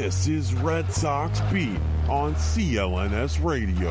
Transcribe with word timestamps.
This 0.00 0.28
is 0.28 0.54
Red 0.54 0.92
Sox 0.92 1.40
Beat 1.52 1.76
on 2.08 2.32
CLNS 2.36 3.44
Radio. 3.44 3.90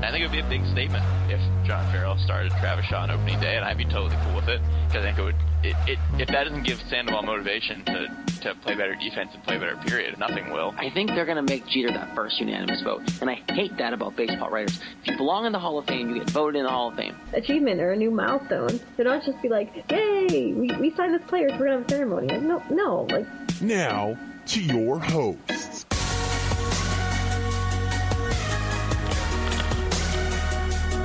I 0.00 0.10
think 0.10 0.24
it 0.24 0.28
would 0.28 0.32
be 0.32 0.40
a 0.40 0.48
big 0.48 0.64
statement 0.72 1.04
if 1.28 1.40
John 1.66 1.84
Farrell 1.92 2.16
started 2.16 2.52
Travis 2.52 2.86
Shaw 2.86 3.02
on 3.02 3.10
opening 3.10 3.38
day, 3.38 3.56
and 3.56 3.64
I'd 3.66 3.76
be 3.76 3.84
totally 3.84 4.16
cool 4.24 4.36
with 4.36 4.48
it 4.48 4.62
because 4.86 5.04
I 5.04 5.12
think 5.12 5.18
it 5.18 5.22
would. 5.22 5.36
It, 5.62 5.76
it, 5.86 5.98
if 6.18 6.28
that 6.28 6.44
doesn't 6.44 6.62
give 6.62 6.80
Sandoval 6.88 7.24
motivation 7.24 7.84
to, 7.84 8.24
to 8.40 8.54
play 8.62 8.74
better 8.76 8.94
defense 8.94 9.32
and 9.34 9.44
play 9.44 9.58
better, 9.58 9.76
period, 9.76 10.18
nothing 10.18 10.50
will. 10.54 10.74
I 10.78 10.88
think 10.88 11.10
they're 11.10 11.26
going 11.26 11.36
to 11.36 11.42
make 11.42 11.66
Jeter 11.66 11.92
that 11.92 12.14
first 12.14 12.40
unanimous 12.40 12.80
vote, 12.80 13.02
and 13.20 13.28
I 13.28 13.42
hate 13.52 13.76
that 13.76 13.92
about 13.92 14.16
baseball 14.16 14.48
writers. 14.48 14.80
If 15.02 15.08
you 15.08 15.16
belong 15.18 15.44
in 15.44 15.52
the 15.52 15.58
Hall 15.58 15.78
of 15.78 15.84
Fame, 15.84 16.08
you 16.08 16.18
get 16.18 16.30
voted 16.30 16.60
in 16.60 16.64
the 16.64 16.70
Hall 16.70 16.88
of 16.88 16.96
Fame. 16.96 17.14
achievement 17.34 17.78
or 17.78 17.92
a 17.92 17.96
new 17.96 18.10
milestone. 18.10 18.80
So 18.96 19.02
don't 19.04 19.22
just 19.22 19.42
be 19.42 19.50
like, 19.50 19.84
"Yay, 19.90 20.54
we, 20.54 20.74
we 20.80 20.94
signed 20.96 21.12
this 21.12 21.28
player, 21.28 21.50
so 21.50 21.58
we're 21.58 21.66
gonna 21.66 21.78
have 21.80 21.86
a 21.86 21.90
ceremony." 21.90 22.28
Like, 22.28 22.40
no, 22.40 22.62
no, 22.70 23.06
like 23.10 23.26
Now 23.60 24.16
to 24.46 24.60
your 24.60 24.98
hosts. 24.98 25.86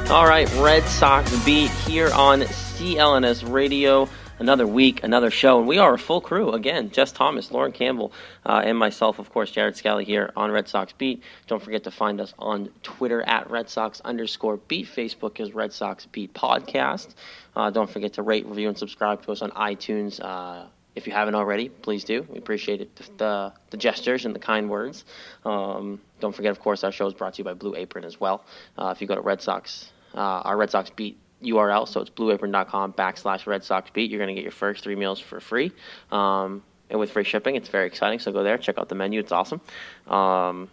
All 0.10 0.26
right, 0.26 0.50
Red 0.56 0.84
Sox 0.86 1.46
beat 1.46 1.70
here 1.70 2.10
on 2.14 2.40
CLNS 2.42 3.52
Radio. 3.52 4.08
Another 4.40 4.66
week, 4.66 5.04
another 5.04 5.32
show, 5.32 5.60
and 5.60 5.68
we 5.68 5.80
are 5.80 5.96
a 5.96 6.00
full 6.00 6.22
crew 6.22 6.52
again. 6.52 6.92
Jess 6.92 7.12
Thomas, 7.12 7.52
Lauren 7.52 7.72
Campbell, 7.72 8.14
uh, 8.46 8.62
and 8.64 8.78
myself, 8.78 9.20
of 9.20 9.32
course, 9.32 9.52
Jared 9.52 9.76
Scally 9.76 10.06
here 10.06 10.32
on 10.36 10.52
Red 10.52 10.70
Sox 10.70 10.94
Beat. 10.94 11.24
Don't 11.48 11.62
forget 11.62 11.84
to 11.86 11.92
find 11.92 12.22
us 12.22 12.34
on 12.38 12.70
Twitter 12.84 13.22
at 13.24 13.50
Red 13.50 13.68
Sox 13.68 14.00
underscore 14.06 14.58
Beat. 14.58 14.86
Facebook 14.88 15.40
is 15.40 15.54
Red 15.54 15.74
Sox 15.74 16.06
Beat 16.06 16.34
Podcast. 16.34 17.16
Uh, 17.56 17.72
don't 17.72 17.90
forget 17.90 18.14
to 18.14 18.22
rate, 18.22 18.46
review, 18.46 18.70
and 18.70 18.78
subscribe 18.78 19.24
to 19.24 19.32
us 19.32 19.42
on 19.42 19.52
iTunes. 19.52 20.24
Uh, 20.24 20.68
if 20.98 21.06
you 21.06 21.14
haven't 21.14 21.36
already, 21.36 21.70
please 21.70 22.04
do. 22.04 22.26
We 22.28 22.40
appreciate 22.40 22.82
it, 22.82 23.18
the, 23.18 23.54
the 23.70 23.78
gestures 23.78 24.26
and 24.26 24.34
the 24.34 24.40
kind 24.40 24.68
words. 24.68 25.06
Um, 25.46 26.02
don't 26.20 26.36
forget, 26.36 26.50
of 26.50 26.60
course, 26.60 26.84
our 26.84 26.92
show 26.92 27.06
is 27.06 27.14
brought 27.14 27.36
to 27.36 27.38
you 27.38 27.44
by 27.44 27.54
Blue 27.54 27.76
Apron 27.76 28.04
as 28.04 28.20
well. 28.20 28.44
Uh, 28.78 28.92
if 28.96 29.00
you 29.00 29.08
go 29.08 29.14
to 29.14 29.22
Red 29.22 29.40
Sox, 29.40 29.92
uh, 30.16 30.18
our 30.18 30.58
Red 30.58 30.72
Sox 30.72 30.90
Beat 30.90 31.20
URL, 31.44 31.88
so 31.88 32.02
it's 32.02 32.10
blueapron.com 32.10 32.94
backslash 32.94 33.46
Red 33.46 33.64
Sox 33.64 33.92
Beat, 33.92 34.10
you're 34.10 34.18
going 34.18 34.30
to 34.30 34.34
get 34.34 34.42
your 34.42 34.52
first 34.52 34.84
three 34.84 34.96
meals 34.96 35.20
for 35.20 35.40
free. 35.40 35.72
Um, 36.12 36.64
and 36.90 37.00
with 37.00 37.12
free 37.12 37.24
shipping, 37.24 37.56
it's 37.56 37.70
very 37.70 37.86
exciting. 37.86 38.18
So 38.18 38.32
go 38.32 38.44
there, 38.44 38.58
check 38.58 38.80
out 38.80 38.90
the 38.90 38.96
menu. 38.96 39.20
It's 39.20 39.32
awesome. 39.32 39.62
Um, 40.08 40.68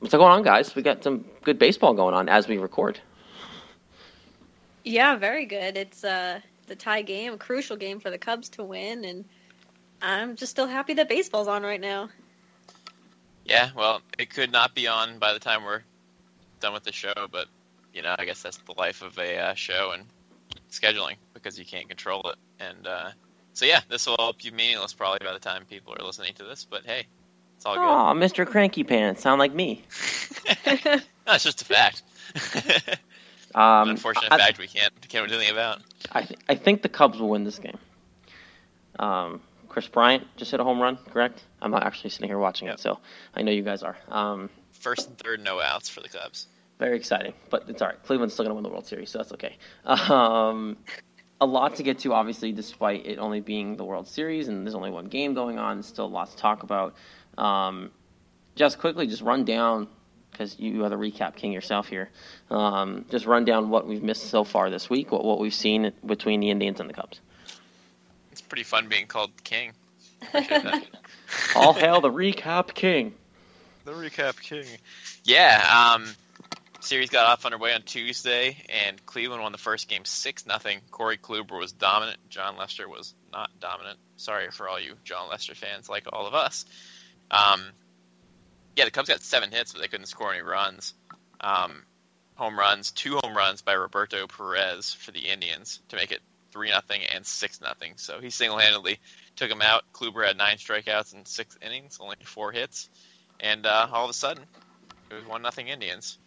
what's 0.00 0.12
going 0.12 0.32
on, 0.32 0.42
guys? 0.42 0.74
We 0.74 0.82
got 0.82 1.04
some 1.04 1.24
good 1.44 1.58
baseball 1.60 1.94
going 1.94 2.14
on 2.14 2.28
as 2.28 2.48
we 2.48 2.58
record. 2.58 2.98
Yeah, 4.82 5.14
very 5.16 5.46
good. 5.46 5.76
It's 5.76 6.02
uh, 6.02 6.40
the 6.66 6.74
tie 6.74 7.02
game, 7.02 7.34
a 7.34 7.36
crucial 7.36 7.76
game 7.76 8.00
for 8.00 8.10
the 8.10 8.18
Cubs 8.18 8.48
to 8.50 8.64
win, 8.64 9.04
and 9.04 9.24
I'm 10.00 10.36
just 10.36 10.50
still 10.50 10.66
happy 10.66 10.94
that 10.94 11.08
baseball's 11.08 11.48
on 11.48 11.62
right 11.62 11.80
now. 11.80 12.08
Yeah, 13.44 13.70
well, 13.74 14.02
it 14.18 14.30
could 14.30 14.52
not 14.52 14.74
be 14.74 14.86
on 14.86 15.18
by 15.18 15.32
the 15.32 15.38
time 15.38 15.64
we're 15.64 15.82
done 16.60 16.72
with 16.72 16.84
the 16.84 16.92
show, 16.92 17.14
but 17.30 17.46
you 17.94 18.02
know, 18.02 18.14
I 18.18 18.24
guess 18.24 18.42
that's 18.42 18.58
the 18.58 18.74
life 18.76 19.02
of 19.02 19.18
a 19.18 19.38
uh, 19.38 19.54
show 19.54 19.92
and 19.92 20.04
scheduling 20.70 21.16
because 21.34 21.58
you 21.58 21.64
can't 21.64 21.88
control 21.88 22.22
it. 22.30 22.36
And 22.60 22.86
uh, 22.86 23.10
so, 23.54 23.64
yeah, 23.64 23.80
this 23.88 24.06
will 24.06 24.16
all 24.16 24.34
be 24.34 24.50
meaningless 24.50 24.92
probably 24.92 25.24
by 25.24 25.32
the 25.32 25.38
time 25.38 25.64
people 25.64 25.94
are 25.98 26.04
listening 26.04 26.34
to 26.34 26.44
this. 26.44 26.66
But 26.68 26.84
hey, 26.84 27.06
it's 27.56 27.66
all 27.66 27.74
good. 27.74 27.82
Oh, 27.82 28.14
Mr. 28.14 28.46
Cranky 28.46 28.84
Pants, 28.84 29.22
sound 29.22 29.38
like 29.38 29.54
me. 29.54 29.82
no, 30.66 31.00
it's 31.28 31.44
just 31.44 31.62
a 31.62 31.64
fact. 31.64 32.02
Um, 33.54 33.88
unfortunate 33.88 34.30
I, 34.30 34.36
fact 34.36 34.58
we 34.58 34.66
can't 34.66 34.92
can't 35.08 35.26
do 35.26 35.34
anything 35.34 35.50
about. 35.50 35.80
I, 36.12 36.22
th- 36.22 36.38
I 36.50 36.54
think 36.54 36.82
the 36.82 36.88
Cubs 36.88 37.18
will 37.18 37.30
win 37.30 37.44
this 37.44 37.58
game. 37.58 37.78
Um, 38.98 39.40
Kris 39.68 39.86
Bryant 39.88 40.26
just 40.36 40.50
hit 40.50 40.60
a 40.60 40.64
home 40.64 40.80
run, 40.80 40.96
correct? 41.10 41.42
I'm 41.60 41.70
not 41.70 41.82
actually 41.84 42.10
sitting 42.10 42.28
here 42.28 42.38
watching 42.38 42.66
Yep. 42.68 42.76
it, 42.76 42.80
so 42.80 42.98
I 43.34 43.42
know 43.42 43.52
you 43.52 43.62
guys 43.62 43.82
are. 43.82 43.96
Um, 44.08 44.50
First 44.72 45.08
and 45.08 45.18
third, 45.18 45.40
no 45.40 45.60
outs 45.60 45.88
for 45.88 46.00
the 46.00 46.08
Cubs. 46.08 46.46
very 46.78 46.96
exciting, 46.96 47.34
but 47.50 47.64
it's 47.68 47.82
all 47.82 47.88
right. 47.88 48.02
Cleveland's 48.04 48.34
still 48.34 48.44
going 48.44 48.50
to 48.52 48.54
win 48.54 48.62
the 48.62 48.68
World 48.70 48.86
Series, 48.86 49.10
so 49.10 49.18
that's 49.18 49.32
okay. 49.32 49.56
Um, 49.84 50.76
a 51.40 51.46
lot 51.46 51.76
to 51.76 51.82
get 51.82 52.00
to, 52.00 52.12
obviously, 52.12 52.52
despite 52.52 53.06
it 53.06 53.18
only 53.18 53.40
being 53.40 53.76
the 53.76 53.84
World 53.84 54.08
Series 54.08 54.48
and 54.48 54.64
there's 54.66 54.74
only 54.74 54.90
one 54.90 55.06
game 55.06 55.34
going 55.34 55.58
on. 55.58 55.82
Still 55.82 56.08
lots 56.10 56.32
to 56.32 56.38
talk 56.38 56.62
about. 56.62 56.94
Um, 57.36 57.90
just 58.56 58.78
quickly, 58.78 59.06
just 59.06 59.22
run 59.22 59.44
down 59.44 59.88
because 60.30 60.58
you 60.58 60.84
are 60.84 60.88
the 60.88 60.96
recap 60.96 61.34
king 61.36 61.52
yourself 61.52 61.88
here. 61.88 62.10
Um, 62.50 63.04
just 63.10 63.26
run 63.26 63.44
down 63.44 63.70
what 63.70 63.86
we've 63.86 64.02
missed 64.02 64.28
so 64.30 64.44
far 64.44 64.70
this 64.70 64.88
week, 64.90 65.10
what, 65.10 65.24
what 65.24 65.38
we've 65.40 65.54
seen 65.54 65.92
between 66.06 66.40
the 66.40 66.50
Indians 66.50 66.78
and 66.80 66.88
the 66.88 66.94
Cubs. 66.94 67.20
It's 68.38 68.46
pretty 68.46 68.62
fun 68.62 68.88
being 68.88 69.08
called 69.08 69.32
king. 69.42 69.72
All 71.56 71.72
hail 71.72 72.00
the 72.00 72.08
recap 72.08 72.72
king. 72.72 73.12
The 73.84 73.90
recap 73.90 74.40
king. 74.40 74.64
Yeah, 75.24 75.96
um, 75.96 76.06
series 76.78 77.10
got 77.10 77.26
off 77.26 77.44
underway 77.44 77.74
on 77.74 77.82
Tuesday, 77.82 78.56
and 78.68 79.04
Cleveland 79.06 79.42
won 79.42 79.50
the 79.50 79.58
first 79.58 79.88
game 79.88 80.04
six 80.04 80.46
nothing. 80.46 80.78
Corey 80.92 81.18
Kluber 81.18 81.58
was 81.58 81.72
dominant. 81.72 82.18
Jon 82.30 82.56
Lester 82.56 82.88
was 82.88 83.12
not 83.32 83.50
dominant. 83.58 83.98
Sorry 84.18 84.52
for 84.52 84.68
all 84.68 84.78
you 84.78 84.94
Jon 85.02 85.28
Lester 85.28 85.56
fans, 85.56 85.88
like 85.88 86.06
all 86.12 86.28
of 86.28 86.34
us. 86.34 86.64
Um, 87.32 87.60
yeah, 88.76 88.84
the 88.84 88.92
Cubs 88.92 89.08
got 89.08 89.20
seven 89.20 89.50
hits, 89.50 89.72
but 89.72 89.82
they 89.82 89.88
couldn't 89.88 90.06
score 90.06 90.32
any 90.32 90.42
runs. 90.42 90.94
Um, 91.40 91.82
home 92.36 92.56
runs, 92.56 92.92
two 92.92 93.18
home 93.20 93.36
runs 93.36 93.62
by 93.62 93.72
Roberto 93.72 94.28
Perez 94.28 94.94
for 94.94 95.10
the 95.10 95.26
Indians 95.26 95.80
to 95.88 95.96
make 95.96 96.12
it 96.12 96.20
three 96.52 96.70
nothing 96.70 97.02
and 97.14 97.24
six 97.26 97.60
nothing. 97.60 97.94
So 97.96 98.20
he 98.20 98.30
single 98.30 98.58
handedly 98.58 98.98
took 99.36 99.50
him 99.50 99.62
out. 99.62 99.84
Kluber 99.92 100.26
had 100.26 100.36
nine 100.36 100.56
strikeouts 100.56 101.14
in 101.14 101.24
six 101.26 101.56
innings, 101.62 101.98
only 102.00 102.16
four 102.24 102.52
hits, 102.52 102.88
and 103.40 103.66
uh, 103.66 103.88
all 103.92 104.04
of 104.04 104.10
a 104.10 104.14
sudden 104.14 104.44
it 105.10 105.14
was 105.14 105.24
one 105.26 105.42
nothing 105.42 105.68
Indians, 105.68 106.18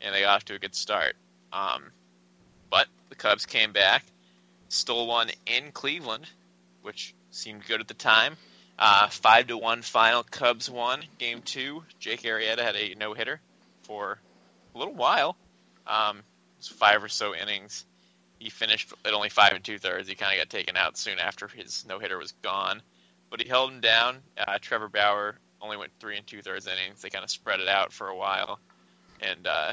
and 0.00 0.14
they 0.14 0.20
got 0.22 0.36
off 0.36 0.44
to 0.46 0.54
a 0.54 0.58
good 0.58 0.74
start. 0.74 1.14
Um, 1.52 1.84
but 2.70 2.86
the 3.08 3.14
Cubs 3.14 3.46
came 3.46 3.72
back, 3.72 4.04
stole 4.68 5.06
one 5.06 5.30
in 5.46 5.72
Cleveland, 5.72 6.28
which 6.82 7.14
seemed 7.30 7.66
good 7.66 7.80
at 7.80 7.88
the 7.88 7.94
time. 7.94 8.36
Uh, 8.78 9.08
five 9.08 9.48
to 9.48 9.58
one 9.58 9.82
final. 9.82 10.22
Cubs 10.22 10.70
won 10.70 11.02
game 11.18 11.42
two. 11.42 11.82
Jake 11.98 12.22
Arrieta 12.22 12.60
had 12.60 12.76
a 12.76 12.94
no 12.94 13.12
hitter 13.12 13.40
for 13.82 14.18
a 14.74 14.78
little 14.78 14.94
while. 14.94 15.36
Um, 15.86 16.22
five 16.60 17.02
or 17.02 17.08
so 17.08 17.34
innings. 17.34 17.84
He 18.38 18.50
finished 18.50 18.92
at 19.04 19.12
only 19.12 19.28
five 19.30 19.52
and 19.52 19.64
two 19.64 19.78
thirds. 19.78 20.08
He 20.08 20.14
kind 20.14 20.32
of 20.32 20.38
got 20.38 20.50
taken 20.50 20.76
out 20.76 20.96
soon 20.96 21.18
after 21.18 21.48
his 21.48 21.84
no 21.86 21.98
hitter 21.98 22.18
was 22.18 22.32
gone, 22.42 22.82
but 23.30 23.40
he 23.40 23.48
held 23.48 23.72
him 23.72 23.80
down. 23.80 24.18
Uh, 24.36 24.58
Trevor 24.60 24.88
Bauer 24.88 25.36
only 25.60 25.76
went 25.76 25.92
three 25.98 26.16
and 26.16 26.26
two 26.26 26.42
thirds 26.42 26.66
innings. 26.66 27.02
They 27.02 27.10
kind 27.10 27.24
of 27.24 27.30
spread 27.30 27.60
it 27.60 27.68
out 27.68 27.92
for 27.92 28.08
a 28.08 28.16
while, 28.16 28.60
and 29.20 29.46
uh, 29.46 29.72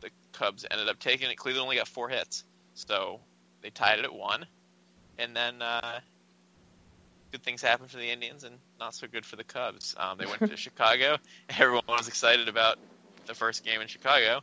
the 0.00 0.10
Cubs 0.32 0.64
ended 0.70 0.88
up 0.88 0.98
taking 0.98 1.30
it. 1.30 1.36
Cleveland 1.36 1.64
only 1.64 1.76
got 1.76 1.88
four 1.88 2.08
hits, 2.08 2.44
so 2.74 3.20
they 3.62 3.70
tied 3.70 3.98
it 3.98 4.04
at 4.04 4.14
one, 4.14 4.46
and 5.18 5.36
then 5.36 5.60
uh, 5.60 6.00
good 7.32 7.42
things 7.42 7.60
happened 7.60 7.90
for 7.90 7.98
the 7.98 8.10
Indians 8.10 8.44
and 8.44 8.56
not 8.80 8.94
so 8.94 9.06
good 9.06 9.26
for 9.26 9.36
the 9.36 9.44
Cubs. 9.44 9.94
Um, 9.98 10.16
they 10.16 10.26
went 10.26 10.38
to 10.38 10.56
Chicago. 10.56 11.18
Everyone 11.50 11.84
was 11.88 12.08
excited 12.08 12.48
about 12.48 12.78
the 13.26 13.34
first 13.34 13.64
game 13.64 13.82
in 13.82 13.88
Chicago, 13.88 14.40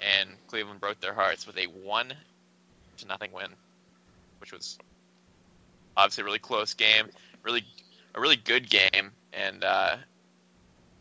and 0.00 0.28
Cleveland 0.48 0.80
broke 0.80 1.00
their 1.00 1.14
hearts 1.14 1.46
with 1.46 1.56
a 1.56 1.64
one 1.64 2.12
to 2.98 3.06
nothing 3.06 3.32
win, 3.32 3.48
which 4.40 4.52
was 4.52 4.78
obviously 5.96 6.22
a 6.22 6.24
really 6.24 6.38
close 6.38 6.74
game, 6.74 7.08
really 7.42 7.64
a 8.14 8.20
really 8.20 8.36
good 8.36 8.68
game, 8.68 9.12
and 9.32 9.64
uh, 9.64 9.96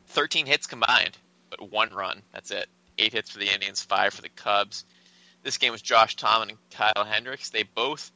13 0.08 0.46
hits 0.46 0.68
combined, 0.68 1.18
but 1.50 1.72
one 1.72 1.94
run. 1.94 2.22
That's 2.32 2.52
it. 2.52 2.68
Eight 2.98 3.14
hits 3.14 3.32
for 3.32 3.40
the 3.40 3.52
Indians, 3.52 3.82
five 3.82 4.14
for 4.14 4.22
the 4.22 4.30
Cubs. 4.30 4.86
This 5.42 5.58
game 5.58 5.72
was 5.72 5.82
Josh 5.82 6.16
Tomlin 6.16 6.50
and 6.50 6.58
Kyle 6.72 7.06
Hendricks. 7.06 7.50
They 7.50 7.64
both 7.64 8.12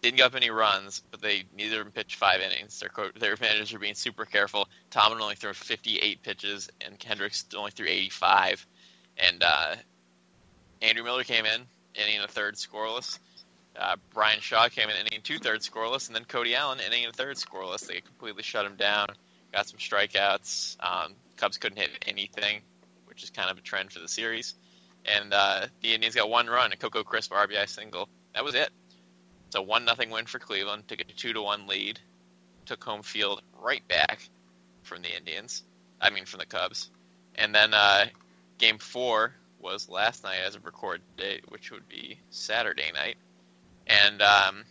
didn't 0.00 0.18
give 0.18 0.26
up 0.26 0.34
any 0.34 0.50
runs, 0.50 1.02
but 1.10 1.20
they 1.20 1.44
neither 1.56 1.80
of 1.80 1.86
them 1.86 1.92
pitched 1.92 2.16
five 2.16 2.40
innings. 2.40 2.80
Their 2.80 2.90
their 3.18 3.36
managers 3.40 3.74
are 3.74 3.78
being 3.78 3.94
super 3.94 4.24
careful. 4.24 4.68
Tomlin 4.90 5.20
only 5.20 5.34
threw 5.34 5.52
58 5.52 6.22
pitches, 6.22 6.70
and 6.80 7.02
Hendricks 7.02 7.44
only 7.56 7.72
threw 7.72 7.86
85. 7.86 8.66
And 9.18 9.42
uh, 9.42 9.76
Andrew 10.80 11.04
Miller 11.04 11.24
came 11.24 11.44
in, 11.44 11.62
inning 11.96 12.16
and 12.16 12.24
a 12.24 12.28
third 12.28 12.54
scoreless. 12.54 13.18
Uh, 13.78 13.96
Bryan 14.14 14.40
Shaw 14.40 14.68
came 14.68 14.88
in 14.88 14.96
inning 14.96 15.20
two 15.22 15.38
thirds 15.38 15.68
scoreless, 15.68 16.06
and 16.06 16.16
then 16.16 16.24
Cody 16.24 16.54
Allen 16.54 16.80
inning 16.80 17.04
and 17.04 17.12
a 17.12 17.16
third 17.16 17.36
scoreless. 17.36 17.86
They 17.86 18.00
completely 18.00 18.42
shut 18.42 18.64
him 18.64 18.76
down. 18.76 19.08
Got 19.52 19.68
some 19.68 19.78
strikeouts. 19.78 20.76
Um, 20.80 21.14
Cubs 21.36 21.58
couldn't 21.58 21.78
hit 21.78 21.90
anything, 22.06 22.60
which 23.06 23.22
is 23.22 23.30
kind 23.30 23.50
of 23.50 23.58
a 23.58 23.60
trend 23.60 23.92
for 23.92 24.00
the 24.00 24.08
series. 24.08 24.54
And 25.04 25.32
uh, 25.32 25.66
the 25.82 25.94
Indians 25.94 26.14
got 26.14 26.28
one 26.28 26.46
run, 26.46 26.72
a 26.72 26.76
Coco 26.76 27.02
Crisp 27.02 27.32
RBI 27.32 27.68
single. 27.68 28.08
That 28.34 28.44
was 28.44 28.54
it. 28.54 28.70
A 29.54 29.62
one 29.62 29.84
nothing 29.84 30.10
win 30.10 30.26
for 30.26 30.38
Cleveland. 30.38 30.88
Took 30.88 31.00
a 31.00 31.04
two 31.04 31.32
to 31.32 31.40
one 31.40 31.66
lead. 31.66 31.98
Took 32.66 32.82
home 32.82 33.02
field 33.02 33.42
right 33.62 33.86
back 33.88 34.20
from 34.82 35.02
the 35.02 35.16
Indians. 35.16 35.62
I 36.00 36.10
mean 36.10 36.26
from 36.26 36.40
the 36.40 36.46
Cubs. 36.46 36.90
And 37.36 37.54
then 37.54 37.72
uh, 37.72 38.06
game 38.58 38.78
four 38.78 39.32
was 39.60 39.88
last 39.88 40.24
night 40.24 40.38
as 40.46 40.54
a 40.54 40.60
record 40.60 41.00
date, 41.16 41.44
which 41.48 41.70
would 41.70 41.88
be 41.88 42.18
Saturday 42.30 42.90
night. 42.94 43.16
And 43.86 44.20
um, 44.22 44.64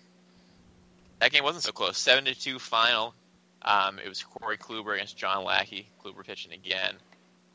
that 1.19 1.31
game 1.31 1.43
wasn't 1.43 1.63
so 1.63 1.71
close. 1.71 1.97
Seven 1.97 2.25
to 2.25 2.35
two 2.35 2.59
final. 2.59 3.13
Um, 3.61 3.99
it 4.03 4.07
was 4.07 4.21
Corey 4.23 4.57
Kluber 4.57 4.93
against 4.93 5.17
John 5.17 5.43
Lackey. 5.43 5.87
Kluber 6.03 6.25
pitching 6.25 6.53
again. 6.53 6.95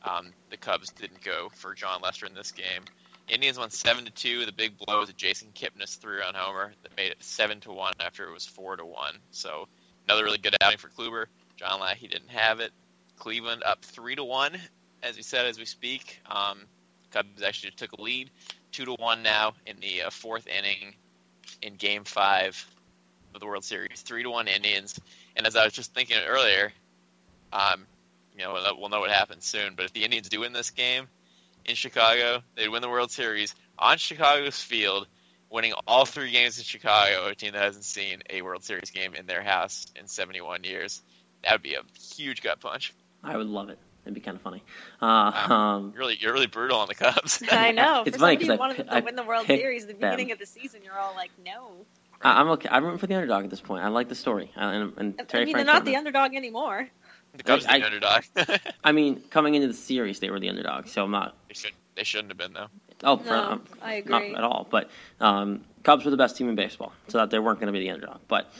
Um, 0.03 0.31
the 0.49 0.57
Cubs 0.57 0.91
didn't 0.91 1.21
go 1.23 1.49
for 1.53 1.73
Jon 1.73 2.01
Lester 2.01 2.25
in 2.25 2.33
this 2.33 2.51
game. 2.51 2.83
Indians 3.29 3.57
won 3.57 3.69
seven 3.69 4.05
to 4.05 4.11
two. 4.11 4.45
The 4.45 4.51
big 4.51 4.77
blow 4.77 4.99
was 4.99 5.09
a 5.09 5.13
Jason 5.13 5.49
Kipnis 5.53 5.97
three 5.97 6.17
run 6.17 6.33
homer 6.35 6.73
that 6.83 6.97
made 6.97 7.11
it 7.11 7.23
seven 7.23 7.61
to 7.61 7.71
one 7.71 7.93
after 7.99 8.27
it 8.27 8.33
was 8.33 8.45
four 8.45 8.75
to 8.75 8.85
one. 8.85 9.15
So 9.29 9.67
another 10.05 10.23
really 10.23 10.39
good 10.39 10.55
outing 10.61 10.79
for 10.79 10.89
Kluber. 10.89 11.27
John 11.55 11.79
Lackey 11.79 12.07
didn't 12.07 12.31
have 12.31 12.59
it. 12.59 12.71
Cleveland 13.17 13.63
up 13.63 13.85
three 13.85 14.15
to 14.15 14.23
one, 14.23 14.57
as 15.03 15.15
we 15.15 15.21
said 15.21 15.45
as 15.45 15.59
we 15.59 15.65
speak. 15.65 16.19
Um, 16.25 16.65
Cubs 17.11 17.43
actually 17.43 17.71
took 17.71 17.91
a 17.93 18.01
lead, 18.01 18.29
two 18.71 18.85
to 18.85 18.93
one 18.93 19.23
now 19.23 19.53
in 19.65 19.79
the 19.79 20.03
uh, 20.03 20.09
fourth 20.09 20.47
inning 20.47 20.95
in 21.61 21.75
Game 21.75 22.03
Five 22.03 22.65
of 23.33 23.39
the 23.39 23.45
World 23.45 23.63
Series. 23.63 24.01
Three 24.01 24.23
to 24.23 24.29
one 24.29 24.47
Indians. 24.47 24.99
And 25.35 25.45
as 25.45 25.55
I 25.55 25.63
was 25.63 25.73
just 25.73 25.93
thinking 25.93 26.17
earlier, 26.27 26.73
um, 27.53 27.85
you 28.37 28.43
know, 28.43 28.57
we'll 28.77 28.89
know 28.89 28.99
what 28.99 29.11
happens 29.11 29.45
soon. 29.45 29.75
But 29.75 29.85
if 29.85 29.93
the 29.93 30.03
Indians 30.03 30.29
do 30.29 30.41
win 30.41 30.53
this 30.53 30.71
game 30.71 31.07
in 31.65 31.75
Chicago, 31.75 32.41
they'd 32.55 32.69
win 32.69 32.81
the 32.81 32.89
World 32.89 33.11
Series 33.11 33.55
on 33.77 33.97
Chicago's 33.97 34.61
field, 34.61 35.07
winning 35.49 35.73
all 35.87 36.05
three 36.05 36.31
games 36.31 36.57
in 36.57 36.63
Chicago. 36.63 37.27
A 37.27 37.35
team 37.35 37.53
that 37.53 37.61
hasn't 37.61 37.85
seen 37.85 38.23
a 38.29 38.41
World 38.41 38.63
Series 38.63 38.91
game 38.91 39.15
in 39.15 39.25
their 39.25 39.43
house 39.43 39.87
in 39.95 40.07
71 40.07 40.63
years. 40.63 41.01
That 41.43 41.53
would 41.53 41.63
be 41.63 41.75
a 41.75 41.81
huge 41.99 42.41
gut 42.41 42.59
punch. 42.59 42.93
I 43.23 43.37
would 43.37 43.47
love 43.47 43.69
it. 43.69 43.77
It'd 44.03 44.13
be 44.15 44.21
kind 44.21 44.35
of 44.35 44.41
funny. 44.41 44.63
Uh, 45.01 45.31
Wow. 45.49 45.55
um, 45.55 45.91
You're 45.93 45.99
really, 45.99 46.17
you're 46.19 46.33
really 46.33 46.47
brutal 46.47 46.79
on 46.79 46.87
the 46.87 46.95
Cubs. 46.95 47.43
I 47.51 47.71
know. 47.71 48.03
It's 48.05 48.17
For 48.17 48.21
funny 48.21 48.35
somebody 48.35 48.37
'cause 48.37 48.47
who 48.47 48.53
I 48.53 48.55
wanted 48.55 48.87
pi- 48.87 48.95
I 48.95 48.99
to 48.99 49.05
win 49.05 49.15
the 49.15 49.23
World 49.23 49.45
Series 49.47 49.83
at 49.83 49.87
the 49.89 49.93
them. 49.95 50.11
beginning 50.11 50.31
of 50.31 50.39
the 50.39 50.45
season, 50.45 50.81
you're 50.83 50.97
all 50.97 51.13
like, 51.15 51.29
no. 51.45 51.71
I- 52.21 52.39
I'm 52.41 52.47
okay. 52.49 52.69
I'm 52.71 52.83
rooting 52.83 52.99
for 52.99 53.07
the 53.07 53.15
underdog 53.15 53.43
at 53.43 53.49
this 53.49 53.61
point. 53.61 53.83
I 53.83 53.89
like 53.89 54.09
the 54.09 54.15
story. 54.15 54.51
Uh, 54.57 54.61
and, 54.61 54.93
and 54.97 55.15
I 55.19 55.23
Terry 55.25 55.45
mean, 55.45 55.55
they're 55.55 55.65
not 55.65 55.85
the 55.85 55.95
underdog 55.95 56.33
anymore. 56.35 56.87
the 57.35 57.43
Cubs 57.43 57.65
I- 57.67 57.77
are 57.77 57.79
the 57.79 57.85
underdog. 57.85 58.23
I 58.83 58.91
mean, 58.91 59.21
coming 59.29 59.55
into 59.55 59.67
the 59.67 59.73
series, 59.73 60.19
they 60.19 60.29
were 60.29 60.39
the 60.39 60.49
underdog. 60.49 60.87
So 60.87 61.03
I'm 61.03 61.11
not. 61.11 61.35
they 61.47 61.53
should, 61.53 61.71
they 61.95 62.03
shouldn't 62.03 62.29
have 62.29 62.37
been 62.37 62.53
though. 62.53 62.67
Oh, 63.03 63.17
for, 63.17 63.33
um, 63.33 63.63
I 63.81 63.95
agree. 63.95 64.29
not 64.31 64.37
at 64.39 64.43
all. 64.43 64.67
But 64.69 64.89
um, 65.19 65.63
Cubs 65.83 66.05
were 66.05 66.11
the 66.11 66.17
best 66.17 66.37
team 66.37 66.49
in 66.49 66.55
baseball, 66.55 66.93
so 67.07 67.17
that 67.19 67.29
they 67.31 67.39
weren't 67.39 67.59
going 67.59 67.67
to 67.67 67.73
be 67.73 67.79
the 67.79 67.89
underdog. 67.91 68.19
But 68.27 68.51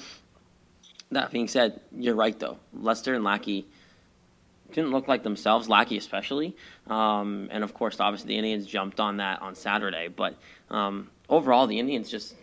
that 1.11 1.31
being 1.31 1.47
said, 1.47 1.79
you're 1.95 2.15
right 2.15 2.37
though. 2.39 2.57
Lester 2.73 3.13
and 3.13 3.23
Lackey 3.23 3.67
didn't 4.73 4.91
look 4.91 5.07
like 5.07 5.23
themselves. 5.23 5.69
Lackey 5.69 5.97
especially, 5.97 6.55
um, 6.87 7.47
and 7.51 7.63
of 7.63 7.73
course, 7.73 7.99
obviously 7.99 8.29
the 8.29 8.37
Indians 8.37 8.65
jumped 8.65 8.99
on 8.99 9.17
that 9.17 9.41
on 9.41 9.55
Saturday. 9.55 10.07
But 10.07 10.35
um, 10.69 11.09
overall, 11.29 11.67
the 11.67 11.79
Indians 11.79 12.09
just 12.09 12.35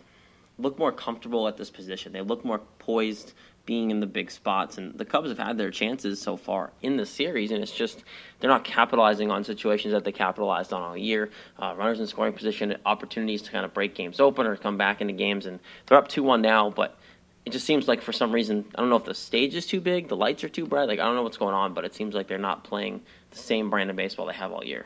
look 0.57 0.77
more 0.77 0.91
comfortable 0.91 1.47
at 1.47 1.57
this 1.57 1.69
position. 1.69 2.11
They 2.11 2.21
look 2.21 2.43
more 2.43 2.59
poised 2.79 3.33
being 3.69 3.91
in 3.91 3.99
the 3.99 4.07
big 4.07 4.31
spots. 4.31 4.79
And 4.79 4.97
the 4.97 5.05
Cubs 5.05 5.29
have 5.29 5.37
had 5.37 5.55
their 5.55 5.69
chances 5.69 6.19
so 6.19 6.37
far 6.37 6.71
in 6.81 6.97
the 6.97 7.05
series, 7.05 7.51
and 7.51 7.61
it's 7.61 7.71
just 7.71 8.03
they're 8.39 8.49
not 8.49 8.63
capitalizing 8.63 9.29
on 9.29 9.43
situations 9.43 9.93
that 9.93 10.03
they 10.03 10.11
capitalized 10.11 10.73
on 10.73 10.81
all 10.81 10.97
year. 10.97 11.29
Uh, 11.59 11.75
runners 11.77 11.99
in 11.99 12.07
scoring 12.07 12.33
position, 12.33 12.75
opportunities 12.83 13.43
to 13.43 13.51
kind 13.51 13.65
of 13.65 13.73
break 13.73 13.93
games 13.93 14.19
open 14.19 14.47
or 14.47 14.55
come 14.55 14.77
back 14.77 15.01
into 15.01 15.13
games, 15.13 15.45
and 15.45 15.59
they're 15.85 15.99
up 15.99 16.07
2 16.07 16.23
1 16.23 16.41
now, 16.41 16.69
but. 16.69 16.97
It 17.45 17.51
just 17.51 17.65
seems 17.65 17.87
like 17.87 18.01
for 18.01 18.11
some 18.11 18.31
reason 18.31 18.65
I 18.75 18.81
don't 18.81 18.89
know 18.89 18.97
if 18.97 19.05
the 19.05 19.15
stage 19.15 19.55
is 19.55 19.65
too 19.65 19.81
big, 19.81 20.07
the 20.07 20.15
lights 20.15 20.43
are 20.43 20.49
too 20.49 20.67
bright. 20.67 20.87
Like 20.87 20.99
I 20.99 21.03
don't 21.03 21.15
know 21.15 21.23
what's 21.23 21.37
going 21.37 21.55
on, 21.55 21.73
but 21.73 21.85
it 21.85 21.95
seems 21.95 22.13
like 22.13 22.27
they're 22.27 22.37
not 22.37 22.63
playing 22.63 23.01
the 23.31 23.37
same 23.37 23.69
brand 23.69 23.89
of 23.89 23.95
baseball 23.95 24.25
they 24.25 24.33
have 24.33 24.51
all 24.51 24.63
year. 24.63 24.85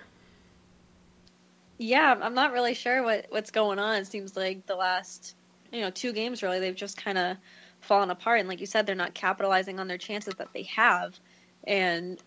Yeah, 1.77 2.15
I'm 2.21 2.35
not 2.35 2.53
really 2.53 2.73
sure 2.73 3.03
what 3.03 3.25
what's 3.29 3.51
going 3.51 3.79
on. 3.79 3.95
It 3.95 4.07
seems 4.07 4.38
like 4.38 4.65
the 4.67 4.75
last, 4.75 5.35
you 5.71 5.81
know, 5.81 5.89
two 5.89 6.13
games 6.13 6.44
really 6.44 6.59
they've 6.59 6.75
just 6.75 6.95
kind 6.95 7.17
of 7.17 7.38
fallen 7.81 8.09
apart. 8.09 8.39
And 8.39 8.47
like 8.47 8.61
you 8.61 8.65
said, 8.65 8.85
they're 8.85 8.95
not 8.95 9.13
capitalizing 9.13 9.79
on 9.79 9.88
their 9.88 9.97
chances 9.97 10.35
that 10.35 10.53
they 10.53 10.63
have. 10.63 11.19
And 11.65 12.21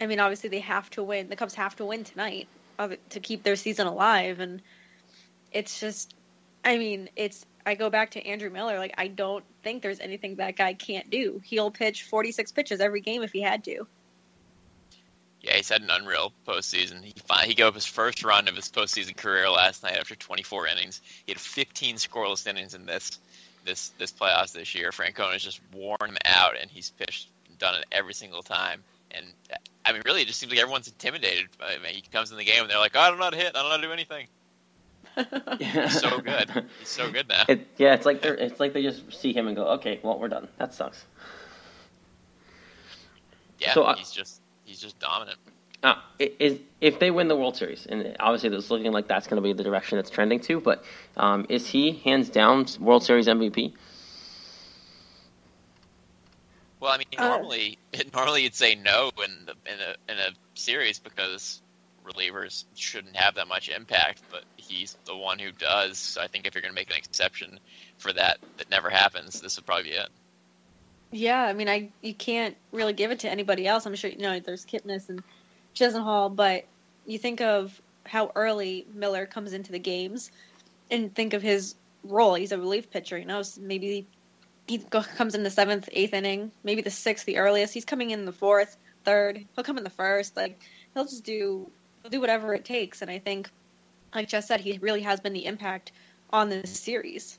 I 0.00 0.06
mean, 0.06 0.20
obviously 0.20 0.50
they 0.50 0.60
have 0.60 0.90
to 0.90 1.02
win. 1.02 1.28
The 1.28 1.36
Cubs 1.36 1.54
have 1.54 1.76
to 1.76 1.86
win 1.86 2.04
tonight 2.04 2.48
to 2.78 3.20
keep 3.20 3.42
their 3.42 3.56
season 3.56 3.86
alive. 3.86 4.40
And 4.40 4.60
it's 5.52 5.80
just, 5.80 6.14
I 6.64 6.76
mean, 6.76 7.08
it's. 7.16 7.46
I 7.68 7.74
go 7.74 7.90
back 7.90 8.12
to 8.12 8.26
Andrew 8.26 8.48
Miller. 8.48 8.78
Like 8.78 8.94
I 8.96 9.08
don't 9.08 9.44
think 9.62 9.82
there's 9.82 10.00
anything 10.00 10.36
that 10.36 10.56
guy 10.56 10.72
can't 10.72 11.10
do. 11.10 11.42
He'll 11.44 11.70
pitch 11.70 12.04
46 12.04 12.52
pitches 12.52 12.80
every 12.80 13.02
game 13.02 13.22
if 13.22 13.30
he 13.30 13.42
had 13.42 13.64
to. 13.64 13.86
Yeah, 15.42 15.52
he's 15.52 15.68
had 15.68 15.82
an 15.82 15.90
unreal 15.90 16.32
postseason. 16.46 17.04
He 17.04 17.14
he 17.44 17.54
gave 17.54 17.66
up 17.66 17.74
his 17.74 17.84
first 17.84 18.24
run 18.24 18.48
of 18.48 18.56
his 18.56 18.70
postseason 18.70 19.14
career 19.16 19.50
last 19.50 19.82
night 19.82 19.98
after 19.98 20.16
24 20.16 20.66
innings. 20.66 21.02
He 21.26 21.32
had 21.32 21.40
15 21.40 21.96
scoreless 21.96 22.46
innings 22.46 22.74
in 22.74 22.86
this 22.86 23.18
this 23.66 23.90
this 23.98 24.12
playoffs 24.12 24.52
this 24.52 24.74
year. 24.74 24.90
Francona's 24.90 25.44
just 25.44 25.60
worn 25.74 25.98
him 26.00 26.16
out, 26.24 26.54
and 26.58 26.70
he's 26.70 26.90
pitched 26.90 27.28
done 27.58 27.74
it 27.74 27.84
every 27.92 28.14
single 28.14 28.42
time. 28.42 28.82
And 29.10 29.26
I 29.84 29.92
mean, 29.92 30.02
really, 30.06 30.22
it 30.22 30.28
just 30.28 30.40
seems 30.40 30.52
like 30.52 30.60
everyone's 30.60 30.88
intimidated. 30.88 31.48
I 31.60 31.82
mean, 31.82 31.94
he 31.94 32.00
comes 32.00 32.30
in 32.30 32.38
the 32.38 32.44
game 32.44 32.62
and 32.62 32.70
they're 32.70 32.78
like, 32.78 32.92
oh, 32.94 33.00
"I 33.00 33.10
don't 33.10 33.18
know 33.18 33.24
how 33.24 33.30
to 33.30 33.36
hit. 33.36 33.48
I 33.48 33.60
don't 33.60 33.64
know 33.64 33.70
how 33.70 33.76
to 33.76 33.82
do 33.82 33.92
anything." 33.92 34.26
He's 35.58 36.00
so 36.00 36.20
good. 36.20 36.64
He's 36.78 36.88
so 36.88 37.10
good 37.10 37.28
now. 37.28 37.44
It, 37.48 37.66
yeah, 37.76 37.94
it's 37.94 38.06
like 38.06 38.22
they're 38.22 38.34
it's 38.34 38.60
like 38.60 38.72
they 38.72 38.82
just 38.82 39.12
see 39.12 39.32
him 39.32 39.46
and 39.46 39.56
go, 39.56 39.66
okay, 39.74 40.00
well 40.02 40.18
we're 40.18 40.28
done. 40.28 40.48
That 40.58 40.74
sucks. 40.74 41.04
Yeah, 43.58 43.74
so, 43.74 43.82
uh, 43.84 43.96
he's 43.96 44.10
just 44.10 44.40
he's 44.64 44.80
just 44.80 44.98
dominant. 44.98 45.38
Uh, 45.82 45.94
is 46.18 46.58
if 46.80 46.98
they 46.98 47.10
win 47.10 47.28
the 47.28 47.36
World 47.36 47.56
Series, 47.56 47.86
and 47.86 48.16
obviously 48.18 48.56
it's 48.56 48.70
looking 48.70 48.92
like 48.92 49.06
that's 49.06 49.26
going 49.26 49.40
to 49.40 49.46
be 49.46 49.52
the 49.52 49.62
direction 49.62 49.98
it's 49.98 50.10
trending 50.10 50.40
to, 50.40 50.60
but 50.60 50.84
um, 51.16 51.46
is 51.48 51.68
he 51.68 51.92
hands 51.92 52.28
down 52.30 52.66
World 52.80 53.04
Series 53.04 53.28
MVP? 53.28 53.74
Well, 56.80 56.92
I 56.92 56.98
mean, 56.98 57.06
Uh, 57.16 57.28
normally 57.28 57.78
normally 58.14 58.42
you'd 58.42 58.54
say 58.54 58.74
no 58.74 59.10
in 59.24 59.46
the, 59.46 59.54
in 59.72 59.80
a 59.80 60.12
in 60.12 60.18
a 60.18 60.30
series 60.54 60.98
because 60.98 61.62
relievers 62.08 62.64
shouldn't 62.74 63.16
have 63.16 63.34
that 63.36 63.48
much 63.48 63.68
impact, 63.68 64.22
but 64.30 64.44
he's 64.56 64.96
the 65.04 65.16
one 65.16 65.38
who 65.38 65.50
does. 65.52 65.98
So 65.98 66.20
I 66.20 66.26
think 66.26 66.46
if 66.46 66.54
you're 66.54 66.62
going 66.62 66.72
to 66.72 66.80
make 66.80 66.90
an 66.90 66.96
exception 66.96 67.60
for 67.98 68.12
that, 68.12 68.38
that 68.56 68.70
never 68.70 68.90
happens. 68.90 69.40
This 69.40 69.56
would 69.56 69.66
probably 69.66 69.90
be 69.90 69.96
it. 69.96 70.08
Yeah, 71.10 71.42
I 71.42 71.52
mean, 71.54 71.68
I 71.68 71.90
you 72.02 72.14
can't 72.14 72.56
really 72.72 72.92
give 72.92 73.10
it 73.10 73.20
to 73.20 73.30
anybody 73.30 73.66
else. 73.66 73.86
I'm 73.86 73.94
sure 73.94 74.10
you 74.10 74.18
know 74.18 74.40
there's 74.40 74.66
Kipnis 74.66 75.08
and 75.08 75.22
Chisenhall, 75.74 76.34
but 76.34 76.66
you 77.06 77.18
think 77.18 77.40
of 77.40 77.80
how 78.04 78.30
early 78.34 78.86
Miller 78.94 79.24
comes 79.26 79.52
into 79.52 79.72
the 79.72 79.78
games, 79.78 80.30
and 80.90 81.14
think 81.14 81.32
of 81.32 81.42
his 81.42 81.74
role. 82.04 82.34
He's 82.34 82.52
a 82.52 82.58
relief 82.58 82.90
pitcher. 82.90 83.16
You 83.16 83.24
know, 83.24 83.42
maybe 83.58 84.06
he 84.66 84.78
comes 84.78 85.34
in 85.34 85.42
the 85.42 85.50
seventh, 85.50 85.88
eighth 85.92 86.12
inning, 86.12 86.52
maybe 86.62 86.82
the 86.82 86.90
sixth, 86.90 87.24
the 87.24 87.38
earliest. 87.38 87.72
He's 87.72 87.86
coming 87.86 88.10
in 88.10 88.26
the 88.26 88.32
fourth, 88.32 88.76
third. 89.04 89.44
He'll 89.54 89.64
come 89.64 89.78
in 89.78 89.84
the 89.84 89.90
first. 89.90 90.36
Like 90.36 90.60
he'll 90.94 91.04
just 91.04 91.24
do 91.24 91.70
he'll 92.02 92.10
do 92.10 92.20
whatever 92.20 92.54
it 92.54 92.64
takes. 92.64 93.02
And 93.02 93.10
I 93.10 93.18
think, 93.18 93.50
like 94.14 94.28
Jess 94.28 94.48
said, 94.48 94.60
he 94.60 94.78
really 94.78 95.02
has 95.02 95.20
been 95.20 95.32
the 95.32 95.46
impact 95.46 95.92
on 96.30 96.48
this 96.48 96.70
series. 96.78 97.38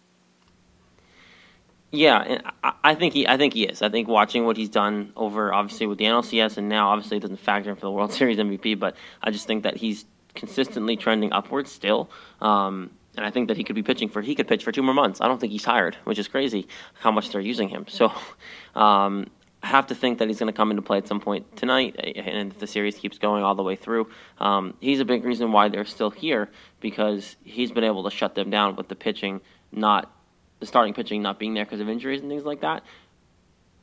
Yeah, 1.92 2.22
and 2.22 2.44
I, 2.84 2.94
think 2.94 3.14
he 3.14 3.28
I 3.28 3.38
think 3.38 3.54
he 3.54 3.64
is. 3.64 3.82
I 3.82 3.90
think 3.90 4.08
watching 4.08 4.46
what 4.46 4.58
he's 4.58 4.70
done 4.70 5.12
over 5.16 5.52
obviously 5.52 5.88
with 5.88 5.98
the 5.98 6.06
NLCS 6.06 6.58
and 6.58 6.70
now 6.70 6.90
obviously 6.90 7.18
it 7.18 7.22
doesn't 7.22 7.40
factor 7.40 7.72
in 7.72 7.76
for 7.76 7.82
the 7.82 7.92
World 7.92 8.14
Series 8.20 8.38
MVP, 8.38 8.78
but 8.78 8.96
I 9.24 9.32
just 9.32 9.48
think 9.48 9.64
that 9.64 9.76
he's 9.76 10.06
consistently 10.36 10.96
trending 10.98 11.34
upwards 11.34 11.72
still. 11.72 12.10
Um, 12.42 12.92
and 13.18 13.26
I 13.26 13.32
think 13.32 13.48
that 13.48 13.58
he 13.58 13.64
could 13.64 13.76
be 13.76 13.82
pitching 13.82 14.08
for 14.08 14.22
he 14.22 14.36
could 14.36 14.48
pitch 14.48 14.64
for 14.64 14.72
two 14.72 14.84
more 14.84 14.94
months. 14.94 15.20
I 15.20 15.28
don't 15.28 15.40
think 15.40 15.52
he's 15.52 15.64
tired, 15.64 15.98
which 16.04 16.20
is 16.20 16.28
crazy 16.28 16.68
how 16.94 17.12
much 17.12 17.32
they're 17.32 17.42
using 17.42 17.70
him. 17.70 17.86
So 17.88 18.14
um, 18.76 19.28
have 19.62 19.88
to 19.88 19.96
think 19.96 20.20
that 20.20 20.28
he's 20.28 20.40
going 20.40 20.52
to 20.52 20.56
come 20.56 20.72
into 20.72 20.82
play 20.82 20.98
at 20.98 21.08
some 21.08 21.20
point 21.20 21.56
tonight, 21.58 21.96
and 21.98 22.52
if 22.52 22.60
the 22.60 22.68
series 22.68 22.96
keeps 22.96 23.18
going 23.18 23.44
all 23.44 23.56
the 23.56 23.64
way 23.64 23.76
through, 23.76 24.10
um, 24.38 24.74
he's 24.80 25.00
a 25.00 25.06
big 25.06 25.26
reason 25.26 25.52
why 25.52 25.68
they're 25.68 25.86
still 25.86 26.10
here 26.10 26.50
because 26.80 27.36
he's 27.44 27.72
been 27.72 27.84
able 27.84 28.04
to 28.04 28.12
shut 28.12 28.36
them 28.36 28.50
down 28.50 28.76
with 28.76 28.88
the 28.88 28.96
pitching 28.96 29.42
not 29.72 30.12
the 30.60 30.66
starting 30.66 30.94
pitching 30.94 31.22
not 31.22 31.40
being 31.40 31.54
there 31.54 31.66
because 31.66 31.80
of 31.80 31.90
injuries 31.90 32.22
and 32.22 32.30
things 32.30 32.44
like 32.44 32.62
that. 32.62 32.84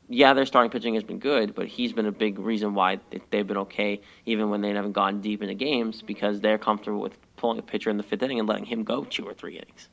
Yeah, 0.09 0.33
their 0.33 0.45
starting 0.45 0.71
pitching 0.71 0.93
has 0.93 1.03
been 1.03 1.19
good, 1.19 1.53
but 1.53 1.67
he's 1.67 1.91
been 1.91 2.05
a 2.05 2.11
big 2.11 2.39
reason 2.39 2.73
why 2.75 2.99
they've 3.29 3.45
been 3.45 3.57
okay, 3.57 4.01
even 4.25 4.49
when 4.49 4.61
they 4.61 4.69
haven't 4.69 4.93
gone 4.93 5.21
deep 5.21 5.41
into 5.41 5.53
games, 5.53 6.01
because 6.01 6.39
they're 6.39 6.57
comfortable 6.57 7.01
with 7.01 7.17
pulling 7.35 7.59
a 7.59 7.61
pitcher 7.61 7.89
in 7.89 7.97
the 7.97 8.03
fifth 8.03 8.23
inning 8.23 8.39
and 8.39 8.47
letting 8.47 8.65
him 8.65 8.83
go 8.83 9.03
two 9.03 9.25
or 9.25 9.33
three 9.33 9.57
innings. 9.57 9.89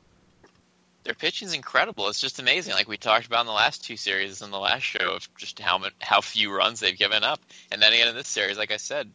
Their 1.05 1.15
pitching 1.15 1.49
is 1.49 1.55
incredible. 1.55 2.09
It's 2.09 2.21
just 2.21 2.39
amazing. 2.39 2.75
Like 2.75 2.89
we 2.89 2.97
talked 2.97 3.27
about 3.27 3.41
in 3.41 3.47
the 3.47 3.53
last 3.53 3.85
two 3.85 3.97
series 3.97 4.41
in 4.41 4.51
the 4.51 4.59
last 4.59 4.83
show 4.83 5.13
of 5.15 5.29
just 5.37 5.59
how 5.59 5.81
how 6.01 6.21
few 6.23 6.55
runs 6.55 6.81
they've 6.81 6.99
given 6.99 7.23
up, 7.23 7.41
and 7.71 7.81
then 7.81 7.93
again 7.93 8.09
in 8.09 8.15
this 8.15 8.29
series, 8.29 8.57
like 8.57 8.73
I 8.73 8.79
said, 8.79 9.11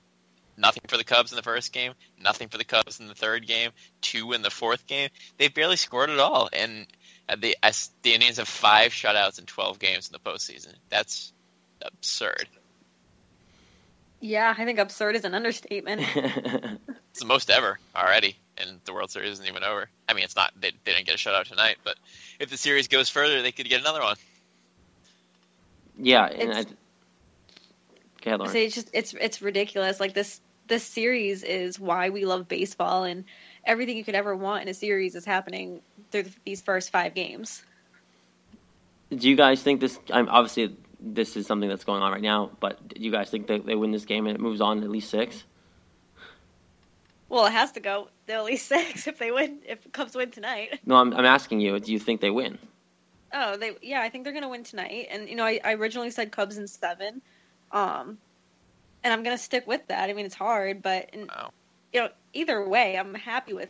nothing 0.55 0.83
for 0.87 0.97
the 0.97 1.03
Cubs 1.03 1.31
in 1.31 1.35
the 1.35 1.41
first 1.41 1.73
game, 1.73 1.93
nothing 2.21 2.47
for 2.49 2.59
the 2.59 2.63
Cubs 2.63 2.99
in 2.99 3.07
the 3.07 3.15
third 3.15 3.47
game, 3.47 3.71
two 4.01 4.33
in 4.33 4.43
the 4.43 4.51
fourth 4.51 4.85
game. 4.85 5.09
They've 5.37 5.53
barely 5.53 5.77
scored 5.77 6.11
at 6.11 6.19
all, 6.19 6.49
and 6.53 6.85
the 7.27 7.55
the 8.03 8.13
Indians 8.13 8.37
have 8.37 8.47
five 8.47 8.91
shutouts 8.91 9.39
in 9.39 9.45
twelve 9.45 9.79
games 9.79 10.09
in 10.09 10.13
the 10.13 10.31
postseason. 10.31 10.75
That's 10.89 11.33
absurd. 11.81 12.47
Yeah, 14.21 14.53
I 14.57 14.65
think 14.65 14.79
absurd 14.79 15.15
is 15.15 15.25
an 15.25 15.33
understatement. 15.33 16.01
it's 16.15 17.19
the 17.19 17.25
most 17.25 17.49
ever 17.49 17.79
already, 17.95 18.37
and 18.59 18.79
the 18.85 18.93
World 18.93 19.11
Series 19.11 19.31
isn't 19.33 19.47
even 19.47 19.63
over. 19.63 19.89
I 20.07 20.13
mean, 20.13 20.23
it's 20.23 20.35
not. 20.35 20.53
They, 20.59 20.71
they 20.83 20.93
didn't 20.93 21.05
get 21.05 21.15
a 21.15 21.17
shutout 21.17 21.45
tonight, 21.45 21.77
but 21.83 21.97
if 22.39 22.49
the 22.49 22.57
series 22.57 22.87
goes 22.87 23.09
further, 23.09 23.41
they 23.41 23.51
could 23.51 23.67
get 23.69 23.81
another 23.81 24.01
one. 24.01 24.15
Yeah, 25.97 26.25
and 26.25 26.41
it's, 26.41 26.57
I, 26.57 26.65
ahead, 28.25 28.65
it's 28.65 28.75
just 28.75 28.89
it's 28.93 29.13
it's 29.13 29.41
ridiculous. 29.41 29.99
Like 29.99 30.13
this 30.13 30.39
this 30.67 30.83
series 30.83 31.43
is 31.43 31.79
why 31.79 32.09
we 32.09 32.25
love 32.25 32.47
baseball, 32.47 33.03
and 33.03 33.25
everything 33.65 33.97
you 33.97 34.03
could 34.03 34.15
ever 34.15 34.35
want 34.35 34.63
in 34.63 34.67
a 34.69 34.73
series 34.73 35.15
is 35.15 35.25
happening 35.25 35.81
through 36.11 36.25
these 36.45 36.61
first 36.61 36.91
five 36.91 37.13
games. 37.13 37.63
Do 39.09 39.27
you 39.27 39.35
guys 39.35 39.61
think 39.61 39.81
this? 39.81 39.99
I'm 40.11 40.29
obviously 40.29 40.75
this 40.99 41.37
is 41.37 41.47
something 41.47 41.69
that's 41.69 41.83
going 41.83 42.01
on 42.01 42.11
right 42.11 42.21
now. 42.21 42.51
But 42.59 42.87
do 42.89 43.01
you 43.01 43.11
guys 43.11 43.29
think 43.29 43.47
they, 43.47 43.59
they 43.59 43.75
win 43.75 43.91
this 43.91 44.05
game 44.05 44.27
and 44.27 44.35
it 44.35 44.41
moves 44.41 44.61
on 44.61 44.83
at 44.83 44.89
least 44.89 45.09
six? 45.09 45.43
Well, 47.29 47.45
it 47.45 47.51
has 47.53 47.71
to 47.73 47.79
go 47.79 48.09
to 48.27 48.33
at 48.33 48.43
least 48.43 48.67
six 48.67 49.07
if 49.07 49.17
they 49.17 49.31
win. 49.31 49.59
If 49.65 49.91
Cubs 49.91 50.15
win 50.15 50.31
tonight. 50.31 50.79
No, 50.85 50.95
I'm 50.95 51.13
I'm 51.13 51.25
asking 51.25 51.61
you. 51.61 51.79
Do 51.79 51.91
you 51.93 51.99
think 51.99 52.21
they 52.21 52.31
win? 52.31 52.57
Oh, 53.31 53.57
they 53.57 53.75
yeah, 53.81 54.01
I 54.01 54.09
think 54.09 54.23
they're 54.23 54.33
gonna 54.33 54.49
win 54.49 54.63
tonight. 54.63 55.07
And 55.11 55.29
you 55.29 55.35
know, 55.35 55.45
I, 55.45 55.59
I 55.63 55.73
originally 55.73 56.11
said 56.11 56.31
Cubs 56.31 56.57
in 56.57 56.67
seven, 56.67 57.21
um, 57.71 58.17
and 59.03 59.13
I'm 59.13 59.23
gonna 59.23 59.37
stick 59.37 59.67
with 59.67 59.87
that. 59.87 60.09
I 60.09 60.13
mean, 60.13 60.25
it's 60.25 60.35
hard, 60.35 60.81
but 60.81 61.11
in, 61.13 61.27
wow. 61.27 61.51
you 61.93 62.01
know, 62.01 62.09
either 62.33 62.67
way, 62.67 62.97
I'm 62.97 63.13
happy 63.13 63.53
with 63.53 63.69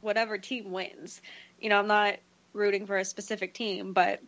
whatever 0.00 0.38
team 0.38 0.70
wins. 0.70 1.20
You 1.60 1.70
know, 1.70 1.78
I'm 1.78 1.88
not 1.88 2.16
rooting 2.52 2.86
for 2.86 2.96
a 2.96 3.04
specific 3.04 3.54
team, 3.54 3.92
but 3.92 4.20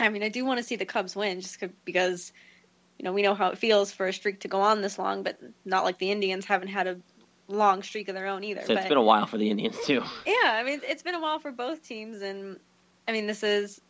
I 0.00 0.08
mean, 0.08 0.22
I 0.22 0.28
do 0.28 0.44
want 0.44 0.58
to 0.58 0.64
see 0.64 0.76
the 0.76 0.86
Cubs 0.86 1.14
win 1.14 1.40
just 1.40 1.62
because, 1.84 2.32
you 2.98 3.04
know, 3.04 3.12
we 3.12 3.22
know 3.22 3.34
how 3.34 3.50
it 3.50 3.58
feels 3.58 3.92
for 3.92 4.08
a 4.08 4.12
streak 4.12 4.40
to 4.40 4.48
go 4.48 4.60
on 4.60 4.80
this 4.80 4.98
long, 4.98 5.22
but 5.22 5.38
not 5.64 5.84
like 5.84 5.98
the 5.98 6.10
Indians 6.10 6.46
haven't 6.46 6.68
had 6.68 6.86
a 6.86 6.96
long 7.50 7.82
streak 7.82 8.08
of 8.08 8.14
their 8.14 8.28
own 8.28 8.44
either. 8.44 8.62
So 8.64 8.72
it's 8.72 8.82
but, 8.82 8.88
been 8.88 8.98
a 8.98 9.02
while 9.02 9.26
for 9.26 9.38
the 9.38 9.50
Indians 9.50 9.76
too. 9.84 10.02
Yeah, 10.26 10.34
I 10.44 10.62
mean, 10.62 10.80
it's 10.84 11.02
been 11.02 11.14
a 11.14 11.20
while 11.20 11.38
for 11.38 11.50
both 11.50 11.86
teams, 11.86 12.22
and 12.22 12.58
I 13.06 13.12
mean, 13.12 13.26
this 13.26 13.40
has 13.42 13.80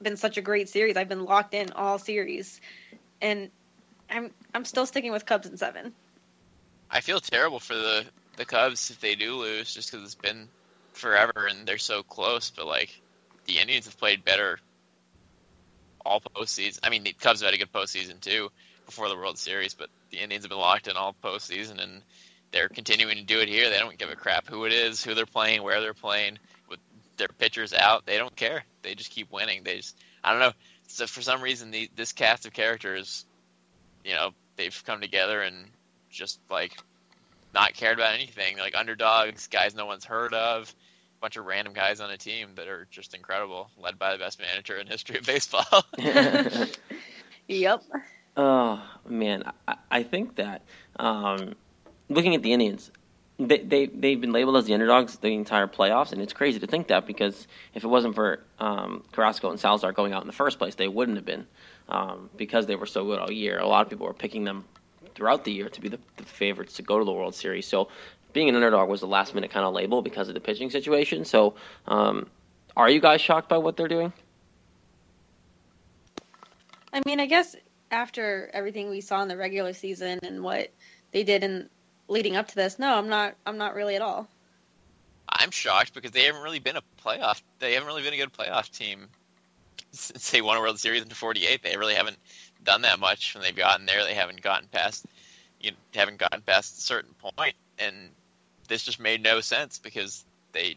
been 0.00 0.16
such 0.16 0.36
a 0.36 0.40
great 0.40 0.68
series. 0.68 0.96
I've 0.96 1.08
been 1.08 1.24
locked 1.24 1.54
in 1.54 1.72
all 1.72 1.98
series, 1.98 2.60
and 3.20 3.50
I'm 4.10 4.30
I'm 4.54 4.64
still 4.64 4.86
sticking 4.86 5.12
with 5.12 5.26
Cubs 5.26 5.46
in 5.46 5.56
seven. 5.56 5.92
I 6.90 7.00
feel 7.00 7.20
terrible 7.20 7.60
for 7.60 7.74
the 7.74 8.04
the 8.36 8.44
Cubs 8.44 8.90
if 8.90 9.00
they 9.00 9.14
do 9.14 9.34
lose, 9.36 9.74
just 9.74 9.90
because 9.90 10.04
it's 10.04 10.14
been 10.14 10.48
forever 10.92 11.46
and 11.48 11.66
they're 11.66 11.78
so 11.78 12.02
close. 12.02 12.50
But 12.50 12.66
like, 12.66 13.00
the 13.46 13.58
Indians 13.58 13.86
have 13.86 13.98
played 13.98 14.24
better 14.24 14.58
all 16.04 16.20
postseason. 16.20 16.80
I 16.82 16.90
mean, 16.90 17.04
the 17.04 17.12
Cubs 17.12 17.40
have 17.40 17.48
had 17.48 17.54
a 17.54 17.58
good 17.58 17.72
postseason 17.72 18.20
too 18.20 18.50
before 18.86 19.08
the 19.08 19.16
World 19.16 19.38
Series, 19.38 19.74
but 19.74 19.90
the 20.10 20.18
Indians 20.18 20.44
have 20.44 20.50
been 20.50 20.58
locked 20.58 20.88
in 20.88 20.96
all 20.96 21.14
postseason, 21.22 21.82
and 21.82 22.02
they're 22.50 22.68
continuing 22.68 23.16
to 23.16 23.24
do 23.24 23.40
it 23.40 23.48
here. 23.48 23.70
They 23.70 23.78
don't 23.78 23.98
give 23.98 24.10
a 24.10 24.16
crap 24.16 24.46
who 24.46 24.64
it 24.64 24.72
is, 24.72 25.02
who 25.02 25.14
they're 25.14 25.26
playing, 25.26 25.62
where 25.62 25.80
they're 25.80 25.94
playing. 25.94 26.38
With 26.68 26.80
their 27.16 27.28
pitchers 27.28 27.72
out, 27.72 28.06
they 28.06 28.18
don't 28.18 28.34
care. 28.34 28.64
They 28.82 28.94
just 28.94 29.10
keep 29.10 29.30
winning. 29.30 29.64
They 29.64 29.76
just, 29.76 29.96
I 30.22 30.30
don't 30.30 30.40
know. 30.40 30.52
So 30.88 31.06
for 31.06 31.20
some 31.22 31.42
reason, 31.42 31.70
the, 31.70 31.90
this 31.94 32.12
cast 32.12 32.46
of 32.46 32.52
characters, 32.52 33.26
you 34.04 34.14
know, 34.14 34.30
they've 34.56 34.82
come 34.86 35.00
together 35.00 35.42
and 35.42 35.66
just 36.10 36.40
like 36.50 36.76
not 37.54 37.74
cared 37.74 37.98
about 37.98 38.14
anything. 38.14 38.58
Like 38.58 38.74
underdogs, 38.74 39.46
guys 39.48 39.74
no 39.74 39.86
one's 39.86 40.04
heard 40.04 40.32
of 40.34 40.74
a 41.18 41.20
bunch 41.20 41.36
of 41.36 41.46
random 41.46 41.72
guys 41.72 42.00
on 42.00 42.10
a 42.10 42.16
team 42.16 42.50
that 42.54 42.68
are 42.68 42.86
just 42.90 43.14
incredible, 43.14 43.70
led 43.76 43.98
by 43.98 44.12
the 44.12 44.18
best 44.18 44.40
manager 44.40 44.76
in 44.76 44.86
history 44.86 45.18
of 45.18 45.26
baseball. 45.26 45.84
yep. 47.48 47.82
Oh 48.36 48.80
man, 49.06 49.44
I, 49.66 49.76
I 49.90 50.02
think 50.04 50.36
that 50.36 50.62
um, 50.96 51.54
looking 52.08 52.34
at 52.34 52.42
the 52.42 52.52
Indians, 52.52 52.90
they 53.38 53.58
they 53.58 53.86
they've 53.86 54.20
been 54.20 54.32
labeled 54.32 54.56
as 54.56 54.64
the 54.64 54.74
underdogs 54.74 55.16
the 55.18 55.28
entire 55.28 55.66
playoffs, 55.66 56.12
and 56.12 56.20
it's 56.20 56.32
crazy 56.32 56.58
to 56.58 56.66
think 56.66 56.88
that 56.88 57.06
because 57.06 57.46
if 57.74 57.84
it 57.84 57.88
wasn't 57.88 58.14
for 58.14 58.40
um, 58.58 59.04
Carrasco 59.12 59.50
and 59.50 59.60
Salazar 59.60 59.92
going 59.92 60.12
out 60.12 60.22
in 60.22 60.26
the 60.26 60.32
first 60.32 60.58
place, 60.58 60.74
they 60.74 60.88
wouldn't 60.88 61.16
have 61.16 61.26
been 61.26 61.46
um, 61.88 62.30
because 62.36 62.66
they 62.66 62.76
were 62.76 62.86
so 62.86 63.04
good 63.04 63.18
all 63.18 63.30
year. 63.30 63.58
A 63.58 63.66
lot 63.66 63.82
of 63.82 63.90
people 63.90 64.06
were 64.06 64.14
picking 64.14 64.44
them 64.44 64.64
throughout 65.14 65.44
the 65.44 65.52
year 65.52 65.68
to 65.68 65.80
be 65.80 65.88
the, 65.88 65.98
the 66.16 66.24
favorites 66.24 66.74
to 66.74 66.82
go 66.82 66.98
to 66.98 67.04
the 67.04 67.12
World 67.12 67.34
Series. 67.34 67.66
So 67.66 67.88
being 68.32 68.48
an 68.48 68.54
underdog 68.54 68.88
was 68.88 69.00
the 69.00 69.06
last 69.06 69.34
minute 69.34 69.50
kind 69.50 69.64
of 69.64 69.74
label 69.74 70.02
because 70.02 70.28
of 70.28 70.34
the 70.34 70.40
pitching 70.40 70.70
situation. 70.70 71.24
So, 71.24 71.54
um, 71.86 72.28
are 72.76 72.88
you 72.88 73.00
guys 73.00 73.20
shocked 73.20 73.48
by 73.48 73.58
what 73.58 73.76
they're 73.76 73.88
doing? 73.88 74.12
I 76.92 77.00
mean, 77.04 77.20
I 77.20 77.26
guess 77.26 77.56
after 77.90 78.50
everything 78.52 78.90
we 78.90 79.00
saw 79.00 79.22
in 79.22 79.28
the 79.28 79.36
regular 79.36 79.72
season 79.72 80.20
and 80.22 80.42
what 80.42 80.70
they 81.10 81.24
did 81.24 81.42
in 81.42 81.68
leading 82.08 82.36
up 82.36 82.48
to 82.48 82.54
this, 82.54 82.78
no, 82.78 82.96
I'm 82.96 83.08
not. 83.08 83.34
I'm 83.46 83.58
not 83.58 83.74
really 83.74 83.96
at 83.96 84.02
all. 84.02 84.28
I'm 85.28 85.50
shocked 85.50 85.94
because 85.94 86.10
they 86.10 86.24
haven't 86.24 86.42
really 86.42 86.58
been 86.58 86.76
a 86.76 86.82
playoff. 87.04 87.42
They 87.58 87.74
haven't 87.74 87.86
really 87.86 88.02
been 88.02 88.14
a 88.14 88.16
good 88.16 88.32
playoff 88.32 88.70
team 88.70 89.08
since 89.92 90.30
they 90.30 90.40
won 90.40 90.56
a 90.56 90.60
World 90.60 90.78
Series 90.78 91.02
in 91.02 91.08
'48. 91.10 91.62
They 91.62 91.76
really 91.76 91.94
haven't 91.94 92.18
done 92.64 92.82
that 92.82 92.98
much 92.98 93.34
when 93.34 93.42
they've 93.42 93.54
gotten 93.54 93.86
there. 93.86 94.04
They 94.04 94.14
haven't 94.14 94.42
gotten 94.42 94.68
past, 94.68 95.06
you 95.60 95.70
know, 95.70 95.76
haven't 95.94 96.18
gotten 96.18 96.40
past 96.42 96.78
a 96.78 96.80
certain 96.80 97.14
point, 97.14 97.54
and 97.78 97.94
this 98.68 98.82
just 98.84 99.00
made 99.00 99.22
no 99.22 99.40
sense 99.40 99.78
because 99.78 100.24
they 100.52 100.76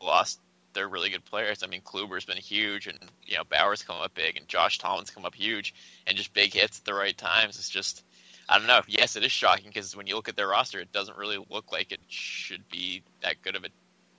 lost 0.00 0.40
their 0.76 0.88
really 0.88 1.10
good 1.10 1.24
players. 1.24 1.62
I 1.62 1.66
mean, 1.66 1.80
Kluber's 1.80 2.24
been 2.24 2.36
huge, 2.36 2.86
and 2.86 2.98
you 3.24 3.36
know 3.36 3.44
Bauer's 3.44 3.82
come 3.82 3.96
up 3.96 4.14
big, 4.14 4.36
and 4.36 4.46
Josh 4.46 4.78
Tomlin's 4.78 5.10
come 5.10 5.24
up 5.24 5.34
huge, 5.34 5.74
and 6.06 6.16
just 6.16 6.32
big 6.32 6.52
hits 6.52 6.78
at 6.78 6.84
the 6.84 6.94
right 6.94 7.16
times. 7.16 7.58
It's 7.58 7.70
just, 7.70 8.04
I 8.48 8.58
don't 8.58 8.66
know. 8.66 8.80
Yes, 8.86 9.16
it 9.16 9.24
is 9.24 9.32
shocking 9.32 9.68
because 9.68 9.96
when 9.96 10.06
you 10.06 10.14
look 10.14 10.28
at 10.28 10.36
their 10.36 10.48
roster, 10.48 10.78
it 10.78 10.92
doesn't 10.92 11.16
really 11.16 11.44
look 11.50 11.72
like 11.72 11.90
it 11.92 12.00
should 12.08 12.68
be 12.68 13.02
that 13.22 13.42
good 13.42 13.56
of 13.56 13.64
a 13.64 13.68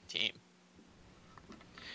team. 0.08 0.34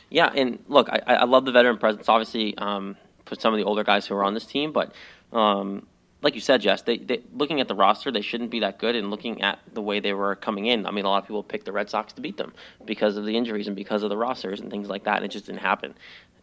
Yeah, 0.09 0.31
and 0.35 0.59
look, 0.69 0.89
I, 0.91 1.01
I 1.07 1.25
love 1.25 1.45
the 1.45 1.53
veteran 1.53 1.79
presence. 1.79 2.09
Obviously, 2.09 2.57
um, 2.59 2.97
for 3.27 3.35
some 3.35 3.53
of 3.53 3.59
the 3.59 3.65
older 3.65 3.85
guys 3.85 4.07
who 4.07 4.15
are 4.15 4.25
on 4.25 4.35
this 4.35 4.47
team, 4.47 4.73
but 4.73 4.93
um, 5.33 5.87
like 6.23 6.35
you 6.35 6.41
said, 6.41 6.61
Jess, 6.61 6.83
they, 6.83 6.99
they, 6.99 7.23
looking 7.35 7.61
at 7.61 7.69
the 7.69 7.75
roster, 7.75 8.11
they 8.11 8.21
shouldn't 8.21 8.51
be 8.51 8.61
that 8.61 8.79
good. 8.79 8.95
And 8.95 9.11
looking 9.11 9.43
at 9.43 9.59
the 9.75 9.83
way 9.83 10.01
they 10.01 10.12
were 10.12 10.37
coming 10.37 10.67
in, 10.67 10.87
I 10.87 10.91
mean, 10.91 11.05
a 11.05 11.09
lot 11.09 11.23
of 11.23 11.27
people 11.27 11.43
picked 11.43 11.65
the 11.65 11.73
Red 11.73 11.91
Sox 11.91 12.12
to 12.15 12.21
beat 12.21 12.37
them 12.37 12.53
because 12.85 13.17
of 13.17 13.25
the 13.25 13.37
injuries 13.37 13.67
and 13.67 13.75
because 13.75 14.03
of 14.03 14.11
the 14.11 14.17
rosters 14.17 14.61
and 14.61 14.71
things 14.71 14.89
like 14.89 15.05
that. 15.05 15.17
And 15.17 15.25
it 15.25 15.31
just 15.31 15.47
didn't 15.47 15.61
happen. 15.61 15.95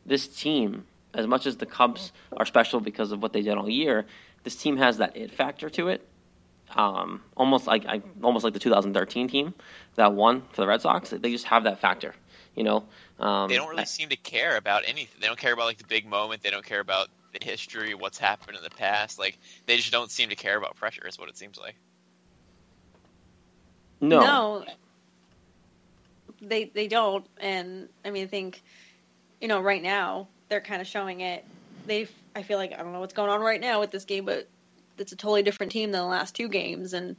This 0.05 0.27
team, 0.27 0.85
as 1.13 1.27
much 1.27 1.45
as 1.45 1.57
the 1.57 1.65
Cubs 1.65 2.11
are 2.35 2.45
special 2.45 2.79
because 2.81 3.11
of 3.11 3.21
what 3.21 3.31
they 3.33 3.41
did 3.41 3.57
all 3.57 3.69
year, 3.69 4.05
this 4.43 4.55
team 4.55 4.77
has 4.77 4.97
that 4.97 5.15
it 5.15 5.31
factor 5.31 5.69
to 5.71 5.89
it. 5.89 6.05
Um, 6.75 7.23
almost 7.35 7.65
like 7.65 7.85
I, 7.85 8.01
almost 8.21 8.43
like 8.43 8.53
the 8.53 8.59
2013 8.59 9.27
team 9.27 9.53
that 9.95 10.13
won 10.13 10.43
for 10.51 10.61
the 10.61 10.67
Red 10.67 10.81
Sox. 10.81 11.09
They 11.09 11.31
just 11.31 11.45
have 11.45 11.63
that 11.63 11.79
factor. 11.79 12.13
You 12.55 12.63
know, 12.63 12.83
um, 13.19 13.47
they 13.47 13.55
don't 13.55 13.69
really 13.69 13.85
seem 13.85 14.09
to 14.09 14.17
care 14.17 14.57
about 14.57 14.83
anything. 14.85 15.19
They 15.21 15.27
don't 15.27 15.39
care 15.39 15.53
about 15.53 15.65
like 15.65 15.77
the 15.77 15.87
big 15.87 16.05
moment. 16.05 16.43
They 16.43 16.49
don't 16.49 16.65
care 16.65 16.79
about 16.79 17.09
the 17.31 17.43
history, 17.43 17.93
what's 17.93 18.17
happened 18.17 18.57
in 18.57 18.63
the 18.63 18.69
past. 18.69 19.17
Like 19.17 19.37
they 19.65 19.77
just 19.77 19.91
don't 19.91 20.11
seem 20.11 20.29
to 20.29 20.35
care 20.35 20.57
about 20.57 20.75
pressure. 20.75 21.07
Is 21.07 21.17
what 21.17 21.29
it 21.29 21.37
seems 21.37 21.57
like. 21.57 21.75
No. 24.01 24.19
No. 24.19 24.65
They 26.41 26.65
they 26.65 26.87
don't, 26.87 27.25
and 27.39 27.89
I 28.05 28.11
mean, 28.11 28.23
I 28.23 28.27
think, 28.27 28.61
you 29.41 29.47
know, 29.47 29.59
right 29.61 29.83
now 29.83 30.27
they're 30.47 30.61
kind 30.61 30.81
of 30.81 30.87
showing 30.87 31.21
it. 31.21 31.43
They, 31.85 32.07
I 32.35 32.43
feel 32.43 32.57
like 32.57 32.73
I 32.73 32.77
don't 32.77 32.93
know 32.93 32.99
what's 32.99 33.13
going 33.13 33.29
on 33.29 33.41
right 33.41 33.61
now 33.61 33.79
with 33.79 33.91
this 33.91 34.05
game, 34.05 34.25
but 34.25 34.47
it's 34.97 35.11
a 35.11 35.15
totally 35.15 35.43
different 35.43 35.71
team 35.71 35.91
than 35.91 36.01
the 36.01 36.07
last 36.07 36.35
two 36.35 36.47
games, 36.47 36.93
and 36.93 37.15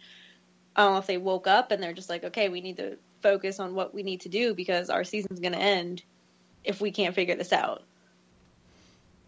I 0.77 0.85
don't 0.85 0.93
know 0.95 0.99
if 0.99 1.07
they 1.07 1.19
woke 1.19 1.47
up 1.47 1.73
and 1.73 1.83
they're 1.83 1.93
just 1.93 2.09
like, 2.09 2.25
okay, 2.25 2.49
we 2.49 2.61
need 2.61 2.77
to 2.77 2.97
focus 3.23 3.61
on 3.61 3.75
what 3.75 3.95
we 3.95 4.03
need 4.03 4.23
to 4.23 4.29
do 4.29 4.55
because 4.55 4.91
our 4.91 5.05
season's 5.05 5.41
going 5.41 5.53
to 5.53 5.59
end 5.59 6.03
if 6.65 6.81
we 6.81 6.91
can't 6.91 7.15
figure 7.15 7.37
this 7.37 7.53
out. 7.53 7.83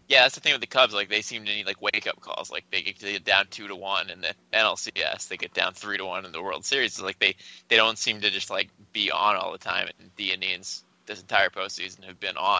Yeah, 0.07 0.23
that's 0.23 0.35
the 0.35 0.41
thing 0.41 0.53
with 0.53 0.61
the 0.61 0.67
Cubs. 0.67 0.93
Like 0.93 1.09
they 1.09 1.21
seem 1.21 1.45
to 1.45 1.51
need 1.51 1.65
like 1.65 1.81
wake 1.81 2.07
up 2.07 2.19
calls. 2.19 2.51
Like 2.51 2.65
they 2.71 2.81
get, 2.81 3.23
down 3.23 3.47
two 3.49 3.67
to 3.67 3.75
one 3.75 4.09
in 4.09 4.21
the 4.21 4.33
NLCS, 4.53 5.27
they 5.27 5.37
get 5.37 5.53
down 5.53 5.73
three 5.73 5.97
to 5.97 6.05
one 6.05 6.25
in 6.25 6.31
the 6.31 6.41
World 6.41 6.65
Series. 6.65 7.01
Like 7.01 7.19
they 7.19 7.35
they 7.69 7.77
don't 7.77 7.97
seem 7.97 8.21
to 8.21 8.29
just 8.29 8.49
like 8.49 8.69
be 8.91 9.11
on 9.11 9.35
all 9.35 9.53
the 9.53 9.57
time. 9.57 9.87
And 9.99 10.09
the 10.17 10.33
Indians 10.33 10.83
this 11.05 11.21
entire 11.21 11.49
postseason 11.49 12.03
have 12.03 12.19
been 12.19 12.37
on 12.37 12.59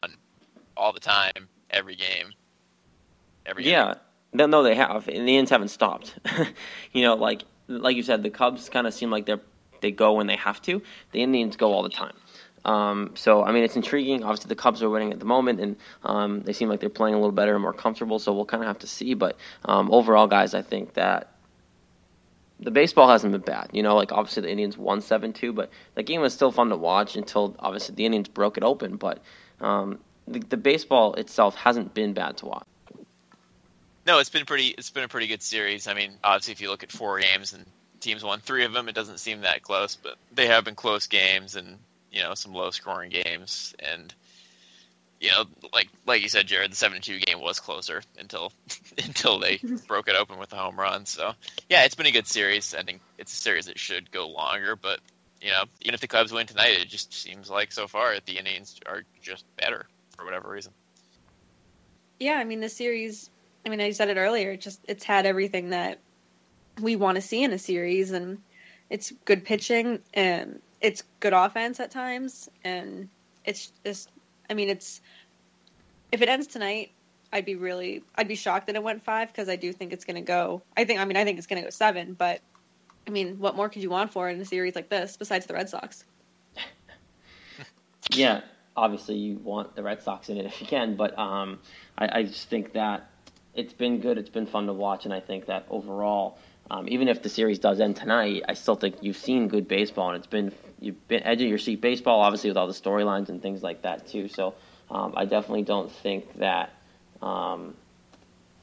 all 0.75 0.93
the 0.93 0.99
time, 0.99 1.47
every 1.69 1.95
game, 1.95 2.33
every 3.45 3.65
Yeah, 3.65 3.95
no, 4.33 4.45
no, 4.45 4.63
they 4.63 4.75
have. 4.75 5.07
And 5.07 5.27
the 5.27 5.37
Indians 5.37 5.49
haven't 5.49 5.69
stopped. 5.69 6.17
you 6.93 7.01
know, 7.03 7.15
like 7.15 7.43
like 7.67 7.95
you 7.95 8.03
said, 8.03 8.23
the 8.23 8.29
Cubs 8.29 8.69
kind 8.69 8.87
of 8.87 8.93
seem 8.93 9.09
like 9.09 9.25
they're 9.25 9.41
they 9.81 9.91
go 9.91 10.13
when 10.13 10.27
they 10.27 10.37
have 10.37 10.61
to. 10.63 10.81
The 11.11 11.21
Indians 11.21 11.55
go 11.55 11.71
all 11.71 11.83
the 11.83 11.89
time. 11.89 12.15
Um, 12.65 13.11
so 13.15 13.43
I 13.43 13.51
mean, 13.51 13.63
it's 13.63 13.75
intriguing. 13.75 14.23
Obviously, 14.23 14.49
the 14.49 14.55
Cubs 14.55 14.81
are 14.81 14.89
winning 14.89 15.11
at 15.11 15.19
the 15.19 15.25
moment, 15.25 15.59
and 15.59 15.75
um, 16.03 16.41
they 16.41 16.53
seem 16.53 16.69
like 16.69 16.79
they're 16.79 16.89
playing 16.89 17.13
a 17.13 17.17
little 17.17 17.33
better 17.33 17.53
and 17.53 17.61
more 17.61 17.73
comfortable. 17.73 18.19
So 18.19 18.33
we'll 18.33 18.45
kind 18.45 18.63
of 18.63 18.67
have 18.67 18.79
to 18.79 18.87
see. 18.87 19.13
But 19.13 19.37
um, 19.65 19.91
overall, 19.91 20.27
guys, 20.27 20.53
I 20.53 20.61
think 20.61 20.93
that 20.93 21.35
the 22.59 22.71
baseball 22.71 23.09
hasn't 23.09 23.33
been 23.33 23.41
bad. 23.41 23.69
You 23.73 23.83
know, 23.83 23.95
like 23.95 24.11
obviously 24.11 24.43
the 24.43 24.49
Indians 24.49 24.77
won 24.77 25.01
seven 25.01 25.33
two, 25.33 25.53
but 25.53 25.69
the 25.95 26.03
game 26.03 26.21
was 26.21 26.33
still 26.33 26.51
fun 26.51 26.69
to 26.69 26.77
watch 26.77 27.15
until 27.15 27.55
obviously 27.59 27.95
the 27.95 28.05
Indians 28.05 28.29
broke 28.29 28.57
it 28.57 28.63
open. 28.63 28.95
But 28.95 29.21
um, 29.59 29.99
the, 30.27 30.39
the 30.39 30.57
baseball 30.57 31.13
itself 31.15 31.55
hasn't 31.55 31.93
been 31.93 32.13
bad 32.13 32.37
to 32.37 32.45
watch. 32.45 32.65
No, 34.05 34.19
it's 34.19 34.29
been 34.29 34.45
pretty. 34.45 34.67
It's 34.67 34.89
been 34.89 35.03
a 35.03 35.07
pretty 35.07 35.27
good 35.27 35.41
series. 35.41 35.87
I 35.87 35.93
mean, 35.93 36.11
obviously, 36.23 36.51
if 36.51 36.61
you 36.61 36.69
look 36.69 36.83
at 36.83 36.91
four 36.91 37.19
games 37.19 37.53
and 37.53 37.65
teams 38.01 38.23
won 38.23 38.39
three 38.39 38.65
of 38.65 38.73
them, 38.73 38.89
it 38.89 38.95
doesn't 38.95 39.19
seem 39.19 39.41
that 39.41 39.61
close. 39.61 39.95
But 39.95 40.15
they 40.33 40.47
have 40.47 40.65
been 40.65 40.75
close 40.75 41.07
games 41.07 41.55
and 41.55 41.77
you 42.11 42.21
know 42.21 42.33
some 42.33 42.53
low 42.53 42.71
scoring 42.71 43.09
games. 43.09 43.73
And 43.79 44.13
you 45.21 45.31
know, 45.31 45.45
like 45.71 45.87
like 46.05 46.21
you 46.21 46.27
said, 46.27 46.47
Jared, 46.47 46.71
the 46.71 46.75
seven 46.75 46.99
two 47.01 47.17
game 47.19 47.39
was 47.39 47.61
closer 47.61 48.01
until 48.19 48.51
until 48.97 49.39
they 49.39 49.57
broke 49.87 50.09
it 50.09 50.15
open 50.15 50.37
with 50.37 50.49
the 50.49 50.57
home 50.57 50.77
run. 50.77 51.05
So 51.05 51.33
yeah, 51.69 51.85
it's 51.85 51.95
been 51.95 52.05
a 52.05 52.11
good 52.11 52.27
series. 52.27 52.75
I 52.75 52.83
think 52.83 52.99
it's 53.17 53.31
a 53.31 53.37
series 53.37 53.67
that 53.67 53.79
should 53.79 54.11
go 54.11 54.27
longer, 54.29 54.75
but. 54.75 54.99
You 55.41 55.49
know, 55.49 55.65
even 55.81 55.93
if 55.93 55.99
the 55.99 56.07
Cubs 56.07 56.31
win 56.31 56.47
tonight, 56.47 56.79
it 56.79 56.87
just 56.87 57.13
seems 57.13 57.49
like 57.49 57.73
so 57.73 57.85
far 57.85 58.15
the 58.25 58.37
Indians 58.37 58.79
are 58.85 59.03
just 59.21 59.43
better 59.57 59.85
for 60.15 60.23
whatever 60.23 60.49
reason. 60.49 60.71
Yeah, 62.17 62.35
I 62.35 62.45
mean 62.45 62.61
the 62.61 62.69
series. 62.69 63.29
I 63.65 63.69
mean, 63.69 63.81
I 63.81 63.91
said 63.91 64.09
it 64.09 64.17
earlier. 64.17 64.51
It 64.51 64.61
just 64.61 64.79
it's 64.87 65.03
had 65.03 65.25
everything 65.25 65.69
that 65.69 65.99
we 66.81 66.95
want 66.95 67.15
to 67.15 67.21
see 67.21 67.43
in 67.43 67.51
a 67.51 67.59
series, 67.59 68.11
and 68.11 68.39
it's 68.89 69.11
good 69.25 69.45
pitching 69.45 69.99
and 70.13 70.61
it's 70.81 71.03
good 71.19 71.33
offense 71.33 71.79
at 71.79 71.91
times, 71.91 72.49
and 72.63 73.09
it's 73.45 73.71
just. 73.85 74.09
I 74.49 74.55
mean, 74.55 74.69
it's 74.69 74.99
if 76.11 76.21
it 76.21 76.29
ends 76.29 76.47
tonight, 76.47 76.91
I'd 77.31 77.45
be 77.45 77.55
really 77.55 78.03
I'd 78.15 78.27
be 78.27 78.35
shocked 78.35 78.67
that 78.67 78.75
it 78.75 78.83
went 78.83 79.03
five 79.03 79.29
because 79.29 79.49
I 79.49 79.55
do 79.55 79.73
think 79.73 79.91
it's 79.93 80.05
going 80.05 80.15
to 80.15 80.21
go. 80.21 80.61
I 80.77 80.85
think 80.85 80.99
I 80.99 81.05
mean 81.05 81.17
I 81.17 81.23
think 81.23 81.39
it's 81.39 81.47
going 81.47 81.61
to 81.61 81.65
go 81.65 81.71
seven, 81.71 82.13
but 82.13 82.41
I 83.07 83.09
mean, 83.09 83.39
what 83.39 83.55
more 83.55 83.67
could 83.67 83.81
you 83.81 83.89
want 83.89 84.13
for 84.13 84.29
in 84.29 84.39
a 84.39 84.45
series 84.45 84.75
like 84.75 84.89
this 84.89 85.17
besides 85.17 85.45
the 85.47 85.53
Red 85.55 85.69
Sox? 85.69 86.05
Yeah, 88.11 88.41
obviously 88.75 89.15
you 89.15 89.37
want 89.37 89.77
the 89.77 89.81
Red 89.81 90.03
Sox 90.03 90.27
in 90.27 90.35
it 90.35 90.45
if 90.45 90.59
you 90.59 90.67
can, 90.67 90.97
but 90.97 91.17
um, 91.17 91.59
I, 91.97 92.19
I 92.19 92.23
just 92.23 92.49
think 92.49 92.73
that 92.73 93.09
it's 93.55 93.73
been 93.73 93.99
good. 93.99 94.17
It's 94.17 94.29
been 94.29 94.45
fun 94.45 94.65
to 94.67 94.73
watch, 94.73 95.05
and 95.05 95.13
I 95.13 95.19
think 95.19 95.45
that 95.45 95.65
overall, 95.69 96.37
um, 96.71 96.87
even 96.89 97.07
if 97.07 97.21
the 97.21 97.29
series 97.29 97.59
does 97.59 97.79
end 97.79 97.95
tonight, 97.95 98.43
I 98.47 98.53
still 98.53 98.75
think 98.75 98.97
you've 99.01 99.17
seen 99.17 99.47
good 99.47 99.67
baseball, 99.67 100.09
and 100.09 100.17
it's 100.17 100.27
been 100.27 100.51
you've 100.79 101.07
been 101.07 101.23
edge 101.23 101.41
of 101.41 101.47
your 101.47 101.57
seat 101.57 101.81
baseball, 101.81 102.21
obviously 102.21 102.49
with 102.49 102.57
all 102.57 102.67
the 102.67 102.73
storylines 102.73 103.29
and 103.29 103.41
things 103.41 103.61
like 103.61 103.83
that 103.83 104.07
too. 104.07 104.27
So 104.27 104.55
um, 104.89 105.13
I 105.15 105.25
definitely 105.25 105.63
don't 105.63 105.91
think 105.91 106.39
that. 106.39 106.71
Um, 107.21 107.75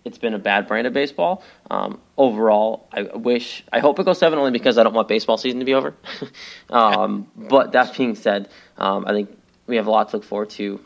it's 0.02 0.18
been 0.18 0.32
a 0.32 0.38
bad 0.38 0.66
brand 0.66 0.86
of 0.86 0.94
baseball. 0.94 1.42
Um, 1.70 2.00
overall, 2.16 2.88
I 2.90 3.02
wish, 3.02 3.62
I 3.70 3.80
hope 3.80 3.98
it 3.98 4.04
goes 4.04 4.18
seven 4.18 4.38
only 4.38 4.50
because 4.50 4.78
I 4.78 4.82
don't 4.82 4.94
want 4.94 5.08
baseball 5.08 5.36
season 5.36 5.58
to 5.60 5.66
be 5.66 5.74
over. 5.74 5.94
um, 6.70 7.28
but 7.36 7.72
that 7.72 7.94
being 7.96 8.14
said, 8.14 8.48
um, 8.78 9.04
I 9.06 9.12
think 9.12 9.36
we 9.66 9.76
have 9.76 9.86
a 9.86 9.90
lot 9.90 10.08
to 10.10 10.16
look 10.16 10.24
forward 10.24 10.50
to 10.50 10.80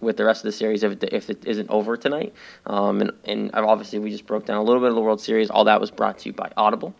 with 0.00 0.16
the 0.16 0.24
rest 0.24 0.40
of 0.44 0.44
the 0.44 0.52
series 0.52 0.82
if 0.82 0.92
it, 0.92 1.12
if 1.12 1.30
it 1.30 1.44
isn't 1.46 1.70
over 1.70 1.96
tonight. 1.96 2.34
Um, 2.66 3.00
and, 3.00 3.12
and 3.24 3.50
obviously, 3.54 3.98
we 3.98 4.10
just 4.10 4.26
broke 4.26 4.46
down 4.46 4.56
a 4.56 4.62
little 4.62 4.80
bit 4.80 4.90
of 4.90 4.94
the 4.94 5.00
World 5.00 5.20
Series. 5.20 5.50
All 5.50 5.64
that 5.64 5.80
was 5.80 5.90
brought 5.90 6.18
to 6.18 6.28
you 6.28 6.32
by 6.32 6.50
Audible. 6.56 6.94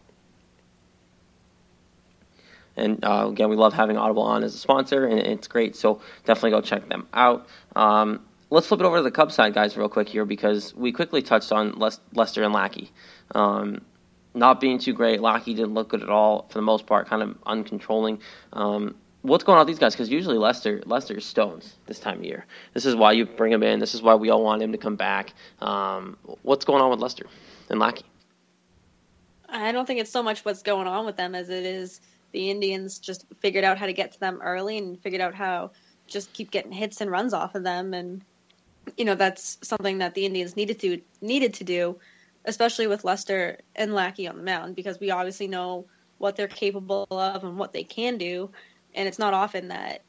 And 2.77 3.05
uh, 3.05 3.29
again, 3.31 3.49
we 3.49 3.57
love 3.57 3.73
having 3.73 3.97
Audible 3.97 4.23
on 4.23 4.45
as 4.45 4.55
a 4.55 4.59
sponsor, 4.59 5.07
and 5.07 5.19
it's 5.21 5.49
great. 5.49 5.77
So 5.77 6.01
definitely 6.25 6.51
go 6.51 6.61
check 6.61 6.89
them 6.89 7.07
out. 7.15 7.47
Um, 7.75 8.21
let's 8.51 8.67
flip 8.67 8.81
it 8.81 8.87
over 8.87 8.99
to 8.99 9.03
the 9.03 9.11
Cubs 9.11 9.35
side, 9.35 9.55
guys, 9.55 9.77
real 9.77 9.89
quick 9.89 10.09
here 10.09 10.25
because 10.25 10.75
we 10.75 10.93
quickly 10.93 11.23
touched 11.23 11.53
on 11.53 11.73
Les- 11.79 12.01
Lester 12.13 12.43
and 12.43 12.53
Lackey. 12.53 12.91
Um, 13.35 13.83
not 14.35 14.61
being 14.61 14.79
too 14.79 14.93
great. 14.93 15.23
Lackey 15.23 15.55
didn't 15.55 15.73
look 15.73 15.89
good 15.89 16.03
at 16.03 16.11
all 16.11 16.47
for 16.51 16.59
the 16.59 16.63
most 16.63 16.87
part, 16.87 17.09
kind 17.09 17.23
of 17.23 17.43
uncontrolling. 17.45 18.21
Um, 18.53 18.95
what's 19.27 19.45
going 19.45 19.59
on 19.59 19.67
with 19.67 19.69
these 19.69 19.79
guys? 19.79 19.95
Because 19.95 20.11
usually 20.11 20.39
Lester 20.39 20.83
Lester 20.87 21.21
stones 21.21 21.75
this 21.87 21.99
time 21.99 22.19
of 22.19 22.25
year. 22.25 22.47
This 22.75 22.87
is 22.87 22.95
why 22.95 23.13
you 23.13 23.27
bring 23.27 23.53
him 23.53 23.63
in. 23.63 23.81
This 23.81 23.95
is 23.95 24.03
why 24.03 24.15
we 24.15 24.31
all 24.31 24.43
want 24.43 24.63
him 24.63 24.73
to 24.73 24.79
come 24.79 24.97
back. 24.97 25.33
Um, 25.61 26.17
what's 26.43 26.65
going 26.65 26.83
on 26.83 26.91
with 26.91 27.01
Lester 27.01 27.27
and 27.69 27.79
Lackey? 27.79 28.05
I 29.49 29.73
don't 29.73 29.87
think 29.87 30.01
it's 30.01 30.11
so 30.11 30.23
much 30.23 30.45
what's 30.45 30.63
going 30.63 30.87
on 30.87 31.07
with 31.07 31.17
them 31.17 31.35
as 31.35 31.51
it 31.51 31.65
is 31.65 32.01
the 32.33 32.51
Indians 32.51 32.99
just 32.99 33.25
figured 33.41 33.65
out 33.65 33.79
how 33.79 33.87
to 33.87 33.93
get 33.93 34.13
to 34.13 34.21
them 34.21 34.41
early 34.43 34.79
and 34.79 35.01
figured 35.01 35.23
out 35.23 35.35
how 35.35 35.71
just 36.07 36.33
keep 36.33 36.51
getting 36.51 36.73
hits 36.73 37.01
and 37.01 37.11
runs 37.11 37.33
off 37.33 37.55
of 37.55 37.63
them 37.63 37.95
and 37.95 38.23
you 38.97 39.05
know 39.05 39.15
that's 39.15 39.59
something 39.63 39.99
that 39.99 40.15
the 40.15 40.27
Indians 40.27 40.57
needed 40.57 40.79
to 40.81 41.01
needed 41.21 41.55
to 41.55 41.65
do, 41.65 41.99
especially 42.45 42.87
with 42.87 43.05
Lester 43.05 43.59
and 43.75 43.95
Lackey 43.95 44.29
on 44.29 44.37
the 44.37 44.43
mound 44.43 44.77
because 44.77 45.01
we 45.01 45.11
obviously 45.11 45.49
know 45.49 45.87
what 46.19 46.37
they're 46.37 46.49
capable 46.49 47.07
of 47.11 47.45
and 47.45 47.59
what 47.59 47.73
they 47.73 47.83
can 47.83 48.17
do, 48.17 48.51
and 48.97 49.07
it's 49.07 49.19
not 49.19 49.35
often 49.35 49.69
that 49.69 50.03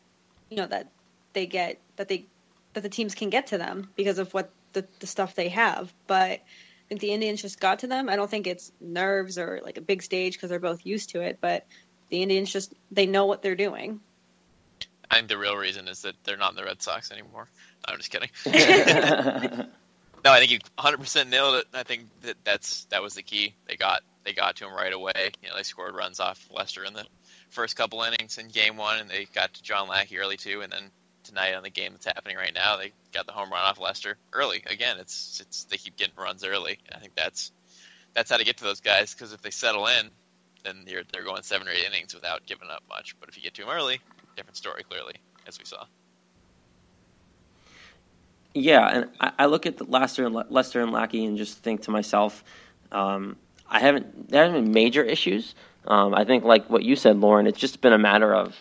you 0.50 0.58
know 0.58 0.68
that 0.68 0.88
they 1.34 1.46
get 1.46 1.80
that 1.98 2.08
they 2.08 2.26
that 2.74 2.82
the 2.82 2.90
teams 2.90 3.14
can 3.14 3.30
get 3.30 3.48
to 3.48 3.58
them 3.58 3.90
because 3.96 4.18
of 4.18 4.34
what 4.34 4.50
the, 4.74 4.86
the 5.00 5.08
stuff 5.08 5.36
they 5.36 5.50
have. 5.50 5.92
But 6.06 6.32
I 6.32 6.42
think 6.90 7.02
the 7.02 7.12
Indians 7.12 7.42
just 7.42 7.60
got 7.60 7.80
to 7.80 7.88
them. 7.88 8.10
I 8.10 8.16
don't 8.16 8.30
think 8.30 8.48
it's 8.48 8.72
nerves 8.80 9.38
or 9.38 9.62
like 9.64 9.78
a 9.78 9.82
big 9.82 10.02
stage 10.02 10.34
because 10.34 10.50
they're 10.50 10.60
both 10.60 10.86
used 10.86 11.10
to 11.12 11.22
it, 11.22 11.40
but 11.42 11.66
the 12.10 12.22
Indians 12.22 12.52
just 12.52 12.74
they 12.92 13.06
know 13.06 13.26
what 13.26 13.42
they're 13.42 13.56
doing. 13.56 14.00
I 15.10 15.16
think 15.16 15.30
the 15.30 15.38
real 15.38 15.56
reason 15.56 15.88
is 15.88 16.02
that 16.02 16.16
they're 16.24 16.38
not 16.38 16.52
in 16.52 16.58
the 16.58 16.66
Red 16.66 16.82
Sox 16.82 17.12
anymore. 17.12 17.48
No, 17.88 17.94
I'm 17.94 18.00
just 18.00 18.12
kidding. 18.12 18.30
no, 20.26 20.32
I 20.32 20.40
think 20.40 20.52
you 20.52 20.60
100% 20.78 21.30
nailed 21.30 21.56
it. 21.56 21.66
I 21.74 21.84
think 21.84 22.04
that 22.22 22.36
that's 22.44 22.86
that 22.86 23.02
was 23.02 23.16
the 23.16 23.24
key. 23.24 23.54
They 23.68 23.76
got 23.76 24.02
they 24.24 24.34
got 24.34 24.58
to 24.58 24.66
him 24.66 24.74
right 24.74 24.94
away. 24.94 25.32
You 25.42 25.50
know, 25.50 25.56
they 25.56 25.64
scored 25.64 25.96
runs 25.96 26.20
off 26.20 26.48
Lester 26.52 26.84
in 26.84 26.94
the 26.94 27.06
first 27.50 27.76
couple 27.76 28.04
innings 28.04 28.38
in 28.38 28.48
Game 28.50 28.78
One, 28.78 29.00
and 29.00 29.10
they 29.10 29.28
got 29.34 29.54
to 29.54 29.64
John 29.64 29.88
Lackey 29.88 30.18
early 30.20 30.38
too. 30.38 30.62
And 30.62 30.72
then 30.72 30.92
tonight 31.24 31.54
on 31.54 31.64
the 31.64 31.70
game 31.70 31.92
that's 31.92 32.06
happening 32.06 32.38
right 32.38 32.54
now, 32.54 32.78
they 32.78 32.92
got 33.14 33.26
the 33.28 33.34
home 33.34 33.52
run 33.52 33.62
off 33.62 33.80
Lester 33.80 34.18
early. 34.34 34.64
Again, 34.68 34.98
it's 35.00 35.42
it's 35.42 35.66
they 35.66 35.78
keep 35.78 35.98
getting 35.98 36.16
runs 36.18 36.44
early. 36.44 36.80
I 36.94 37.00
think 37.00 37.14
that's 37.16 37.52
that's 38.14 38.32
how 38.32 38.38
to 38.38 38.46
get 38.46 38.58
to 38.58 38.64
those 38.64 38.82
guys 38.82 39.14
because 39.14 39.34
if 39.34 39.42
they 39.42 39.52
settle 39.52 39.88
in, 39.88 40.10
then 40.64 40.84
they're 40.86 41.04
they're 41.12 41.24
going 41.24 41.44
seven 41.44 41.68
or 41.68 41.72
eight 41.72 41.86
innings 41.86 42.14
without 42.14 42.46
giving 42.46 42.70
up 42.70 42.84
much. 42.90 43.16
But 43.20 43.30
if 43.30 43.38
you 43.38 43.44
get 43.44 43.54
to 43.56 43.62
them 43.64 43.72
early, 43.72 44.00
different 44.36 44.58
story 44.58 44.84
clearly, 44.84 45.16
as 45.48 45.60
we 45.60 45.66
saw. 45.66 45.86
Yeah, 48.54 48.88
and 48.88 49.10
I, 49.20 49.32
I 49.40 49.46
look 49.46 49.66
at 49.66 49.90
Lester 49.90 50.26
and 50.26 50.36
Lester 50.50 50.82
and 50.82 50.92
Lackey 50.92 51.26
and 51.26 51.38
just 51.38 51.60
think 51.60 51.84
to 51.84 51.92
myself, 51.92 52.44
um, 52.92 53.36
I 53.70 53.80
haven't 53.80 54.30
there 54.30 54.46
haven't 54.46 54.64
been 54.64 54.74
major 54.74 55.04
issues. 55.04 55.54
Um, 55.88 56.14
I 56.14 56.26
think 56.26 56.44
like 56.44 56.70
what 56.70 56.84
you 56.84 56.96
said, 56.96 57.18
Lauren, 57.18 57.48
it's 57.48 57.60
just 57.60 57.82
been 57.82 57.94
a 57.94 57.98
matter 57.98 58.34
of 58.34 58.56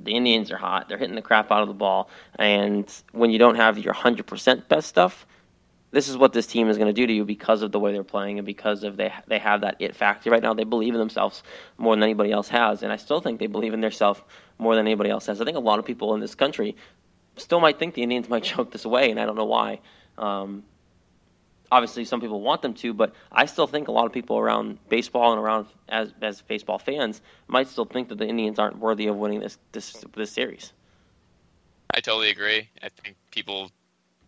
the 0.00 0.14
Indians 0.14 0.50
are 0.50 0.56
hot. 0.56 0.88
They're 0.88 0.98
hitting 0.98 1.14
the 1.14 1.22
crap 1.22 1.52
out 1.52 1.62
of 1.62 1.68
the 1.68 1.74
ball, 1.74 2.08
and 2.36 2.90
when 3.12 3.30
you 3.30 3.38
don't 3.38 3.56
have 3.56 3.78
your 3.78 3.92
hundred 3.92 4.26
percent 4.26 4.68
best 4.68 4.88
stuff, 4.88 5.26
this 5.92 6.08
is 6.08 6.16
what 6.16 6.32
this 6.32 6.46
team 6.46 6.68
is 6.68 6.78
going 6.78 6.88
to 6.88 6.92
do 6.92 7.06
to 7.06 7.12
you 7.12 7.24
because 7.24 7.62
of 7.62 7.72
the 7.72 7.78
way 7.78 7.92
they're 7.92 8.04
playing 8.04 8.38
and 8.38 8.46
because 8.46 8.82
of 8.84 8.96
they 8.96 9.12
they 9.26 9.38
have 9.38 9.60
that 9.60 9.76
it 9.78 9.94
factor 9.94 10.30
right 10.30 10.42
now. 10.42 10.54
They 10.54 10.64
believe 10.64 10.94
in 10.94 11.00
themselves 11.00 11.42
more 11.78 11.94
than 11.94 12.02
anybody 12.02 12.32
else 12.32 12.48
has, 12.48 12.82
and 12.82 12.92
I 12.92 12.96
still 12.96 13.20
think 13.20 13.40
they 13.40 13.46
believe 13.46 13.74
in 13.74 13.80
themselves 13.80 14.20
more 14.58 14.74
than 14.74 14.86
anybody 14.86 15.10
else 15.10 15.26
has. 15.26 15.40
I 15.40 15.44
think 15.44 15.56
a 15.56 15.60
lot 15.60 15.78
of 15.78 15.84
people 15.84 16.14
in 16.14 16.20
this 16.20 16.34
country 16.34 16.76
still 17.36 17.60
might 17.60 17.78
think 17.78 17.94
the 17.94 18.02
Indians 18.02 18.28
might 18.28 18.44
choke 18.44 18.70
this 18.70 18.84
away, 18.86 19.10
and 19.10 19.20
I 19.20 19.26
don't 19.26 19.36
know 19.36 19.44
why. 19.44 19.80
Um, 20.16 20.64
obviously, 21.70 22.04
some 22.04 22.20
people 22.20 22.40
want 22.40 22.62
them 22.62 22.74
to, 22.74 22.92
but 22.92 23.14
I 23.30 23.46
still 23.46 23.66
think 23.66 23.88
a 23.88 23.92
lot 23.92 24.06
of 24.06 24.12
people 24.12 24.38
around 24.38 24.78
baseball 24.88 25.32
and 25.32 25.40
around 25.40 25.66
as 25.88 26.12
as 26.20 26.42
baseball 26.42 26.78
fans 26.78 27.20
might 27.46 27.68
still 27.68 27.84
think 27.84 28.08
that 28.08 28.18
the 28.18 28.26
Indians 28.26 28.58
aren't 28.58 28.78
worthy 28.78 29.06
of 29.06 29.16
winning 29.16 29.40
this 29.40 29.58
this 29.72 30.04
this 30.14 30.30
series. 30.30 30.72
I 31.92 32.00
totally 32.00 32.30
agree. 32.30 32.68
I 32.82 32.88
think 32.88 33.16
people 33.30 33.70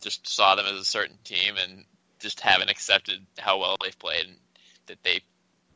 just 0.01 0.27
saw 0.27 0.55
them 0.57 0.67
as 0.67 0.81
a 0.81 0.85
certain 0.85 1.17
team 1.25 1.55
and 1.63 1.85
just 2.19 2.41
haven't 2.41 2.71
accepted 2.71 3.25
how 3.39 3.59
well 3.59 3.77
they've 3.81 3.99
played 3.99 4.27
and 4.27 4.37
that 4.87 4.99
they 5.03 5.21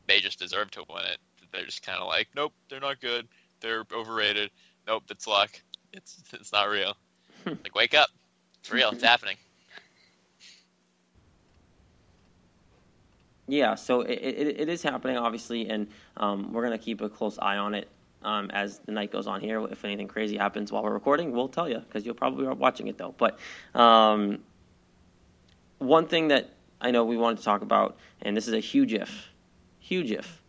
they 0.07 0.19
just 0.19 0.39
deserve 0.39 0.71
to 0.71 0.83
win 0.89 1.03
it. 1.05 1.17
They're 1.51 1.65
just 1.65 1.85
kind 1.85 1.99
of 1.99 2.07
like, 2.07 2.27
nope, 2.35 2.53
they're 2.69 2.79
not 2.79 2.99
good. 2.99 3.27
They're 3.61 3.83
overrated. 3.93 4.51
nope, 4.85 5.03
it's 5.09 5.27
luck. 5.27 5.51
It's 5.93 6.21
it's 6.33 6.51
not 6.51 6.69
real. 6.69 6.95
like 7.45 7.75
wake 7.75 7.93
up, 7.93 8.09
it's 8.59 8.71
real. 8.71 8.91
It's 8.91 9.03
happening. 9.03 9.37
Yeah, 13.47 13.75
so 13.75 14.01
it, 14.01 14.19
it, 14.19 14.59
it 14.61 14.69
is 14.69 14.83
happening, 14.83 15.17
obviously, 15.17 15.69
and 15.69 15.87
um, 16.17 16.51
we're 16.51 16.65
going 16.65 16.77
to 16.77 16.83
keep 16.83 17.01
a 17.01 17.07
close 17.07 17.39
eye 17.39 17.57
on 17.57 17.73
it 17.73 17.87
um, 18.23 18.51
as 18.51 18.79
the 18.79 18.91
night 18.91 19.11
goes 19.11 19.25
on 19.25 19.39
here. 19.39 19.65
If 19.67 19.85
anything 19.85 20.07
crazy 20.07 20.35
happens 20.37 20.71
while 20.71 20.83
we're 20.83 20.93
recording, 20.93 21.31
we'll 21.31 21.47
tell 21.47 21.69
you 21.69 21.79
because 21.79 22.05
you'll 22.05 22.15
probably 22.15 22.45
be 22.45 22.51
watching 22.53 22.87
it, 22.87 22.97
though. 22.97 23.15
But 23.17 23.39
um, 23.73 24.39
one 25.77 26.07
thing 26.07 26.27
that 26.27 26.49
I 26.81 26.91
know 26.91 27.05
we 27.05 27.17
wanted 27.17 27.37
to 27.37 27.43
talk 27.43 27.61
about, 27.61 27.97
and 28.21 28.35
this 28.35 28.47
is 28.47 28.53
a 28.53 28.59
huge 28.59 28.93
if, 28.93 29.29
huge 29.79 30.11
if, 30.11 30.41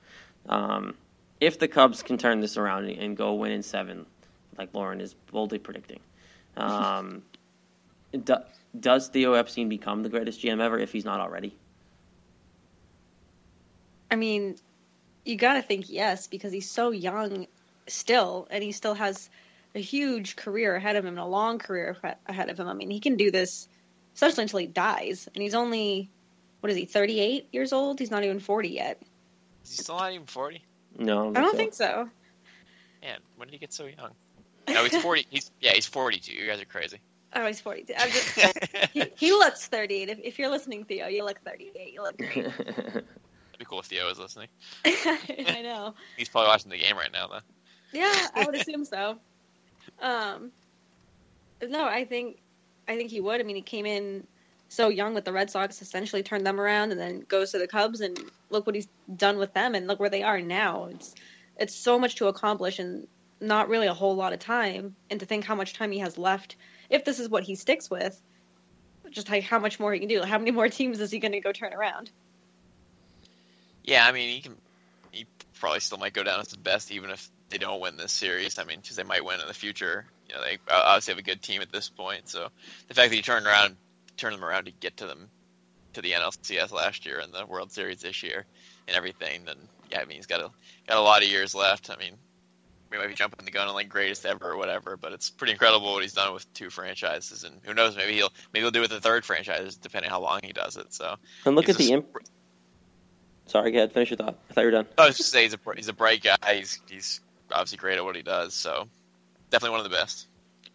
um, 0.48 0.94
if 1.40 1.58
the 1.60 1.68
Cubs 1.68 2.02
can 2.02 2.18
turn 2.18 2.40
this 2.40 2.56
around 2.56 2.90
and 2.90 3.16
go 3.16 3.34
win 3.34 3.52
in 3.52 3.62
seven, 3.62 4.06
like 4.56 4.74
Lauren 4.74 5.00
is 5.00 5.14
boldly 5.30 5.58
predicting, 5.58 6.00
um, 6.56 7.22
do, 8.24 8.34
does 8.80 9.06
Theo 9.08 9.34
Epstein 9.34 9.68
become 9.68 10.02
the 10.02 10.08
greatest 10.08 10.42
GM 10.42 10.60
ever 10.60 10.78
if 10.78 10.90
he's 10.90 11.04
not 11.04 11.20
already? 11.20 11.56
I 14.10 14.16
mean, 14.16 14.56
you 15.24 15.36
got 15.36 15.54
to 15.54 15.62
think 15.62 15.88
yes 15.88 16.26
because 16.26 16.52
he's 16.52 16.70
so 16.70 16.90
young 16.90 17.46
still, 17.86 18.48
and 18.50 18.62
he 18.62 18.72
still 18.72 18.94
has 18.94 19.28
a 19.74 19.80
huge 19.80 20.36
career 20.36 20.74
ahead 20.76 20.96
of 20.96 21.04
him 21.04 21.10
and 21.10 21.18
a 21.18 21.26
long 21.26 21.58
career 21.58 21.96
ahead 22.26 22.50
of 22.50 22.58
him. 22.58 22.68
I 22.68 22.74
mean, 22.74 22.90
he 22.90 23.00
can 23.00 23.16
do 23.16 23.30
this 23.30 23.68
essentially 24.16 24.44
until 24.44 24.60
he 24.60 24.66
dies, 24.66 25.28
and 25.34 25.42
he's 25.42 25.54
only 25.54 26.10
what 26.60 26.70
is 26.70 26.76
he, 26.76 26.86
thirty 26.86 27.20
eight 27.20 27.48
years 27.52 27.72
old? 27.72 27.98
He's 27.98 28.10
not 28.10 28.24
even 28.24 28.40
forty 28.40 28.70
yet. 28.70 29.00
Is 29.64 29.76
he 29.76 29.82
still 29.82 29.98
not 29.98 30.12
even 30.12 30.26
forty? 30.26 30.62
No, 30.98 31.30
I 31.30 31.40
don't 31.40 31.56
think 31.56 31.74
so. 31.74 32.08
Man, 33.02 33.20
when 33.36 33.48
did 33.48 33.52
he 33.52 33.58
get 33.58 33.72
so 33.72 33.86
young? 33.86 34.10
No, 34.68 34.84
he's 34.84 35.00
forty. 35.00 35.26
he's 35.30 35.50
yeah, 35.60 35.72
he's 35.72 35.86
forty 35.86 36.18
two. 36.18 36.32
You 36.32 36.46
guys 36.46 36.60
are 36.60 36.64
crazy. 36.64 36.98
Oh, 37.34 37.46
he's 37.46 37.60
42. 37.60 37.92
I'm 37.96 38.10
just, 38.10 38.90
he, 38.94 39.04
he 39.16 39.32
looks 39.32 39.66
38. 39.66 40.08
If, 40.08 40.18
if 40.20 40.38
you're 40.38 40.48
listening, 40.48 40.84
Theo, 40.84 41.08
you 41.08 41.26
look 41.26 41.38
38. 41.44 41.92
You 41.92 42.02
look 42.02 42.16
great. 42.16 42.46
It'd 43.58 43.66
be 43.66 43.70
cool 43.70 43.80
if 43.80 43.86
Theo 43.86 44.06
was 44.06 44.20
listening. 44.20 44.46
I 44.84 45.62
know. 45.64 45.94
He's 46.16 46.28
probably 46.28 46.46
watching 46.46 46.70
the 46.70 46.78
game 46.78 46.96
right 46.96 47.12
now, 47.12 47.26
though. 47.26 47.40
Yeah, 47.92 48.28
I 48.32 48.44
would 48.44 48.54
assume 48.60 48.84
so. 48.84 49.18
Um, 50.00 50.52
no, 51.66 51.84
I 51.84 52.04
think, 52.04 52.38
I 52.86 52.96
think 52.96 53.10
he 53.10 53.20
would. 53.20 53.40
I 53.40 53.42
mean, 53.42 53.56
he 53.56 53.62
came 53.62 53.84
in 53.84 54.24
so 54.68 54.90
young 54.90 55.12
with 55.12 55.24
the 55.24 55.32
Red 55.32 55.50
Sox, 55.50 55.82
essentially 55.82 56.22
turned 56.22 56.46
them 56.46 56.60
around, 56.60 56.92
and 56.92 57.00
then 57.00 57.24
goes 57.26 57.50
to 57.50 57.58
the 57.58 57.66
Cubs, 57.66 58.00
and 58.00 58.16
look 58.50 58.64
what 58.64 58.76
he's 58.76 58.86
done 59.16 59.38
with 59.38 59.52
them, 59.54 59.74
and 59.74 59.88
look 59.88 59.98
where 59.98 60.10
they 60.10 60.22
are 60.22 60.40
now. 60.40 60.84
It's, 60.92 61.16
it's 61.56 61.74
so 61.74 61.98
much 61.98 62.14
to 62.16 62.28
accomplish, 62.28 62.78
and 62.78 63.08
not 63.40 63.68
really 63.68 63.88
a 63.88 63.94
whole 63.94 64.14
lot 64.14 64.32
of 64.32 64.38
time. 64.38 64.94
And 65.10 65.18
to 65.18 65.26
think 65.26 65.44
how 65.44 65.56
much 65.56 65.74
time 65.74 65.90
he 65.90 65.98
has 65.98 66.16
left, 66.16 66.54
if 66.90 67.04
this 67.04 67.18
is 67.18 67.28
what 67.28 67.42
he 67.42 67.56
sticks 67.56 67.90
with, 67.90 68.22
just 69.10 69.28
like 69.28 69.42
how 69.42 69.58
much 69.58 69.80
more 69.80 69.92
he 69.92 69.98
can 69.98 70.08
do. 70.08 70.22
How 70.22 70.38
many 70.38 70.52
more 70.52 70.68
teams 70.68 71.00
is 71.00 71.10
he 71.10 71.18
going 71.18 71.32
to 71.32 71.40
go 71.40 71.50
turn 71.50 71.72
around? 71.72 72.12
Yeah, 73.88 74.06
I 74.06 74.12
mean, 74.12 74.28
he 74.28 74.40
can. 74.42 74.56
He 75.10 75.26
probably 75.58 75.80
still 75.80 75.98
might 75.98 76.12
go 76.12 76.22
down 76.22 76.40
as 76.40 76.48
the 76.48 76.58
best, 76.58 76.92
even 76.92 77.08
if 77.10 77.30
they 77.48 77.56
don't 77.56 77.80
win 77.80 77.96
this 77.96 78.12
series. 78.12 78.58
I 78.58 78.64
mean, 78.64 78.80
because 78.80 78.96
they 78.96 79.02
might 79.02 79.24
win 79.24 79.40
in 79.40 79.48
the 79.48 79.54
future. 79.54 80.04
You 80.28 80.34
know, 80.34 80.42
they 80.42 80.58
obviously 80.70 81.12
have 81.12 81.18
a 81.18 81.22
good 81.22 81.40
team 81.40 81.62
at 81.62 81.72
this 81.72 81.88
point. 81.88 82.28
So 82.28 82.48
the 82.88 82.94
fact 82.94 83.08
that 83.08 83.16
he 83.16 83.22
turned 83.22 83.46
around, 83.46 83.76
turned 84.18 84.34
them 84.34 84.44
around 84.44 84.66
to 84.66 84.72
get 84.72 84.98
to 84.98 85.06
them 85.06 85.30
to 85.94 86.02
the 86.02 86.12
NLCS 86.12 86.70
last 86.70 87.06
year 87.06 87.18
and 87.18 87.32
the 87.32 87.46
World 87.46 87.72
Series 87.72 88.02
this 88.02 88.22
year 88.22 88.44
and 88.86 88.94
everything, 88.94 89.46
then 89.46 89.56
yeah, 89.90 90.00
I 90.00 90.04
mean, 90.04 90.16
he's 90.16 90.26
got 90.26 90.40
a 90.40 90.50
got 90.86 90.98
a 90.98 91.00
lot 91.00 91.22
of 91.22 91.28
years 91.30 91.54
left. 91.54 91.88
I 91.88 91.96
mean, 91.96 92.12
we 92.90 92.98
might 92.98 93.08
be 93.08 93.14
jumping 93.14 93.46
the 93.46 93.50
gun 93.50 93.68
on 93.68 93.74
like 93.74 93.88
greatest 93.88 94.26
ever 94.26 94.50
or 94.50 94.56
whatever, 94.58 94.98
but 94.98 95.12
it's 95.12 95.30
pretty 95.30 95.52
incredible 95.52 95.94
what 95.94 96.02
he's 96.02 96.12
done 96.12 96.34
with 96.34 96.52
two 96.52 96.68
franchises, 96.68 97.44
and 97.44 97.58
who 97.64 97.72
knows, 97.72 97.96
maybe 97.96 98.12
he'll 98.12 98.32
maybe 98.52 98.64
he'll 98.64 98.70
do 98.70 98.80
it 98.80 98.82
with 98.82 98.90
the 98.90 99.00
third 99.00 99.24
franchise, 99.24 99.76
depending 99.76 100.10
how 100.10 100.20
long 100.20 100.40
he 100.42 100.52
does 100.52 100.76
it. 100.76 100.92
So 100.92 101.16
and 101.46 101.56
look 101.56 101.70
at 101.70 101.76
the 101.76 101.92
imp- 101.92 102.18
Sorry, 103.48 103.70
go 103.70 103.78
ahead. 103.78 103.92
Finish 103.92 104.10
your 104.10 104.18
thought. 104.18 104.38
I 104.50 104.52
thought 104.52 104.60
you 104.60 104.66
were 104.66 104.72
done. 104.72 104.86
I 104.98 105.06
was 105.06 105.16
just 105.16 105.32
say 105.32 105.42
he's 105.42 105.54
a 105.54 105.58
he's 105.74 105.88
a 105.88 105.92
bright 105.92 106.22
guy. 106.22 106.54
He's 106.54 106.80
he's 106.88 107.20
obviously 107.50 107.78
great 107.78 107.96
at 107.96 108.04
what 108.04 108.14
he 108.14 108.22
does. 108.22 108.54
So 108.54 108.88
definitely 109.50 109.70
one 109.78 109.80
of 109.80 109.90
the 109.90 109.96
best. 109.96 110.26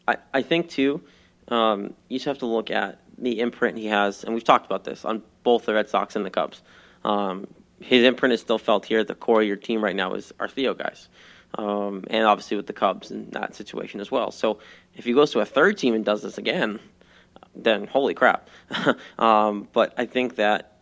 I 0.07 0.17
I 0.33 0.41
think 0.41 0.69
too. 0.69 1.01
Um, 1.49 1.93
you 2.09 2.17
just 2.17 2.25
have 2.25 2.39
to 2.39 2.45
look 2.45 2.71
at 2.71 2.99
the 3.17 3.39
imprint 3.39 3.77
he 3.77 3.87
has, 3.87 4.23
and 4.23 4.33
we've 4.33 4.43
talked 4.43 4.65
about 4.65 4.85
this 4.85 5.05
on 5.05 5.21
both 5.43 5.65
the 5.65 5.73
Red 5.73 5.89
Sox 5.89 6.15
and 6.15 6.25
the 6.25 6.29
Cubs. 6.29 6.61
Um, 7.03 7.47
his 7.79 8.05
imprint 8.05 8.33
is 8.33 8.41
still 8.41 8.57
felt 8.57 8.85
here. 8.85 8.99
At 8.99 9.07
the 9.07 9.15
core 9.15 9.41
of 9.41 9.47
your 9.47 9.57
team 9.57 9.83
right 9.83 9.95
now 9.95 10.13
is 10.13 10.33
our 10.39 10.47
Theo 10.47 10.73
guys, 10.73 11.09
um, 11.55 12.05
and 12.09 12.25
obviously 12.25 12.57
with 12.57 12.65
the 12.65 12.73
Cubs 12.73 13.11
in 13.11 13.29
that 13.31 13.55
situation 13.55 13.99
as 13.99 14.09
well. 14.09 14.31
So 14.31 14.59
if 14.95 15.05
he 15.05 15.13
goes 15.13 15.31
to 15.31 15.41
a 15.41 15.45
third 15.45 15.77
team 15.77 15.93
and 15.93 16.03
does 16.03 16.23
this 16.23 16.37
again, 16.37 16.79
then 17.55 17.85
holy 17.85 18.13
crap. 18.15 18.49
um, 19.19 19.67
but 19.73 19.93
I 19.97 20.05
think 20.05 20.37
that 20.37 20.72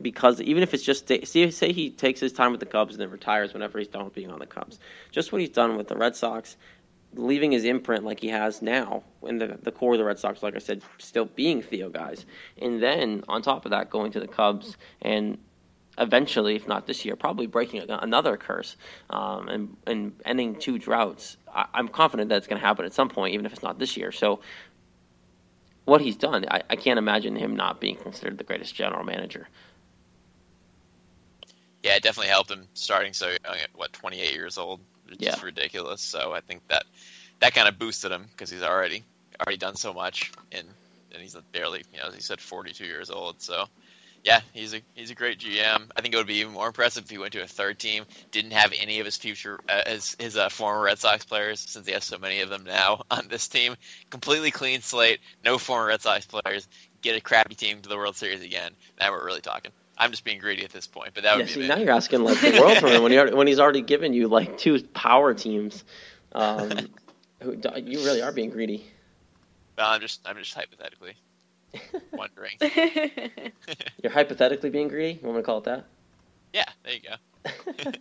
because 0.00 0.40
even 0.40 0.62
if 0.62 0.72
it's 0.72 0.82
just 0.82 1.08
see, 1.08 1.50
say 1.50 1.72
he 1.72 1.90
takes 1.90 2.20
his 2.20 2.32
time 2.32 2.52
with 2.52 2.60
the 2.60 2.66
Cubs 2.66 2.94
and 2.94 3.00
then 3.00 3.10
retires 3.10 3.52
whenever 3.52 3.78
he's 3.78 3.88
done 3.88 4.04
with 4.04 4.14
being 4.14 4.30
on 4.30 4.38
the 4.38 4.46
Cubs, 4.46 4.78
just 5.10 5.32
what 5.32 5.40
he's 5.40 5.50
done 5.50 5.76
with 5.76 5.88
the 5.88 5.96
Red 5.96 6.14
Sox, 6.14 6.56
leaving 7.14 7.52
his 7.52 7.64
imprint 7.64 8.04
like 8.04 8.20
he 8.20 8.28
has 8.28 8.62
now 8.62 9.02
in 9.22 9.38
the 9.38 9.58
the 9.62 9.72
core 9.72 9.92
of 9.92 9.98
the 9.98 10.04
Red 10.04 10.18
Sox, 10.18 10.42
like 10.42 10.54
I 10.54 10.58
said, 10.58 10.82
still 10.98 11.24
being 11.24 11.62
Theo 11.62 11.88
guys, 11.88 12.24
and 12.60 12.82
then 12.82 13.24
on 13.28 13.42
top 13.42 13.64
of 13.64 13.70
that, 13.72 13.90
going 13.90 14.12
to 14.12 14.20
the 14.20 14.28
Cubs 14.28 14.76
and 15.02 15.38
eventually, 15.98 16.54
if 16.54 16.68
not 16.68 16.86
this 16.86 17.04
year, 17.04 17.16
probably 17.16 17.46
breaking 17.46 17.82
another 17.88 18.36
curse 18.36 18.76
um, 19.10 19.48
and 19.48 19.76
and 19.86 20.12
ending 20.24 20.54
two 20.56 20.78
droughts. 20.78 21.36
I, 21.52 21.66
am 21.74 21.88
confident 21.88 22.28
that 22.28 22.36
it's 22.36 22.46
going 22.46 22.60
to 22.60 22.66
happen 22.66 22.84
at 22.84 22.92
some 22.92 23.08
point, 23.08 23.34
even 23.34 23.44
if 23.44 23.52
it's 23.52 23.62
not 23.62 23.78
this 23.78 23.96
year. 23.96 24.12
So. 24.12 24.40
What 25.86 26.02
he's 26.02 26.14
done, 26.14 26.44
I, 26.48 26.62
I 26.70 26.76
can't 26.76 26.98
imagine 26.98 27.34
him 27.34 27.56
not 27.56 27.80
being 27.80 27.96
considered 27.96 28.38
the 28.38 28.44
greatest 28.44 28.76
general 28.76 29.02
manager 29.02 29.48
yeah, 31.82 31.96
it 31.96 32.02
definitely 32.02 32.28
helped 32.28 32.50
him 32.50 32.66
starting 32.74 33.12
so 33.12 33.28
young 33.28 33.56
at 33.56 33.68
what 33.74 33.92
28 33.92 34.34
years 34.34 34.58
old. 34.58 34.80
It's 35.08 35.22
yeah. 35.22 35.30
just 35.30 35.42
ridiculous. 35.42 36.00
So 36.00 36.32
I 36.32 36.40
think 36.40 36.66
that 36.68 36.84
that 37.40 37.54
kind 37.54 37.68
of 37.68 37.78
boosted 37.78 38.12
him 38.12 38.26
because 38.30 38.50
he's 38.50 38.62
already 38.62 39.02
already 39.40 39.56
done 39.56 39.76
so 39.76 39.92
much, 39.92 40.32
and 40.52 40.66
and 41.12 41.22
he's 41.22 41.36
barely, 41.52 41.82
you 41.92 41.98
know, 41.98 42.06
as 42.06 42.14
he 42.14 42.20
said, 42.20 42.40
42 42.40 42.84
years 42.84 43.10
old. 43.10 43.40
So 43.40 43.66
yeah, 44.22 44.40
he's 44.52 44.74
a 44.74 44.82
he's 44.94 45.10
a 45.10 45.14
great 45.14 45.38
GM. 45.38 45.90
I 45.96 46.00
think 46.00 46.14
it 46.14 46.16
would 46.16 46.26
be 46.26 46.40
even 46.40 46.52
more 46.52 46.66
impressive 46.66 47.04
if 47.04 47.10
he 47.10 47.18
went 47.18 47.32
to 47.32 47.42
a 47.42 47.46
third 47.46 47.78
team, 47.78 48.04
didn't 48.30 48.52
have 48.52 48.72
any 48.78 49.00
of 49.00 49.06
his 49.06 49.16
future 49.16 49.58
uh, 49.68 49.82
his 49.86 50.16
his 50.18 50.36
uh, 50.36 50.48
former 50.48 50.82
Red 50.82 50.98
Sox 50.98 51.24
players, 51.24 51.60
since 51.60 51.86
he 51.86 51.92
has 51.92 52.04
so 52.04 52.18
many 52.18 52.40
of 52.40 52.50
them 52.50 52.64
now 52.64 53.02
on 53.10 53.28
this 53.28 53.48
team. 53.48 53.76
Completely 54.10 54.50
clean 54.50 54.82
slate, 54.82 55.20
no 55.44 55.58
former 55.58 55.86
Red 55.86 56.02
Sox 56.02 56.26
players. 56.26 56.68
Get 57.00 57.16
a 57.16 57.20
crappy 57.20 57.54
team 57.54 57.80
to 57.80 57.88
the 57.88 57.96
World 57.96 58.16
Series 58.16 58.42
again. 58.42 58.72
Now 58.98 59.10
we're 59.10 59.24
really 59.24 59.40
talking. 59.40 59.72
I'm 60.00 60.10
just 60.10 60.24
being 60.24 60.38
greedy 60.38 60.64
at 60.64 60.70
this 60.70 60.86
point, 60.86 61.10
but 61.14 61.24
that 61.24 61.36
would 61.36 61.46
yeah, 61.46 61.54
be 61.54 61.62
see, 61.62 61.68
now 61.68 61.76
you're 61.76 61.92
asking 61.92 62.24
like 62.24 62.40
the 62.40 62.58
world 62.58 62.78
from 62.78 62.90
him 62.90 63.02
when, 63.02 63.12
he, 63.12 63.18
when 63.34 63.46
he's 63.46 63.60
already 63.60 63.82
given 63.82 64.14
you 64.14 64.28
like 64.28 64.56
two 64.56 64.82
power 64.82 65.34
teams. 65.34 65.84
Um, 66.32 66.70
who, 67.42 67.52
you 67.76 68.04
really 68.04 68.22
are 68.22 68.32
being 68.32 68.48
greedy. 68.48 68.86
Well, 69.76 69.90
I'm 69.90 70.00
just 70.00 70.26
I'm 70.26 70.36
just 70.38 70.54
hypothetically 70.54 71.16
wondering. 72.12 72.52
you're 74.02 74.12
hypothetically 74.12 74.70
being 74.70 74.88
greedy. 74.88 75.20
You 75.20 75.26
want 75.26 75.36
me 75.36 75.42
to 75.42 75.46
call 75.46 75.58
it 75.58 75.64
that? 75.64 75.84
Yeah, 76.54 76.64
there 76.82 76.94
you 76.94 77.00
go. 77.02 77.92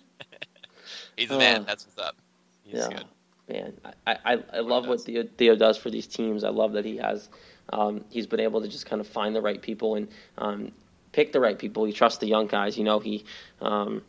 he's 1.18 1.30
a 1.32 1.38
man. 1.38 1.62
Uh, 1.62 1.64
That's 1.66 1.86
what's 1.86 2.00
up. 2.00 2.16
He's 2.64 2.76
yeah, 2.76 2.88
good. 2.88 3.06
Man, 3.50 3.74
I, 4.08 4.18
I, 4.26 4.44
I 4.54 4.60
love 4.60 4.88
what 4.88 5.02
Theo, 5.02 5.24
Theo 5.38 5.56
does 5.56 5.76
for 5.78 5.90
these 5.90 6.08
teams. 6.08 6.44
I 6.44 6.50
love 6.50 6.74
that 6.74 6.86
he 6.86 6.98
has 6.98 7.30
um, 7.74 8.06
he's 8.10 8.28
been 8.28 8.40
able 8.40 8.62
to 8.62 8.68
just 8.68 8.86
kind 8.86 9.02
of 9.02 9.08
find 9.08 9.36
the 9.36 9.42
right 9.42 9.62
people 9.62 9.96
and 9.96 10.08
um, 10.38 10.72
pick 11.12 11.32
the 11.32 11.40
right 11.40 11.58
people. 11.58 11.86
He 11.86 11.94
trusts 11.94 12.20
the 12.20 12.28
young 12.28 12.48
guys. 12.48 12.78
You 12.78 12.84
know, 12.84 13.00
he 13.00 13.26
um, 13.62 14.02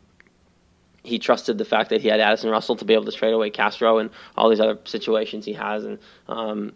he 1.03 1.19
trusted 1.19 1.57
the 1.57 1.65
fact 1.65 1.89
that 1.89 2.01
he 2.01 2.07
had 2.07 2.19
Addison 2.19 2.49
Russell 2.49 2.75
to 2.77 2.85
be 2.85 2.93
able 2.93 3.05
to 3.05 3.11
trade 3.11 3.33
away 3.33 3.49
Castro 3.49 3.97
and 3.97 4.09
all 4.37 4.49
these 4.49 4.59
other 4.59 4.77
situations 4.85 5.45
he 5.45 5.53
has, 5.53 5.83
and 5.83 5.99
um, 6.27 6.73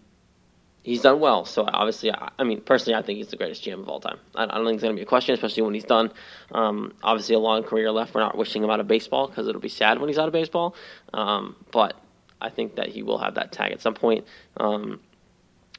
he's 0.84 1.02
done 1.02 1.20
well. 1.20 1.46
So 1.46 1.66
obviously, 1.68 2.12
I, 2.12 2.32
I, 2.40 2.44
mean, 2.44 2.62
personally, 2.62 2.98
I 2.98 3.04
think 3.04 3.18
he's 3.18 3.28
the 3.28 3.38
greatest 3.38 3.64
GM 3.64 3.82
of 3.82 3.90
all 3.90 4.00
time. 4.00 4.18
I, 4.34 4.44
I 4.44 4.48
don't 4.48 4.66
think 4.66 4.76
it's 4.76 4.84
going 4.84 4.96
to 4.96 5.00
be 5.00 5.04
a 5.04 5.08
question, 5.08 5.34
especially 5.36 5.64
when 5.64 5.74
he's 5.74 5.84
done. 5.84 6.12
Um, 6.52 6.94
obviously, 7.04 7.36
a 7.36 7.40
long 7.40 7.64
career 7.64 7.92
left. 7.92 8.16
We're 8.16 8.22
not 8.22 8.38
wishing 8.38 8.64
him 8.64 8.70
out 8.70 8.80
of 8.80 8.88
baseball 8.88 9.28
because 9.28 9.48
it'll 9.48 9.62
be 9.62 9.70
sad 9.70 10.00
when 10.00 10.10
he's 10.10 10.18
out 10.18 10.28
of 10.28 10.34
baseball. 10.34 10.76
Um, 11.14 11.56
but 11.72 11.96
I 12.42 12.50
think 12.50 12.76
that 12.76 12.90
he 12.90 13.04
will 13.04 13.20
have 13.20 13.36
that 13.36 13.52
tag 13.52 13.72
at 13.72 13.82
some 13.82 13.94
point. 13.94 14.26
Um, 14.58 15.02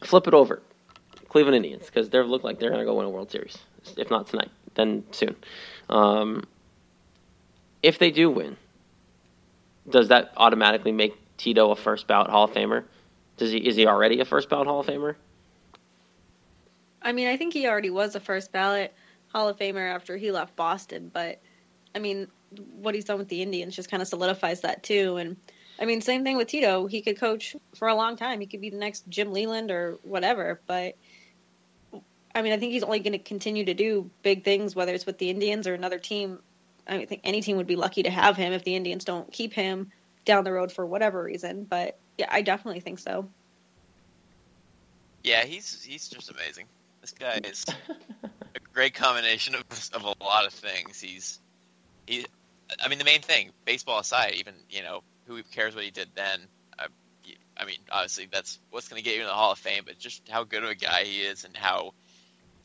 flip 0.03 0.29
it 0.29 0.35
over, 0.35 0.63
Cleveland 1.29 1.57
Indians, 1.57 1.87
because 1.87 2.11
they 2.11 2.23
look 2.23 2.45
like 2.45 2.61
they're 2.61 2.71
going 2.71 2.81
to 2.81 2.87
go 2.87 2.95
win 2.95 3.07
a 3.07 3.11
World 3.11 3.31
Series 3.33 3.59
if 3.97 4.11
not 4.11 4.29
tonight, 4.29 4.51
then 4.75 5.05
soon. 5.11 5.37
Um, 5.89 6.45
if 7.83 7.99
they 7.99 8.11
do 8.11 8.31
win, 8.31 8.57
does 9.89 10.09
that 10.09 10.33
automatically 10.37 10.93
make 10.93 11.15
Tito 11.37 11.71
a 11.71 11.77
first 11.77 12.07
ballot 12.07 12.31
Hall 12.31 12.45
of 12.45 12.53
Famer? 12.53 12.85
Does 13.37 13.53
he 13.53 13.59
is 13.59 13.77
he 13.77 13.87
already 13.87 14.21
a 14.21 14.25
first 14.25 14.49
ballot 14.49 14.67
Hall 14.67 14.81
of 14.81 14.87
Famer? 14.87 15.15
I 17.03 17.13
mean, 17.13 17.29
I 17.29 17.37
think 17.37 17.53
he 17.53 17.69
already 17.69 17.91
was 17.91 18.15
a 18.15 18.21
first 18.21 18.51
ballot 18.51 18.93
Hall 19.29 19.49
of 19.49 19.59
Famer 19.59 19.95
after 19.95 20.17
he 20.17 20.33
left 20.33 20.57
Boston, 20.57 21.11
but 21.13 21.41
I 21.95 21.99
mean, 21.99 22.29
what 22.81 22.95
he's 22.95 23.05
done 23.05 23.19
with 23.19 23.29
the 23.29 23.43
Indians 23.43 23.77
just 23.77 23.91
kind 23.91 24.03
of 24.03 24.09
solidifies 24.09 24.63
that 24.63 24.83
too. 24.83 25.17
And 25.17 25.37
I 25.79 25.85
mean, 25.85 26.01
same 26.01 26.25
thing 26.25 26.37
with 26.37 26.49
Tito. 26.49 26.87
He 26.87 27.03
could 27.03 27.19
coach 27.19 27.57
for 27.75 27.89
a 27.89 27.95
long 27.95 28.17
time. 28.17 28.41
He 28.41 28.47
could 28.47 28.61
be 28.61 28.71
the 28.71 28.79
next 28.79 29.09
Jim 29.09 29.33
Leyland 29.33 29.71
or 29.71 29.99
whatever. 30.03 30.61
But 30.67 30.97
I 32.37 32.43
mean, 32.43 32.53
I 32.53 32.59
think 32.59 32.73
he's 32.73 32.83
only 32.83 32.99
going 32.99 33.15
to 33.15 33.19
continue 33.19 33.65
to 33.65 33.73
do 33.73 34.11
big 34.23 34.45
things, 34.45 34.77
whether 34.77 34.93
it's 34.93 35.07
with 35.07 35.17
the 35.17 35.31
Indians 35.31 35.67
or 35.67 35.73
another 35.73 35.99
team. 35.99 36.39
I 36.87 37.07
think 37.07 37.23
any 37.25 37.41
team 37.41 37.57
would 37.57 37.67
be 37.67 37.77
lucky 37.77 38.03
to 38.03 38.11
have 38.11 38.37
him 38.37 38.53
if 38.53 38.63
the 38.63 38.77
Indians 38.77 39.05
don't 39.05 39.33
keep 39.33 39.55
him 39.55 39.91
down 40.27 40.45
the 40.45 40.53
road 40.53 40.71
for 40.71 40.85
whatever 40.85 41.23
reason. 41.23 41.65
But 41.65 41.99
yeah, 42.19 42.29
I 42.31 42.43
definitely 42.43 42.81
think 42.81 42.99
so. 42.99 43.27
Yeah, 45.25 45.45
he's 45.45 45.83
he's 45.83 46.09
just 46.09 46.31
amazing. 46.31 46.67
This 47.01 47.13
guy 47.13 47.41
is 47.43 47.65
a 47.89 48.61
great 48.75 48.93
combination 48.93 49.55
of 49.55 49.65
of 49.95 50.05
a 50.05 50.23
lot 50.23 50.47
of 50.47 50.53
things. 50.53 51.01
He's 51.01 51.41
he. 52.07 52.27
I 52.85 52.89
mean, 52.89 52.99
the 52.99 53.05
main 53.05 53.23
thing, 53.23 53.51
baseball 53.65 53.99
aside, 53.99 54.35
even 54.35 54.53
you 54.69 54.83
know, 54.83 55.03
who 55.27 55.43
cares 55.43 55.75
what 55.75 55.85
he 55.85 55.91
did 55.91 56.09
then? 56.15 56.41
I, 56.79 56.89
I 57.57 57.65
mean, 57.65 57.79
obviously 57.91 58.29
that's 58.31 58.59
what's 58.71 58.89
going 58.89 59.03
to 59.03 59.05
get 59.09 59.17
you 59.17 59.23
in 59.23 59.27
the 59.27 59.33
Hall 59.33 59.53
of 59.53 59.59
Fame, 59.59 59.85
but 59.87 59.99
just 59.99 60.29
how 60.29 60.45
good 60.45 60.63
of 60.63 60.69
a 60.69 60.75
guy 60.75 61.05
he 61.05 61.23
is 61.23 61.45
and 61.45 61.57
how 61.57 61.95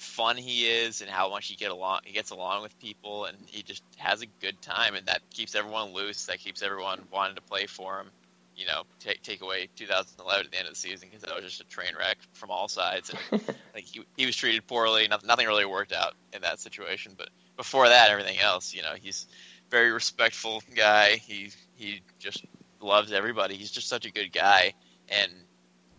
fun 0.02 0.36
he 0.36 0.66
is 0.66 1.02
and 1.02 1.10
how 1.10 1.30
much 1.30 1.48
he 1.48 1.56
get 1.56 1.70
along 1.70 2.00
he 2.04 2.12
gets 2.12 2.32
along 2.32 2.64
with 2.64 2.78
people 2.80 3.26
and 3.26 3.38
he 3.46 3.62
just 3.62 3.84
has 3.98 4.24
a 4.24 4.26
good 4.42 4.60
time 4.62 4.96
and 4.96 5.06
that 5.06 5.22
keeps 5.30 5.54
everyone 5.54 5.94
loose 5.94 6.26
that 6.26 6.40
keeps 6.40 6.64
everyone 6.64 7.00
wanting 7.12 7.36
to 7.36 7.42
play 7.42 7.68
for 7.68 8.00
him 8.00 8.08
you 8.56 8.66
know 8.66 8.82
take 9.00 9.22
take 9.22 9.42
away 9.42 9.70
2011 9.76 10.46
at 10.46 10.52
the 10.52 10.58
end 10.58 10.68
of 10.68 10.74
the 10.74 10.80
season 10.80 11.08
because 11.08 11.22
that 11.24 11.36
was 11.36 11.46
just 11.46 11.62
a 11.62 11.64
train 11.66 11.92
wreck 11.98 12.18
from 12.34 12.50
all 12.50 12.68
sides 12.68 13.12
and 13.32 13.42
like 13.76 13.84
he, 13.84 14.02
he 14.18 14.26
was 14.26 14.36
treated 14.36 14.66
poorly 14.66 15.08
nothing, 15.08 15.28
nothing 15.28 15.46
really 15.46 15.66
worked 15.66 15.94
out 15.94 16.16
in 16.34 16.42
that 16.42 16.60
situation 16.60 17.14
but 17.16 17.30
before 17.56 17.88
that 17.88 18.10
everything 18.10 18.40
else 18.40 18.74
you 18.74 18.82
know 18.82 18.94
he's 19.00 19.28
very 19.70 19.92
respectful 19.92 20.64
guy 20.76 21.12
he 21.18 21.52
he 21.76 22.02
just 22.18 22.44
loves 22.82 23.12
everybody 23.12 23.56
he's 23.56 23.72
just 23.72 23.88
such 23.88 24.08
a 24.08 24.12
good 24.12 24.34
guy 24.34 24.74
and 25.10 25.32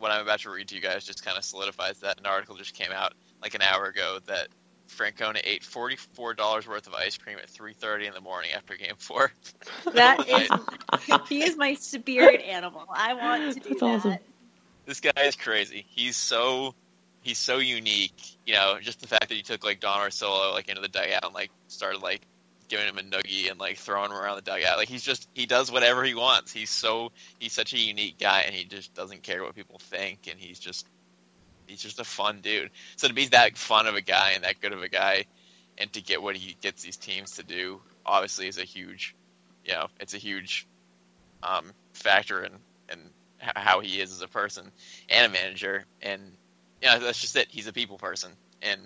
what 0.02 0.10
I'm 0.10 0.22
about 0.22 0.40
to 0.40 0.50
read 0.50 0.66
to 0.68 0.74
you 0.74 0.80
guys 0.80 1.04
just 1.04 1.24
kind 1.24 1.38
of 1.38 1.44
solidifies 1.44 2.00
that. 2.00 2.18
An 2.18 2.26
article 2.26 2.56
just 2.56 2.74
came 2.74 2.90
out 2.90 3.14
like 3.42 3.54
an 3.54 3.62
hour 3.62 3.86
ago 3.86 4.18
that 4.26 4.48
Francona 4.88 5.40
ate 5.44 5.64
forty 5.64 5.96
four 5.96 6.34
dollars 6.34 6.66
worth 6.68 6.86
of 6.86 6.94
ice 6.94 7.16
cream 7.16 7.38
at 7.38 7.48
three 7.48 7.72
thirty 7.74 8.06
in 8.06 8.14
the 8.14 8.20
morning 8.20 8.50
after 8.54 8.76
Game 8.76 8.96
Four. 8.98 9.32
That 9.94 10.28
is, 11.00 11.28
he 11.28 11.42
is 11.42 11.56
my 11.56 11.74
spirit 11.74 12.40
animal. 12.42 12.84
I 12.94 13.14
want 13.14 13.54
to 13.54 13.60
do 13.60 13.68
That's 13.70 13.80
that. 13.80 13.86
awesome. 13.86 14.18
This 14.86 15.00
guy 15.00 15.22
is 15.24 15.36
crazy. 15.36 15.84
He's 15.88 16.16
so 16.16 16.74
he's 17.22 17.38
so 17.38 17.58
unique. 17.58 18.14
You 18.46 18.54
know, 18.54 18.78
just 18.80 19.00
the 19.00 19.08
fact 19.08 19.28
that 19.28 19.34
he 19.34 19.42
took 19.42 19.64
like 19.64 19.80
Don 19.80 19.98
Orsillo 19.98 20.52
like 20.52 20.68
into 20.68 20.80
the 20.80 20.88
dugout 20.88 21.24
and 21.24 21.34
like 21.34 21.50
started 21.68 22.02
like 22.02 22.22
giving 22.68 22.86
him 22.86 22.98
a 22.98 23.02
noogie 23.02 23.50
and 23.50 23.60
like 23.60 23.76
throwing 23.76 24.10
him 24.10 24.16
around 24.16 24.36
the 24.36 24.42
dugout. 24.42 24.78
Like 24.78 24.88
he's 24.88 25.02
just 25.02 25.28
he 25.34 25.46
does 25.46 25.70
whatever 25.70 26.04
he 26.04 26.14
wants. 26.14 26.52
He's 26.52 26.70
so 26.70 27.12
he's 27.38 27.52
such 27.52 27.72
a 27.74 27.78
unique 27.78 28.18
guy 28.18 28.42
and 28.46 28.54
he 28.54 28.64
just 28.64 28.94
doesn't 28.94 29.22
care 29.22 29.42
what 29.42 29.54
people 29.54 29.78
think 29.78 30.28
and 30.30 30.38
he's 30.38 30.58
just 30.58 30.86
he's 31.72 31.82
just 31.82 31.98
a 31.98 32.04
fun 32.04 32.40
dude. 32.40 32.70
So 32.96 33.08
to 33.08 33.14
be 33.14 33.26
that 33.28 33.56
fun 33.56 33.86
of 33.86 33.94
a 33.94 34.00
guy 34.00 34.32
and 34.34 34.44
that 34.44 34.60
good 34.60 34.72
of 34.72 34.82
a 34.82 34.88
guy 34.88 35.24
and 35.78 35.92
to 35.94 36.02
get 36.02 36.22
what 36.22 36.36
he 36.36 36.56
gets 36.60 36.82
these 36.82 36.96
teams 36.96 37.36
to 37.36 37.42
do 37.42 37.80
obviously 38.04 38.46
is 38.46 38.58
a 38.58 38.64
huge 38.64 39.16
you 39.64 39.72
know, 39.72 39.86
it's 40.00 40.12
a 40.12 40.18
huge 40.18 40.66
um, 41.42 41.72
factor 41.92 42.44
in 42.44 42.52
in 42.90 42.98
how 43.38 43.80
he 43.80 44.00
is 44.00 44.12
as 44.12 44.22
a 44.22 44.28
person 44.28 44.70
and 45.08 45.26
a 45.26 45.34
manager 45.34 45.84
and 46.00 46.20
you 46.80 46.88
know, 46.88 46.98
that's 46.98 47.20
just 47.20 47.36
it. 47.36 47.48
He's 47.50 47.66
a 47.66 47.72
people 47.72 47.96
person 47.96 48.32
and 48.60 48.80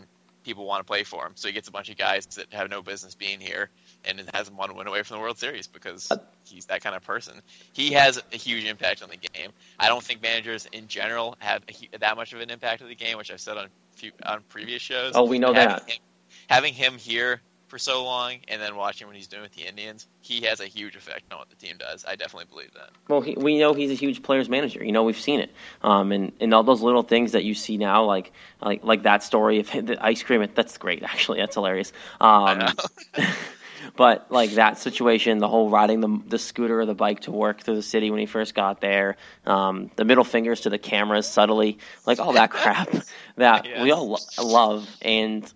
people 0.46 0.64
want 0.64 0.80
to 0.80 0.85
play 0.85 1.02
for 1.02 1.26
him. 1.26 1.32
So 1.35 1.48
he 1.48 1.54
gets 1.54 1.66
a 1.66 1.72
bunch 1.72 1.90
of 1.90 1.96
guys 1.96 2.24
that 2.37 2.52
have 2.54 2.70
no 2.70 2.80
business 2.80 3.16
being 3.16 3.40
here 3.40 3.68
and 4.04 4.20
it 4.20 4.30
has 4.32 4.46
them 4.46 4.56
want 4.56 4.70
to 4.70 4.76
win 4.76 4.87
away 4.87 5.02
from 5.02 5.16
the 5.16 5.20
World 5.20 5.38
Series 5.38 5.66
because 5.66 6.11
uh, 6.11 6.18
he's 6.44 6.66
that 6.66 6.82
kind 6.82 6.94
of 6.94 7.02
person. 7.02 7.42
He 7.72 7.92
has 7.92 8.22
a 8.32 8.37
huge 8.37 8.64
impact 8.64 9.02
on 9.02 9.11
the 9.11 9.16
game. 9.16 9.50
I 9.78 9.88
don't 9.88 10.02
think 10.02 10.22
managers 10.22 10.66
in 10.72 10.87
general 10.87 11.37
have 11.40 11.62
a, 11.68 11.98
that 11.98 12.16
much 12.16 12.32
of 12.32 12.40
an 12.40 12.50
impact 12.50 12.80
on 12.80 12.88
the 12.88 12.94
game, 12.94 13.18
which 13.18 13.32
I've 13.32 13.40
said 13.40 13.59
on 13.59 13.68
few, 13.96 14.12
on 14.24 14.42
previous 14.48 14.80
shows. 14.80 15.12
Oh, 15.16 15.24
we 15.24 15.40
know 15.40 15.52
having 15.52 15.68
that. 15.68 15.90
Him, 15.90 15.98
having 16.48 16.74
him 16.74 16.96
here 16.96 17.40
for 17.68 17.79
so 17.79 18.05
long 18.05 18.37
and 18.48 18.61
then 18.61 18.76
watching 18.76 19.07
what 19.07 19.16
he's 19.16 19.26
doing 19.26 19.42
with 19.42 19.52
the 19.52 19.66
Indians, 19.66 20.07
he 20.20 20.42
has 20.42 20.61
a 20.61 20.66
huge 20.66 20.96
effect 20.96 21.33
on 21.33 21.38
what 21.38 21.50
the 21.50 21.57
team 21.57 21.76
does. 21.79 22.05
I 22.05 22.16
definitely 22.16 22.46
believe 22.50 22.72
that. 22.74 22.90
Well, 23.09 23.20
he, 23.20 23.35
we 23.37 23.59
know 23.59 23.74
he's 23.74 23.90
a 23.90 23.94
huge 23.94 24.22
players 24.22 24.48
manager. 24.48 24.85
You 24.85 24.92
know, 24.92 25.05
we've 25.05 25.18
seen 25.18 25.40
it, 25.40 25.50
um, 25.83 26.12
and 26.12 26.33
and 26.40 26.55
all 26.55 26.62
those 26.62 26.83
little 26.83 27.02
things 27.02 27.33
that 27.33 27.44
you 27.44 27.55
see 27.55 27.76
now, 27.76 28.05
like 28.05 28.33
like 28.61 28.85
like 28.85 29.02
that 29.02 29.22
story 29.22 29.61
of 29.61 29.70
the 29.87 29.96
ice 30.00 30.22
cream. 30.22 30.46
That's 30.55 30.79
great, 30.79 31.02
actually. 31.02 31.40
That's 31.40 31.55
hilarious. 31.55 31.92
Um, 32.20 32.74
but 33.96 34.31
like 34.31 34.52
that 34.52 34.79
situation, 34.79 35.38
the 35.38 35.48
whole 35.48 35.70
riding 35.70 36.00
the 36.00 36.20
the 36.26 36.38
scooter 36.38 36.81
or 36.81 36.87
the 36.87 36.94
bike 36.94 37.20
to 37.20 37.33
work 37.33 37.62
through 37.62 37.76
the 37.76 37.83
city 37.83 38.11
when 38.11 38.20
he 38.20 38.26
first 38.26 38.55
got 38.55 38.81
there, 38.81 39.16
um, 39.44 39.90
the 39.96 40.05
middle 40.05 40.24
fingers 40.24 40.62
to 40.62 40.70
the 40.70 40.79
cameras 40.79 41.26
subtly, 41.26 41.79
like 42.07 42.18
all 42.18 42.33
that 42.33 42.50
crap 42.50 42.90
that 43.37 43.66
we 43.83 43.90
all 43.90 44.09
lo- 44.09 44.44
love, 44.44 44.88
and 45.02 45.52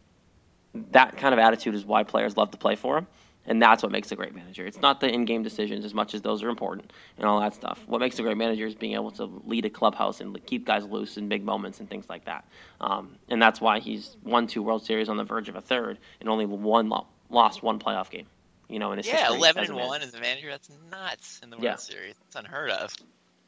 that 0.93 1.17
kind 1.17 1.33
of 1.33 1.39
attitude 1.39 1.75
is 1.75 1.85
why 1.85 2.03
players 2.05 2.37
love 2.37 2.51
to 2.53 2.59
play 2.59 2.77
for 2.77 2.99
him. 2.99 3.07
And 3.47 3.61
that's 3.61 3.83
what 3.83 3.91
makes 3.91 4.13
a 4.13 4.17
great 4.17 4.35
manager. 4.35 4.67
It's 4.67 4.81
not 4.81 5.01
the 5.01 5.09
in-game 5.09 5.43
decisions 5.43 5.85
as 5.85 5.95
much 5.95 6.15
as 6.15 6.21
those 6.21 6.43
are 6.43 6.51
important 6.51 6.93
and 7.17 7.27
all 7.27 7.41
that 7.41 7.55
stuff. 7.55 7.83
What 7.87 7.99
makes 8.01 8.19
a 8.19 8.23
great 8.23 8.37
manager 8.37 8.67
is 8.67 8.75
being 8.75 8.93
able 8.93 9.11
to 9.13 9.25
lead 9.47 9.65
a 9.65 9.71
clubhouse 9.71 10.21
and 10.21 10.39
keep 10.47 10.67
guys 10.67 10.85
loose 10.85 11.17
in 11.17 11.29
big 11.29 11.43
moments 11.43 11.81
and 11.81 11.89
things 11.89 12.05
like 12.09 12.27
that. 12.27 12.45
Um, 12.81 13.17
and 13.29 13.41
that's 13.41 13.61
why 13.61 13.81
he's 13.81 14.17
won 14.23 14.47
two 14.47 14.63
World 14.63 14.85
Series 14.85 15.09
on 15.09 15.17
the 15.17 15.25
verge 15.25 15.49
of 15.49 15.57
a 15.57 15.61
third 15.63 15.99
and 16.21 16.29
only 16.29 16.45
one 16.45 16.91
lo- 16.91 17.07
lost 17.31 17.63
one 17.63 17.79
playoff 17.79 18.11
game. 18.11 18.27
You 18.69 18.79
know, 18.79 18.93
in 18.93 18.99
his 18.99 19.07
Yeah, 19.09 19.33
eleven 19.33 19.65
and 19.65 19.75
one 19.75 20.03
as 20.03 20.15
a 20.15 20.21
manager. 20.21 20.49
That's 20.51 20.71
nuts 20.91 21.41
in 21.43 21.51
the 21.51 21.57
World 21.57 21.65
Yeah. 21.65 21.77
Series. 21.77 22.15
It's 22.27 22.37
unheard 22.37 22.71
of. 22.71 22.95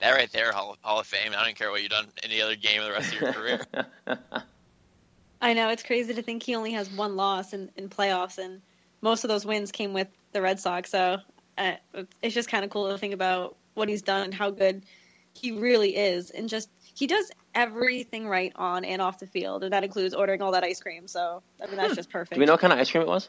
That 0.01 0.13
right 0.13 0.33
there, 0.33 0.51
Hall, 0.51 0.77
Hall 0.81 0.99
of 0.99 1.07
Fame. 1.07 1.33
I 1.37 1.45
don't 1.45 1.55
care 1.55 1.71
what 1.71 1.81
you've 1.81 1.93
done 1.93 2.07
any 2.25 2.43
other 2.43 2.57
game 2.57 2.81
of 2.81 2.89
the 2.89 2.93
rest 2.93 3.15
of 3.15 3.21
your 3.21 3.33
career. 3.33 3.61
I 5.43 5.55
know 5.55 5.71
it's 5.71 5.83
crazy 5.83 6.15
to 6.15 6.23
think 6.23 6.45
he 6.45 6.55
only 6.55 6.73
has 6.73 6.89
one 6.89 7.17
loss 7.17 7.53
in, 7.53 7.69
in 7.77 7.89
playoffs, 7.89 8.39
and 8.39 8.63
most 9.01 9.25
of 9.25 9.29
those 9.29 9.45
wins 9.45 9.73
came 9.73 9.93
with 9.93 10.07
the 10.31 10.41
Red 10.41 10.61
Sox. 10.61 10.91
So 10.91 11.19
uh, 11.59 11.73
it's 12.23 12.35
just 12.35 12.49
kind 12.49 12.65
of 12.65 12.71
cool 12.71 12.89
to 12.91 12.97
think 12.97 13.13
about 13.13 13.57
what 13.75 13.89
he's 13.89 14.03
done 14.03 14.23
and 14.23 14.33
how 14.33 14.51
good 14.51 14.85
he 15.35 15.51
really 15.51 15.97
is, 15.97 16.31
and 16.31 16.49
just 16.49 16.71
he 16.95 17.09
does 17.09 17.31
everything 17.55 18.29
right 18.29 18.53
on 18.55 18.85
and 18.85 19.03
off 19.03 19.19
the 19.19 19.27
field, 19.27 19.65
and 19.65 19.73
that 19.73 19.83
includes 19.83 20.15
ordering 20.15 20.43
all 20.43 20.53
that 20.53 20.63
ice 20.63 20.81
cream. 20.81 21.09
So 21.09 21.43
I 21.61 21.67
mean, 21.67 21.77
that's 21.77 21.97
just 21.97 22.11
perfect. 22.11 22.35
Do 22.35 22.41
we 22.41 22.47
know 22.47 22.53
what 22.53 22.61
kind 22.61 22.73
of 22.73 22.79
ice 22.79 22.91
cream 22.91 23.03
it 23.03 23.09
was? 23.09 23.29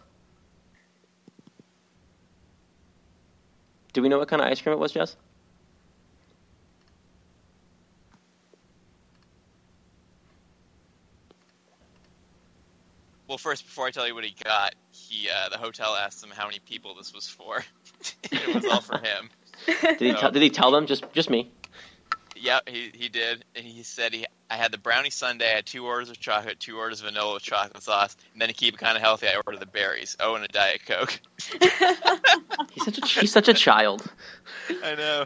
Do 3.94 4.02
we 4.02 4.10
know 4.10 4.20
what 4.20 4.28
kind 4.28 4.42
of 4.42 4.48
ice 4.48 4.62
cream 4.62 4.74
it 4.74 4.80
was, 4.80 4.92
Jess? 4.92 5.16
Well, 13.34 13.40
first, 13.40 13.66
before 13.66 13.88
I 13.88 13.90
tell 13.90 14.08
you 14.08 14.14
what 14.14 14.24
he 14.24 14.36
got, 14.44 14.76
he 14.92 15.28
uh, 15.28 15.50
the 15.50 15.58
hotel 15.58 15.96
asked 15.96 16.24
him 16.24 16.30
how 16.30 16.46
many 16.46 16.60
people 16.60 16.94
this 16.94 17.12
was 17.16 17.28
for. 17.28 17.66
it 18.32 18.54
was 18.54 18.64
all 18.66 18.80
for 18.80 19.00
him. 19.00 19.32
Did 19.82 20.00
he, 20.02 20.12
So- 20.12 20.20
tell, 20.20 20.32
did 20.32 20.44
he 20.44 20.52
tell 20.52 20.70
them? 20.70 20.86
Just 20.86 21.04
just 21.14 21.32
me. 21.32 21.50
Yeah, 22.36 22.60
he 22.68 22.92
he 22.94 23.10
did, 23.10 23.44
and 23.56 23.66
he 23.66 23.82
said 23.82 24.14
he 24.14 24.28
I 24.52 24.56
had 24.56 24.72
the 24.72 24.78
brownie 24.78 25.10
sundae, 25.10 25.52
I 25.52 25.56
had 25.56 25.66
two 25.66 25.84
orders 25.88 26.12
of 26.12 26.20
chocolate, 26.20 26.60
two 26.60 26.78
orders 26.78 27.00
of 27.00 27.06
vanilla 27.08 27.34
with 27.34 27.42
chocolate 27.42 27.82
sauce, 27.82 28.16
and 28.34 28.40
then 28.42 28.50
to 28.50 28.54
keep 28.54 28.76
it 28.76 28.78
kind 28.78 28.96
of 28.96 29.02
healthy, 29.02 29.26
I 29.28 29.42
ordered 29.48 29.62
the 29.62 29.66
berries. 29.66 30.16
Oh, 30.20 30.36
and 30.36 30.46
a 30.46 30.48
diet 30.48 30.86
coke. 30.86 31.20
He's 32.72 32.86
such 32.86 32.98
a 33.00 33.06
he's 33.20 33.32
such 33.32 33.48
a 33.48 33.54
child. 33.56 34.04
I 34.84 34.94
know. 34.94 35.26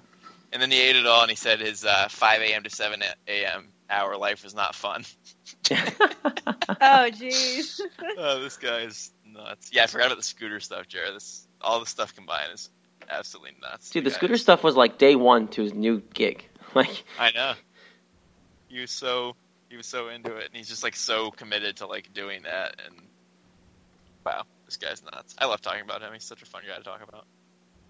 And 0.54 0.62
then 0.62 0.72
he 0.72 0.80
ate 0.80 0.96
it 0.96 1.06
all, 1.06 1.24
and 1.24 1.30
he 1.30 1.36
said 1.36 1.60
his 1.60 1.84
uh, 1.84 2.08
5 2.10 2.42
a.m. 2.42 2.64
to 2.64 2.70
7 2.70 3.02
a.m. 3.28 3.68
hour 3.90 4.18
life 4.18 4.44
was 4.44 4.54
not 4.56 4.76
fun. 4.76 5.04
oh, 5.72 5.76
jeez. 7.12 7.80
oh, 8.18 8.42
this 8.42 8.58
guy 8.58 8.82
is 8.82 9.12
nuts. 9.26 9.70
Yeah, 9.72 9.84
I 9.84 9.88
forgot 9.88 10.08
about 10.08 10.18
the 10.18 10.24
scooter 10.24 10.60
stuff, 10.60 10.88
Jared. 10.88 11.16
This 11.16 11.48
all 11.62 11.80
the 11.80 11.86
stuff 11.86 12.16
combined 12.16 12.54
is 12.54 12.70
absolutely 13.10 13.54
nuts. 13.62 13.90
Dude, 13.90 14.04
the 14.04 14.10
guy 14.10 14.16
scooter 14.16 14.34
is- 14.36 14.42
stuff 14.42 14.64
was 14.64 14.76
like 14.76 14.98
day 14.98 15.16
one 15.16 15.48
to 15.50 15.64
his 15.64 15.74
new 15.74 16.02
gig. 16.14 16.46
Like, 16.76 17.06
I 17.18 17.32
know. 17.32 17.54
He 18.68 18.82
was 18.82 18.92
so 18.92 19.36
he 19.70 19.78
was 19.78 19.86
so 19.88 20.10
into 20.10 20.36
it, 20.36 20.48
and 20.48 20.54
he's 20.56 20.68
just 20.68 20.84
like 20.84 20.96
so 20.98 21.32
committed 21.32 21.78
to 21.78 21.88
like 21.88 22.14
doing 22.14 22.44
that. 22.44 22.76
And 22.86 22.94
wow, 24.26 24.44
this 24.66 24.76
guy's 24.76 25.02
nuts. 25.02 25.34
I 25.40 25.46
love 25.46 25.62
talking 25.62 25.82
about 25.82 26.02
him. 26.02 26.12
He's 26.14 26.26
such 26.26 26.42
a 26.42 26.46
fun 26.46 26.64
guy 26.68 26.76
to 26.78 26.84
talk 26.84 27.02
about. 27.02 27.26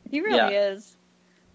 He 0.10 0.21
really 0.21 0.38
Yeah. 0.38 0.71
is. 0.73 0.95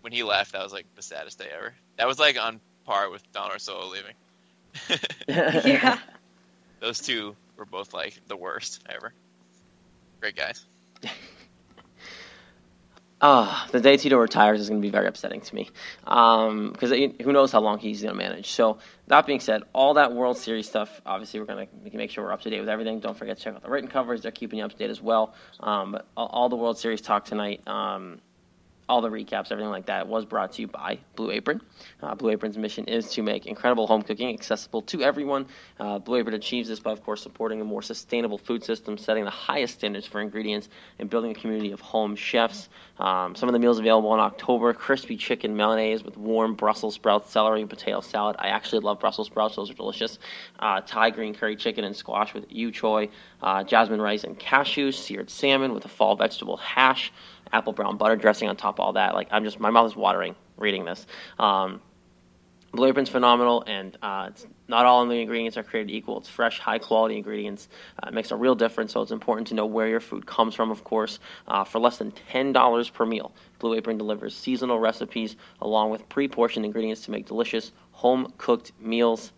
When 0.03 0.13
he 0.13 0.25
left, 0.25 0.53
that 0.53 0.63
was 0.65 0.73
like 0.73 0.85
the 0.97 1.01
saddest 1.03 1.39
day 1.39 1.47
ever. 1.57 1.75
That 1.97 2.09
was 2.09 2.19
like 2.19 2.37
on 2.39 2.61
par 2.85 3.09
with 3.09 3.23
Don 3.33 3.51
Orsillo 3.51 3.91
leaving. 3.91 4.15
Yeah. 5.29 5.99
Those 6.81 7.01
two 7.01 7.37
were 7.57 7.65
both 7.67 7.95
like 7.95 8.21
the 8.29 8.37
worst 8.37 8.83
ever. 8.89 9.13
Great 10.21 10.37
guys. 10.37 10.65
Ah, 13.25 13.69
the 13.71 13.81
day 13.81 13.97
Tito 13.97 14.17
retires 14.19 14.61
is 14.61 14.69
going 14.69 14.83
to 14.83 14.85
be 14.85 14.91
very 14.91 15.07
upsetting 15.07 15.41
to 15.43 15.55
me, 15.55 15.71
Um 16.09 16.73
because 16.73 16.91
who 16.91 17.33
knows 17.33 17.53
how 17.53 17.61
long 17.61 17.79
he's 17.79 18.03
going 18.03 18.13
to 18.13 18.19
manage. 18.19 18.51
So 18.51 18.79
that 19.07 19.27
being 19.27 19.39
said, 19.39 19.63
all 19.73 19.95
that 19.95 20.13
World 20.13 20.39
Series 20.39 20.67
stuff, 20.67 21.01
obviously 21.07 21.39
we're 21.39 21.47
going 21.47 21.69
to 21.89 21.97
make 21.97 22.11
sure 22.11 22.25
we're 22.25 22.33
up 22.33 22.41
to 22.43 22.51
date 22.51 22.59
with 22.59 22.69
everything. 22.69 22.99
Don't 22.99 23.17
forget 23.17 23.37
to 23.37 23.43
check 23.45 23.55
out 23.55 23.63
the 23.63 23.71
written 23.71 23.89
covers; 23.89 24.23
they're 24.23 24.33
keeping 24.33 24.59
you 24.59 24.65
up 24.65 24.73
to 24.73 24.77
date 24.77 24.91
as 24.91 25.01
well. 25.01 25.35
Um, 25.61 25.93
but 25.93 26.07
all, 26.17 26.27
all 26.27 26.49
the 26.49 26.57
World 26.57 26.79
Series 26.79 27.01
talk 27.01 27.25
tonight. 27.25 27.61
Um, 27.69 28.21
all 28.89 29.01
the 29.01 29.09
recaps, 29.09 29.53
everything 29.53 29.71
like 29.71 29.87
that, 29.87 30.07
was 30.07 30.25
brought 30.25 30.53
to 30.53 30.63
you 30.63 30.69
by 30.69 30.99
Blue 31.17 31.31
Apron. 31.31 31.61
Uh, 32.03 32.15
Blue 32.15 32.31
Apron's 32.31 32.59
mission 32.59 32.85
is 32.87 33.11
to 33.11 33.23
make 33.23 33.47
incredible 33.47 33.87
home 33.87 34.03
cooking 34.03 34.29
accessible 34.35 34.83
to 34.83 35.03
everyone. 35.03 35.47
Uh, 35.79 35.99
Blue 35.99 36.19
Apron 36.19 36.35
achieves 36.35 36.69
this 36.69 36.81
by, 36.81 36.93
of 36.93 37.03
course, 37.03 37.23
supporting 37.23 37.61
a 37.61 37.65
more 37.65 37.83
sustainable 37.83 38.39
food 38.39 38.65
system, 38.65 38.99
setting 38.99 39.25
the 39.25 39.31
highest 39.31 39.75
standards 39.75 40.07
for 40.07 40.21
ingredients, 40.21 40.69
and 40.99 41.09
building 41.09 41.31
a 41.31 41.35
community 41.35 41.73
of 41.73 41.81
home 41.81 42.17
chefs. 42.17 42.69
Um, 42.99 43.35
some 43.35 43.49
of 43.49 43.53
the 43.53 43.59
meals 43.59 43.79
available 43.79 44.13
in 44.15 44.21
October 44.21 44.73
crispy 44.75 45.17
chicken 45.17 45.57
milanese 45.57 46.05
with 46.05 46.17
warm 46.17 46.55
Brussels 46.55 46.95
sprouts, 46.95 47.31
celery, 47.31 47.61
and 47.61 47.71
potato 47.71 48.01
salad. 48.01 48.37
I 48.39 48.49
actually 48.49 48.81
love 48.81 49.01
Brussels 49.01 49.29
sprouts, 49.29 49.57
those 49.57 49.71
are 49.71 49.75
delicious. 49.75 50.19
Uh, 50.59 50.81
Thai 50.81 51.11
green 51.11 51.35
curry 51.35 51.57
chicken 51.57 51.85
and 51.85 51.97
squash 51.97 52.35
with 52.35 52.47
yu 52.51 52.71
choy, 52.71 53.09
uh, 53.43 53.65
jasmine 53.65 54.01
rice 54.01 54.25
and 54.25 54.39
cashews, 54.39 54.95
seared 54.95 55.31
salmon 55.31 55.73
with 55.73 55.85
a 55.85 55.89
fall 55.89 56.17
vegetable 56.17 56.57
hash 56.57 57.13
apple 57.53 57.73
brown 57.73 57.97
butter 57.97 58.17
dressing 58.17 58.49
on 58.49 58.57
top 58.57 58.77
of 58.77 58.81
all 58.81 58.93
that. 58.95 59.15
Like 59.15 59.29
I'm 59.31 59.45
just 59.45 59.61
my 59.61 59.71
mouth 59.71 59.91
is 59.91 59.97
watering 59.97 60.35
reading 60.57 60.85
this. 60.85 61.07
Um, 61.39 61.81
Blue 62.75 62.89
Apron's 62.89 63.11
phenomenal, 63.11 63.63
and 63.67 63.99
uh, 64.01 64.29
it's 64.31 64.47
not 64.67 64.87
all 64.87 65.03
of 65.03 65.11
the 65.11 65.21
ingredients 65.21 65.59
are 65.59 65.63
created 65.63 65.93
equal. 65.93 66.17
It's 66.19 66.29
fresh, 66.29 66.59
high 66.59 66.79
quality 66.79 67.19
ingredients. 67.19 67.69
Uh, 68.03 68.09
it 68.09 68.15
makes 68.15 68.31
a 68.31 68.37
real 68.37 68.55
difference, 68.55 68.95
so 68.95 69.03
it's 69.03 69.11
important 69.11 69.47
to 69.49 69.55
know 69.55 69.67
where 69.67 69.89
your 69.89 70.01
food 70.01 70.25
comes 70.25 70.55
from, 70.55 70.71
of 70.71 70.83
course. 70.83 71.19
Uh, 71.47 71.65
for 71.65 71.79
less 71.81 71.99
than 71.99 72.13
$10 72.33 72.93
per 72.95 73.05
meal, 73.05 73.35
Blue 73.59 73.75
Apron 73.75 73.99
delivers 73.99 74.35
seasonal 74.35 74.81
recipes 74.81 75.37
along 75.61 75.91
with 75.91 76.09
pre 76.09 76.29
portioned 76.29 76.65
ingredients 76.65 77.03
to 77.03 77.11
make 77.11 77.27
delicious 77.27 77.73
home 77.91 78.33
cooked 78.39 78.73
meals. 78.81 79.33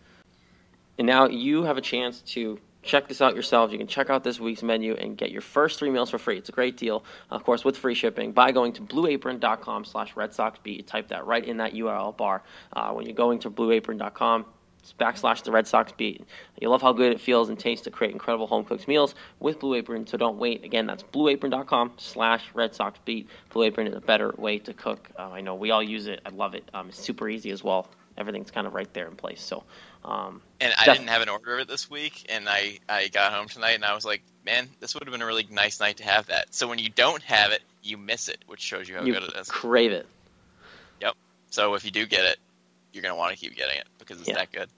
And 0.98 1.07
now 1.09 1.27
you 1.27 1.64
have 1.64 1.77
a 1.77 1.81
chance 1.81 2.20
to 2.35 2.61
check 2.85 3.09
this 3.09 3.20
out 3.20 3.35
yourselves. 3.35 3.73
You 3.73 3.79
can 3.79 3.87
check 3.87 4.11
out 4.11 4.23
this 4.23 4.38
week's 4.38 4.62
menu 4.62 4.94
and 4.94 5.16
get 5.16 5.31
your 5.31 5.40
first 5.40 5.79
three 5.79 5.90
meals 5.90 6.11
for 6.11 6.18
free. 6.18 6.38
It's 6.38 6.49
a 6.49 6.53
great 6.53 6.77
deal, 6.77 7.05
of 7.31 7.44
course, 7.44 7.64
with 7.64 7.77
free 7.77 7.94
shipping 7.94 8.33
by 8.33 8.53
going 8.53 8.73
to 8.75 8.83
blueapron.com 8.83 9.85
slash 9.85 10.14
Red 10.16 10.33
Sox 10.33 10.59
Beat. 10.62 10.87
Type 10.87 11.09
that 11.09 11.27
right 11.27 11.44
in 11.44 11.57
that 11.57 11.73
URL 11.73 12.16
bar. 12.16 12.42
Uh, 12.73 12.92
when 12.92 13.07
you're 13.07 13.14
going 13.14 13.38
to 13.40 13.51
blueapron.com, 13.51 14.47
backslash 14.92 15.42
the 15.42 15.51
Red 15.51 15.66
Sox 15.66 15.92
beat. 15.92 16.25
You 16.61 16.68
love 16.68 16.83
how 16.83 16.92
good 16.92 17.12
it 17.12 17.20
feels 17.20 17.49
and 17.49 17.59
tastes 17.59 17.85
to 17.85 17.90
create 17.90 18.12
incredible 18.12 18.47
home 18.47 18.64
cooked 18.64 18.87
meals 18.87 19.14
with 19.40 19.61
Blue 19.61 19.75
Apron, 19.75 20.07
so 20.07 20.18
don't 20.18 20.38
wait. 20.38 20.62
Again, 20.64 20.87
that's 20.87 21.03
blueapron.com 21.03 21.92
slash 21.97 22.44
Red 22.55 22.75
Sox 22.75 22.99
beat. 23.05 23.29
Blue 23.51 23.64
Apron 23.64 23.87
is 23.87 23.94
a 23.94 24.01
better 24.01 24.35
way 24.37 24.59
to 24.59 24.75
cook. 24.75 25.11
Uh, 25.18 25.31
I 25.31 25.40
know 25.40 25.55
we 25.55 25.70
all 25.70 25.83
use 25.83 26.07
it. 26.07 26.20
I 26.27 26.31
love 26.31 26.55
it. 26.55 26.68
Um, 26.75 26.90
it's 26.90 26.99
super 26.99 27.29
easy 27.29 27.51
as 27.51 27.64
well. 27.64 27.88
Everything's 28.16 28.51
kind 28.51 28.66
of 28.66 28.75
right 28.75 28.92
there 28.94 29.09
in 29.09 29.16
place. 29.16 29.42
So, 29.42 29.64
um, 30.04 30.42
and 30.60 30.74
I 30.78 30.84
def- 30.84 30.96
didn't 30.96 31.08
have 31.08 31.22
an 31.22 31.28
order 31.28 31.54
of 31.54 31.60
it 31.60 31.68
this 31.68 31.88
week, 31.88 32.26
and 32.28 32.48
I, 32.48 32.78
I 32.88 33.08
got 33.08 33.32
home 33.32 33.48
tonight 33.48 33.72
and 33.72 33.84
I 33.84 33.94
was 33.94 34.04
like, 34.04 34.22
man, 34.44 34.68
this 34.80 34.94
would 34.94 35.04
have 35.04 35.12
been 35.12 35.22
a 35.22 35.26
really 35.26 35.46
nice 35.50 35.80
night 35.80 35.96
to 35.98 36.04
have 36.04 36.26
that. 36.26 36.54
So 36.54 36.68
when 36.68 36.78
you 36.78 36.90
don't 36.90 37.22
have 37.22 37.52
it, 37.52 37.62
you 37.82 37.96
miss 37.96 38.28
it, 38.28 38.38
which 38.46 38.60
shows 38.60 38.88
you 38.88 38.96
how 38.96 39.02
you 39.02 39.14
good 39.14 39.22
it 39.22 39.36
is. 39.36 39.48
Crave 39.48 39.92
it. 39.92 40.06
Yep. 41.00 41.14
So 41.50 41.74
if 41.74 41.84
you 41.84 41.90
do 41.90 42.06
get 42.06 42.24
it, 42.24 42.38
you're 42.92 43.02
gonna 43.02 43.16
want 43.16 43.32
to 43.32 43.38
keep 43.38 43.56
getting 43.56 43.78
it 43.78 43.86
because 43.98 44.20
it's 44.20 44.28
yeah. 44.28 44.36
that 44.36 44.52
good. 44.52 44.68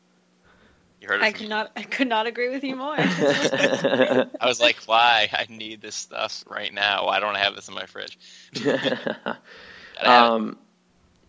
You 1.01 1.09
heard 1.09 1.21
it. 1.21 1.25
I 1.25 1.33
could 1.33 1.43
me. 1.43 1.49
not. 1.49 1.73
I 1.77 1.83
could 1.83 2.09
not 2.09 2.27
agree 2.27 2.49
with 2.49 2.65
you 2.65 2.77
more. 2.77 2.95
I 2.99 4.27
was 4.45 4.61
like, 4.61 4.77
why? 4.87 5.29
I 5.33 5.47
need 5.49 5.83
this 5.83 5.95
stuff 5.95 6.45
right 6.49 6.73
now. 6.73 7.07
Why 7.07 7.21
don't 7.21 7.37
I 7.37 7.41
have 7.41 7.55
this 7.55 7.69
in 7.69 7.75
my 7.75 7.87
fridge? 7.87 8.19
um, 10.03 10.57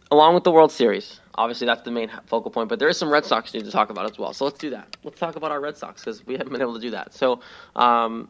along 0.10 0.36
with 0.36 0.43
the 0.43 0.51
World 0.51 0.71
Series, 0.71 1.19
obviously 1.38 1.67
that's 1.67 1.84
the 1.84 1.91
main 1.91 2.12
focal 2.26 2.52
point. 2.52 2.69
But 2.69 2.80
there 2.80 2.89
is 2.89 2.97
some 2.97 3.10
Red 3.10 3.26
Sox 3.26 3.54
news 3.54 3.63
to 3.63 3.71
talk 3.71 3.89
about 3.89 4.10
as 4.10 4.17
well. 4.17 4.34
So 4.34 4.45
let's 4.45 4.58
do 4.58 4.71
that. 4.71 4.97
Let's 5.04 5.19
talk 5.19 5.36
about 5.36 5.52
our 5.52 5.60
Red 5.60 5.78
Sox 5.78 6.04
because 6.04 6.26
we 6.26 6.34
haven't 6.34 6.52
been 6.52 6.62
able 6.62 6.76
to 6.76 6.82
do 6.82 6.91
that. 6.91 7.13
So, 7.13 7.41
um, 7.76 8.28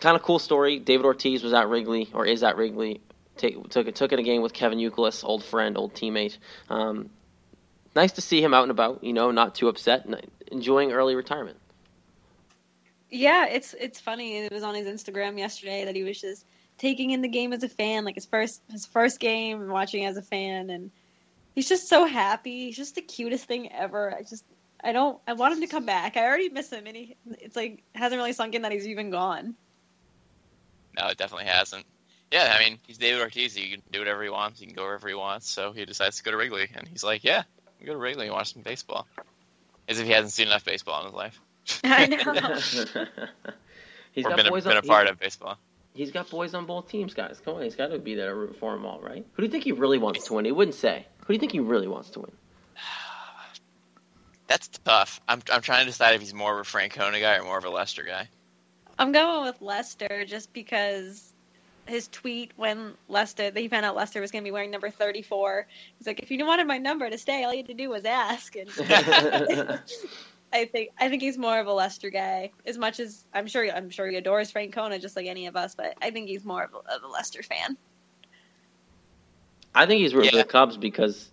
kind 0.00 0.16
of 0.16 0.22
cool 0.22 0.38
story. 0.38 0.78
David 0.78 1.04
Ortiz 1.04 1.42
was 1.42 1.52
at 1.52 1.68
Wrigley 1.68 2.10
or 2.12 2.26
is 2.26 2.42
at 2.42 2.56
Wrigley. 2.56 3.00
Take, 3.36 3.68
took 3.68 3.88
it 3.88 3.96
took 3.96 4.12
it 4.12 4.18
a 4.18 4.22
game 4.22 4.42
with 4.42 4.52
Kevin 4.52 4.78
Youkilis, 4.78 5.24
old 5.24 5.44
friend, 5.44 5.76
old 5.76 5.94
teammate. 5.94 6.38
Um, 6.70 7.10
nice 7.96 8.12
to 8.12 8.20
see 8.20 8.40
him 8.42 8.54
out 8.54 8.62
and 8.62 8.70
about. 8.70 9.02
You 9.02 9.12
know, 9.12 9.32
not 9.32 9.56
too 9.56 9.68
upset, 9.68 10.06
enjoying 10.50 10.92
early 10.92 11.16
retirement. 11.16 11.58
Yeah, 13.10 13.46
it's 13.46 13.74
it's 13.74 14.00
funny. 14.00 14.38
It 14.38 14.52
was 14.52 14.62
on 14.62 14.74
his 14.74 14.86
Instagram 14.86 15.36
yesterday 15.38 15.84
that 15.84 15.96
he 15.96 16.04
was 16.04 16.20
just 16.20 16.46
taking 16.78 17.10
in 17.10 17.22
the 17.22 17.28
game 17.28 17.52
as 17.52 17.62
a 17.62 17.68
fan, 17.68 18.04
like 18.04 18.14
his 18.14 18.26
first 18.26 18.62
his 18.70 18.86
first 18.86 19.18
game, 19.18 19.68
watching 19.68 20.04
as 20.06 20.16
a 20.16 20.22
fan, 20.22 20.70
and 20.70 20.90
he's 21.54 21.68
just 21.68 21.88
so 21.88 22.04
happy. 22.04 22.66
He's 22.66 22.76
just 22.76 22.94
the 22.94 23.02
cutest 23.02 23.46
thing 23.46 23.72
ever. 23.72 24.14
I 24.14 24.22
just 24.22 24.44
I 24.82 24.92
don't 24.92 25.18
I 25.26 25.34
want 25.34 25.54
him 25.54 25.60
to 25.60 25.66
come 25.66 25.86
back. 25.86 26.16
I 26.16 26.24
already 26.24 26.48
miss 26.50 26.70
him, 26.70 26.86
and 26.86 26.96
he 26.96 27.16
it's 27.40 27.56
like 27.56 27.82
hasn't 27.94 28.18
really 28.18 28.32
sunk 28.32 28.54
in 28.54 28.62
that 28.62 28.72
he's 28.72 28.88
even 28.88 29.10
gone. 29.10 29.54
No, 30.98 31.08
it 31.08 31.18
definitely 31.18 31.46
hasn't. 31.46 31.84
Yeah, 32.30 32.54
I 32.58 32.62
mean 32.62 32.78
he's 32.86 32.98
David 32.98 33.20
Ortiz. 33.20 33.54
He 33.54 33.70
can 33.70 33.82
do 33.90 33.98
whatever 33.98 34.22
he 34.22 34.30
wants. 34.30 34.60
He 34.60 34.66
can 34.66 34.74
go 34.74 34.82
wherever 34.82 35.08
he 35.08 35.14
wants. 35.14 35.48
So 35.48 35.72
he 35.72 35.84
decides 35.84 36.18
to 36.18 36.24
go 36.24 36.30
to 36.30 36.36
Wrigley, 36.36 36.68
and 36.74 36.86
he's 36.86 37.04
like, 37.04 37.24
yeah, 37.24 37.44
go 37.84 37.92
to 37.92 37.98
Wrigley 37.98 38.26
and 38.26 38.34
watch 38.34 38.52
some 38.52 38.62
baseball. 38.62 39.06
As 39.88 40.00
if 40.00 40.06
he 40.06 40.12
hasn't 40.12 40.32
seen 40.32 40.48
enough 40.48 40.64
baseball 40.64 41.00
in 41.00 41.06
his 41.06 41.14
life. 41.14 41.40
I 41.84 42.06
know. 42.06 42.54
he's 44.12 44.24
or 44.24 44.30
got 44.30 44.36
been, 44.36 44.48
boys 44.48 44.64
a, 44.64 44.68
been 44.68 44.78
on, 44.78 44.84
a 44.84 44.86
part 44.86 45.08
of 45.08 45.18
baseball. 45.18 45.58
He's 45.94 46.10
got 46.10 46.30
boys 46.30 46.54
on 46.54 46.66
both 46.66 46.88
teams, 46.88 47.14
guys. 47.14 47.40
Come 47.44 47.56
on, 47.56 47.62
he's 47.62 47.76
got 47.76 47.88
to 47.88 47.98
be 47.98 48.14
there 48.14 48.30
to 48.30 48.34
root 48.34 48.56
for 48.58 48.72
them 48.72 48.84
all, 48.84 49.00
right? 49.00 49.24
Who 49.32 49.42
do 49.42 49.46
you 49.46 49.52
think 49.52 49.64
he 49.64 49.72
really 49.72 49.98
wants 49.98 50.26
to 50.26 50.34
win? 50.34 50.44
He 50.44 50.52
wouldn't 50.52 50.74
say. 50.74 51.06
Who 51.24 51.32
do 51.32 51.34
you 51.34 51.40
think 51.40 51.52
he 51.52 51.60
really 51.60 51.88
wants 51.88 52.10
to 52.10 52.20
win? 52.20 52.32
That's 54.46 54.68
tough. 54.68 55.20
I'm 55.26 55.42
I'm 55.50 55.62
trying 55.62 55.80
to 55.80 55.86
decide 55.86 56.14
if 56.14 56.20
he's 56.20 56.34
more 56.34 56.58
of 56.58 56.66
a 56.66 56.70
Francona 56.70 57.20
guy 57.20 57.38
or 57.38 57.44
more 57.44 57.58
of 57.58 57.64
a 57.64 57.70
Lester 57.70 58.02
guy. 58.02 58.28
I'm 58.98 59.12
going 59.12 59.44
with 59.44 59.60
Lester 59.60 60.24
just 60.26 60.52
because 60.52 61.32
his 61.86 62.08
tweet 62.08 62.52
when 62.56 62.94
Lester 63.08 63.50
that 63.50 63.60
he 63.60 63.68
found 63.68 63.84
out 63.84 63.96
Lester 63.96 64.20
was 64.20 64.30
going 64.30 64.42
to 64.42 64.46
be 64.46 64.52
wearing 64.52 64.70
number 64.70 64.90
34. 64.90 65.66
He's 65.98 66.06
like, 66.06 66.20
if 66.20 66.30
you 66.30 66.44
wanted 66.46 66.66
my 66.66 66.78
number 66.78 67.08
to 67.08 67.18
stay, 67.18 67.44
all 67.44 67.52
you 67.52 67.58
had 67.58 67.66
to 67.66 67.74
do 67.74 67.90
was 67.90 68.04
ask. 68.04 68.54
And 68.56 68.70
I 70.52 70.66
think 70.66 70.90
I 70.98 71.08
think 71.08 71.22
he's 71.22 71.38
more 71.38 71.58
of 71.58 71.66
a 71.66 71.72
Lester 71.72 72.10
guy. 72.10 72.50
As 72.66 72.78
much 72.78 73.00
as 73.00 73.24
I'm 73.32 73.46
sure 73.46 73.66
I'm 73.74 73.90
sure 73.90 74.06
he 74.06 74.16
adores 74.16 74.52
Francona 74.52 75.00
just 75.00 75.16
like 75.16 75.26
any 75.26 75.46
of 75.46 75.56
us, 75.56 75.74
but 75.74 75.94
I 76.00 76.10
think 76.10 76.28
he's 76.28 76.44
more 76.44 76.64
of 76.64 76.74
a, 76.74 76.94
of 76.94 77.02
a 77.02 77.08
Lester 77.08 77.42
fan. 77.42 77.76
I 79.74 79.86
think 79.86 80.00
he's 80.00 80.14
rooting 80.14 80.32
yeah. 80.32 80.42
for 80.42 80.46
the 80.46 80.52
Cubs 80.52 80.76
because, 80.76 81.28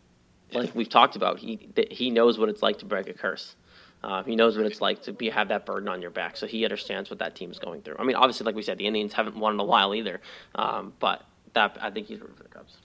like 0.53 0.73
we've 0.75 0.89
talked 0.89 1.15
about, 1.15 1.39
he 1.39 1.69
he 1.89 2.09
knows 2.09 2.37
what 2.37 2.49
it's 2.49 2.61
like 2.61 2.79
to 2.79 2.85
break 2.85 3.07
a 3.07 3.13
curse. 3.13 3.55
Uh, 4.03 4.23
he 4.23 4.35
knows 4.35 4.57
what 4.57 4.65
it's 4.65 4.81
like 4.81 5.03
to 5.03 5.13
be 5.13 5.29
have 5.29 5.49
that 5.49 5.65
burden 5.65 5.87
on 5.87 6.01
your 6.01 6.09
back, 6.09 6.35
so 6.35 6.47
he 6.47 6.63
understands 6.63 7.09
what 7.09 7.19
that 7.19 7.35
team 7.35 7.51
is 7.51 7.59
going 7.59 7.81
through. 7.81 7.95
I 7.99 8.03
mean, 8.03 8.15
obviously, 8.15 8.45
like 8.45 8.55
we 8.55 8.63
said, 8.63 8.79
the 8.79 8.87
Indians 8.87 9.13
haven't 9.13 9.35
won 9.35 9.53
in 9.53 9.59
a 9.59 9.63
while 9.63 9.93
either, 9.93 10.21
um, 10.55 10.93
but 10.99 11.23
that 11.53 11.77
I 11.79 11.91
think 11.91 12.07
he's 12.07 12.19
rooting 12.19 12.35
for 12.35 12.43
the 12.43 12.49
Cubs. 12.49 12.75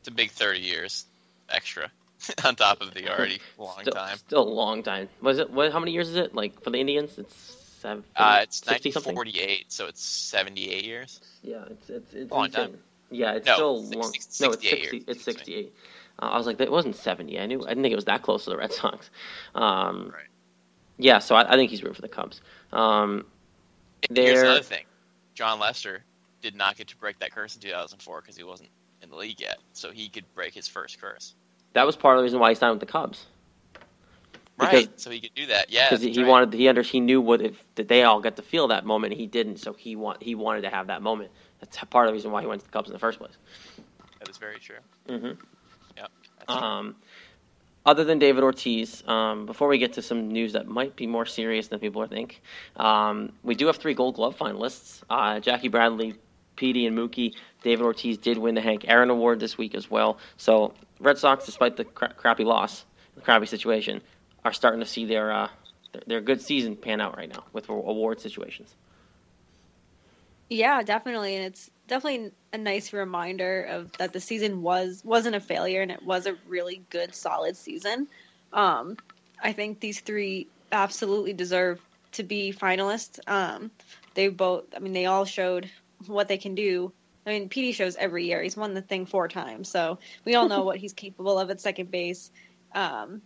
It's 0.00 0.08
a 0.08 0.12
big 0.12 0.30
thirty 0.30 0.60
years 0.60 1.06
extra. 1.48 1.90
on 2.44 2.54
top 2.54 2.80
of 2.80 2.94
the 2.94 3.08
already 3.12 3.40
long 3.58 3.80
still, 3.80 3.92
time. 3.92 4.16
Still 4.16 4.42
a 4.42 4.48
long 4.48 4.82
time. 4.82 5.08
Was 5.20 5.38
it? 5.38 5.50
What, 5.50 5.72
how 5.72 5.80
many 5.80 5.92
years 5.92 6.08
is 6.08 6.16
it? 6.16 6.34
Like 6.34 6.62
for 6.62 6.70
the 6.70 6.78
Indians, 6.78 7.18
it's 7.18 7.34
seven. 7.80 8.04
Uh, 8.14 8.40
it's 8.42 8.64
1948, 8.64 9.64
so 9.68 9.86
it's 9.86 10.04
78 10.04 10.84
years. 10.84 11.20
Yeah, 11.42 11.64
it's 11.70 11.90
it's 11.90 12.14
it's 12.14 12.30
a 12.30 12.34
long 12.34 12.46
insane. 12.46 12.66
time. 12.66 12.78
Yeah, 13.12 13.32
it's 13.32 13.46
no, 13.46 13.54
still 13.54 13.82
six, 13.82 13.96
long. 13.96 14.12
Six, 14.12 14.40
no, 14.40 14.50
it's 14.52 14.62
68 14.62 14.80
60. 14.80 14.96
Years, 14.96 15.04
it's 15.08 15.24
68. 15.24 15.74
Uh, 16.20 16.26
I 16.26 16.36
was 16.36 16.46
like, 16.46 16.58
that 16.58 16.70
wasn't 16.70 16.96
70. 16.96 17.38
I 17.38 17.46
knew. 17.46 17.62
I 17.64 17.68
didn't 17.68 17.82
think 17.82 17.92
it 17.92 17.96
was 17.96 18.04
that 18.06 18.22
close 18.22 18.44
to 18.44 18.50
the 18.50 18.56
Red 18.56 18.72
Sox. 18.72 19.10
Um, 19.54 20.10
right. 20.12 20.24
Yeah, 20.98 21.18
so 21.18 21.34
I, 21.34 21.52
I, 21.52 21.56
think 21.56 21.70
he's 21.70 21.82
rooting 21.82 21.94
for 21.94 22.02
the 22.02 22.08
Cubs. 22.08 22.40
Um, 22.72 23.26
Here's 24.10 24.40
another 24.40 24.62
thing: 24.62 24.84
Jon 25.34 25.58
Lester 25.58 26.04
did 26.42 26.54
not 26.54 26.76
get 26.76 26.88
to 26.88 26.96
break 26.96 27.18
that 27.20 27.32
curse 27.32 27.54
in 27.54 27.60
2004 27.60 28.20
because 28.20 28.36
he 28.36 28.44
wasn't 28.44 28.68
in 29.02 29.10
the 29.10 29.16
league 29.16 29.40
yet, 29.40 29.58
so 29.72 29.90
he 29.90 30.08
could 30.08 30.24
break 30.34 30.54
his 30.54 30.68
first 30.68 31.00
curse. 31.00 31.34
That 31.72 31.86
was 31.86 31.96
part 31.96 32.16
of 32.16 32.20
the 32.20 32.24
reason 32.24 32.40
why 32.40 32.50
he 32.50 32.54
signed 32.54 32.72
with 32.72 32.80
the 32.80 32.92
Cubs. 32.92 33.26
Because, 34.58 34.74
right, 34.74 35.00
so 35.00 35.10
he 35.10 35.20
could 35.20 35.34
do 35.34 35.46
that. 35.46 35.70
Yeah, 35.70 35.88
because 35.88 36.02
he 36.02 36.16
right. 36.22 36.28
wanted, 36.28 36.52
he 36.52 36.68
under, 36.68 36.82
he 36.82 37.00
knew 37.00 37.20
what 37.20 37.40
if 37.40 37.64
that 37.76 37.88
they 37.88 38.04
all 38.04 38.20
got 38.20 38.36
to 38.36 38.42
feel 38.42 38.68
that 38.68 38.84
moment. 38.84 39.14
He 39.14 39.26
didn't, 39.26 39.56
so 39.56 39.72
he 39.72 39.96
want, 39.96 40.22
he 40.22 40.34
wanted 40.34 40.62
to 40.62 40.70
have 40.70 40.88
that 40.88 41.00
moment. 41.02 41.30
That's 41.62 41.78
part 41.90 42.06
of 42.06 42.10
the 42.10 42.14
reason 42.14 42.32
why 42.32 42.40
he 42.40 42.46
went 42.48 42.60
to 42.60 42.66
the 42.66 42.72
Cubs 42.72 42.88
in 42.88 42.92
the 42.92 42.98
first 42.98 43.18
place. 43.20 43.36
That 44.18 44.28
is 44.28 44.36
very 44.36 44.58
true. 44.58 44.76
Mm-hmm. 45.08 45.40
Yep. 45.96 46.10
Um, 46.48 46.96
other 47.86 48.02
than 48.02 48.18
David 48.18 48.42
Ortiz, 48.42 49.06
um, 49.06 49.46
before 49.46 49.68
we 49.68 49.78
get 49.78 49.92
to 49.92 50.02
some 50.02 50.28
news 50.28 50.52
that 50.54 50.66
might 50.66 50.96
be 50.96 51.06
more 51.06 51.24
serious 51.24 51.68
than 51.68 51.78
people 51.78 52.04
think, 52.08 52.42
um, 52.76 53.32
we 53.44 53.54
do 53.54 53.66
have 53.68 53.76
three 53.76 53.94
Gold 53.94 54.16
Glove 54.16 54.36
finalists: 54.36 55.02
uh, 55.08 55.38
Jackie 55.38 55.68
Bradley, 55.68 56.16
Petey, 56.56 56.86
and 56.86 56.98
Mookie. 56.98 57.34
David 57.62 57.84
Ortiz 57.84 58.18
did 58.18 58.38
win 58.38 58.56
the 58.56 58.60
Hank 58.60 58.84
Aaron 58.88 59.10
Award 59.10 59.38
this 59.38 59.56
week 59.56 59.76
as 59.76 59.88
well. 59.88 60.18
So 60.36 60.74
Red 60.98 61.16
Sox, 61.16 61.46
despite 61.46 61.76
the 61.76 61.84
cra- 61.84 62.12
crappy 62.14 62.42
loss, 62.42 62.86
the 63.14 63.20
crappy 63.20 63.46
situation, 63.46 64.00
are 64.44 64.52
starting 64.52 64.80
to 64.80 64.86
see 64.86 65.04
their, 65.04 65.30
uh, 65.30 65.48
their 65.92 66.02
their 66.08 66.20
good 66.20 66.40
season 66.40 66.74
pan 66.74 67.00
out 67.00 67.16
right 67.16 67.32
now 67.32 67.44
with 67.52 67.68
award 67.68 68.20
situations. 68.20 68.74
Yeah, 70.52 70.82
definitely, 70.82 71.36
and 71.36 71.46
it's 71.46 71.70
definitely 71.88 72.30
a 72.52 72.58
nice 72.58 72.92
reminder 72.92 73.62
of 73.62 73.92
that 73.96 74.12
the 74.12 74.20
season 74.20 74.60
was 74.60 75.02
wasn't 75.04 75.34
a 75.34 75.40
failure 75.40 75.80
and 75.80 75.90
it 75.90 76.02
was 76.02 76.26
a 76.26 76.36
really 76.46 76.82
good, 76.90 77.14
solid 77.14 77.56
season. 77.56 78.06
Um, 78.52 78.98
I 79.42 79.52
think 79.52 79.80
these 79.80 80.00
three 80.00 80.48
absolutely 80.70 81.32
deserve 81.32 81.80
to 82.12 82.22
be 82.22 82.52
finalists. 82.52 83.18
Um, 83.26 83.70
they 84.12 84.28
both, 84.28 84.64
I 84.76 84.80
mean, 84.80 84.92
they 84.92 85.06
all 85.06 85.24
showed 85.24 85.70
what 86.06 86.28
they 86.28 86.36
can 86.36 86.54
do 86.54 86.92
I 87.24 87.30
mean, 87.30 87.48
PD 87.48 87.74
shows 87.74 87.96
every 87.96 88.26
year. 88.26 88.42
He's 88.42 88.56
won 88.56 88.74
the 88.74 88.82
thing 88.82 89.06
four 89.06 89.28
times, 89.28 89.68
so 89.68 89.98
we 90.24 90.34
all 90.34 90.48
know 90.48 90.64
what 90.64 90.76
he's 90.76 90.92
capable 91.04 91.38
of 91.38 91.50
at 91.50 91.60
second 91.60 91.90
base. 91.90 92.30
Um, 92.74 93.22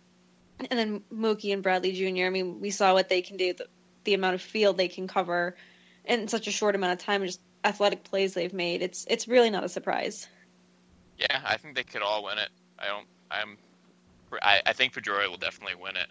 and 0.59 0.79
then 0.79 1.01
Mookie 1.13 1.53
and 1.53 1.63
Bradley 1.63 1.91
Jr. 1.91 2.25
I 2.25 2.29
mean, 2.29 2.61
we 2.61 2.69
saw 2.69 2.93
what 2.93 3.09
they 3.09 3.21
can 3.21 3.37
do, 3.37 3.53
the, 3.53 3.67
the 4.03 4.13
amount 4.13 4.35
of 4.35 4.41
field 4.41 4.77
they 4.77 4.87
can 4.87 5.07
cover 5.07 5.55
in 6.07 6.27
such 6.27 6.47
a 6.47 6.51
short 6.51 6.75
amount 6.75 6.93
of 6.93 7.05
time, 7.05 7.21
and 7.21 7.29
just 7.29 7.41
athletic 7.63 8.03
plays 8.03 8.33
they've 8.33 8.53
made. 8.53 8.81
It's 8.81 9.05
it's 9.09 9.27
really 9.27 9.49
not 9.49 9.63
a 9.63 9.69
surprise. 9.69 10.27
Yeah, 11.17 11.41
I 11.45 11.57
think 11.57 11.75
they 11.75 11.83
could 11.83 12.01
all 12.01 12.23
win 12.23 12.37
it. 12.37 12.49
I 12.79 12.87
don't. 12.87 13.07
I'm. 13.29 13.57
I, 14.41 14.61
I 14.65 14.73
think 14.73 14.93
Pedroia 14.93 15.29
will 15.29 15.37
definitely 15.37 15.75
win 15.81 15.95
it. 15.95 16.07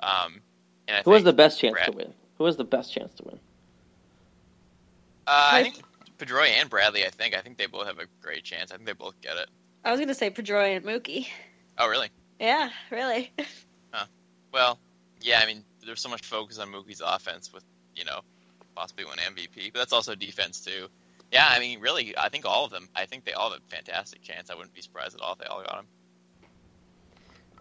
Um, 0.00 0.40
and 0.88 0.96
I 0.96 1.02
Who 1.02 1.12
has 1.12 1.18
think 1.18 1.24
the 1.26 1.32
best 1.32 1.60
chance 1.60 1.72
Brad- 1.72 1.86
to 1.86 1.92
win? 1.92 2.12
Who 2.38 2.44
has 2.46 2.56
the 2.56 2.64
best 2.64 2.92
chance 2.92 3.12
to 3.14 3.24
win? 3.24 3.38
Uh, 5.26 5.50
I 5.52 5.62
think 5.62 5.82
Pedroia 6.18 6.48
and 6.48 6.68
Bradley. 6.68 7.04
I 7.04 7.10
think. 7.10 7.36
I 7.36 7.40
think 7.40 7.58
they 7.58 7.66
both 7.66 7.86
have 7.86 7.98
a 7.98 8.06
great 8.20 8.44
chance. 8.44 8.72
I 8.72 8.76
think 8.76 8.86
they 8.86 8.92
both 8.92 9.20
get 9.20 9.36
it. 9.36 9.48
I 9.84 9.90
was 9.90 10.00
gonna 10.00 10.14
say 10.14 10.30
Pedroia 10.30 10.76
and 10.76 10.84
Mookie. 10.84 11.28
Oh, 11.78 11.88
really? 11.88 12.08
Yeah, 12.38 12.70
really. 12.90 13.32
huh. 13.92 14.06
Well, 14.52 14.78
yeah. 15.20 15.40
I 15.42 15.46
mean, 15.46 15.64
there's 15.84 16.00
so 16.00 16.08
much 16.08 16.22
focus 16.22 16.58
on 16.58 16.68
Mookie's 16.68 17.00
offense 17.04 17.52
with 17.52 17.64
you 17.94 18.04
know 18.04 18.20
possibly 18.74 19.04
win 19.04 19.16
MVP, 19.18 19.72
but 19.72 19.78
that's 19.78 19.92
also 19.92 20.14
defense 20.14 20.60
too. 20.60 20.88
Yeah, 21.32 21.46
I 21.48 21.60
mean, 21.60 21.80
really, 21.80 22.16
I 22.18 22.28
think 22.28 22.44
all 22.44 22.64
of 22.64 22.70
them. 22.70 22.88
I 22.94 23.06
think 23.06 23.24
they 23.24 23.32
all 23.32 23.50
have 23.50 23.60
a 23.60 23.74
fantastic 23.74 24.22
chance. 24.22 24.50
I 24.50 24.54
wouldn't 24.54 24.74
be 24.74 24.82
surprised 24.82 25.14
at 25.14 25.20
all 25.20 25.34
if 25.34 25.38
they 25.38 25.46
all 25.46 25.62
got 25.62 25.78
him. 25.78 25.86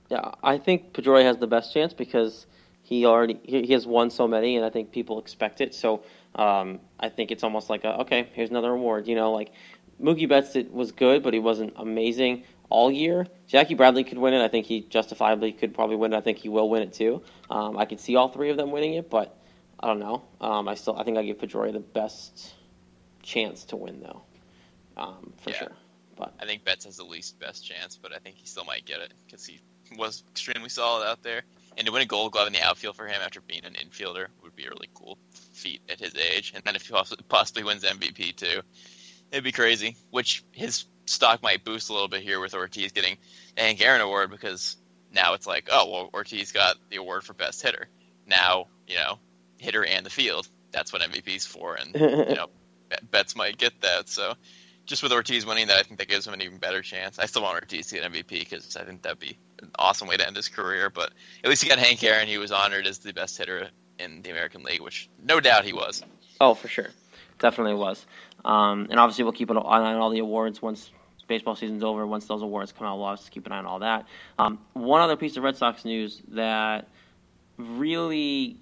Yeah, 0.10 0.32
I 0.41 0.57
think 0.57 0.93
Pedroia 0.93 1.24
has 1.24 1.38
the 1.38 1.47
best 1.47 1.72
chance 1.72 1.93
because 1.93 2.47
he 2.82 3.05
already 3.05 3.39
he, 3.43 3.72
has 3.74 3.86
won 3.86 4.10
so 4.10 4.28
many, 4.28 4.55
and 4.55 4.66
I 4.66 4.72
think 4.72 4.91
people 4.91 5.20
expect 5.20 5.62
it. 5.62 5.76
So 5.76 6.03
um, 6.36 6.80
I 6.99 7.10
think 7.10 7.30
it's 7.30 7.43
almost 7.43 7.70
like 7.70 7.84
a, 7.84 8.01
okay, 8.01 8.30
here's 8.34 8.49
another 8.49 8.74
award. 8.74 9.07
You 9.07 9.16
know, 9.16 9.32
like 9.32 9.51
Mookie 10.01 10.28
Betts 10.28 10.55
it 10.55 10.74
was 10.74 10.91
good, 10.91 11.22
but 11.22 11.34
he 11.34 11.39
wasn't 11.39 11.74
amazing 11.76 12.43
all 12.70 12.91
year. 12.91 13.28
Jackie 13.47 13.76
Bradley 13.76 14.03
could 14.03 14.18
win 14.18 14.34
it. 14.34 14.43
I 14.43 14.47
think 14.47 14.66
he 14.66 14.82
justifiably 14.82 15.51
could 15.51 15.76
probably 15.76 15.95
win 15.95 16.14
it. 16.14 16.18
I 16.18 16.22
think 16.22 16.39
he 16.39 16.49
will 16.49 16.70
win 16.70 16.82
it 16.82 16.93
too. 16.93 17.22
Um, 17.49 17.78
I 17.78 17.86
could 17.86 17.99
see 17.99 18.16
all 18.16 18.30
three 18.30 18.49
of 18.49 18.57
them 18.57 18.72
winning 18.72 18.95
it, 18.95 19.10
but 19.10 19.39
I 19.80 19.88
don't 19.88 20.00
know. 20.00 20.24
Um, 20.42 20.68
I 20.68 20.76
still 20.76 20.98
I 20.98 21.04
think 21.04 21.18
I 21.18 21.24
give 21.24 21.38
Pedroia 21.38 21.72
the 21.74 21.80
best 21.80 22.54
chance 23.24 23.66
to 23.66 23.76
win 23.76 24.02
though, 24.02 24.24
um, 24.98 25.34
for 25.42 25.52
Yeah. 25.52 25.58
sure. 25.60 25.72
But 26.18 26.34
I 26.40 26.46
think 26.46 26.66
Betts 26.66 26.84
has 26.86 26.98
the 26.98 27.06
least 27.06 27.40
best 27.40 27.66
chance, 27.66 27.96
but 27.96 28.14
I 28.14 28.18
think 28.20 28.36
he 28.36 28.46
still 28.46 28.66
might 28.66 28.86
get 28.86 29.00
it 29.00 29.14
because 29.26 29.46
he 29.46 29.62
was 29.98 30.24
extremely 30.32 30.68
solid 30.70 31.08
out 31.08 31.24
there. 31.24 31.44
And 31.78 31.86
to 31.88 31.94
win 31.94 32.02
a 32.02 32.06
Gold 32.06 32.34
Glove 32.34 32.48
in 32.48 32.54
the 32.54 32.62
outfield 32.62 32.98
for 32.98 33.08
him 33.08 33.22
after 33.24 33.40
being 33.40 33.64
an 33.64 33.74
infielder 33.76 34.28
would 34.44 34.54
be 34.56 34.66
a 34.66 34.70
really 34.70 34.90
cool 34.94 35.18
feat 35.54 35.82
at 35.90 36.00
his 36.00 36.14
age. 36.16 36.52
And 36.54 36.64
then 36.66 36.76
if 36.76 36.86
he 36.86 36.94
possibly 37.30 37.64
wins 37.64 37.84
MVP 37.86 38.36
too, 38.36 38.62
it'd 39.32 39.46
be 39.46 39.54
crazy. 39.54 39.96
Which 40.12 40.44
his 40.52 40.86
stock 41.06 41.42
might 41.42 41.64
boost 41.64 41.90
a 41.90 41.94
little 41.94 42.10
bit 42.10 42.22
here 42.22 42.42
with 42.42 42.54
Ortiz 42.54 42.92
getting 42.92 43.18
the 43.56 43.62
Hank 43.62 43.82
Aaron 43.82 44.02
Award 44.02 44.30
because 44.30 44.76
now 45.14 45.36
it's 45.36 45.48
like, 45.48 45.70
oh 45.72 45.90
well, 45.90 46.10
Ortiz 46.14 46.52
got 46.52 46.76
the 46.90 46.98
award 46.98 47.24
for 47.24 47.34
best 47.34 47.62
hitter. 47.62 47.88
Now 48.28 48.68
you 48.88 48.96
know, 48.96 49.20
hitter 49.60 49.86
and 49.86 50.05
the 50.05 50.10
field. 50.10 50.47
That's 50.72 50.91
what 50.93 51.01
MVP's 51.01 51.45
for, 51.45 51.76
and 51.76 51.95
you 52.30 52.36
know, 52.36 52.47
Betts 53.12 53.36
might 53.36 53.57
get 53.57 53.82
that. 53.82 54.10
So 54.10 54.34
just 54.86 55.03
with 55.03 55.12
Ortiz 55.12 55.45
winning 55.45 55.68
that, 55.68 55.78
I 55.78 55.84
think 55.84 55.99
that 55.99 56.07
gives 56.07 56.26
him 56.26 56.34
an 56.34 56.41
even 56.41 56.57
better 56.57 56.82
chance. 56.82 57.20
I 57.20 57.26
still 57.26 57.43
want 57.43 57.55
Ortiz 57.55 57.88
to 57.88 57.95
get 57.95 58.12
MVP 58.12 58.39
because 58.39 58.76
I 58.76 58.84
think 58.84 59.03
that'd 59.03 59.20
be 59.20 59.38
an 59.62 59.72
awesome 59.78 60.07
way 60.07 60.18
to 60.18 60.26
end 60.26 60.36
his 60.36 60.47
career. 60.47 60.89
But 60.89 61.12
at 61.43 61.49
least 61.49 61.64
he 61.64 61.70
got 61.70 61.80
Hank 61.80 62.03
Aaron. 62.03 62.28
He 62.28 62.38
was 62.38 62.51
honored 62.51 62.88
as 62.88 62.99
the 62.99 63.14
best 63.14 63.38
hitter 63.38 63.70
in 63.99 64.22
the 64.22 64.32
American 64.32 64.64
League, 64.64 64.82
which 64.82 65.10
no 65.24 65.39
doubt 65.39 65.66
he 65.66 65.74
was. 65.74 66.03
Oh, 66.41 66.53
for 66.53 66.68
sure, 66.68 66.89
definitely 67.38 67.76
was. 67.76 68.05
Um, 68.43 68.88
and 68.89 68.99
obviously, 68.99 69.24
we'll 69.24 69.34
keep 69.34 69.49
an 69.49 69.57
eye 69.57 69.62
on 69.62 69.95
all 69.95 70.10
the 70.10 70.20
awards 70.20 70.62
once 70.62 70.89
baseball 71.28 71.55
season's 71.55 71.84
over. 71.84 72.05
Once 72.05 72.26
those 72.26 72.41
awards 72.41 72.72
come 72.72 72.88
out, 72.88 72.97
we'll 72.97 73.05
obviously 73.05 73.32
keep 73.32 73.45
an 73.45 73.51
eye 73.51 73.60
on 73.60 73.66
all 73.66 73.80
that. 73.80 74.05
Um, 74.38 74.60
one 74.74 75.01
other 75.01 75.16
piece 75.16 75.38
of 75.38 75.43
Red 75.43 75.55
Sox 75.55 75.86
news 75.86 76.22
that 76.30 76.88
really 77.57 78.57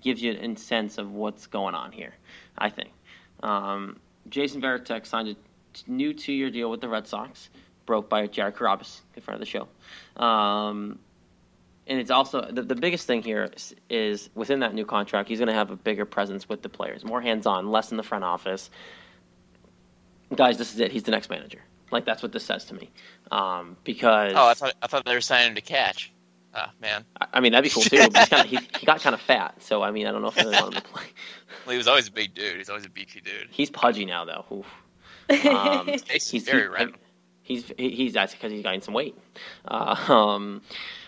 gives 0.00 0.22
you 0.22 0.32
a 0.32 0.56
sense 0.56 0.98
of 0.98 1.12
what's 1.12 1.46
going 1.46 1.74
on 1.74 1.92
here. 1.92 2.14
I 2.56 2.70
think 2.70 2.90
um, 3.42 3.98
Jason 4.28 4.60
Varitek 4.60 5.06
signed 5.06 5.28
a 5.28 5.36
new 5.90 6.12
two-year 6.12 6.50
deal 6.50 6.70
with 6.70 6.80
the 6.80 6.88
Red 6.88 7.06
Sox, 7.06 7.50
broke 7.86 8.08
by 8.08 8.26
Jared 8.26 8.54
Carrabis, 8.54 9.00
good 9.14 9.24
friend 9.24 9.36
of 9.36 9.40
the 9.40 9.46
show. 9.46 9.68
Um, 10.22 10.98
and 11.86 11.98
it's 11.98 12.10
also 12.10 12.50
the, 12.50 12.62
the 12.62 12.74
biggest 12.74 13.06
thing 13.06 13.22
here 13.22 13.50
is, 13.54 13.74
is 13.88 14.30
within 14.34 14.60
that 14.60 14.74
new 14.74 14.84
contract, 14.84 15.28
he's 15.28 15.38
going 15.38 15.48
to 15.48 15.54
have 15.54 15.70
a 15.70 15.76
bigger 15.76 16.04
presence 16.04 16.48
with 16.48 16.62
the 16.62 16.68
players, 16.68 17.04
more 17.04 17.20
hands-on, 17.20 17.70
less 17.70 17.90
in 17.90 17.96
the 17.96 18.02
front 18.02 18.24
office. 18.24 18.70
Guys, 20.34 20.58
this 20.58 20.74
is 20.74 20.80
it. 20.80 20.92
He's 20.92 21.04
the 21.04 21.10
next 21.10 21.30
manager. 21.30 21.60
Like 21.90 22.04
that's 22.04 22.22
what 22.22 22.32
this 22.32 22.44
says 22.44 22.66
to 22.66 22.74
me, 22.74 22.90
um, 23.30 23.74
because 23.82 24.34
Oh, 24.36 24.46
I 24.46 24.52
thought 24.52 24.74
I 24.82 24.86
thought 24.88 25.06
they 25.06 25.14
were 25.14 25.22
signing 25.22 25.54
to 25.54 25.62
catch. 25.62 26.12
Ah, 26.60 26.72
man. 26.80 27.04
I, 27.20 27.26
I 27.34 27.40
mean 27.40 27.52
that'd 27.52 27.62
be 27.64 27.70
cool 27.70 27.82
too. 27.84 27.96
He's 27.96 28.28
kinda, 28.28 28.44
he, 28.44 28.58
he 28.80 28.86
got 28.86 29.00
kind 29.00 29.14
of 29.14 29.20
fat, 29.20 29.62
so 29.62 29.82
I 29.82 29.90
mean 29.92 30.06
I 30.06 30.12
don't 30.12 30.22
know 30.22 30.28
if 30.28 30.38
I 30.38 30.42
really 30.42 30.56
want 30.60 30.74
him 30.74 30.80
to 30.82 30.88
play. 30.88 31.04
Well, 31.64 31.72
he 31.72 31.78
was 31.78 31.88
always 31.88 32.08
a 32.08 32.12
big 32.12 32.34
dude. 32.34 32.56
He's 32.56 32.68
always 32.70 32.86
a 32.86 32.90
beefy 32.90 33.20
dude. 33.20 33.48
He's 33.50 33.70
pudgy 33.70 34.04
now 34.06 34.24
though. 34.24 34.44
Oof. 34.52 34.66
Um, 35.46 35.86
He's 35.86 36.30
he's 36.30 36.44
very 36.44 36.62
he- 36.62 36.68
round. 36.68 36.94
He's 37.42 37.70
he's 37.78 38.12
that's 38.14 38.32
because 38.34 38.52
he's 38.52 38.62
gained 38.62 38.84
some 38.84 38.94
weight. 38.94 39.14
Uh, 39.66 39.94
um, 40.12 40.62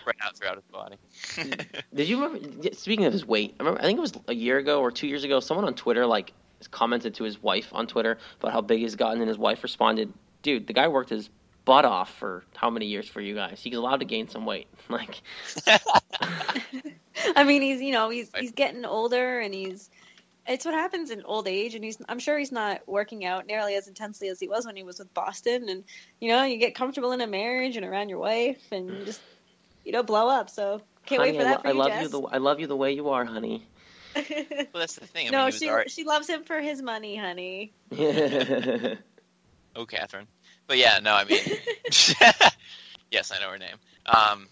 Right 0.05 0.15
out 0.23 0.35
throughout 0.35 0.55
his 0.55 0.63
body. 0.71 0.95
Did 1.93 2.07
you 2.09 2.23
remember? 2.23 2.69
Speaking 2.73 3.05
of 3.05 3.13
his 3.13 3.25
weight, 3.25 3.55
I 3.59 3.63
remember. 3.63 3.79
I 3.81 3.83
think 3.85 3.97
it 3.97 4.01
was 4.01 4.13
a 4.27 4.33
year 4.33 4.57
ago 4.57 4.81
or 4.81 4.91
two 4.91 5.07
years 5.07 5.23
ago. 5.23 5.39
Someone 5.39 5.65
on 5.65 5.73
Twitter 5.75 6.05
like 6.07 6.33
commented 6.71 7.15
to 7.15 7.23
his 7.23 7.41
wife 7.41 7.69
on 7.71 7.85
Twitter 7.87 8.17
about 8.39 8.51
how 8.53 8.61
big 8.61 8.79
he's 8.79 8.95
gotten, 8.95 9.19
and 9.21 9.27
his 9.27 9.37
wife 9.37 9.61
responded, 9.63 10.11
"Dude, 10.43 10.65
the 10.67 10.73
guy 10.73 10.87
worked 10.87 11.09
his 11.11 11.29
butt 11.65 11.85
off 11.85 12.13
for 12.17 12.43
how 12.55 12.69
many 12.69 12.87
years 12.87 13.07
for 13.07 13.21
you 13.21 13.35
guys? 13.35 13.61
He's 13.61 13.75
allowed 13.75 13.99
to 14.01 14.05
gain 14.05 14.27
some 14.29 14.45
weight." 14.45 14.67
Like, 14.89 15.21
I 17.35 17.43
mean, 17.45 17.61
he's 17.61 17.81
you 17.81 17.91
know 17.93 18.09
he's 18.09 18.29
he's 18.37 18.51
getting 18.51 18.83
older 18.85 19.39
and 19.39 19.53
he's 19.53 19.89
it's 20.47 20.65
what 20.65 20.73
happens 20.73 21.11
in 21.11 21.23
old 21.23 21.47
age 21.47 21.75
and 21.75 21.83
he's 21.83 21.97
I'm 22.09 22.19
sure 22.19 22.37
he's 22.37 22.51
not 22.51 22.81
working 22.87 23.23
out 23.25 23.45
nearly 23.47 23.75
as 23.75 23.87
intensely 23.87 24.27
as 24.27 24.39
he 24.39 24.47
was 24.47 24.65
when 24.65 24.75
he 24.75 24.83
was 24.83 24.99
with 24.99 25.13
Boston 25.13 25.69
and 25.69 25.83
you 26.19 26.29
know 26.29 26.43
you 26.43 26.57
get 26.57 26.75
comfortable 26.75 27.11
in 27.11 27.21
a 27.21 27.27
marriage 27.27 27.77
and 27.77 27.85
around 27.85 28.09
your 28.09 28.19
wife 28.19 28.59
and 28.71 28.89
you 28.89 29.05
just 29.05 29.21
you 29.85 29.91
know 29.91 30.03
blow 30.03 30.27
up 30.29 30.49
so 30.49 30.81
can't 31.05 31.21
honey, 31.21 31.31
wait 31.33 31.41
for 31.41 31.47
I, 31.47 31.51
that 31.51 31.61
for 31.61 31.67
I 31.67 31.71
you, 31.71 31.77
love 31.77 31.87
Jess. 31.89 32.01
you 32.03 32.09
the 32.09 32.21
I 32.21 32.37
love 32.37 32.59
you 32.59 32.67
the 32.67 32.75
way 32.75 32.91
you 32.93 33.09
are, 33.09 33.23
honey. 33.25 33.65
Well, 34.15 34.25
that's 34.73 34.95
the 34.95 35.07
thing. 35.07 35.27
I 35.27 35.31
no, 35.31 35.43
mean, 35.43 35.51
she 35.53 35.69
already- 35.69 35.89
she 35.89 36.03
loves 36.03 36.27
him 36.27 36.43
for 36.43 36.59
his 36.59 36.81
money, 36.81 37.15
honey. 37.15 37.71
I 37.93 38.97
Oh, 39.75 39.85
Catherine. 39.85 40.27
But 40.71 40.77
yeah, 40.77 40.99
no, 41.03 41.13
I 41.13 41.25
mean, 41.25 41.41
yes, 43.11 43.29
I 43.33 43.39
know 43.41 43.51
her 43.51 43.57
name. 43.57 43.75
Um, 44.05 44.47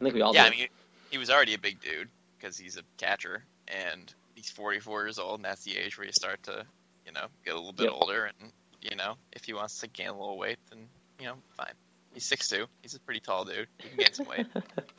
I 0.00 0.04
think 0.04 0.14
we 0.16 0.20
all 0.22 0.32
yeah, 0.32 0.42
do. 0.42 0.48
I 0.48 0.50
mean, 0.50 0.66
he 1.10 1.18
was 1.18 1.30
already 1.30 1.54
a 1.54 1.58
big 1.58 1.80
dude 1.80 2.08
because 2.36 2.58
he's 2.58 2.76
a 2.76 2.82
catcher, 2.98 3.44
and 3.68 4.12
he's 4.34 4.50
44 4.50 5.04
years 5.04 5.20
old, 5.20 5.38
and 5.38 5.44
that's 5.44 5.62
the 5.62 5.78
age 5.78 5.96
where 5.96 6.06
you 6.06 6.12
start 6.12 6.42
to, 6.44 6.66
you 7.06 7.12
know, 7.12 7.26
get 7.44 7.54
a 7.54 7.56
little 7.56 7.72
bit 7.72 7.84
Yep. 7.84 7.92
older, 7.92 8.24
and 8.24 8.50
you 8.80 8.96
know, 8.96 9.14
if 9.32 9.44
he 9.44 9.52
wants 9.54 9.78
to 9.82 9.86
gain 9.86 10.08
a 10.08 10.18
little 10.18 10.36
weight, 10.36 10.58
then 10.70 10.88
you 11.20 11.26
know, 11.26 11.34
fine. 11.56 11.74
He's 12.12 12.24
6'2". 12.28 12.66
He's 12.82 12.94
a 12.94 13.00
pretty 13.00 13.20
tall 13.20 13.44
dude. 13.44 13.68
He 13.82 13.88
can 13.88 13.98
gain 13.98 14.12
some 14.12 14.26
weight. 14.26 14.46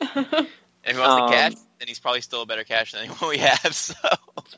if 0.84 0.96
he 0.96 0.98
wants 0.98 1.14
Um, 1.14 1.16
to 1.16 1.22
catch, 1.22 1.52
then 1.78 1.88
he's 1.88 2.00
probably 2.00 2.22
still 2.22 2.42
a 2.42 2.46
better 2.46 2.64
catcher 2.64 2.96
than 2.96 3.06
anyone 3.06 3.28
we 3.28 3.38
have. 3.38 3.74
So, 3.74 3.94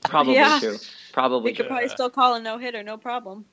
Probably 0.04 0.34
Yeah. 0.34 0.58
true. 0.60 0.78
Probably 1.12 1.50
We 1.50 1.56
could 1.56 1.66
true. 1.66 1.68
probably 1.68 1.88
still 1.88 2.10
call 2.10 2.34
a 2.34 2.40
no 2.40 2.58
hitter, 2.58 2.82
no 2.84 2.96
problem. 2.96 3.46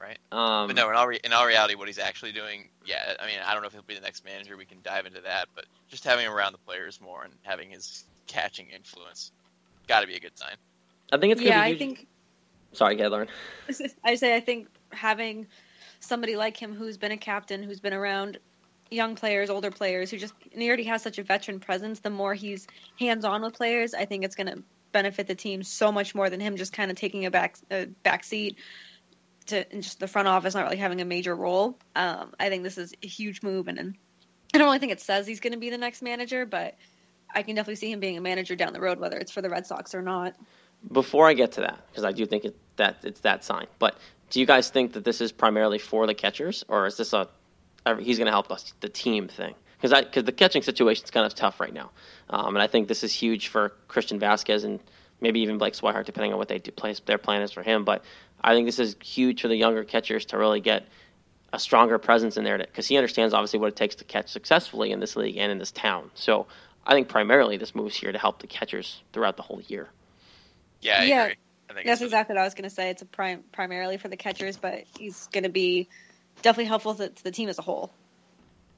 Right. 0.00 0.18
Um, 0.32 0.68
But 0.68 0.76
no, 0.76 0.88
in 0.90 0.96
all, 0.96 1.06
re- 1.06 1.20
in 1.22 1.32
all 1.32 1.46
reality, 1.46 1.74
what 1.74 1.88
he's 1.88 1.98
actually 1.98 2.32
doing, 2.32 2.68
yeah, 2.84 3.14
I 3.20 3.26
mean, 3.26 3.36
I 3.44 3.52
don't 3.52 3.62
know 3.62 3.68
if 3.68 3.72
he'll 3.72 3.82
be 3.82 3.94
the 3.94 4.00
next 4.00 4.24
manager. 4.24 4.56
We 4.56 4.64
can 4.64 4.78
dive 4.82 5.06
into 5.06 5.20
that, 5.22 5.48
but 5.54 5.64
just 5.88 6.04
having 6.04 6.26
him 6.26 6.32
around 6.32 6.52
the 6.52 6.58
players 6.58 7.00
more 7.00 7.24
and 7.24 7.32
having 7.42 7.70
his 7.70 8.04
catching 8.26 8.68
influence, 8.68 9.32
got 9.88 10.00
to 10.00 10.06
be 10.06 10.14
a 10.16 10.20
good 10.20 10.36
sign. 10.38 10.56
I 11.12 11.18
think 11.18 11.32
it's 11.32 11.40
gonna 11.40 11.50
yeah, 11.50 11.60
be 11.60 11.64
I 11.64 11.68
huge- 11.68 11.78
think 11.78 12.06
Sorry, 12.72 12.96
go 12.96 13.08
Lauren. 13.08 13.28
I 14.04 14.16
say 14.16 14.34
I 14.36 14.40
think 14.40 14.68
having 14.92 15.46
somebody 16.00 16.36
like 16.36 16.56
him 16.56 16.74
who's 16.74 16.96
been 16.98 17.12
a 17.12 17.16
captain, 17.16 17.62
who's 17.62 17.80
been 17.80 17.94
around 17.94 18.38
young 18.90 19.14
players, 19.14 19.48
older 19.50 19.70
players, 19.70 20.10
who 20.10 20.18
just 20.18 20.34
and 20.52 20.60
he 20.60 20.68
already 20.68 20.84
has 20.84 21.00
such 21.02 21.18
a 21.18 21.22
veteran 21.22 21.60
presence. 21.60 22.00
The 22.00 22.10
more 22.10 22.34
he's 22.34 22.66
hands 22.98 23.24
on 23.24 23.42
with 23.42 23.54
players, 23.54 23.94
I 23.94 24.04
think 24.04 24.24
it's 24.24 24.34
going 24.34 24.48
to 24.48 24.62
benefit 24.92 25.26
the 25.26 25.34
team 25.34 25.62
so 25.62 25.90
much 25.92 26.14
more 26.14 26.28
than 26.28 26.40
him 26.40 26.56
just 26.56 26.72
kind 26.72 26.90
of 26.90 26.96
taking 26.96 27.24
a 27.24 27.30
back 27.30 27.56
a 27.70 27.86
back 27.86 28.24
seat 28.24 28.56
to 29.46 29.64
the 29.98 30.08
front 30.08 30.28
office, 30.28 30.54
not 30.54 30.64
really 30.64 30.76
having 30.76 31.00
a 31.00 31.04
major 31.04 31.34
role. 31.34 31.78
Um, 31.94 32.34
I 32.38 32.48
think 32.48 32.62
this 32.62 32.78
is 32.78 32.94
a 33.02 33.06
huge 33.06 33.42
move, 33.42 33.68
and, 33.68 33.78
and 33.78 33.96
I 34.54 34.58
don't 34.58 34.66
really 34.66 34.78
think 34.78 34.92
it 34.92 35.00
says 35.00 35.26
he's 35.26 35.40
going 35.40 35.52
to 35.52 35.58
be 35.58 35.70
the 35.70 35.78
next 35.78 36.02
manager, 36.02 36.46
but 36.46 36.76
I 37.34 37.42
can 37.42 37.54
definitely 37.54 37.76
see 37.76 37.90
him 37.90 38.00
being 38.00 38.16
a 38.16 38.20
manager 38.20 38.56
down 38.56 38.72
the 38.72 38.80
road, 38.80 38.98
whether 38.98 39.18
it's 39.18 39.32
for 39.32 39.42
the 39.42 39.50
Red 39.50 39.66
Sox 39.66 39.94
or 39.94 40.02
not. 40.02 40.34
Before 40.92 41.28
I 41.28 41.34
get 41.34 41.52
to 41.52 41.62
that, 41.62 41.80
because 41.90 42.04
I 42.04 42.12
do 42.12 42.26
think 42.26 42.44
it, 42.44 42.56
that 42.76 42.98
it's 43.02 43.20
that 43.20 43.44
sign, 43.44 43.66
but 43.78 43.96
do 44.30 44.40
you 44.40 44.46
guys 44.46 44.70
think 44.70 44.92
that 44.92 45.04
this 45.04 45.20
is 45.20 45.32
primarily 45.32 45.78
for 45.78 46.06
the 46.06 46.14
catchers, 46.14 46.64
or 46.68 46.86
is 46.86 46.96
this 46.96 47.12
a, 47.12 47.28
a 47.84 48.00
he's 48.00 48.18
going 48.18 48.26
to 48.26 48.32
help 48.32 48.50
us 48.50 48.74
the 48.80 48.88
team 48.88 49.28
thing? 49.28 49.54
Because 49.80 50.04
because 50.04 50.24
the 50.24 50.32
catching 50.32 50.62
situation 50.62 51.04
is 51.04 51.10
kind 51.10 51.26
of 51.26 51.34
tough 51.34 51.60
right 51.60 51.72
now, 51.72 51.90
um, 52.30 52.56
and 52.56 52.62
I 52.62 52.66
think 52.66 52.88
this 52.88 53.04
is 53.04 53.12
huge 53.12 53.48
for 53.48 53.70
Christian 53.88 54.18
Vasquez 54.18 54.64
and 54.64 54.80
maybe 55.20 55.40
even 55.40 55.58
Blake 55.58 55.74
Swihart, 55.74 56.04
depending 56.04 56.32
on 56.32 56.38
what 56.38 56.48
they 56.48 56.58
do, 56.58 56.70
play, 56.70 56.94
their 57.06 57.18
plan 57.18 57.42
is 57.42 57.52
for 57.52 57.62
him. 57.62 57.84
But 57.84 58.04
I 58.42 58.54
think 58.54 58.66
this 58.66 58.78
is 58.78 58.96
huge 59.02 59.42
for 59.42 59.48
the 59.48 59.56
younger 59.56 59.84
catchers 59.84 60.26
to 60.26 60.38
really 60.38 60.60
get 60.60 60.86
a 61.52 61.58
stronger 61.58 61.98
presence 61.98 62.36
in 62.36 62.44
there 62.44 62.58
because 62.58 62.86
he 62.86 62.96
understands 62.96 63.32
obviously 63.32 63.58
what 63.58 63.68
it 63.68 63.76
takes 63.76 63.94
to 63.96 64.04
catch 64.04 64.28
successfully 64.28 64.92
in 64.92 65.00
this 65.00 65.16
league 65.16 65.36
and 65.36 65.50
in 65.50 65.58
this 65.58 65.72
town. 65.72 66.10
So 66.14 66.46
I 66.86 66.92
think 66.92 67.08
primarily 67.08 67.56
this 67.56 67.74
moves 67.74 67.96
here 67.96 68.12
to 68.12 68.18
help 68.18 68.40
the 68.40 68.46
catchers 68.46 69.02
throughout 69.12 69.36
the 69.36 69.42
whole 69.42 69.60
year. 69.62 69.88
Yeah, 70.82 71.00
I 71.00 71.04
Yeah. 71.04 71.22
agree. 71.24 71.36
I 71.68 71.72
think 71.74 71.86
That's 71.86 72.00
exactly 72.00 72.34
what 72.34 72.40
I 72.42 72.44
was 72.44 72.54
going 72.54 72.68
to 72.68 72.74
say. 72.74 72.90
It's 72.90 73.02
a 73.02 73.06
prim- 73.06 73.44
primarily 73.52 73.96
for 73.96 74.08
the 74.08 74.16
catchers, 74.16 74.56
but 74.56 74.84
he's 74.98 75.26
going 75.28 75.42
to 75.44 75.50
be 75.50 75.88
definitely 76.42 76.66
helpful 76.66 76.94
to, 76.94 77.08
to 77.08 77.24
the 77.24 77.32
team 77.32 77.48
as 77.48 77.58
a 77.58 77.62
whole. 77.62 77.90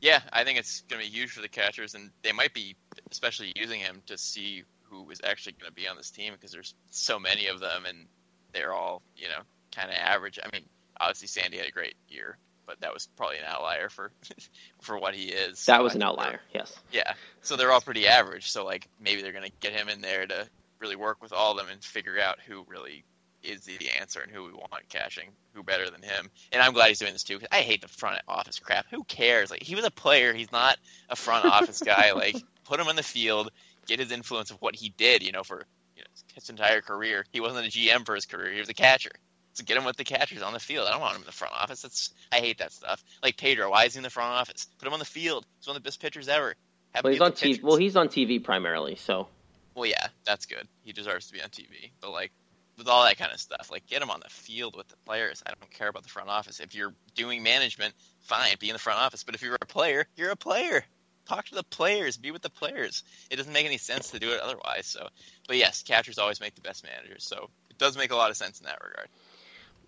Yeah, 0.00 0.20
I 0.32 0.44
think 0.44 0.58
it's 0.58 0.82
going 0.88 1.02
to 1.04 1.10
be 1.10 1.14
huge 1.14 1.32
for 1.32 1.42
the 1.42 1.48
catchers, 1.48 1.94
and 1.94 2.10
they 2.22 2.32
might 2.32 2.54
be 2.54 2.76
especially 3.10 3.52
using 3.56 3.80
him 3.80 4.02
to 4.06 4.16
see 4.16 4.62
who 4.90 5.08
is 5.10 5.20
actually 5.24 5.52
going 5.52 5.70
to 5.70 5.74
be 5.74 5.88
on 5.88 5.96
this 5.96 6.10
team 6.10 6.32
because 6.32 6.52
there's 6.52 6.74
so 6.90 7.18
many 7.18 7.46
of 7.46 7.60
them, 7.60 7.84
and 7.86 8.06
they're 8.52 8.72
all 8.72 9.02
you 9.16 9.28
know 9.28 9.42
kind 9.74 9.90
of 9.90 9.96
average. 9.96 10.38
I 10.42 10.48
mean, 10.52 10.64
obviously 11.00 11.28
Sandy 11.28 11.58
had 11.58 11.66
a 11.66 11.72
great 11.72 11.94
year, 12.08 12.38
but 12.66 12.80
that 12.80 12.92
was 12.92 13.08
probably 13.16 13.38
an 13.38 13.44
outlier 13.46 13.88
for 13.88 14.10
for 14.80 14.98
what 14.98 15.14
he 15.14 15.28
is. 15.28 15.66
That 15.66 15.82
was 15.82 15.94
an 15.94 16.02
outlier, 16.02 16.40
yes. 16.54 16.74
Yeah, 16.92 17.14
so 17.42 17.56
they're 17.56 17.72
all 17.72 17.80
pretty 17.80 18.06
average. 18.06 18.50
So 18.50 18.64
like 18.64 18.88
maybe 19.00 19.22
they're 19.22 19.32
going 19.32 19.44
to 19.44 19.52
get 19.60 19.72
him 19.72 19.88
in 19.88 20.00
there 20.00 20.26
to 20.26 20.48
really 20.80 20.96
work 20.96 21.22
with 21.22 21.32
all 21.32 21.52
of 21.52 21.58
them 21.58 21.66
and 21.72 21.82
figure 21.82 22.20
out 22.20 22.38
who 22.46 22.64
really 22.68 23.04
is 23.42 23.62
the 23.62 23.78
answer 24.00 24.20
and 24.20 24.32
who 24.32 24.44
we 24.44 24.52
want 24.52 24.88
cashing. 24.88 25.30
who 25.54 25.62
better 25.62 25.90
than 25.90 26.02
him. 26.02 26.30
And 26.52 26.62
I'm 26.62 26.72
glad 26.72 26.88
he's 26.88 26.98
doing 26.98 27.12
this 27.12 27.22
too 27.22 27.38
because 27.38 27.48
I 27.52 27.62
hate 27.62 27.82
the 27.82 27.88
front 27.88 28.20
office 28.28 28.58
crap. 28.58 28.86
Who 28.90 29.04
cares? 29.04 29.50
Like 29.50 29.62
he 29.62 29.74
was 29.74 29.84
a 29.84 29.90
player, 29.90 30.32
he's 30.32 30.52
not 30.52 30.76
a 31.08 31.16
front 31.16 31.44
office 31.44 31.80
guy. 31.80 32.12
Like 32.18 32.36
put 32.64 32.80
him 32.80 32.88
on 32.88 32.96
the 32.96 33.02
field, 33.02 33.50
get 33.88 33.98
his 33.98 34.12
influence 34.12 34.50
of 34.50 34.58
what 34.58 34.76
he 34.76 34.90
did. 34.90 35.22
You 35.22 35.32
know, 35.32 35.42
for 35.42 35.64
you 35.96 36.02
know, 36.02 36.08
his 36.34 36.48
entire 36.48 36.80
career, 36.80 37.24
he 37.32 37.40
wasn't 37.40 37.66
a 37.66 37.70
GM 37.70 38.06
for 38.06 38.14
his 38.14 38.26
career. 38.26 38.52
He 38.52 38.60
was 38.60 38.68
a 38.68 38.74
catcher. 38.74 39.10
So 39.54 39.64
get 39.64 39.76
him 39.76 39.84
with 39.84 39.96
the 39.96 40.04
catchers 40.04 40.42
on 40.42 40.52
the 40.52 40.60
field. 40.60 40.86
I 40.86 40.92
don't 40.92 41.00
want 41.00 41.16
him 41.16 41.22
in 41.22 41.26
the 41.26 41.32
front 41.32 41.52
office. 41.52 41.82
That's 41.82 42.14
I 42.30 42.36
hate 42.36 42.58
that 42.58 42.72
stuff. 42.72 43.02
Like 43.24 43.36
Pedro, 43.36 43.70
why 43.70 43.86
is 43.86 43.94
he 43.94 43.98
in 43.98 44.04
the 44.04 44.10
front 44.10 44.30
office? 44.30 44.68
Put 44.78 44.86
him 44.86 44.92
on 44.92 45.00
the 45.00 45.04
field. 45.04 45.46
He's 45.58 45.66
one 45.66 45.76
of 45.76 45.82
the 45.82 45.86
best 45.88 46.00
pitchers 46.00 46.28
ever. 46.28 46.54
Have 46.94 47.02
Well, 47.02 47.12
he's 47.12 47.20
on 47.20 47.32
TV. 47.32 47.62
Well, 47.62 47.76
he's 47.76 47.96
on 47.96 48.08
TV 48.08 48.42
primarily, 48.42 48.94
so 48.94 49.26
Well, 49.74 49.86
yeah, 49.86 50.06
that's 50.24 50.46
good. 50.46 50.68
He 50.84 50.92
deserves 50.92 51.26
to 51.26 51.32
be 51.32 51.42
on 51.42 51.48
TV. 51.48 51.90
But 52.00 52.12
like 52.12 52.30
with 52.76 52.86
all 52.86 53.02
that 53.04 53.18
kind 53.18 53.32
of 53.32 53.40
stuff, 53.40 53.68
like 53.72 53.84
get 53.86 54.00
him 54.00 54.10
on 54.10 54.20
the 54.20 54.30
field 54.30 54.76
with 54.76 54.86
the 54.86 54.96
players. 55.04 55.42
I 55.44 55.50
don't 55.50 55.70
care 55.72 55.88
about 55.88 56.04
the 56.04 56.08
front 56.08 56.28
office. 56.28 56.60
If 56.60 56.76
you're 56.76 56.94
doing 57.16 57.42
management, 57.42 57.94
fine, 58.20 58.54
be 58.60 58.68
in 58.68 58.74
the 58.74 58.78
front 58.78 59.00
office. 59.00 59.24
But 59.24 59.34
if 59.34 59.42
you're 59.42 59.56
a 59.60 59.66
player, 59.66 60.06
you're 60.16 60.30
a 60.30 60.36
player. 60.36 60.84
Talk 61.28 61.46
to 61.46 61.54
the 61.54 61.62
players. 61.62 62.16
Be 62.16 62.30
with 62.30 62.42
the 62.42 62.50
players. 62.50 63.04
It 63.30 63.36
doesn't 63.36 63.52
make 63.52 63.66
any 63.66 63.78
sense 63.78 64.10
to 64.12 64.18
do 64.18 64.30
it 64.30 64.40
otherwise. 64.40 64.86
So, 64.86 65.08
but 65.46 65.56
yes, 65.56 65.82
catchers 65.82 66.18
always 66.18 66.40
make 66.40 66.54
the 66.54 66.62
best 66.62 66.84
managers. 66.84 67.24
So 67.24 67.50
it 67.70 67.78
does 67.78 67.96
make 67.98 68.12
a 68.12 68.16
lot 68.16 68.30
of 68.30 68.36
sense 68.36 68.60
in 68.60 68.66
that 68.66 68.78
regard. 68.82 69.08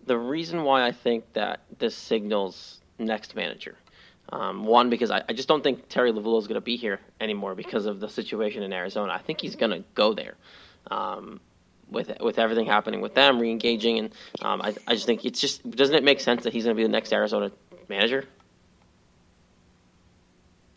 the 0.07 0.19
reason 0.19 0.65
why 0.65 0.87
I 0.87 0.93
think 0.93 1.33
that 1.35 1.61
this 1.79 1.95
signals 1.97 2.81
next 2.99 3.35
manager. 3.35 3.77
Um, 4.33 4.65
one, 4.65 4.91
because 4.91 5.11
I, 5.11 5.23
I 5.29 5.33
just 5.33 5.49
don't 5.49 5.63
think 5.63 5.89
Terry 5.89 6.13
Lovullo 6.13 6.39
is 6.39 6.47
going 6.47 6.55
to 6.55 6.61
be 6.61 6.77
here 6.77 7.01
anymore 7.21 7.55
because 7.55 7.87
of 7.87 7.99
the 8.01 8.09
situation 8.09 8.63
in 8.63 8.73
Arizona. 8.73 9.13
I 9.13 9.19
think 9.19 9.41
he's 9.41 9.57
going 9.57 9.73
to 9.73 9.85
go 9.95 10.15
there. 10.15 10.35
Um, 10.91 11.41
with 11.91 12.13
with 12.21 12.39
everything 12.39 12.67
happening 12.67 13.01
with 13.01 13.15
them, 13.15 13.41
re-engaging, 13.41 13.99
and 13.99 14.13
um, 14.43 14.63
I, 14.63 14.75
I 14.87 14.95
just 14.95 15.07
think 15.07 15.25
it's 15.25 15.41
just 15.41 15.69
doesn't 15.69 15.95
it 15.97 16.05
make 16.05 16.21
sense 16.21 16.45
that 16.45 16.53
he's 16.53 16.65
going 16.65 16.77
to 16.77 16.81
be 16.81 16.85
the 16.85 16.93
next 16.93 17.13
Arizona 17.13 17.51
manager? 17.89 18.27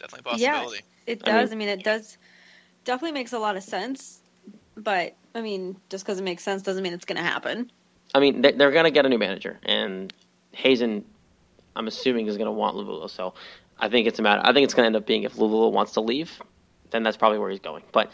Definitely 0.04 0.34
a 0.34 0.38
Yeah, 0.38 0.68
it 1.08 1.24
does. 1.24 1.52
I 1.52 1.56
mean- 1.56 1.60
mean, 1.60 1.80
it 1.80 1.84
does. 1.84 2.18
Definitely 2.84 3.14
makes 3.14 3.32
a 3.32 3.40
lot 3.40 3.56
of 3.56 3.64
sense. 3.64 4.20
But 4.76 5.16
I 5.34 5.42
mean, 5.42 5.78
just 5.90 6.04
because 6.06 6.20
it 6.20 6.24
makes 6.24 6.44
sense 6.44 6.62
doesn't 6.62 6.84
mean 6.84 6.94
it's 6.94 7.06
going 7.06 7.18
to 7.18 7.24
happen. 7.24 7.72
I 8.14 8.20
mean, 8.20 8.42
they, 8.42 8.52
they're 8.52 8.72
going 8.72 8.84
to 8.84 8.92
get 8.92 9.06
a 9.06 9.10
new 9.10 9.18
manager, 9.18 9.60
and 9.64 10.14
Hazen, 10.52 11.06
I'm 11.76 11.88
assuming, 11.88 12.28
is 12.28 12.38
going 12.38 12.48
to 12.48 12.52
want 12.52 12.76
Lovullo. 12.76 13.10
So 13.10 13.34
I 13.80 13.90
think 13.90 14.08
it's 14.08 14.20
a 14.20 14.22
matter. 14.22 14.42
I 14.44 14.52
think 14.54 14.66
it's 14.66 14.74
going 14.74 14.84
to 14.84 14.88
end 14.88 14.96
up 14.96 15.08
being 15.08 15.24
if 15.24 15.36
Lovullo 15.36 15.72
wants 15.72 15.94
to 15.94 16.02
leave, 16.02 16.32
then 16.92 17.04
that's 17.04 17.18
probably 17.18 17.40
where 17.40 17.50
he's 17.50 17.60
going. 17.60 17.84
But 17.92 18.12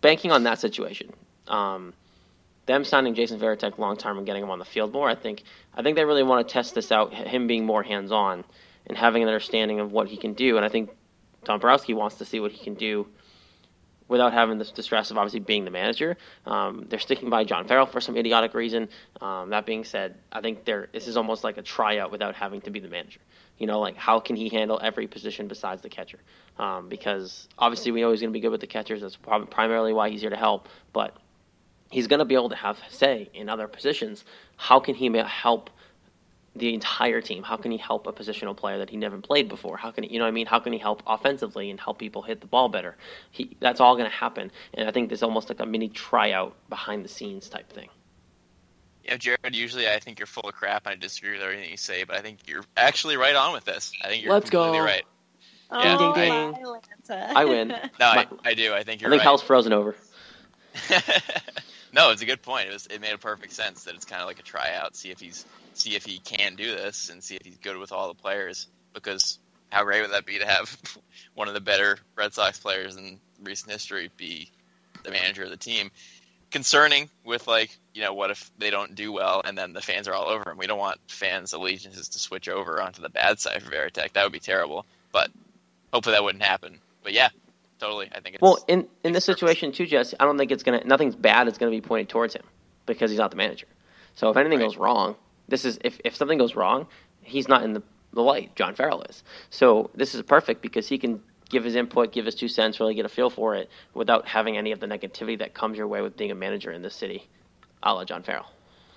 banking 0.00 0.30
on 0.30 0.44
that 0.44 0.60
situation, 0.60 1.12
um, 1.48 1.92
them 2.66 2.84
signing 2.84 3.14
Jason 3.14 3.40
Varitek 3.40 3.76
long 3.78 3.96
term 3.96 4.18
and 4.18 4.26
getting 4.26 4.42
him 4.42 4.50
on 4.50 4.58
the 4.58 4.64
field 4.64 4.92
more, 4.92 5.08
I 5.08 5.14
think 5.14 5.42
I 5.74 5.82
think 5.82 5.96
they 5.96 6.04
really 6.04 6.22
want 6.22 6.46
to 6.46 6.52
test 6.52 6.74
this 6.74 6.92
out. 6.92 7.12
Him 7.12 7.46
being 7.46 7.66
more 7.66 7.82
hands 7.82 8.12
on 8.12 8.44
and 8.86 8.96
having 8.96 9.22
an 9.22 9.28
understanding 9.28 9.80
of 9.80 9.92
what 9.92 10.08
he 10.08 10.16
can 10.16 10.34
do, 10.34 10.56
and 10.56 10.64
I 10.64 10.68
think 10.68 10.90
Dombrowski 11.44 11.94
wants 11.94 12.16
to 12.16 12.24
see 12.24 12.40
what 12.40 12.52
he 12.52 12.62
can 12.62 12.74
do 12.74 13.06
without 14.08 14.32
having 14.32 14.58
the, 14.58 14.64
stress 14.64 15.10
of 15.10 15.18
obviously 15.18 15.40
being 15.40 15.64
the 15.64 15.70
manager. 15.70 16.16
Um, 16.46 16.86
they're 16.88 16.98
sticking 16.98 17.30
by 17.30 17.44
John 17.44 17.66
Farrell 17.66 17.86
for 17.86 18.00
some 18.00 18.16
idiotic 18.16 18.54
reason. 18.54 18.88
Um, 19.20 19.50
that 19.50 19.64
being 19.64 19.84
said, 19.84 20.16
I 20.30 20.40
think 20.40 20.64
they're, 20.64 20.88
this 20.92 21.08
is 21.08 21.16
almost 21.16 21.42
like 21.42 21.56
a 21.56 21.62
tryout 21.62 22.12
without 22.12 22.34
having 22.34 22.60
to 22.62 22.70
be 22.70 22.80
the 22.80 22.88
manager. 22.88 23.20
You 23.58 23.66
know, 23.66 23.80
like 23.80 23.96
how 23.96 24.20
can 24.20 24.36
he 24.36 24.48
handle 24.48 24.78
every 24.82 25.06
position 25.06 25.48
besides 25.48 25.80
the 25.80 25.88
catcher? 25.88 26.18
Um, 26.58 26.88
because 26.88 27.48
obviously 27.58 27.92
we 27.92 28.02
know 28.02 28.10
he's 28.10 28.20
going 28.20 28.32
to 28.32 28.36
be 28.36 28.40
good 28.40 28.50
with 28.50 28.60
the 28.60 28.66
catchers. 28.66 29.00
That's 29.00 29.16
prob- 29.16 29.50
primarily 29.50 29.92
why 29.92 30.10
he's 30.10 30.20
here 30.20 30.30
to 30.30 30.36
help. 30.36 30.68
But 30.92 31.16
he's 31.90 32.06
going 32.06 32.18
to 32.18 32.24
be 32.24 32.34
able 32.34 32.50
to 32.50 32.56
have 32.56 32.78
say 32.90 33.30
in 33.32 33.48
other 33.48 33.68
positions. 33.68 34.24
How 34.56 34.80
can 34.80 34.94
he 34.94 35.10
help 35.16 35.70
the 36.56 36.72
entire 36.72 37.20
team? 37.20 37.42
How 37.42 37.56
can 37.56 37.70
he 37.72 37.78
help 37.78 38.06
a 38.06 38.12
positional 38.12 38.56
player 38.56 38.78
that 38.78 38.90
he 38.90 38.96
never 38.96 39.18
played 39.18 39.48
before? 39.48 39.76
How 39.76 39.90
can 39.90 40.04
he, 40.04 40.12
you 40.12 40.18
know 40.18 40.24
what 40.24 40.28
I 40.28 40.32
mean? 40.32 40.46
How 40.46 40.60
can 40.60 40.72
he 40.72 40.78
help 40.78 41.02
offensively 41.06 41.70
and 41.70 41.80
help 41.80 41.98
people 41.98 42.22
hit 42.22 42.40
the 42.40 42.46
ball 42.46 42.68
better? 42.68 42.96
He, 43.30 43.56
that's 43.60 43.80
all 43.80 43.96
going 43.96 44.08
to 44.08 44.14
happen. 44.16 44.52
And 44.74 44.88
I 44.88 44.92
think 44.92 45.08
there's 45.08 45.22
almost 45.22 45.48
like 45.48 45.60
a 45.60 45.66
mini 45.66 45.88
tryout 45.88 46.54
behind 46.68 47.04
the 47.04 47.08
scenes 47.08 47.48
type 47.48 47.72
thing. 47.72 47.88
Yeah, 49.04 49.16
Jared, 49.18 49.54
usually 49.54 49.88
I 49.88 49.98
think 49.98 50.18
you're 50.18 50.26
full 50.26 50.48
of 50.48 50.54
crap 50.54 50.86
and 50.86 50.92
I 50.92 50.96
disagree 50.96 51.32
with 51.32 51.42
everything 51.42 51.70
you 51.70 51.76
say, 51.76 52.04
but 52.04 52.16
I 52.16 52.20
think 52.22 52.38
you're 52.46 52.64
actually 52.76 53.16
right 53.16 53.34
on 53.36 53.52
with 53.52 53.64
this. 53.64 53.92
I 54.02 54.08
think 54.08 54.22
you're 54.22 54.32
Let's 54.32 54.48
completely 54.48 54.78
go. 54.78 54.84
right. 54.84 55.02
Oh, 55.70 55.82
Yeah, 55.82 55.96
Ding, 55.98 56.12
ding, 56.14 56.32
I- 56.32 56.52
ding. 56.52 56.64
Lanta. 56.64 57.32
I 57.34 57.44
win. 57.44 57.68
No, 58.00 58.06
I, 58.06 58.14
My- 58.16 58.28
I 58.44 58.54
do. 58.54 58.72
I 58.72 58.82
think 58.84 59.02
you're 59.02 59.10
I 59.10 59.12
think 59.12 59.20
right. 59.20 59.22
hell's 59.22 59.42
frozen 59.42 59.72
over. 59.72 59.94
no, 61.92 62.10
it's 62.10 62.22
a 62.22 62.26
good 62.26 62.42
point. 62.42 62.68
It 62.68 62.72
was 62.72 62.86
it 62.86 63.00
made 63.00 63.12
a 63.12 63.18
perfect 63.18 63.52
sense 63.52 63.84
that 63.84 63.94
it's 63.94 64.04
kind 64.04 64.20
of 64.22 64.26
like 64.28 64.38
a 64.38 64.42
tryout, 64.42 64.96
see 64.96 65.10
if 65.10 65.20
he's 65.20 65.44
see 65.76 65.94
if 65.96 66.04
he 66.04 66.18
can 66.18 66.54
do 66.56 66.70
this 66.74 67.10
and 67.10 67.22
see 67.22 67.36
if 67.36 67.42
he's 67.44 67.58
good 67.58 67.76
with 67.76 67.92
all 67.92 68.08
the 68.08 68.14
players. 68.14 68.68
Because 68.92 69.38
how 69.70 69.84
great 69.84 70.02
would 70.02 70.12
that 70.12 70.26
be 70.26 70.38
to 70.38 70.46
have 70.46 70.76
one 71.34 71.48
of 71.48 71.54
the 71.54 71.60
better 71.60 71.98
Red 72.16 72.32
Sox 72.32 72.58
players 72.58 72.96
in 72.96 73.18
recent 73.42 73.72
history 73.72 74.10
be 74.16 74.50
the 75.02 75.10
manager 75.10 75.44
of 75.44 75.50
the 75.50 75.56
team? 75.56 75.90
Concerning 76.50 77.10
with 77.24 77.48
like 77.48 77.76
you 77.94 78.02
know 78.02 78.14
what 78.14 78.30
if 78.30 78.50
they 78.58 78.70
don't 78.70 78.94
do 78.94 79.10
well 79.12 79.42
and 79.44 79.58
then 79.58 79.72
the 79.72 79.80
fans 79.80 80.06
are 80.06 80.14
all 80.14 80.28
over 80.28 80.50
him? 80.50 80.58
We 80.58 80.68
don't 80.68 80.78
want 80.78 81.00
fans' 81.08 81.52
allegiances 81.52 82.08
to 82.10 82.18
switch 82.20 82.48
over 82.48 82.80
onto 82.80 83.02
the 83.02 83.08
bad 83.08 83.40
side 83.40 83.60
for 83.62 83.70
Varitek. 83.72 84.12
That 84.12 84.22
would 84.22 84.32
be 84.32 84.38
terrible. 84.38 84.86
But 85.10 85.30
hopefully 85.92 86.14
that 86.14 86.22
wouldn't 86.22 86.44
happen. 86.44 86.78
But 87.02 87.12
yeah, 87.12 87.28
totally. 87.80 88.08
I 88.14 88.20
think 88.20 88.36
it's 88.36 88.42
Well, 88.42 88.64
in 88.68 88.86
in 89.02 89.12
this 89.12 89.24
situation 89.24 89.72
too, 89.72 89.86
Jesse, 89.86 90.16
I 90.20 90.24
don't 90.24 90.38
think 90.38 90.52
it's 90.52 90.62
gonna 90.62 90.82
nothing's 90.84 91.16
bad 91.16 91.48
is 91.48 91.58
gonna 91.58 91.72
be 91.72 91.80
pointed 91.80 92.08
towards 92.08 92.34
him 92.34 92.44
because 92.86 93.10
he's 93.10 93.18
not 93.18 93.30
the 93.32 93.36
manager. 93.36 93.66
So 94.14 94.30
if 94.30 94.36
anything 94.36 94.60
Right. 94.60 94.66
goes 94.66 94.76
wrong, 94.76 95.16
this 95.48 95.64
is 95.64 95.78
if 95.84 96.00
if 96.04 96.16
something 96.16 96.38
goes 96.38 96.54
wrong, 96.54 96.86
he's 97.22 97.48
not 97.48 97.62
in 97.62 97.72
the 97.74 97.82
the 98.12 98.22
light. 98.22 98.54
John 98.54 98.74
Farrell 98.74 99.02
is. 99.02 99.22
So 99.50 99.90
this 99.94 100.14
is 100.14 100.22
perfect 100.22 100.62
because 100.62 100.88
he 100.88 100.98
can 100.98 101.20
give 101.48 101.64
his 101.64 101.74
input, 101.74 102.12
give 102.12 102.26
his 102.26 102.34
two 102.34 102.48
cents, 102.48 102.80
really 102.80 102.94
get 102.94 103.04
a 103.04 103.08
feel 103.08 103.30
for 103.30 103.54
it 103.54 103.70
without 103.92 104.26
having 104.26 104.56
any 104.56 104.72
of 104.72 104.80
the 104.80 104.86
negativity 104.86 105.38
that 105.38 105.54
comes 105.54 105.76
your 105.76 105.86
way 105.86 106.00
with 106.00 106.16
being 106.16 106.30
a 106.30 106.34
manager 106.34 106.72
in 106.72 106.82
this 106.82 106.94
city, 106.94 107.28
a 107.82 107.92
la 107.92 108.04
John 108.04 108.22
Farrell. 108.22 108.46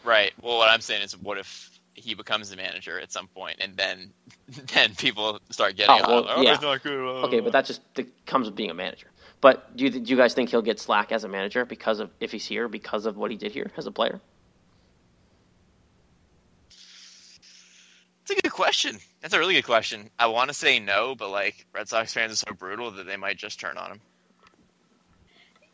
Right. 0.04 0.32
Well, 0.42 0.58
what 0.58 0.70
I'm 0.70 0.82
saying 0.82 1.02
is, 1.02 1.18
what 1.18 1.38
if 1.38 1.78
he 1.94 2.14
becomes 2.14 2.50
the 2.50 2.56
manager 2.56 3.00
at 3.00 3.12
some 3.12 3.28
point, 3.28 3.58
and 3.60 3.76
then 3.76 4.14
then 4.74 4.96
people 4.96 5.40
start 5.50 5.76
getting, 5.76 5.96
Oh, 6.06 6.08
well, 6.08 6.26
oh, 6.30 6.42
yeah. 6.42 6.58
oh." 6.62 7.26
Okay, 7.26 7.40
but 7.40 7.54
that 7.54 7.66
just 7.66 7.82
that 7.96 8.26
comes 8.26 8.48
with 8.48 8.56
being 8.56 8.70
a 8.70 8.76
manager. 8.76 9.08
But 9.42 9.76
do 9.76 9.84
you, 9.84 9.92
do 9.92 10.00
you 10.00 10.18
guys 10.18 10.34
think 10.34 10.50
he'll 10.50 10.64
get 10.64 10.80
slack 10.80 11.12
as 11.12 11.24
a 11.24 11.28
manager 11.28 11.64
because 11.66 12.00
of 12.00 12.10
if 12.20 12.32
he's 12.32 12.46
here 12.46 12.68
because 12.68 13.06
of 13.06 13.18
what 13.18 13.30
he 13.30 13.38
did 13.38 13.52
here 13.52 13.72
as 13.78 13.86
a 13.86 13.92
player? 13.92 14.20
It's 18.30 18.38
a 18.38 18.42
good 18.42 18.52
question. 18.52 18.98
That's 19.22 19.34
a 19.34 19.40
really 19.40 19.54
good 19.54 19.64
question. 19.64 20.10
I 20.20 20.28
want 20.28 20.50
to 20.50 20.54
say 20.54 20.80
no, 20.80 21.16
but 21.16 21.30
like 21.30 21.66
Red 21.74 21.88
Sox 21.88 22.14
fans 22.14 22.34
are 22.34 22.36
so 22.36 22.54
brutal 22.54 22.92
that 22.92 23.06
they 23.06 23.16
might 23.16 23.38
just 23.38 23.58
turn 23.58 23.78
on 23.78 23.92
him. 23.92 24.02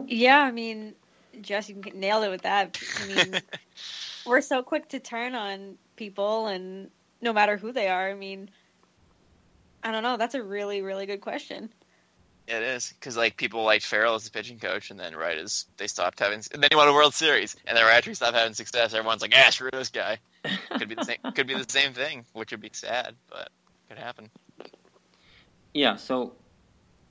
Yeah, 0.05 0.37
I 0.37 0.51
mean, 0.51 0.93
Jess, 1.41 1.67
you 1.67 1.81
nailed 1.95 2.25
it 2.25 2.29
with 2.29 2.43
that. 2.43 2.79
I 3.01 3.07
mean, 3.07 3.41
we're 4.27 4.41
so 4.41 4.61
quick 4.61 4.89
to 4.89 4.99
turn 4.99 5.33
on 5.33 5.79
people, 5.95 6.45
and 6.45 6.91
no 7.21 7.33
matter 7.33 7.57
who 7.57 7.71
they 7.71 7.87
are. 7.87 8.07
I 8.07 8.13
mean, 8.13 8.51
I 9.81 9.91
don't 9.91 10.03
know. 10.03 10.17
That's 10.17 10.35
a 10.35 10.43
really, 10.43 10.83
really 10.83 11.07
good 11.07 11.21
question. 11.21 11.73
It 12.45 12.61
is 12.61 12.93
because 12.99 13.17
like 13.17 13.35
people 13.35 13.63
liked 13.63 13.83
Farrell 13.83 14.13
as 14.13 14.27
a 14.27 14.31
pitching 14.31 14.59
coach, 14.59 14.91
and 14.91 14.99
then 14.99 15.15
right 15.15 15.39
as 15.39 15.65
they 15.77 15.87
stopped 15.87 16.19
having, 16.19 16.43
and 16.53 16.61
then 16.61 16.69
he 16.69 16.75
won 16.75 16.87
a 16.87 16.93
World 16.93 17.15
Series, 17.15 17.55
and 17.65 17.75
then 17.75 17.83
right 17.83 17.97
after 17.97 18.11
he 18.11 18.13
stopped 18.13 18.35
having 18.35 18.53
success, 18.53 18.93
everyone's 18.93 19.23
like, 19.23 19.33
"Ah, 19.35 19.49
screw 19.49 19.71
this 19.71 19.89
guy." 19.89 20.19
Could 20.77 20.89
be 20.89 20.95
the 20.95 21.05
same. 21.05 21.17
could 21.33 21.47
be 21.47 21.53
the 21.53 21.69
same 21.69 21.93
thing, 21.93 22.25
which 22.33 22.51
would 22.51 22.61
be 22.61 22.71
sad, 22.73 23.15
but 23.29 23.49
could 23.87 23.97
happen. 23.97 24.29
Yeah, 25.73 25.95
so 25.95 26.33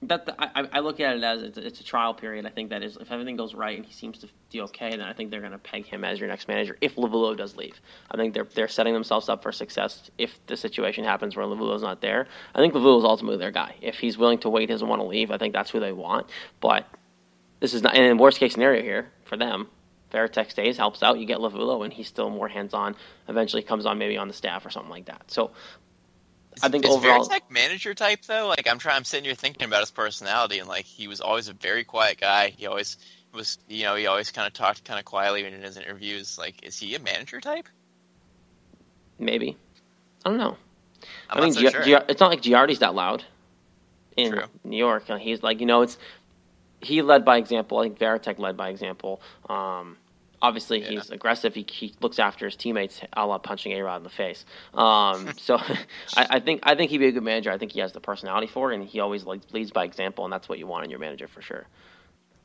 that 0.02 0.26
the, 0.26 0.34
I, 0.38 0.68
I 0.72 0.80
look 0.80 0.98
at 1.00 1.16
it 1.16 1.22
as 1.22 1.42
it's, 1.42 1.58
it's 1.58 1.80
a 1.80 1.84
trial 1.84 2.12
period. 2.12 2.44
I 2.44 2.50
think 2.50 2.70
that 2.70 2.82
is 2.82 2.96
if 2.96 3.10
everything 3.12 3.36
goes 3.36 3.54
right 3.54 3.76
and 3.76 3.86
he 3.86 3.92
seems 3.92 4.18
to 4.18 4.28
do 4.50 4.62
okay, 4.62 4.90
then 4.90 5.02
I 5.02 5.12
think 5.12 5.30
they're 5.30 5.40
going 5.40 5.52
to 5.52 5.58
peg 5.58 5.86
him 5.86 6.04
as 6.04 6.18
your 6.18 6.28
next 6.28 6.48
manager 6.48 6.76
if 6.80 6.96
Lovullo 6.96 7.36
does 7.36 7.56
leave. 7.56 7.80
I 8.10 8.16
think 8.16 8.34
they're 8.34 8.46
they're 8.54 8.68
setting 8.68 8.94
themselves 8.94 9.28
up 9.28 9.42
for 9.42 9.52
success 9.52 10.10
if 10.18 10.38
the 10.46 10.56
situation 10.56 11.04
happens 11.04 11.36
where 11.36 11.46
Lovullo's 11.46 11.82
not 11.82 12.00
there. 12.00 12.26
I 12.54 12.58
think 12.58 12.74
Lovullo's 12.74 13.04
ultimately 13.04 13.38
their 13.38 13.52
guy. 13.52 13.76
If 13.80 13.98
he's 13.98 14.18
willing 14.18 14.38
to 14.38 14.50
wait, 14.50 14.68
doesn't 14.68 14.88
want 14.88 15.00
to 15.00 15.06
leave, 15.06 15.30
I 15.30 15.38
think 15.38 15.54
that's 15.54 15.70
who 15.70 15.78
they 15.78 15.92
want. 15.92 16.26
But 16.60 16.86
this 17.60 17.72
is 17.72 17.82
not. 17.82 17.94
And 17.94 18.18
worst 18.18 18.38
case 18.40 18.54
scenario 18.54 18.82
here 18.82 19.12
for 19.24 19.36
them, 19.36 19.68
Varitek 20.12 20.50
stays, 20.50 20.76
helps 20.76 21.02
out. 21.02 21.18
You 21.18 21.26
get 21.26 21.38
Lovullo, 21.38 21.84
and 21.84 21.92
he's 21.92 22.08
still 22.08 22.30
more 22.30 22.48
hands 22.48 22.74
on. 22.74 22.94
Eventually 23.28 23.62
comes 23.62 23.86
on 23.86 23.98
maybe 23.98 24.16
on 24.16 24.28
the 24.28 24.34
staff 24.34 24.64
or 24.66 24.70
something 24.70 24.90
like 24.90 25.06
that. 25.06 25.22
So 25.28 25.52
I 26.62 26.68
think 26.68 26.84
is 26.84 26.90
overall, 26.90 27.26
Varitek 27.26 27.50
manager 27.50 27.94
type 27.94 28.20
though. 28.26 28.48
Like 28.48 28.68
I'm 28.70 28.78
trying, 28.78 28.96
I'm 28.96 29.04
sitting 29.04 29.24
here 29.24 29.34
thinking 29.34 29.64
about 29.64 29.80
his 29.80 29.90
personality, 29.90 30.58
and 30.58 30.68
like 30.68 30.84
he 30.84 31.08
was 31.08 31.20
always 31.20 31.48
a 31.48 31.54
very 31.54 31.84
quiet 31.84 32.20
guy. 32.20 32.52
He 32.56 32.66
always 32.66 32.98
was, 33.32 33.58
you 33.68 33.84
know, 33.84 33.94
he 33.94 34.06
always 34.06 34.30
kind 34.30 34.46
of 34.46 34.52
talked 34.52 34.84
kind 34.84 34.98
of 34.98 35.04
quietly 35.06 35.44
in 35.44 35.62
his 35.62 35.76
interviews. 35.76 36.38
Like, 36.38 36.62
is 36.62 36.78
he 36.78 36.94
a 36.94 36.98
manager 36.98 37.40
type? 37.40 37.68
maybe. 39.18 39.56
I 40.24 40.28
don't 40.28 40.38
know. 40.38 40.56
I'm 41.30 41.38
I 41.38 41.40
mean, 41.40 41.50
not 41.50 41.54
so 41.54 41.60
Gia- 41.62 41.70
sure. 41.70 41.82
Gia- 41.82 42.04
it's 42.08 42.20
not 42.20 42.28
like 42.28 42.42
Girardi's 42.42 42.80
that 42.80 42.94
loud 42.94 43.24
in 44.16 44.32
True. 44.32 44.44
New 44.64 44.76
York. 44.76 45.08
He's 45.18 45.42
like, 45.42 45.60
you 45.60 45.66
know, 45.66 45.82
it's 45.82 45.96
he 46.80 47.02
led 47.02 47.24
by 47.24 47.36
example. 47.38 47.78
I 47.78 47.84
think 47.84 47.98
Varitek 47.98 48.38
led 48.38 48.56
by 48.56 48.68
example. 48.68 49.20
Um, 49.48 49.96
obviously, 50.42 50.82
Yeah. 50.82 50.90
he's 50.90 51.10
aggressive. 51.10 51.54
He, 51.54 51.64
he 51.70 51.94
looks 52.00 52.18
after 52.18 52.44
his 52.44 52.56
teammates, 52.56 53.00
a 53.14 53.26
la 53.26 53.38
punching 53.38 53.72
A 53.72 53.82
Rod 53.82 53.98
in 53.98 54.02
the 54.02 54.10
face. 54.10 54.44
Um, 54.74 55.32
so 55.38 55.56
I, 56.16 56.26
I 56.30 56.40
think 56.40 56.60
I 56.64 56.74
think 56.74 56.90
he'd 56.90 56.98
be 56.98 57.06
a 57.06 57.12
good 57.12 57.22
manager. 57.22 57.50
I 57.50 57.58
think 57.58 57.72
he 57.72 57.80
has 57.80 57.92
the 57.92 58.00
personality 58.00 58.48
for 58.48 58.72
it, 58.72 58.74
and 58.74 58.86
he 58.86 59.00
always 59.00 59.24
like 59.24 59.40
leads 59.52 59.70
by 59.70 59.84
example, 59.84 60.24
and 60.24 60.32
that's 60.32 60.48
what 60.48 60.58
you 60.58 60.66
want 60.66 60.84
in 60.84 60.90
your 60.90 60.98
manager 60.98 61.28
for 61.28 61.40
sure. 61.40 61.66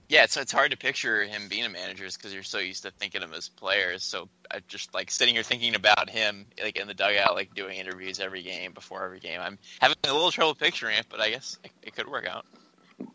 Yeah, 0.10 0.24
it's 0.24 0.38
it's 0.38 0.54
hard 0.54 0.72
to 0.72 0.78
picture 0.78 1.26
him 1.26 1.50
being 1.50 1.66
a 1.66 1.70
manager 1.70 2.06
because 2.06 2.34
you're 2.34 2.44
so 2.44 2.60
used 2.60 2.84
to 2.84 2.92
thinking 2.92 3.24
of 3.24 3.30
him 3.30 3.36
as 3.36 3.50
players. 3.50 4.04
So 4.06 4.30
I 4.50 4.62
just 4.70 4.94
like 4.94 5.12
sitting 5.12 5.34
here 5.34 5.44
thinking 5.44 5.76
about 5.76 6.10
him 6.10 6.46
like 6.64 6.78
in 6.78 6.88
the 6.88 6.94
dugout, 6.94 7.36
like 7.36 7.54
doing 7.54 7.78
interviews 7.78 8.22
every 8.22 8.42
game 8.42 8.72
before 8.72 9.04
every 9.04 9.20
game. 9.20 9.42
I'm 9.42 9.60
having 9.82 9.98
a 10.06 10.14
little 10.14 10.32
trouble 10.32 10.56
picturing 10.56 10.98
it, 10.98 11.08
but 11.10 11.20
I 11.20 11.30
guess 11.32 11.58
it, 11.64 11.72
it 11.84 11.96
could 11.96 12.08
work 12.08 12.26
out. 12.26 12.46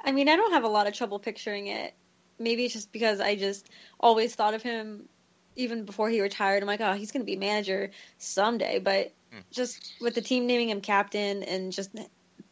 I 0.04 0.12
mean, 0.12 0.28
I 0.28 0.36
don't 0.36 0.52
have 0.52 0.64
a 0.64 0.68
lot 0.68 0.86
of 0.86 0.92
trouble 0.92 1.18
picturing 1.18 1.68
it. 1.68 1.94
Maybe 2.42 2.64
it's 2.64 2.74
just 2.74 2.92
because 2.92 3.20
I 3.20 3.36
just 3.36 3.68
always 4.00 4.34
thought 4.34 4.54
of 4.54 4.62
him 4.62 5.08
even 5.56 5.84
before 5.84 6.08
he 6.08 6.20
retired. 6.20 6.62
I'm 6.62 6.66
like, 6.66 6.80
oh, 6.80 6.92
he's 6.94 7.12
going 7.12 7.22
to 7.22 7.30
be 7.30 7.36
manager 7.36 7.90
someday. 8.18 8.78
But 8.78 9.14
Hmm. 9.32 9.40
just 9.52 9.94
with 10.00 10.14
the 10.14 10.20
team 10.22 10.46
naming 10.46 10.68
him 10.70 10.80
captain 10.80 11.42
and 11.42 11.72
just 11.72 11.90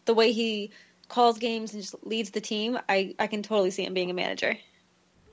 the 0.07 0.15
way 0.15 0.33
he 0.33 0.73
calls 1.09 1.39
games 1.39 1.75
and 1.75 1.83
just 1.83 1.95
leads 2.05 2.31
the 2.31 2.41
team, 2.41 2.79
I, 2.89 3.15
I 3.19 3.27
can 3.27 3.43
totally 3.43 3.71
see 3.71 3.85
him 3.85 3.93
being 3.95 4.11
a 4.11 4.15
manager. 4.15 4.57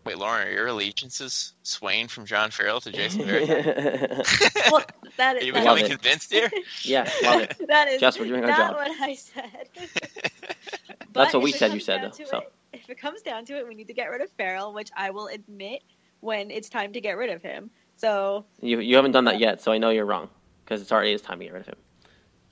Wait, 0.06 0.18
Lauren, 0.18 0.48
are 0.48 0.52
your 0.52 0.68
allegiances 0.68 1.54
swaying 1.64 2.08
from 2.08 2.26
John 2.26 2.50
Farrell 2.52 2.80
to 2.82 2.92
Jason 2.92 3.22
Varitek? 3.22 4.26
Well, 4.72 4.84
that 5.18 5.38
Are 5.38 5.44
you 5.44 5.54
that 5.54 5.66
Love 5.66 5.78
becoming 5.78 5.86
it. 5.86 6.00
convinced 6.02 6.34
here? 6.34 6.52
yeah, 6.84 7.10
love 7.24 7.42
it. 7.42 7.56
that 7.68 7.88
is 7.90 8.02
Jess, 8.02 8.20
we're 8.20 8.26
doing 8.26 8.44
our 8.44 8.50
not 8.50 8.58
job. 8.58 8.76
what 8.76 8.92
I 9.02 9.16
said. 9.16 9.70
That's 11.14 11.34
what 11.34 11.44
we 11.44 11.52
said 11.52 11.74
you 11.74 11.80
said, 11.80 12.02
though, 12.02 12.12
so. 12.26 12.38
it- 12.40 12.54
if 12.88 12.92
it 12.92 13.02
comes 13.02 13.22
down 13.22 13.44
to 13.46 13.58
it, 13.58 13.68
we 13.68 13.76
need 13.76 13.88
to 13.88 13.94
get 13.94 14.06
rid 14.10 14.22
of 14.22 14.30
Farrell, 14.32 14.74
which 14.74 14.90
I 14.96 15.10
will 15.10 15.28
admit 15.28 15.84
when 16.22 16.50
it's 16.50 16.70
time 16.70 16.94
to 16.94 17.02
get 17.02 17.18
rid 17.18 17.30
of 17.30 17.42
him. 17.42 17.70
So 17.98 18.46
You 18.62 18.80
you 18.80 18.96
haven't 18.96 19.12
done 19.12 19.26
that 19.26 19.40
yet, 19.40 19.62
so 19.62 19.72
I 19.74 19.78
know 19.78 19.90
you're 19.90 20.06
wrong 20.06 20.30
because 20.64 20.82
it's 20.82 20.92
already 20.92 21.12
is 21.12 21.22
time 21.22 21.40
to 21.40 21.46
get 21.46 21.54
rid 21.54 21.62
of 21.62 21.68
him. 21.68 21.76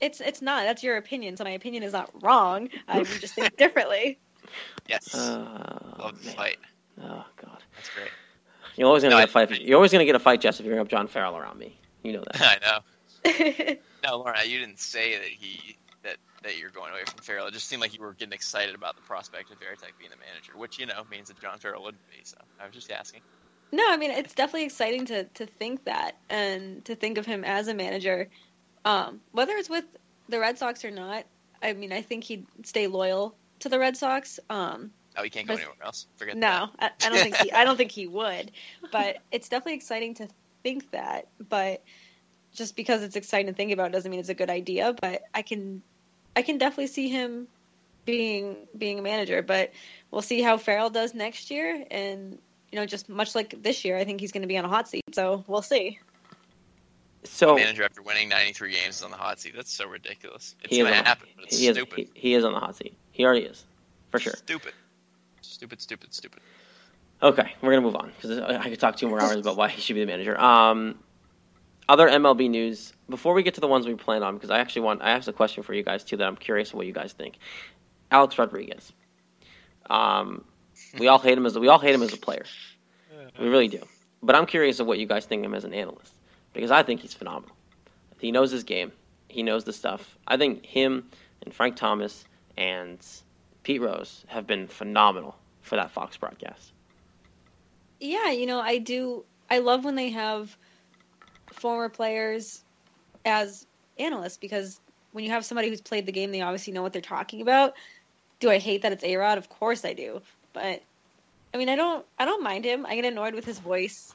it's 0.00 0.20
it's 0.20 0.42
not. 0.42 0.64
That's 0.64 0.82
your 0.82 0.98
opinion. 0.98 1.36
So 1.38 1.44
my 1.44 1.50
opinion 1.50 1.82
is 1.84 1.92
not 1.94 2.10
wrong. 2.22 2.68
I 2.86 2.98
would 2.98 3.06
just 3.06 3.34
think 3.34 3.56
differently. 3.56 4.18
yes. 4.88 5.14
Uh, 5.14 5.94
Love 5.98 6.22
the 6.22 6.30
fight. 6.32 6.58
Oh 7.02 7.24
god, 7.36 7.62
That's 7.76 7.88
great. 7.90 8.10
you're 8.76 8.88
always 8.88 9.02
gonna 9.04 9.14
No, 9.14 9.20
get 9.22 9.28
a 9.34 9.38
I- 9.38 9.46
fight. 9.46 9.60
You're 9.62 9.76
always 9.76 9.92
gonna 9.92 10.04
get 10.04 10.16
a 10.16 10.18
fight, 10.20 10.40
Jess, 10.42 10.60
if 10.60 10.66
you 10.66 10.70
bring 10.70 10.80
up 10.80 10.88
John 10.88 11.06
Farrell 11.08 11.36
around 11.36 11.58
me. 11.58 11.78
You 12.02 12.12
know 12.14 12.24
that. 12.32 12.60
I 12.62 13.70
know. 13.70 13.76
No, 14.04 14.18
Laura, 14.18 14.44
you 14.46 14.60
didn't 14.60 14.78
say 14.78 15.16
that 15.18 15.26
he 15.26 15.76
that 16.46 16.58
you're 16.58 16.70
going 16.70 16.92
away 16.92 17.02
from 17.04 17.22
Farrell. 17.22 17.46
It 17.46 17.52
just 17.52 17.68
seemed 17.68 17.82
like 17.82 17.94
you 17.94 18.00
were 18.00 18.12
getting 18.14 18.32
excited 18.32 18.74
about 18.74 18.96
the 18.96 19.02
prospect 19.02 19.50
of 19.50 19.58
Varitek 19.58 19.98
being 19.98 20.10
the 20.10 20.16
manager, 20.16 20.52
which 20.56 20.78
you 20.78 20.86
know 20.86 21.04
means 21.10 21.28
that 21.28 21.40
John 21.40 21.58
Farrell 21.58 21.82
wouldn't 21.82 22.06
be. 22.10 22.18
So 22.24 22.38
I 22.60 22.66
was 22.66 22.74
just 22.74 22.90
asking. 22.90 23.20
no, 23.72 23.84
I 23.88 23.96
mean 23.96 24.10
it's 24.10 24.34
definitely 24.34 24.64
exciting 24.64 25.06
to 25.06 25.24
to 25.24 25.46
think 25.46 25.84
that 25.84 26.16
and 26.28 26.84
to 26.86 26.94
think 26.94 27.18
of 27.18 27.26
him 27.26 27.44
as 27.44 27.68
a 27.68 27.74
manager, 27.74 28.28
um, 28.84 29.20
whether 29.32 29.52
it's 29.52 29.70
with 29.70 29.84
the 30.28 30.40
Red 30.40 30.58
Sox 30.58 30.84
or 30.84 30.90
not. 30.90 31.24
I 31.62 31.72
mean, 31.72 31.92
I 31.92 32.02
think 32.02 32.24
he'd 32.24 32.46
stay 32.64 32.86
loyal 32.86 33.34
to 33.60 33.68
the 33.68 33.78
Red 33.78 33.96
Sox. 33.96 34.38
Um, 34.50 34.90
Oh, 35.18 35.22
he 35.22 35.30
can't 35.30 35.46
go 35.46 35.54
anywhere 35.54 35.74
else. 35.82 36.06
Forget 36.16 36.36
No, 36.36 36.68
I, 36.78 36.90
I 37.04 37.08
don't 37.08 37.18
think 37.18 37.36
he. 37.36 37.52
I 37.52 37.64
don't 37.64 37.76
think 37.76 37.90
he 37.90 38.06
would. 38.20 38.50
But 38.92 39.18
it's 39.32 39.48
definitely 39.48 39.74
exciting 39.74 40.14
to 40.14 40.28
think 40.62 40.90
that. 40.90 41.28
But 41.48 41.82
just 42.54 42.76
because 42.76 43.02
it's 43.02 43.16
exciting 43.16 43.46
to 43.46 43.52
think 43.52 43.72
about 43.72 43.92
doesn't 43.92 44.10
mean 44.10 44.20
it's 44.20 44.28
a 44.28 44.34
good 44.34 44.50
idea. 44.50 44.94
But 45.00 45.22
I 45.34 45.42
can, 45.42 45.82
I 46.36 46.42
can 46.42 46.58
definitely 46.58 46.88
see 46.88 47.08
him 47.08 47.48
being 48.04 48.56
being 48.76 49.00
a 49.00 49.02
manager. 49.02 49.42
But 49.42 49.72
we'll 50.10 50.22
see 50.22 50.40
how 50.40 50.56
Farrell 50.56 50.90
does 50.90 51.12
next 51.12 51.50
year. 51.50 51.84
And 51.90 52.38
you 52.70 52.78
know, 52.78 52.86
just 52.86 53.08
much 53.08 53.34
like 53.34 53.62
this 53.62 53.84
year, 53.84 53.98
I 53.98 54.04
think 54.04 54.20
he's 54.20 54.32
going 54.32 54.42
to 54.42 54.48
be 54.48 54.56
on 54.56 54.64
a 54.64 54.68
hot 54.68 54.88
seat. 54.88 55.02
So 55.12 55.44
we'll 55.46 55.62
see. 55.62 55.98
So. 57.24 57.56
Manager 57.56 57.82
after 57.82 58.02
winning 58.02 58.28
93 58.28 58.72
games 58.72 58.96
is 58.96 59.02
on 59.02 59.10
the 59.10 59.16
hot 59.16 59.40
seat. 59.40 59.54
That's 59.56 59.72
so 59.72 59.88
ridiculous. 59.88 60.54
It's 60.62 60.76
going 60.76 60.86
to 60.86 60.94
happen, 60.94 61.28
but 61.34 61.46
it's 61.46 61.58
he, 61.58 61.66
is, 61.66 61.76
stupid. 61.76 62.08
he, 62.14 62.20
he 62.28 62.34
is 62.34 62.44
on 62.44 62.52
the 62.52 62.60
hot 62.60 62.76
seat. 62.76 62.96
He 63.10 63.24
already 63.24 63.46
is, 63.46 63.64
for 64.10 64.20
sure. 64.20 64.34
Stupid. 64.34 64.72
Stupid. 65.40 65.80
Stupid. 65.80 66.14
Stupid. 66.14 66.40
Okay, 67.22 67.54
we're 67.62 67.70
gonna 67.70 67.80
move 67.80 67.96
on 67.96 68.12
because 68.14 68.38
I 68.38 68.68
could 68.68 68.78
talk 68.78 68.96
two 68.96 69.08
more 69.08 69.20
hours 69.20 69.36
about 69.36 69.56
why 69.56 69.68
he 69.68 69.80
should 69.80 69.94
be 69.94 70.00
the 70.00 70.06
manager. 70.06 70.38
Um, 70.38 70.98
other 71.88 72.08
MLB 72.08 72.50
news 72.50 72.92
before 73.08 73.34
we 73.34 73.42
get 73.42 73.54
to 73.54 73.60
the 73.60 73.68
ones 73.68 73.86
we 73.86 73.94
plan 73.94 74.22
on, 74.22 74.34
because 74.34 74.50
I 74.50 74.58
actually 74.58 74.82
want 74.82 75.02
I 75.02 75.10
have 75.10 75.26
a 75.28 75.32
question 75.32 75.62
for 75.62 75.74
you 75.74 75.82
guys 75.82 76.04
too 76.04 76.16
that 76.16 76.26
I'm 76.26 76.36
curious 76.36 76.74
what 76.74 76.86
you 76.86 76.92
guys 76.92 77.12
think. 77.12 77.38
Alex 78.10 78.38
Rodriguez. 78.38 78.92
Um, 79.88 80.44
we 80.98 81.08
all 81.08 81.18
hate 81.18 81.38
him 81.38 81.46
as 81.46 81.58
we 81.58 81.68
all 81.68 81.78
hate 81.78 81.94
him 81.94 82.02
as 82.02 82.12
a 82.12 82.16
player. 82.16 82.44
We 83.38 83.48
really 83.48 83.68
do. 83.68 83.82
But 84.22 84.34
I'm 84.34 84.46
curious 84.46 84.80
of 84.80 84.86
what 84.86 84.98
you 84.98 85.06
guys 85.06 85.26
think 85.26 85.40
of 85.40 85.46
him 85.46 85.54
as 85.54 85.64
an 85.64 85.74
analyst 85.74 86.14
because 86.52 86.70
I 86.70 86.82
think 86.82 87.00
he's 87.00 87.14
phenomenal. 87.14 87.54
He 88.18 88.32
knows 88.32 88.50
his 88.50 88.64
game. 88.64 88.92
He 89.28 89.42
knows 89.42 89.64
the 89.64 89.72
stuff. 89.72 90.16
I 90.26 90.36
think 90.36 90.64
him 90.64 91.10
and 91.42 91.52
Frank 91.52 91.76
Thomas 91.76 92.24
and 92.56 92.98
Pete 93.62 93.82
Rose 93.82 94.24
have 94.28 94.46
been 94.46 94.66
phenomenal 94.66 95.36
for 95.60 95.76
that 95.76 95.90
Fox 95.90 96.16
broadcast. 96.16 96.72
Yeah, 98.00 98.30
you 98.30 98.46
know, 98.46 98.60
I 98.60 98.78
do. 98.78 99.24
I 99.50 99.58
love 99.58 99.84
when 99.84 99.94
they 99.94 100.10
have 100.10 100.56
former 101.56 101.88
players 101.88 102.62
as 103.24 103.66
analysts 103.98 104.36
because 104.36 104.80
when 105.12 105.24
you 105.24 105.30
have 105.30 105.44
somebody 105.44 105.68
who's 105.68 105.80
played 105.80 106.06
the 106.06 106.12
game, 106.12 106.30
they 106.30 106.42
obviously 106.42 106.72
know 106.72 106.82
what 106.82 106.92
they're 106.92 107.02
talking 107.02 107.40
about. 107.40 107.74
Do 108.38 108.50
I 108.50 108.58
hate 108.58 108.82
that 108.82 108.92
it's 108.92 109.04
A 109.04 109.16
Rod? 109.16 109.38
Of 109.38 109.48
course 109.48 109.84
I 109.84 109.94
do. 109.94 110.20
But 110.52 110.82
I 111.54 111.58
mean, 111.58 111.68
I 111.68 111.76
don't. 111.76 112.04
I 112.18 112.26
don't 112.26 112.42
mind 112.42 112.64
him. 112.64 112.84
I 112.84 112.94
get 112.94 113.06
annoyed 113.06 113.34
with 113.34 113.46
his 113.46 113.58
voice, 113.58 114.14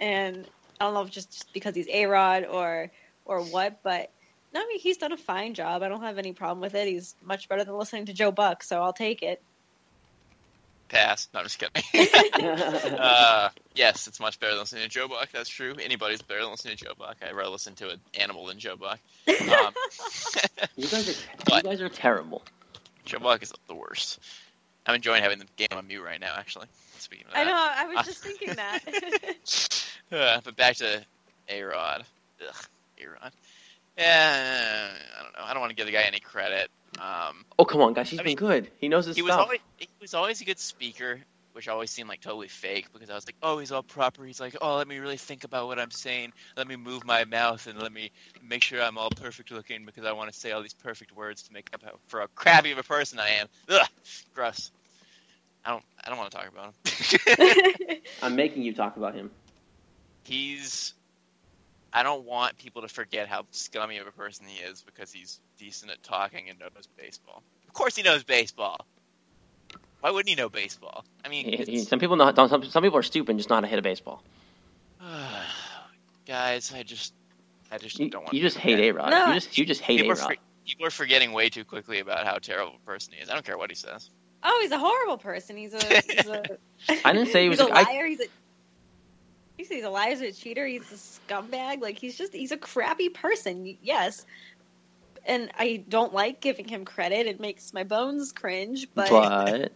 and 0.00 0.46
I 0.78 0.84
don't 0.84 0.94
know 0.94 1.02
if 1.02 1.10
just, 1.10 1.32
just 1.32 1.52
because 1.54 1.74
he's 1.74 1.88
A 1.88 2.06
Rod 2.06 2.44
or 2.44 2.90
or 3.24 3.42
what. 3.42 3.82
But 3.82 4.10
no, 4.52 4.60
I 4.60 4.66
mean, 4.66 4.78
he's 4.78 4.98
done 4.98 5.12
a 5.12 5.16
fine 5.16 5.54
job. 5.54 5.82
I 5.82 5.88
don't 5.88 6.02
have 6.02 6.18
any 6.18 6.32
problem 6.32 6.60
with 6.60 6.74
it. 6.74 6.86
He's 6.86 7.14
much 7.24 7.48
better 7.48 7.64
than 7.64 7.78
listening 7.78 8.06
to 8.06 8.12
Joe 8.12 8.30
Buck, 8.30 8.62
so 8.62 8.82
I'll 8.82 8.92
take 8.92 9.22
it. 9.22 9.42
Pass. 10.92 11.28
No, 11.32 11.40
I'm 11.40 11.46
just 11.46 11.58
kidding. 11.58 11.82
uh, 12.98 13.48
yes, 13.74 14.06
it's 14.06 14.20
much 14.20 14.38
better 14.38 14.52
than 14.52 14.60
listening 14.60 14.82
to 14.82 14.88
Joe 14.90 15.08
Buck. 15.08 15.30
That's 15.32 15.48
true. 15.48 15.74
Anybody's 15.82 16.20
better 16.20 16.42
than 16.42 16.50
listening 16.50 16.76
to 16.76 16.84
Joe 16.84 16.92
Buck. 16.98 17.16
I'd 17.26 17.34
rather 17.34 17.48
listen 17.48 17.74
to 17.76 17.88
an 17.90 18.00
animal 18.20 18.46
than 18.46 18.58
Joe 18.58 18.76
Buck. 18.76 19.00
Um, 19.26 19.34
You 20.76 20.88
guys 20.88 21.08
are 21.08 21.56
you 21.56 21.62
guys 21.62 21.80
are 21.80 21.88
terrible. 21.88 22.42
Joe 23.06 23.18
Buck 23.20 23.42
is 23.42 23.52
the 23.68 23.74
worst. 23.74 24.20
I'm 24.86 24.94
enjoying 24.94 25.22
having 25.22 25.38
the 25.38 25.46
game 25.56 25.68
on 25.72 25.86
mute 25.86 26.02
right 26.02 26.20
now. 26.20 26.34
Actually, 26.36 26.66
speaking 26.98 27.26
of 27.26 27.32
that. 27.32 27.40
I 27.40 27.44
know. 27.44 27.56
I 27.56 27.94
was 27.94 28.06
just 28.06 28.22
thinking 28.22 28.54
that. 28.54 29.78
Uh, 30.12 30.40
but 30.44 30.56
back 30.56 30.76
to 30.76 31.02
A 31.48 31.62
Rod. 31.62 32.04
Ugh, 32.46 32.66
A 33.00 33.06
Rod. 33.08 33.32
Yeah, 33.96 34.88
I 35.18 35.22
don't 35.22 35.32
know. 35.32 35.44
I 35.44 35.52
don't 35.54 35.60
want 35.60 35.70
to 35.70 35.76
give 35.76 35.86
the 35.86 35.92
guy 35.92 36.02
any 36.02 36.20
credit. 36.20 36.70
Um, 36.98 37.44
Oh 37.58 37.64
come 37.64 37.80
on, 37.82 37.92
guys, 37.94 38.10
he's 38.10 38.20
I 38.20 38.22
been 38.22 38.30
mean, 38.30 38.36
good. 38.36 38.70
He 38.78 38.88
knows 38.88 39.06
his 39.06 39.16
he 39.16 39.22
was 39.22 39.34
stuff. 39.34 39.46
always 39.46 39.60
he 39.78 39.88
was 40.00 40.14
always 40.14 40.40
a 40.40 40.44
good 40.44 40.58
speaker, 40.58 41.20
which 41.52 41.68
always 41.68 41.90
seemed 41.90 42.08
like 42.08 42.20
totally 42.20 42.48
fake 42.48 42.86
because 42.92 43.10
I 43.10 43.14
was 43.14 43.26
like, 43.26 43.36
oh, 43.42 43.58
he's 43.58 43.72
all 43.72 43.82
proper. 43.82 44.24
He's 44.24 44.40
like, 44.40 44.56
oh, 44.60 44.76
let 44.76 44.88
me 44.88 44.98
really 44.98 45.16
think 45.18 45.44
about 45.44 45.66
what 45.66 45.78
I'm 45.78 45.90
saying. 45.90 46.32
Let 46.56 46.66
me 46.68 46.76
move 46.76 47.04
my 47.04 47.24
mouth 47.24 47.66
and 47.66 47.78
let 47.80 47.92
me 47.92 48.10
make 48.42 48.62
sure 48.62 48.82
I'm 48.82 48.98
all 48.98 49.10
perfect 49.10 49.50
looking 49.50 49.84
because 49.86 50.04
I 50.04 50.12
want 50.12 50.32
to 50.32 50.38
say 50.38 50.52
all 50.52 50.62
these 50.62 50.74
perfect 50.74 51.12
words 51.12 51.42
to 51.44 51.52
make 51.52 51.68
up 51.74 51.82
how, 51.82 51.92
for 52.08 52.20
how 52.20 52.26
crappy 52.34 52.72
of 52.72 52.78
a 52.78 52.84
person 52.84 53.18
I 53.18 53.28
am. 53.40 53.46
Ugh, 53.68 53.86
gross. 54.34 54.70
I 55.64 55.70
don't 55.70 55.84
I 56.04 56.08
don't 56.10 56.18
want 56.18 56.30
to 56.30 56.36
talk 56.36 56.48
about 56.48 56.66
him. 56.66 56.74
I'm 58.22 58.36
making 58.36 58.62
you 58.62 58.74
talk 58.74 58.96
about 58.96 59.14
him. 59.14 59.30
he's 60.24 60.94
I 61.92 62.02
don't 62.02 62.24
want 62.24 62.56
people 62.58 62.82
to 62.82 62.88
forget 62.88 63.28
how 63.28 63.44
scummy 63.50 63.98
of 63.98 64.06
a 64.06 64.12
person 64.12 64.46
he 64.46 64.62
is 64.62 64.82
because 64.82 65.12
he's 65.12 65.40
decent 65.58 65.90
at 65.92 66.02
talking 66.02 66.48
and 66.48 66.58
knows 66.58 66.88
baseball. 66.96 67.42
Of 67.68 67.74
course 67.74 67.96
he 67.96 68.02
knows 68.02 68.24
baseball. 68.24 68.86
Why 70.00 70.10
wouldn't 70.10 70.28
he 70.30 70.34
know 70.34 70.48
baseball? 70.48 71.04
I 71.24 71.28
mean, 71.28 71.44
He- 71.46 71.56
he- 71.64 71.78
some 71.80 71.98
people 72.00 72.16
know. 72.16 72.32
Don't, 72.32 72.48
some, 72.48 72.64
some 72.64 72.82
people 72.82 72.98
are 72.98 73.02
stupid 73.02 73.30
and 73.30 73.38
just 73.38 73.48
know 73.50 73.56
how 73.56 73.60
to 73.60 73.66
hit 73.66 73.78
a 73.78 73.82
baseball. 73.82 74.22
guys, 76.26 76.72
I 76.74 76.82
just, 76.82 77.12
I 77.70 77.78
just 77.78 77.98
You, 77.98 78.10
don't 78.10 78.22
want. 78.22 78.34
you 78.34 78.40
just 78.40 78.56
to 78.56 78.62
hate 78.62 78.80
A 78.80 78.90
Rod. 78.92 79.10
No. 79.10 79.26
You 79.28 79.34
just 79.34 79.58
you 79.58 79.64
just 79.64 79.80
hate 79.80 80.00
A 80.00 80.02
People 80.04 80.16
Rod. 80.16 80.34
for, 80.34 80.36
people 80.66 80.86
are 80.86 80.90
forgetting 80.90 81.32
way 81.32 81.48
too 81.48 81.64
quickly 81.64 82.00
about 82.00 82.26
how 82.26 82.38
terrible 82.38 82.74
a 82.82 82.86
person 82.86 83.12
he 83.14 83.20
is. 83.22 83.30
I 83.30 83.34
don't 83.34 83.44
care 83.44 83.58
what 83.58 83.70
he 83.70 83.76
says. 83.76 84.10
Oh, 84.44 84.58
he's 84.62 84.72
a 84.72 84.78
horrible 84.78 85.18
person. 85.18 85.56
He's 85.56 85.72
a. 85.72 85.78
He's 86.02 86.26
a 86.26 86.42
I 87.04 87.12
didn't 87.12 87.28
say 87.28 87.44
he 87.44 87.48
was 87.48 87.60
He's 87.60 87.68
a 87.68 87.72
a- 87.72 87.74
I- 87.76 87.82
liar. 87.82 88.06
He's 88.06 88.20
a. 88.20 88.24
You 89.58 89.64
say 89.64 89.76
he's 89.76 89.84
a 89.84 89.90
liar. 89.90 90.10
He's 90.10 90.20
a 90.20 90.32
cheater. 90.32 90.66
He's 90.66 90.90
a 90.90 90.94
scumbag. 91.32 91.80
Like 91.82 91.98
he's 91.98 92.16
just 92.16 92.32
he's 92.32 92.52
a 92.52 92.56
crappy 92.56 93.08
person. 93.08 93.76
Yes. 93.82 94.24
And 95.24 95.50
I 95.56 95.84
don't 95.88 96.12
like 96.12 96.40
giving 96.40 96.66
him 96.66 96.84
credit. 96.84 97.26
It 97.26 97.38
makes 97.38 97.72
my 97.72 97.84
bones 97.84 98.32
cringe. 98.32 98.88
But, 98.94 99.08
But 99.10 99.72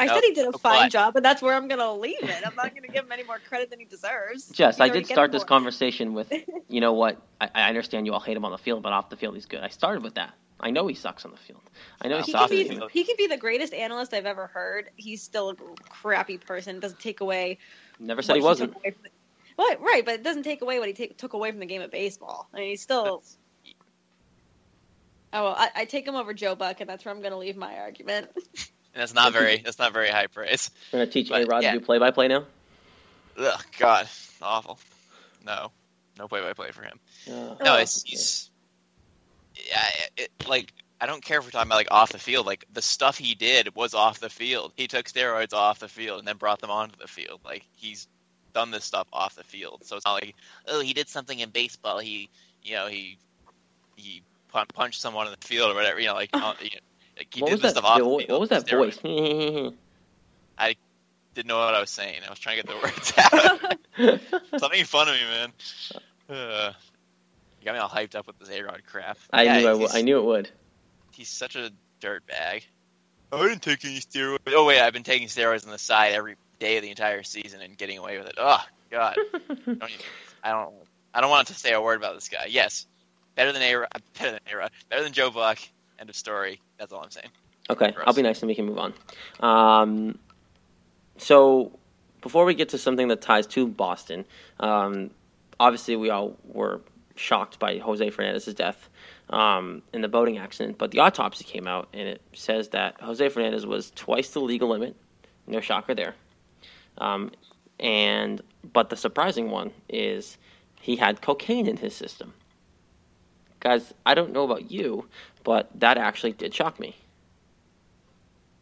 I 0.00 0.06
said 0.06 0.22
he 0.22 0.32
did 0.32 0.46
a 0.46 0.52
but- 0.52 0.60
fine 0.60 0.90
job, 0.90 1.16
and 1.16 1.24
that's 1.24 1.42
where 1.42 1.54
I'm 1.54 1.66
gonna 1.66 1.92
leave 1.94 2.22
it. 2.22 2.46
I'm 2.46 2.54
not 2.54 2.72
gonna 2.74 2.86
give 2.86 3.04
him 3.04 3.10
any 3.10 3.24
more 3.24 3.38
credit 3.48 3.70
than 3.70 3.80
he 3.80 3.84
deserves. 3.86 4.48
Jess, 4.50 4.78
I 4.78 4.88
did 4.88 5.06
start 5.06 5.32
this 5.32 5.40
more. 5.42 5.46
conversation 5.48 6.14
with, 6.14 6.32
you 6.68 6.80
know 6.80 6.92
what? 6.92 7.20
I, 7.40 7.48
I 7.52 7.68
understand 7.68 8.06
you 8.06 8.12
all 8.12 8.20
hate 8.20 8.36
him 8.36 8.44
on 8.44 8.52
the 8.52 8.58
field, 8.58 8.82
but 8.84 8.92
off 8.92 9.10
the 9.10 9.16
field 9.16 9.34
he's 9.34 9.46
good. 9.46 9.60
I 9.64 9.68
started 9.68 10.04
with 10.04 10.14
that. 10.14 10.32
I 10.60 10.70
know 10.70 10.86
he 10.86 10.94
sucks 10.94 11.24
on 11.24 11.32
the 11.32 11.36
field. 11.36 11.62
I 12.00 12.06
know 12.08 12.18
he 12.18 12.22
He 12.26 12.32
sucks. 12.32 12.50
could, 12.50 12.68
be, 12.68 12.80
he 12.92 13.04
could 13.04 13.16
be 13.16 13.26
the 13.28 13.36
greatest 13.36 13.72
analyst 13.74 14.12
I've 14.14 14.26
ever 14.26 14.46
heard. 14.48 14.90
He's 14.96 15.22
still 15.22 15.50
a 15.50 15.54
crappy 15.88 16.38
person. 16.38 16.78
Doesn't 16.80 17.00
take 17.00 17.20
away 17.20 17.58
Never 18.00 18.22
said 18.22 18.32
what 18.34 18.38
he 18.38 18.44
wasn't. 18.44 18.72
took 18.74 18.82
the- 19.02 19.10
well, 19.56 19.76
right, 19.80 20.04
but 20.04 20.14
it 20.14 20.22
doesn't 20.22 20.44
take 20.44 20.62
away 20.62 20.78
what 20.78 20.88
he 20.88 20.94
ta- 21.08 21.14
took 21.16 21.32
away 21.32 21.50
from 21.50 21.58
the 21.60 21.66
game 21.66 21.82
of 21.82 21.90
baseball. 21.90 22.48
I 22.54 22.58
mean, 22.58 22.68
he's 22.70 22.82
still. 22.82 23.22
Oh 25.32 25.42
well, 25.44 25.54
I, 25.58 25.68
I 25.76 25.84
take 25.84 26.06
him 26.06 26.14
over 26.14 26.32
Joe 26.32 26.54
Buck, 26.54 26.80
and 26.80 26.88
that's 26.88 27.04
where 27.04 27.12
I'm 27.14 27.20
going 27.20 27.32
to 27.32 27.38
leave 27.38 27.56
my 27.56 27.76
argument. 27.78 28.30
And 28.34 28.44
that's 28.94 29.14
not 29.14 29.32
very, 29.32 29.58
that's 29.64 29.78
not 29.78 29.92
very 29.92 30.08
high 30.08 30.26
praise. 30.28 30.70
We're 30.92 31.00
gonna 31.00 31.10
teach 31.10 31.28
But, 31.28 31.42
A 31.42 31.46
Rod 31.46 31.62
yeah. 31.62 31.72
to 31.72 31.78
do 31.80 31.84
play 31.84 31.98
by 31.98 32.10
play 32.12 32.28
now. 32.28 32.44
Ugh, 33.36 33.60
God, 33.78 34.08
awful. 34.42 34.78
No, 35.46 35.70
no 36.18 36.26
play-by-play 36.28 36.72
for 36.72 36.82
him. 36.82 36.98
Uh, 37.28 37.30
No, 37.32 37.56
Oh, 37.60 37.74
it's 37.76 38.02
he's 38.02 38.50
yeah, 39.68 39.84
it, 40.16 40.30
like 40.48 40.72
I 41.00 41.06
don't 41.06 41.22
care 41.22 41.38
if 41.38 41.44
we're 41.44 41.50
talking 41.50 41.68
about 41.68 41.76
like 41.76 41.90
off 41.90 42.12
the 42.12 42.18
field. 42.18 42.46
Like 42.46 42.64
the 42.72 42.82
stuff 42.82 43.18
he 43.18 43.34
did 43.34 43.74
was 43.74 43.94
off 43.94 44.20
the 44.20 44.30
field. 44.30 44.72
He 44.76 44.86
took 44.88 45.06
steroids 45.06 45.52
off 45.52 45.78
the 45.80 45.88
field 45.88 46.18
and 46.20 46.28
then 46.28 46.36
brought 46.36 46.60
them 46.60 46.70
onto 46.70 46.96
the 46.98 47.08
field. 47.08 47.40
Like 47.44 47.64
he's 47.76 48.08
done 48.54 48.70
this 48.70 48.84
stuff 48.84 49.06
off 49.12 49.34
the 49.36 49.44
field. 49.44 49.82
So 49.84 49.96
it's 49.96 50.06
not 50.06 50.14
like 50.14 50.34
oh 50.66 50.80
he 50.80 50.94
did 50.94 51.08
something 51.08 51.38
in 51.38 51.50
baseball. 51.50 51.98
He 51.98 52.30
you 52.62 52.74
know 52.74 52.88
he 52.88 53.18
he 53.96 54.22
pun- 54.48 54.66
punched 54.74 55.00
someone 55.00 55.26
in 55.26 55.34
the 55.38 55.46
field 55.46 55.70
or 55.72 55.74
whatever. 55.74 56.00
You 56.00 56.08
know 56.08 56.14
like, 56.14 56.30
uh, 56.40 56.54
you 56.60 56.70
know, 56.70 56.80
like 57.18 57.28
he 57.32 57.42
what 57.42 57.50
did 57.50 57.60
this 57.60 57.70
that? 57.70 57.72
stuff 57.72 57.84
off 57.84 58.02
the 58.04 58.24
what 58.28 58.40
was 58.40 58.48
that 58.50 58.66
steroids. 58.66 58.98
voice? 59.02 59.02
I 60.58 60.76
didn't 61.34 61.48
know 61.48 61.58
what 61.58 61.74
I 61.74 61.80
was 61.80 61.90
saying. 61.90 62.20
I 62.26 62.30
was 62.30 62.38
trying 62.38 62.58
to 62.58 62.64
get 62.64 62.66
the 62.66 62.76
words 62.82 63.12
out. 63.18 64.20
Stop 64.56 64.70
making 64.72 64.86
fun 64.86 65.08
of 65.08 65.14
me, 65.14 65.20
man. 65.22 65.52
Uh, 66.28 66.72
you 67.60 67.64
got 67.64 67.74
me 67.74 67.78
all 67.80 67.88
hyped 67.88 68.14
up 68.14 68.26
with 68.26 68.38
this 68.38 68.50
A 68.50 68.62
Rod 68.62 68.82
crap. 68.86 69.18
I 69.32 69.44
Yeah, 69.44 69.48
knew 69.48 69.66
I, 69.66 69.70
w- 69.72 69.88
I 69.92 70.02
knew 70.02 70.18
it 70.18 70.24
would. 70.24 70.50
He's 71.18 71.28
such 71.28 71.56
a 71.56 71.70
dirt 72.00 72.26
bag. 72.26 72.64
I 73.30 73.46
didn't 73.46 73.62
take 73.62 73.84
any 73.84 73.98
steroids. 73.98 74.38
Oh 74.46 74.64
wait, 74.64 74.80
I've 74.80 74.94
been 74.94 75.02
taking 75.02 75.28
steroids 75.28 75.66
on 75.66 75.72
the 75.72 75.78
side 75.78 76.14
every 76.14 76.36
day 76.58 76.78
of 76.78 76.82
the 76.82 76.88
entire 76.88 77.22
season 77.22 77.60
and 77.60 77.76
getting 77.76 77.98
away 77.98 78.16
with 78.16 78.28
it. 78.28 78.36
Oh 78.38 78.62
God, 78.90 79.16
don't 79.48 79.68
even, 79.68 79.82
I 80.42 80.52
don't. 80.52 80.74
I 81.12 81.20
don't 81.20 81.30
want 81.30 81.48
to 81.48 81.54
say 81.54 81.72
a 81.72 81.80
word 81.80 81.96
about 81.96 82.14
this 82.14 82.28
guy. 82.28 82.46
Yes, 82.48 82.86
better 83.34 83.52
than 83.52 83.60
A. 83.60 83.74
Better 84.18 84.30
than 84.30 84.40
A. 84.46 84.70
Better 84.88 85.02
than 85.02 85.12
Joe 85.12 85.30
Buck. 85.30 85.58
End 85.98 86.08
of 86.08 86.16
story. 86.16 86.60
That's 86.78 86.92
all 86.92 87.02
I'm 87.02 87.10
saying. 87.10 87.30
Okay, 87.70 87.92
I'll 88.06 88.14
be 88.14 88.22
nice 88.22 88.40
and 88.40 88.48
we 88.48 88.54
can 88.54 88.66
move 88.66 88.78
on. 88.78 88.94
Um, 89.40 90.18
so, 91.18 91.72
before 92.22 92.44
we 92.44 92.54
get 92.54 92.70
to 92.70 92.78
something 92.78 93.08
that 93.08 93.20
ties 93.20 93.46
to 93.48 93.66
Boston, 93.66 94.24
um, 94.60 95.10
obviously 95.58 95.96
we 95.96 96.08
all 96.08 96.36
were 96.44 96.80
shocked 97.16 97.58
by 97.58 97.78
Jose 97.78 98.08
Fernandez's 98.10 98.54
death 98.54 98.88
um, 99.30 99.82
in 99.92 100.00
the 100.00 100.08
boating 100.08 100.38
accident, 100.38 100.78
but 100.78 100.90
the 100.90 101.00
autopsy 101.00 101.44
came 101.44 101.66
out 101.66 101.88
and 101.92 102.08
it 102.08 102.22
says 102.32 102.68
that 102.70 103.00
Jose 103.00 103.28
Fernandez 103.28 103.66
was 103.66 103.90
twice 103.94 104.30
the 104.30 104.40
legal 104.40 104.68
limit. 104.68 104.96
No 105.46 105.60
shocker 105.60 105.94
there. 105.94 106.14
Um, 106.98 107.30
and 107.78 108.42
but 108.72 108.90
the 108.90 108.96
surprising 108.96 109.50
one 109.50 109.70
is 109.88 110.36
he 110.80 110.96
had 110.96 111.20
cocaine 111.20 111.66
in 111.66 111.76
his 111.76 111.94
system. 111.94 112.32
Guys, 113.60 113.92
I 114.06 114.14
don't 114.14 114.32
know 114.32 114.44
about 114.44 114.70
you, 114.70 115.06
but 115.44 115.68
that 115.80 115.98
actually 115.98 116.32
did 116.32 116.54
shock 116.54 116.78
me. 116.78 116.96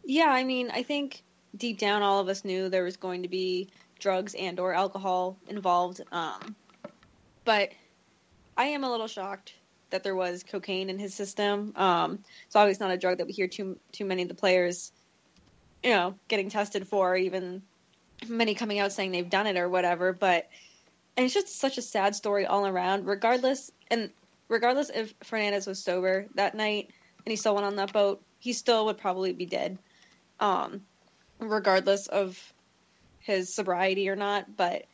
Yeah, 0.03 0.29
I 0.29 0.43
mean, 0.43 0.71
I 0.71 0.83
think 0.83 1.23
deep 1.55 1.77
down, 1.77 2.01
all 2.01 2.19
of 2.19 2.29
us 2.29 2.45
knew 2.45 2.69
there 2.69 2.83
was 2.83 2.97
going 2.97 3.23
to 3.23 3.27
be 3.27 3.69
drugs 3.99 4.35
and 4.35 4.59
or 4.59 4.73
alcohol 4.73 5.37
involved. 5.47 6.01
Um, 6.11 6.55
but 7.45 7.71
I 8.55 8.65
am 8.65 8.83
a 8.83 8.89
little 8.89 9.07
shocked 9.07 9.53
that 9.89 10.03
there 10.03 10.15
was 10.15 10.43
cocaine 10.43 10.89
in 10.89 10.99
his 10.99 11.13
system. 11.13 11.73
Um, 11.75 12.19
it's 12.45 12.55
obviously 12.55 12.85
not 12.85 12.93
a 12.93 12.97
drug 12.97 13.17
that 13.17 13.27
we 13.27 13.33
hear 13.33 13.47
too 13.47 13.77
too 13.91 14.05
many 14.05 14.23
of 14.23 14.27
the 14.27 14.35
players, 14.35 14.91
you 15.83 15.91
know, 15.91 16.15
getting 16.27 16.49
tested 16.49 16.87
for. 16.87 17.15
Even 17.15 17.61
many 18.27 18.55
coming 18.55 18.79
out 18.79 18.91
saying 18.91 19.11
they've 19.11 19.29
done 19.29 19.47
it 19.47 19.57
or 19.57 19.69
whatever. 19.69 20.13
But 20.13 20.49
and 21.15 21.25
it's 21.25 21.33
just 21.33 21.59
such 21.59 21.77
a 21.77 21.81
sad 21.81 22.15
story 22.15 22.45
all 22.45 22.65
around. 22.65 23.05
Regardless, 23.05 23.71
and 23.89 24.09
regardless 24.47 24.89
if 24.93 25.13
Fernandez 25.23 25.67
was 25.67 25.83
sober 25.83 26.27
that 26.35 26.55
night 26.55 26.89
and 27.25 27.31
he 27.31 27.35
still 27.35 27.55
went 27.55 27.65
on 27.65 27.75
that 27.77 27.93
boat, 27.93 28.21
he 28.39 28.53
still 28.53 28.85
would 28.85 28.97
probably 28.97 29.33
be 29.33 29.45
dead 29.45 29.77
um, 30.39 30.81
regardless 31.39 32.07
of 32.07 32.53
his 33.19 33.53
sobriety 33.53 34.09
or 34.09 34.15
not. 34.15 34.55
But 34.55 34.85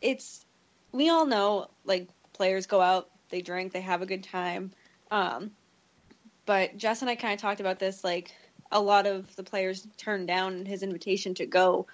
it's 0.00 0.44
we 0.92 1.08
all 1.08 1.26
know 1.26 1.68
like 1.84 2.08
players 2.32 2.66
go 2.66 2.80
out, 2.80 3.08
they 3.30 3.40
drink, 3.40 3.72
they 3.72 3.80
have 3.80 4.02
a 4.02 4.06
good 4.06 4.24
time. 4.24 4.72
Um, 5.10 5.50
but 6.44 6.76
Jess 6.76 7.02
and 7.02 7.10
I 7.10 7.16
kind 7.16 7.34
of 7.34 7.40
talked 7.40 7.60
about 7.60 7.78
this. 7.78 8.04
Like 8.04 8.32
a 8.70 8.80
lot 8.80 9.06
of 9.06 9.34
the 9.36 9.42
players 9.42 9.86
turned 9.96 10.26
down 10.28 10.64
his 10.64 10.82
invitation 10.82 11.34
to 11.34 11.46
go 11.46 11.86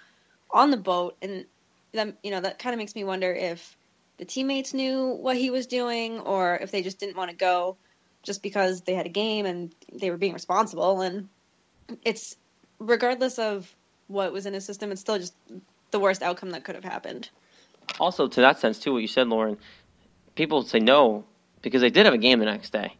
on 0.50 0.70
the 0.70 0.76
boat, 0.76 1.16
and 1.22 1.44
that 1.92 2.16
you 2.22 2.30
know 2.30 2.40
that 2.40 2.58
kind 2.58 2.74
of 2.74 2.78
makes 2.78 2.94
me 2.94 3.04
wonder 3.04 3.32
if 3.32 3.76
the 4.18 4.24
teammates 4.24 4.74
knew 4.74 5.08
what 5.08 5.36
he 5.36 5.50
was 5.50 5.66
doing, 5.66 6.20
or 6.20 6.56
if 6.56 6.70
they 6.70 6.82
just 6.82 6.98
didn't 6.98 7.16
want 7.16 7.30
to 7.30 7.36
go 7.36 7.76
just 8.22 8.42
because 8.42 8.82
they 8.82 8.94
had 8.94 9.06
a 9.06 9.10
game 9.10 9.46
and 9.46 9.74
they 9.92 10.10
were 10.10 10.16
being 10.16 10.32
responsible. 10.32 11.00
And 11.00 11.28
it's 12.04 12.36
regardless 12.78 13.38
of 13.38 13.74
what 14.08 14.32
was 14.32 14.46
in 14.46 14.54
his 14.54 14.64
system, 14.64 14.92
it's 14.92 15.00
still 15.00 15.18
just 15.18 15.34
the 15.90 15.98
worst 15.98 16.22
outcome 16.22 16.50
that 16.50 16.62
could 16.64 16.74
have 16.74 16.84
happened. 16.84 17.28
also 17.98 18.28
to 18.28 18.40
that 18.40 18.58
sense 18.58 18.78
too 18.78 18.92
what 18.92 19.02
you 19.02 19.08
said 19.08 19.28
lauren 19.28 19.58
people 20.34 20.62
say 20.62 20.78
no 20.80 21.24
because 21.62 21.80
they 21.80 21.90
did 21.90 22.04
have 22.06 22.14
a 22.14 22.18
game 22.18 22.38
the 22.38 22.44
next 22.44 22.70
day 22.72 22.96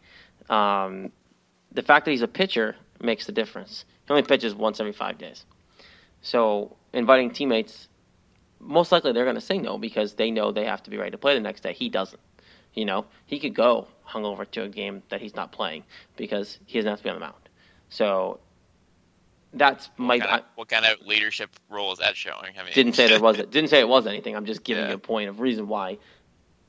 um, 0.50 1.10
the 1.72 1.82
fact 1.82 2.04
that 2.04 2.10
he's 2.10 2.22
a 2.22 2.28
pitcher 2.28 2.76
makes 3.00 3.26
the 3.26 3.32
difference 3.32 3.84
he 4.06 4.10
only 4.12 4.22
pitches 4.22 4.54
once 4.54 4.80
every 4.80 4.92
five 4.92 5.18
days 5.18 5.44
so 6.20 6.76
inviting 6.92 7.30
teammates 7.30 7.88
most 8.60 8.92
likely 8.92 9.12
they're 9.12 9.24
going 9.24 9.34
to 9.34 9.40
say 9.40 9.58
no 9.58 9.78
because 9.78 10.14
they 10.14 10.30
know 10.30 10.52
they 10.52 10.64
have 10.64 10.82
to 10.82 10.90
be 10.90 10.96
ready 10.96 11.10
to 11.10 11.18
play 11.18 11.34
the 11.34 11.40
next 11.40 11.62
day 11.62 11.72
he 11.72 11.88
doesn't 11.88 12.20
you 12.74 12.84
know 12.84 13.04
he 13.26 13.38
could 13.38 13.54
go 13.54 13.86
hungover 14.08 14.48
to 14.50 14.62
a 14.62 14.68
game 14.68 15.02
that 15.08 15.20
he's 15.20 15.34
not 15.34 15.52
playing 15.52 15.82
because 16.16 16.58
he 16.66 16.78
doesn't 16.78 16.90
have 16.90 16.98
to 16.98 17.04
be 17.04 17.10
on 17.10 17.16
the 17.16 17.20
mound 17.20 17.34
so 17.88 18.38
that's 19.54 19.90
my 19.98 20.16
What 20.16 20.26
kind, 20.28 20.40
of, 20.40 20.46
what 20.54 20.68
kind 20.68 20.86
of 20.86 21.06
leadership 21.06 21.50
role 21.68 21.92
is 21.92 21.98
that 21.98 22.16
showing? 22.16 22.52
I 22.58 22.62
mean, 22.62 22.72
didn't 22.72 22.94
say 22.94 23.06
there 23.08 23.20
was 23.28 23.38
it. 23.38 23.50
didn't 23.50 23.68
say 23.68 23.80
it 23.80 23.88
was 23.88 24.06
anything. 24.06 24.34
I'm 24.34 24.46
just 24.46 24.64
giving 24.64 24.84
Yeah. 24.84 24.90
you 24.90 24.94
a 24.96 24.98
point 24.98 25.28
of 25.28 25.40
reason 25.40 25.68
why 25.68 25.98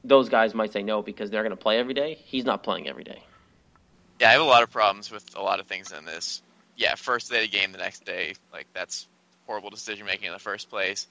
those 0.04 0.30
guys 0.30 0.54
might 0.54 0.74
say 0.74 0.84
no 0.84 1.02
because 1.02 1.30
they're 1.30 1.44
going 1.44 1.56
to 1.56 1.62
play 1.62 1.80
every 1.80 1.94
day. 1.94 2.18
He's 2.26 2.46
not 2.46 2.64
playing 2.64 2.88
every 2.88 3.04
day. 3.04 3.24
Yeah, 4.20 4.30
I 4.30 4.32
have 4.34 4.42
a 4.42 4.46
lot 4.46 4.64
of 4.64 4.72
problems 4.72 5.12
with 5.12 5.36
a 5.36 5.42
lot 5.42 5.60
of 5.60 5.68
things 5.68 5.92
in 5.92 6.06
this. 6.06 6.42
Yeah, 6.76 6.96
first 6.96 7.32
day 7.32 7.44
of 7.44 7.52
the 7.52 7.58
game, 7.58 7.72
the 7.72 7.78
next 7.78 8.06
day, 8.06 8.34
like 8.52 8.68
that's 8.74 9.08
horrible 9.48 9.70
decision 9.70 10.06
making 10.06 10.28
in 10.28 10.34
the 10.34 10.40
first 10.40 10.70
place. 10.70 11.08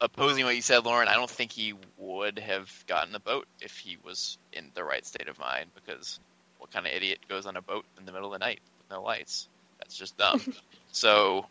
Opposing 0.00 0.44
what 0.44 0.56
you 0.56 0.62
said, 0.62 0.84
Lauren, 0.84 1.08
I 1.08 1.14
don't 1.14 1.30
think 1.30 1.52
he 1.52 1.74
would 1.98 2.38
have 2.38 2.72
gotten 2.86 3.12
the 3.12 3.20
boat 3.20 3.46
if 3.60 3.76
he 3.76 3.98
was 4.02 4.38
in 4.52 4.70
the 4.74 4.82
right 4.82 5.04
state 5.04 5.28
of 5.28 5.38
mind. 5.38 5.70
Because 5.74 6.18
what 6.58 6.70
kind 6.70 6.86
of 6.86 6.92
idiot 6.92 7.18
goes 7.28 7.46
on 7.46 7.56
a 7.56 7.62
boat 7.62 7.84
in 7.98 8.06
the 8.06 8.12
middle 8.12 8.32
of 8.32 8.40
the 8.40 8.44
night 8.44 8.60
with 8.78 8.90
no 8.90 9.02
lights? 9.02 9.48
That's 9.78 9.96
just 9.96 10.16
dumb. 10.16 10.40
so 10.92 11.46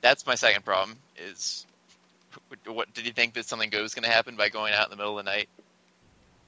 that's 0.00 0.26
my 0.26 0.36
second 0.36 0.64
problem. 0.64 0.96
Is 1.18 1.66
what 2.66 2.92
did 2.94 3.06
you 3.06 3.12
think 3.12 3.34
that 3.34 3.44
something 3.44 3.68
good 3.68 3.82
was 3.82 3.94
going 3.94 4.04
to 4.04 4.10
happen 4.10 4.36
by 4.36 4.48
going 4.48 4.72
out 4.72 4.86
in 4.86 4.90
the 4.90 4.96
middle 4.96 5.18
of 5.18 5.24
the 5.24 5.30
night, 5.30 5.48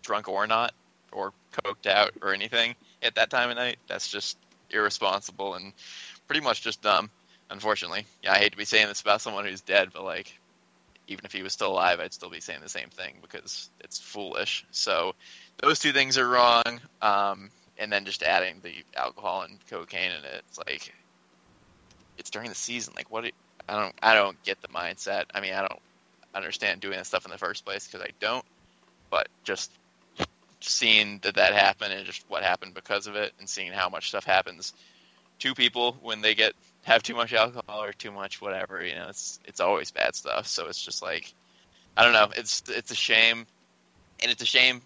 drunk 0.04 0.28
or 0.28 0.46
not, 0.46 0.72
or 1.12 1.32
coked 1.52 1.86
out 1.86 2.12
or 2.22 2.32
anything 2.32 2.74
at 3.02 3.16
that 3.16 3.30
time 3.30 3.50
of 3.50 3.56
night? 3.56 3.78
That's 3.88 4.08
just 4.08 4.38
irresponsible 4.70 5.54
and 5.54 5.72
pretty 6.26 6.40
much 6.40 6.62
just 6.62 6.82
dumb. 6.82 7.10
Unfortunately, 7.50 8.06
yeah, 8.22 8.32
I 8.32 8.38
hate 8.38 8.52
to 8.52 8.58
be 8.58 8.64
saying 8.64 8.88
this 8.88 9.00
about 9.00 9.20
someone 9.20 9.44
who's 9.44 9.60
dead, 9.60 9.90
but 9.92 10.04
like, 10.04 10.38
even 11.06 11.24
if 11.26 11.32
he 11.32 11.42
was 11.42 11.52
still 11.52 11.72
alive, 11.72 12.00
I'd 12.00 12.14
still 12.14 12.30
be 12.30 12.40
saying 12.40 12.60
the 12.62 12.68
same 12.68 12.88
thing 12.88 13.16
because 13.20 13.68
it's 13.80 13.98
foolish. 13.98 14.64
So 14.70 15.14
those 15.58 15.78
two 15.78 15.92
things 15.92 16.16
are 16.16 16.26
wrong. 16.26 16.80
Um, 17.02 17.50
and 17.78 17.92
then 17.92 18.04
just 18.04 18.22
adding 18.22 18.60
the 18.62 18.74
alcohol 18.96 19.42
and 19.42 19.58
cocaine 19.68 20.12
in 20.12 20.24
it, 20.24 20.44
it's 20.48 20.58
like 20.58 20.94
it's 22.18 22.30
during 22.30 22.48
the 22.48 22.54
season. 22.54 22.94
Like, 22.96 23.10
what? 23.10 23.24
I 23.68 23.80
don't 23.80 23.94
I 24.02 24.14
don't 24.14 24.40
get 24.44 24.60
the 24.62 24.68
mindset. 24.68 25.24
I 25.34 25.40
mean, 25.40 25.54
I 25.54 25.60
don't 25.60 25.80
understand 26.34 26.80
doing 26.80 26.98
this 26.98 27.08
stuff 27.08 27.24
in 27.24 27.30
the 27.30 27.38
first 27.38 27.64
place 27.64 27.86
because 27.86 28.02
I 28.02 28.10
don't. 28.20 28.44
But 29.10 29.28
just 29.44 29.70
seeing 30.68 31.18
that 31.22 31.36
that 31.36 31.54
happened 31.54 31.92
and 31.92 32.06
just 32.06 32.24
what 32.28 32.42
happened 32.42 32.74
because 32.74 33.06
of 33.06 33.16
it, 33.16 33.32
and 33.38 33.48
seeing 33.48 33.72
how 33.72 33.88
much 33.88 34.08
stuff 34.08 34.24
happens 34.24 34.72
to 35.40 35.54
people 35.54 35.96
when 36.00 36.20
they 36.20 36.34
get 36.34 36.54
have 36.84 37.02
too 37.02 37.14
much 37.14 37.32
alcohol 37.32 37.82
or 37.82 37.92
too 37.92 38.10
much 38.10 38.40
whatever, 38.40 38.84
you 38.84 38.94
know, 38.94 39.08
it's 39.08 39.40
it's 39.44 39.60
always 39.60 39.90
bad 39.90 40.14
stuff. 40.14 40.46
So 40.46 40.68
it's 40.68 40.82
just 40.82 41.02
like 41.02 41.32
I 41.96 42.04
don't 42.04 42.12
know. 42.12 42.28
It's 42.36 42.62
it's 42.68 42.90
a 42.90 42.96
shame, 42.96 43.46
and 44.22 44.30
it's 44.30 44.42
a 44.42 44.46
shame, 44.46 44.82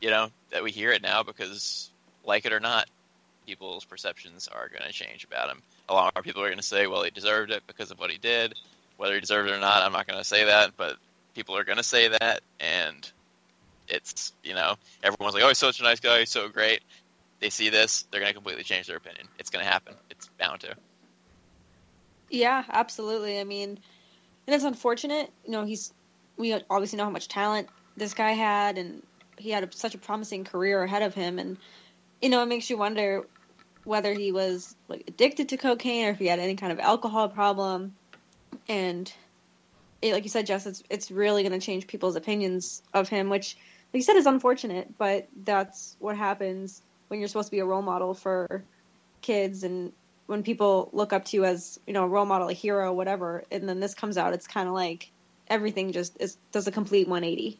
you 0.00 0.10
know, 0.10 0.28
that 0.50 0.62
we 0.62 0.70
hear 0.70 0.92
it 0.92 1.02
now 1.02 1.22
because, 1.22 1.90
like 2.24 2.44
it 2.44 2.52
or 2.52 2.60
not, 2.60 2.88
people's 3.46 3.84
perceptions 3.84 4.48
are 4.48 4.68
going 4.68 4.82
to 4.82 4.92
change 4.92 5.24
about 5.24 5.48
him. 5.48 5.62
A 5.88 5.94
lot 5.94 6.14
more 6.14 6.22
people 6.22 6.42
are 6.42 6.48
going 6.48 6.58
to 6.58 6.62
say, 6.62 6.86
"Well, 6.86 7.02
he 7.02 7.10
deserved 7.10 7.50
it 7.50 7.62
because 7.66 7.90
of 7.90 7.98
what 7.98 8.10
he 8.10 8.18
did." 8.18 8.54
Whether 8.96 9.14
he 9.14 9.20
deserved 9.20 9.50
it 9.50 9.54
or 9.54 9.60
not, 9.60 9.82
I'm 9.82 9.92
not 9.92 10.06
going 10.06 10.20
to 10.20 10.24
say 10.24 10.44
that, 10.44 10.76
but 10.76 10.96
people 11.34 11.56
are 11.56 11.64
going 11.64 11.78
to 11.78 11.82
say 11.82 12.08
that, 12.08 12.42
and 12.60 13.10
it's 13.88 14.32
you 14.42 14.54
know 14.54 14.74
everyone's 15.02 15.34
like, 15.34 15.42
"Oh, 15.44 15.48
he's 15.48 15.58
such 15.58 15.80
a 15.80 15.82
nice 15.82 16.00
guy, 16.00 16.20
he's 16.20 16.30
so 16.30 16.48
great." 16.48 16.80
They 17.40 17.50
see 17.50 17.68
this, 17.68 18.06
they're 18.10 18.20
going 18.20 18.30
to 18.30 18.34
completely 18.34 18.62
change 18.62 18.86
their 18.86 18.96
opinion. 18.96 19.26
It's 19.38 19.50
going 19.50 19.64
to 19.64 19.70
happen. 19.70 19.94
It's 20.08 20.30
bound 20.38 20.60
to. 20.60 20.74
Yeah, 22.30 22.64
absolutely. 22.70 23.38
I 23.38 23.44
mean, 23.44 23.78
and 24.46 24.54
it's 24.54 24.64
unfortunate. 24.64 25.30
You 25.44 25.52
know, 25.52 25.64
he's 25.64 25.92
we 26.36 26.52
obviously 26.70 26.96
know 26.96 27.04
how 27.04 27.10
much 27.10 27.28
talent 27.28 27.68
this 27.96 28.14
guy 28.14 28.32
had, 28.32 28.78
and 28.78 29.02
he 29.38 29.50
had 29.50 29.64
a, 29.64 29.72
such 29.72 29.94
a 29.94 29.98
promising 29.98 30.44
career 30.44 30.82
ahead 30.82 31.02
of 31.02 31.14
him. 31.14 31.38
And 31.38 31.58
you 32.20 32.28
know, 32.28 32.42
it 32.42 32.46
makes 32.46 32.70
you 32.70 32.76
wonder 32.76 33.26
whether 33.84 34.14
he 34.14 34.32
was 34.32 34.74
like 34.88 35.04
addicted 35.06 35.50
to 35.50 35.56
cocaine 35.56 36.06
or 36.06 36.10
if 36.10 36.18
he 36.18 36.26
had 36.26 36.38
any 36.38 36.56
kind 36.56 36.72
of 36.72 36.80
alcohol 36.80 37.28
problem. 37.28 37.94
And 38.68 39.12
it, 40.00 40.12
like 40.12 40.24
you 40.24 40.30
said, 40.30 40.46
Jess, 40.46 40.66
it's 40.66 40.82
it's 40.90 41.10
really 41.10 41.42
going 41.42 41.58
to 41.58 41.64
change 41.64 41.86
people's 41.86 42.16
opinions 42.16 42.82
of 42.92 43.08
him, 43.08 43.30
which, 43.30 43.56
like 43.94 44.00
you 44.00 44.02
said, 44.02 44.16
is 44.16 44.26
unfortunate. 44.26 44.98
But 44.98 45.28
that's 45.44 45.96
what 46.00 46.16
happens 46.16 46.82
when 47.06 47.20
you're 47.20 47.28
supposed 47.28 47.46
to 47.46 47.52
be 47.52 47.60
a 47.60 47.64
role 47.64 47.80
model 47.80 48.12
for 48.12 48.64
kids 49.22 49.62
and 49.62 49.92
when 50.26 50.42
people 50.42 50.90
look 50.92 51.12
up 51.12 51.26
to 51.26 51.36
you 51.36 51.44
as 51.44 51.78
you 51.86 51.92
know 51.92 52.04
a 52.04 52.08
role 52.08 52.26
model, 52.26 52.48
a 52.48 52.52
hero, 52.52 52.92
whatever, 52.92 53.44
and 53.52 53.68
then 53.68 53.78
this 53.78 53.94
comes 53.94 54.18
out, 54.18 54.32
it's 54.32 54.46
kind 54.46 54.66
of 54.66 54.74
like 54.74 55.10
everything 55.48 55.92
just 55.92 56.16
is, 56.18 56.36
does 56.50 56.66
a 56.66 56.72
complete 56.72 57.06
180. 57.06 57.58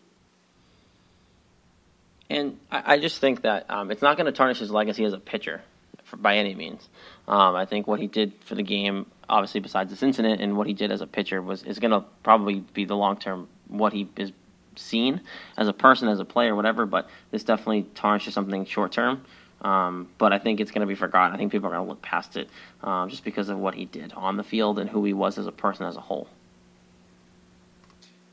And 2.30 2.58
I, 2.70 2.98
just 2.98 3.20
think 3.20 3.42
that 3.42 3.70
um, 3.70 3.90
it's 3.90 4.00
not 4.00 4.16
going 4.16 4.26
to 4.26 4.32
tarnish 4.32 4.58
his 4.58 4.70
legacy 4.70 5.04
as 5.04 5.12
a 5.12 5.18
pitcher 5.18 5.60
for, 6.04 6.16
by 6.16 6.38
any 6.38 6.54
means. 6.54 6.88
Um, 7.28 7.54
I 7.54 7.66
think 7.66 7.86
what 7.86 8.00
he 8.00 8.06
did 8.06 8.32
for 8.46 8.54
the 8.54 8.62
game, 8.62 9.06
obviously 9.28 9.60
besides 9.60 9.90
this 9.90 10.02
incident, 10.02 10.40
and 10.40 10.56
what 10.56 10.66
he 10.66 10.72
did 10.72 10.90
as 10.90 11.02
a 11.02 11.06
pitcher 11.06 11.42
was 11.42 11.62
is 11.62 11.78
going 11.78 11.90
to 11.90 12.02
probably 12.22 12.60
be 12.60 12.86
the 12.86 12.96
long 12.96 13.18
term 13.18 13.46
what 13.68 13.92
he 13.92 14.08
is 14.16 14.32
seen 14.76 15.20
as 15.56 15.68
a 15.68 15.72
person, 15.72 16.08
as 16.08 16.20
a 16.20 16.24
player, 16.24 16.54
whatever. 16.54 16.86
But 16.86 17.08
this 17.30 17.44
definitely 17.44 17.86
tarnishes 17.94 18.34
something 18.34 18.64
short 18.66 18.92
term. 18.92 19.24
Um, 19.62 20.08
but 20.18 20.32
I 20.32 20.38
think 20.38 20.60
it's 20.60 20.70
going 20.70 20.80
to 20.80 20.86
be 20.86 20.94
forgotten. 20.94 21.34
I 21.34 21.38
think 21.38 21.50
people 21.50 21.68
are 21.68 21.72
going 21.72 21.84
to 21.84 21.88
look 21.88 22.02
past 22.02 22.36
it 22.36 22.50
um, 22.82 23.08
just 23.08 23.24
because 23.24 23.48
of 23.48 23.58
what 23.58 23.74
he 23.74 23.86
did 23.86 24.12
on 24.12 24.36
the 24.36 24.44
field 24.44 24.78
and 24.78 24.90
who 24.90 25.04
he 25.04 25.14
was 25.14 25.38
as 25.38 25.46
a 25.46 25.52
person 25.52 25.86
as 25.86 25.96
a 25.96 26.00
whole. 26.00 26.28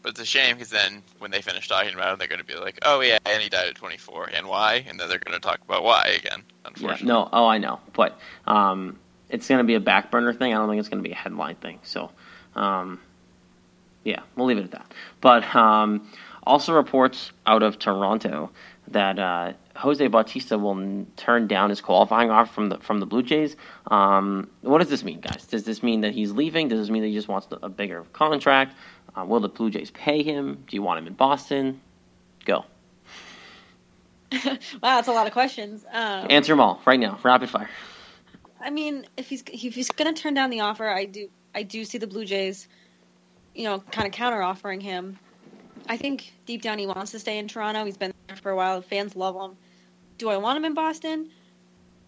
But 0.01 0.11
it's 0.11 0.19
a 0.19 0.25
shame 0.25 0.55
because 0.55 0.71
then 0.71 1.03
when 1.19 1.31
they 1.31 1.41
finish 1.41 1.67
talking 1.67 1.93
about 1.93 2.13
it, 2.13 2.19
they're 2.19 2.27
going 2.27 2.39
to 2.39 2.45
be 2.45 2.55
like, 2.55 2.79
"Oh 2.81 3.01
yeah, 3.01 3.19
and 3.25 3.41
he 3.41 3.49
died 3.49 3.67
at 3.67 3.75
24, 3.75 4.31
and 4.33 4.47
why?" 4.47 4.83
And 4.87 4.99
then 4.99 5.07
they're 5.07 5.19
going 5.19 5.39
to 5.39 5.47
talk 5.47 5.59
about 5.61 5.83
why 5.83 6.17
again. 6.17 6.43
Unfortunately, 6.65 7.07
yeah, 7.07 7.13
no, 7.13 7.29
oh 7.31 7.45
I 7.45 7.59
know, 7.59 7.79
but 7.93 8.19
um, 8.47 8.97
it's 9.29 9.47
going 9.47 9.59
to 9.59 9.63
be 9.63 9.75
a 9.75 9.79
back 9.79 10.09
burner 10.11 10.33
thing. 10.33 10.53
I 10.53 10.57
don't 10.57 10.69
think 10.69 10.79
it's 10.79 10.89
going 10.89 11.03
to 11.03 11.07
be 11.07 11.13
a 11.13 11.17
headline 11.17 11.55
thing. 11.55 11.79
So, 11.83 12.09
um, 12.55 12.99
yeah, 14.03 14.21
we'll 14.35 14.47
leave 14.47 14.57
it 14.57 14.63
at 14.63 14.71
that. 14.71 14.91
But 15.21 15.55
um, 15.55 16.09
also 16.43 16.73
reports 16.73 17.31
out 17.45 17.63
of 17.63 17.79
Toronto 17.79 18.51
that 18.87 19.19
uh, 19.19 19.53
Jose 19.75 20.05
Bautista 20.07 20.57
will 20.57 20.77
n- 20.77 21.07
turn 21.15 21.47
down 21.47 21.69
his 21.69 21.81
qualifying 21.81 22.29
offer 22.29 22.51
from 22.51 22.69
the 22.69 22.77
from 22.79 22.99
the 22.99 23.05
Blue 23.05 23.23
Jays. 23.23 23.55
Um, 23.87 24.49
what 24.61 24.79
does 24.79 24.89
this 24.89 25.03
mean, 25.03 25.21
guys? 25.21 25.45
Does 25.45 25.63
this 25.63 25.81
mean 25.81 26.01
that 26.01 26.13
he's 26.13 26.31
leaving? 26.31 26.67
Does 26.67 26.79
this 26.79 26.89
mean 26.89 27.01
that 27.03 27.09
he 27.09 27.13
just 27.13 27.27
wants 27.27 27.47
a 27.61 27.69
bigger 27.69 28.03
contract? 28.13 28.75
Uh, 29.15 29.25
will 29.25 29.39
the 29.39 29.49
Blue 29.49 29.69
Jays 29.69 29.91
pay 29.91 30.23
him? 30.23 30.63
Do 30.67 30.75
you 30.75 30.81
want 30.81 30.99
him 30.99 31.07
in 31.07 31.13
Boston? 31.13 31.81
Go. 32.45 32.65
wow, 34.45 34.57
that's 34.81 35.07
a 35.07 35.11
lot 35.11 35.27
of 35.27 35.33
questions. 35.33 35.85
Um, 35.91 36.27
Answer 36.29 36.53
them 36.53 36.61
all 36.61 36.81
right 36.85 36.99
now, 36.99 37.19
rapid 37.23 37.49
fire. 37.49 37.69
I 38.59 38.69
mean, 38.69 39.05
if 39.17 39.27
he's 39.27 39.43
if 39.51 39.75
he's 39.75 39.89
going 39.89 40.13
to 40.13 40.21
turn 40.21 40.33
down 40.33 40.49
the 40.49 40.61
offer, 40.61 40.87
I 40.87 41.05
do 41.05 41.29
I 41.53 41.63
do 41.63 41.83
see 41.83 41.97
the 41.97 42.07
Blue 42.07 42.25
Jays, 42.25 42.67
you 43.53 43.65
know, 43.65 43.79
kind 43.79 44.07
of 44.07 44.13
counter 44.13 44.41
offering 44.41 44.81
him. 44.81 45.17
I 45.91 45.97
think 45.97 46.31
deep 46.45 46.61
down 46.61 46.77
he 46.77 46.87
wants 46.87 47.11
to 47.11 47.19
stay 47.19 47.37
in 47.37 47.49
Toronto. 47.49 47.83
He's 47.83 47.97
been 47.97 48.13
there 48.27 48.37
for 48.37 48.49
a 48.49 48.55
while. 48.55 48.81
Fans 48.81 49.13
love 49.13 49.35
him. 49.35 49.57
Do 50.17 50.29
I 50.29 50.37
want 50.37 50.55
him 50.55 50.63
in 50.63 50.73
Boston? 50.73 51.29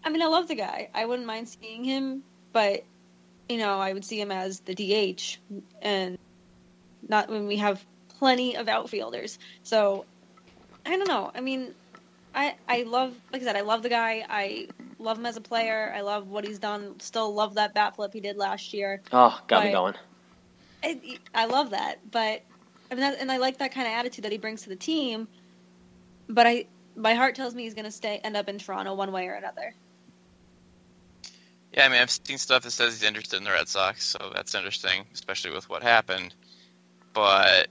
I 0.02 0.08
mean, 0.08 0.22
I 0.22 0.26
love 0.26 0.48
the 0.48 0.54
guy. 0.54 0.88
I 0.94 1.04
wouldn't 1.04 1.26
mind 1.26 1.50
seeing 1.50 1.84
him, 1.84 2.22
but 2.54 2.82
you 3.46 3.58
know, 3.58 3.78
I 3.78 3.92
would 3.92 4.06
see 4.06 4.18
him 4.18 4.32
as 4.32 4.60
the 4.60 4.74
DH 4.74 5.36
and 5.82 6.16
not 7.06 7.28
when 7.28 7.46
we 7.46 7.58
have 7.58 7.84
plenty 8.18 8.56
of 8.56 8.68
outfielders. 8.68 9.38
So 9.64 10.06
I 10.86 10.96
don't 10.96 11.06
know. 11.06 11.30
I 11.34 11.42
mean, 11.42 11.74
I 12.34 12.54
I 12.66 12.84
love 12.84 13.14
like 13.34 13.42
I 13.42 13.44
said, 13.44 13.56
I 13.56 13.60
love 13.60 13.82
the 13.82 13.90
guy. 13.90 14.24
I 14.26 14.68
love 14.98 15.18
him 15.18 15.26
as 15.26 15.36
a 15.36 15.42
player. 15.42 15.92
I 15.94 16.00
love 16.00 16.30
what 16.30 16.46
he's 16.46 16.58
done. 16.58 17.00
Still 17.00 17.34
love 17.34 17.56
that 17.56 17.74
bat 17.74 17.96
flip 17.96 18.14
he 18.14 18.20
did 18.20 18.38
last 18.38 18.72
year. 18.72 19.02
Oh, 19.12 19.38
got 19.46 19.62
me 19.62 19.72
going. 19.72 19.94
I, 20.82 21.18
I 21.34 21.44
love 21.44 21.70
that, 21.70 21.98
but 22.10 22.42
That, 22.90 23.18
and 23.18 23.30
I 23.30 23.38
like 23.38 23.58
that 23.58 23.72
kind 23.72 23.86
of 23.86 23.92
attitude 23.92 24.24
that 24.24 24.32
he 24.32 24.38
brings 24.38 24.62
to 24.62 24.68
the 24.68 24.76
team. 24.76 25.28
But 26.28 26.46
I, 26.46 26.66
my 26.96 27.14
heart 27.14 27.34
tells 27.34 27.54
me 27.54 27.64
he's 27.64 27.74
going 27.74 27.84
to 27.86 27.90
stay, 27.90 28.20
end 28.22 28.36
up 28.36 28.48
in 28.48 28.58
Toronto 28.58 28.94
one 28.94 29.12
way 29.12 29.26
or 29.26 29.34
another. 29.34 29.74
Yeah, 31.72 31.86
I 31.86 31.88
mean, 31.88 32.00
I've 32.00 32.10
seen 32.10 32.38
stuff 32.38 32.62
that 32.62 32.70
says 32.70 33.00
he's 33.00 33.02
interested 33.02 33.36
in 33.36 33.44
the 33.44 33.50
Red 33.50 33.68
Sox, 33.68 34.04
so 34.04 34.30
that's 34.32 34.54
interesting, 34.54 35.04
especially 35.12 35.50
with 35.50 35.68
what 35.68 35.82
happened. 35.82 36.32
But 37.12 37.66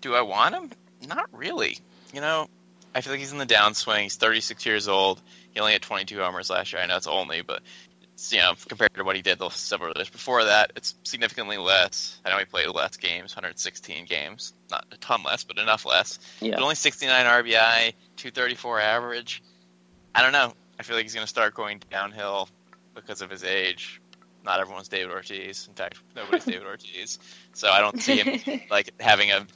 do 0.00 0.14
I 0.14 0.22
want 0.22 0.54
him? 0.54 0.70
Not 1.08 1.26
really. 1.32 1.78
You 2.14 2.20
know, 2.20 2.48
I 2.94 3.00
feel 3.00 3.12
like 3.12 3.20
he's 3.20 3.32
in 3.32 3.38
the 3.38 3.46
downswing. 3.46 4.02
He's 4.02 4.16
36 4.16 4.64
years 4.66 4.86
old. 4.86 5.20
He 5.52 5.58
only 5.58 5.72
had 5.72 5.82
22 5.82 6.18
homers 6.18 6.48
last 6.48 6.72
year. 6.72 6.80
I 6.80 6.86
know 6.86 6.96
it's 6.96 7.08
only, 7.08 7.42
but 7.42 7.62
you 8.30 8.38
know, 8.38 8.52
compared 8.68 8.94
to 8.94 9.04
what 9.04 9.16
he 9.16 9.22
did 9.22 9.38
the 9.38 9.48
several 9.50 9.92
years 9.96 10.10
before 10.10 10.44
that, 10.44 10.72
it's 10.76 10.94
significantly 11.04 11.56
less. 11.56 12.20
I 12.24 12.30
know 12.30 12.38
he 12.38 12.44
played 12.44 12.68
less 12.68 12.96
games, 12.96 13.34
116 13.34 14.04
games, 14.04 14.52
not 14.70 14.84
a 14.92 14.96
ton 14.96 15.22
less, 15.22 15.44
but 15.44 15.58
enough 15.58 15.86
less. 15.86 16.18
Yeah. 16.40 16.56
But 16.56 16.62
only 16.62 16.74
69 16.74 17.26
RBI, 17.26 17.94
234 18.16 18.80
average. 18.80 19.42
I 20.14 20.22
don't 20.22 20.32
know. 20.32 20.52
I 20.78 20.82
feel 20.82 20.96
like 20.96 21.04
he's 21.04 21.14
going 21.14 21.24
to 21.24 21.30
start 21.30 21.54
going 21.54 21.80
downhill 21.90 22.48
because 22.94 23.22
of 23.22 23.30
his 23.30 23.44
age. 23.44 24.00
Not 24.44 24.60
everyone's 24.60 24.88
David 24.88 25.12
Ortiz. 25.12 25.66
In 25.68 25.74
fact, 25.74 25.98
nobody's 26.16 26.44
David 26.44 26.66
Ortiz. 26.66 27.18
So 27.52 27.68
I 27.70 27.80
don't 27.80 28.00
see 28.00 28.16
him 28.16 28.60
like 28.70 28.90
having 29.00 29.30
a 29.30 29.46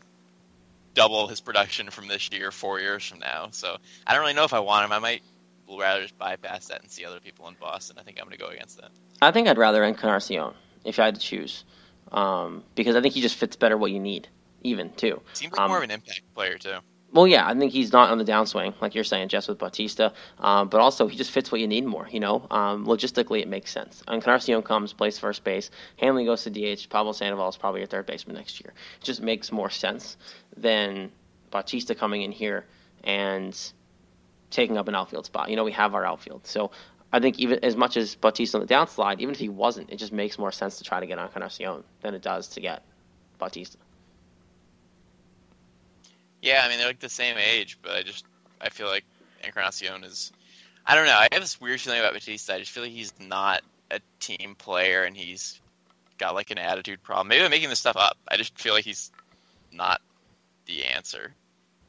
double 0.95 1.27
his 1.29 1.41
production 1.41 1.91
from 1.91 2.09
this 2.09 2.31
year 2.31 2.51
four 2.51 2.81
years 2.81 3.05
from 3.05 3.19
now. 3.19 3.49
So 3.51 3.77
I 4.07 4.13
don't 4.13 4.23
really 4.23 4.35
know 4.35 4.45
if 4.45 4.55
I 4.55 4.61
want 4.61 4.85
him. 4.85 4.93
I 4.93 4.99
might 4.99 5.23
rather 5.69 6.03
just 6.03 6.19
bypass 6.19 6.69
that 6.69 6.83
and 6.83 6.91
see 6.91 7.05
other 7.05 7.21
people 7.21 7.49
in 7.49 7.55
Boston. 7.61 7.97
I 7.99 8.03
think 8.03 8.19
I'm 8.19 8.27
going 8.27 8.37
to 8.39 8.45
go 8.45 8.51
against 8.51 8.81
that. 8.81 8.91
I 9.21 9.31
think 9.31 9.49
I'd 9.49 9.59
rather 9.59 9.85
Encarnacion 9.85 10.55
if 10.85 10.99
I 10.99 11.07
had 11.07 11.15
to 11.15 11.21
choose, 11.21 11.65
um, 12.13 12.63
because 12.75 12.97
I 12.97 13.01
think 13.01 13.15
he 13.15 13.21
just 13.21 13.37
fits 13.37 13.57
better 13.57 13.77
what 13.77 13.91
you 13.91 14.01
need, 14.01 14.29
even 14.63 14.91
too. 14.93 15.21
Seems 15.33 15.53
like 15.53 15.61
um, 15.61 15.69
more 15.69 15.79
of 15.79 15.85
an 15.85 15.91
impact 15.91 16.23
player 16.35 16.59
too. 16.59 16.77
Well, 17.15 17.29
yeah, 17.29 17.47
I 17.47 17.55
think 17.55 17.73
he's 17.73 17.93
not 17.93 18.11
on 18.11 18.19
the 18.19 18.25
downswing, 18.25 18.75
like 18.81 18.97
you're 18.97 19.05
saying, 19.05 19.29
Jess, 19.29 19.47
with 19.47 19.57
Bautista. 19.57 20.13
Um, 20.41 20.69
but 20.69 20.81
also, 20.81 21.07
he 21.07 21.17
just 21.17 21.31
fits 21.31 21.53
what 21.53 21.61
you 21.61 21.69
need 21.69 21.87
more, 21.87 22.09
you 22.11 22.19
know? 22.19 22.45
Um, 22.51 22.87
logistically, 22.87 23.41
it 23.41 23.47
makes 23.47 23.71
sense. 23.71 24.03
Encarnacion 24.09 24.63
comes, 24.63 24.93
plays 24.93 25.17
first 25.17 25.45
base. 25.45 25.71
Hanley 25.97 26.25
goes 26.25 26.43
to 26.43 26.51
DH. 26.51 26.89
Pablo 26.91 27.13
Sandoval 27.13 27.49
is 27.49 27.57
probably 27.57 27.83
your 27.83 27.87
third 27.87 28.07
baseman 28.07 28.35
next 28.35 28.61
year. 28.61 28.75
It 29.01 29.05
just 29.05 29.23
makes 29.23 29.53
more 29.53 29.71
sense 29.71 30.17
than 30.57 31.13
Bautista 31.53 31.95
coming 31.95 32.23
in 32.23 32.33
here 32.33 32.67
and 33.05 33.57
taking 34.55 34.79
up 34.79 34.89
an 34.89 34.95
outfield 34.95 35.27
spot. 35.27 35.51
You 35.51 35.57
know, 35.57 35.65
we 35.65 35.73
have 35.73 35.95
our 35.95 36.07
outfield. 36.07 36.47
So 36.47 36.71
I 37.13 37.21
think 37.21 37.39
even 37.39 37.65
as 37.65 37.77
much 37.77 37.97
as 37.97 38.15
Bautista 38.15 38.59
on 38.59 38.67
the 38.67 38.73
downslide, 38.73 39.21
even 39.21 39.35
if 39.35 39.41
he 39.41 39.49
wasn't, 39.49 39.91
it 39.91 39.97
just 39.97 40.13
makes 40.13 40.39
more 40.39 40.53
sense 40.53 40.79
to 40.79 40.85
try 40.85 41.01
to 41.01 41.07
get 41.07 41.19
Encarnacion 41.19 41.85
than 42.01 42.15
it 42.15 42.23
does 42.23 42.49
to 42.49 42.61
get 42.61 42.83
Bautista. 43.39 43.79
Yeah, 46.41 46.63
I 46.65 46.69
mean 46.69 46.79
they're 46.79 46.87
like 46.87 47.01
the 47.01 47.09
same 47.09 47.37
age, 47.37 47.79
but 47.83 47.93
I 47.93 48.03
just 48.03 48.25
I 48.61 48.69
feel 48.69 48.87
like 48.87 49.05
Encarnacion 49.43 50.05
is 50.05 50.33
I 50.87 50.95
don't 50.95 51.07
know. 51.07 51.17
I 51.17 51.29
have 51.33 51.41
this 51.41 51.61
weird 51.61 51.81
feeling 51.81 52.01
about 52.01 52.13
Bautista. 52.13 52.55
I 52.55 52.59
just 52.59 52.71
feel 52.71 52.83
like 52.83 52.93
he's 52.93 53.13
not 53.19 53.63
a 53.91 54.01
team 54.21 54.55
player 54.57 55.03
and 55.03 55.17
he's 55.17 55.61
got 56.19 56.35
like 56.35 56.51
an 56.51 56.59
attitude 56.59 57.03
problem. 57.03 57.29
Maybe 57.29 57.45
I'm 57.45 57.51
making 57.51 57.71
this 57.71 57.81
stuff 57.81 57.97
up. 57.97 58.17
I 58.29 58.37
just 58.37 58.59
feel 58.59 58.75
like 58.75 58.85
he's 58.85 59.11
not 59.73 60.01
the 60.67 60.85
answer. 60.85 61.35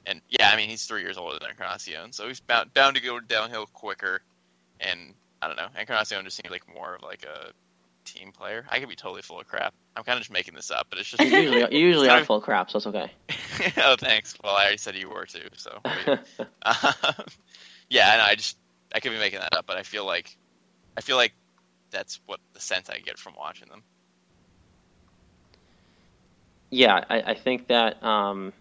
And 0.06 0.22
yeah, 0.30 0.50
I 0.50 0.56
mean 0.56 0.70
he's 0.70 0.86
three 0.86 1.02
years 1.02 1.18
older 1.18 1.40
than 1.40 1.50
Encarnacion, 1.50 2.12
so 2.12 2.28
he's 2.28 2.40
bound, 2.40 2.74
bound 2.74 2.96
to 2.96 3.02
go 3.02 3.20
downhill 3.20 3.66
quicker. 3.66 4.22
And 4.80 5.14
I 5.42 5.48
don't 5.48 5.58
know, 5.58 5.68
Encarnacion 5.80 6.24
just 6.26 6.38
seems 6.38 6.52
like 6.52 6.64
more 6.74 6.96
of 6.96 7.04
like 7.04 7.26
a 7.26 7.52
team 8.06 8.32
player. 8.32 8.66
I 8.70 8.80
could 8.80 8.90
be 8.90 8.96
totally 8.96 9.22
full 9.22 9.40
of 9.40 9.48
crap. 9.48 9.74
I'm 9.96 10.04
kind 10.04 10.18
of 10.18 10.22
just 10.22 10.32
making 10.32 10.54
this 10.54 10.72
up, 10.72 10.88
but 10.90 11.00
it's 11.00 11.10
just 11.10 11.24
You 11.24 11.38
usually, 11.38 11.78
you 11.78 11.88
usually 11.88 12.10
are 12.10 12.24
full 12.24 12.38
of 12.38 12.44
crap, 12.44 12.70
so 12.70 12.78
it's 12.78 12.88
okay. 12.88 13.12
oh, 13.78 13.96
thanks. 13.98 14.36
Well, 14.44 14.56
I 14.56 14.64
already 14.64 14.78
said 14.78 14.96
you 14.96 15.10
were 15.10 15.26
too. 15.26 15.48
So, 15.56 15.80
um, 15.86 16.16
yeah, 17.90 18.14
and 18.14 18.22
I 18.22 18.36
just 18.36 18.58
I 18.94 19.00
could 19.00 19.12
be 19.12 19.18
making 19.18 19.40
that 19.40 19.56
up, 19.56 19.66
but 19.66 19.78
I 19.78 19.84
feel 19.84 20.06
like 20.06 20.36
I 20.96 21.02
feel 21.02 21.18
like 21.18 21.34
that's 21.92 22.20
what 22.26 22.40
the 22.54 22.60
sense 22.60 22.90
I 22.90 23.00
get 23.00 23.18
from 23.18 23.34
watching 23.38 23.70
them. 23.70 23.84
Yeah, 26.70 27.04
I, 27.10 27.22
I 27.22 27.34
think 27.36 27.68
that 27.68 28.04
um, 28.04 28.54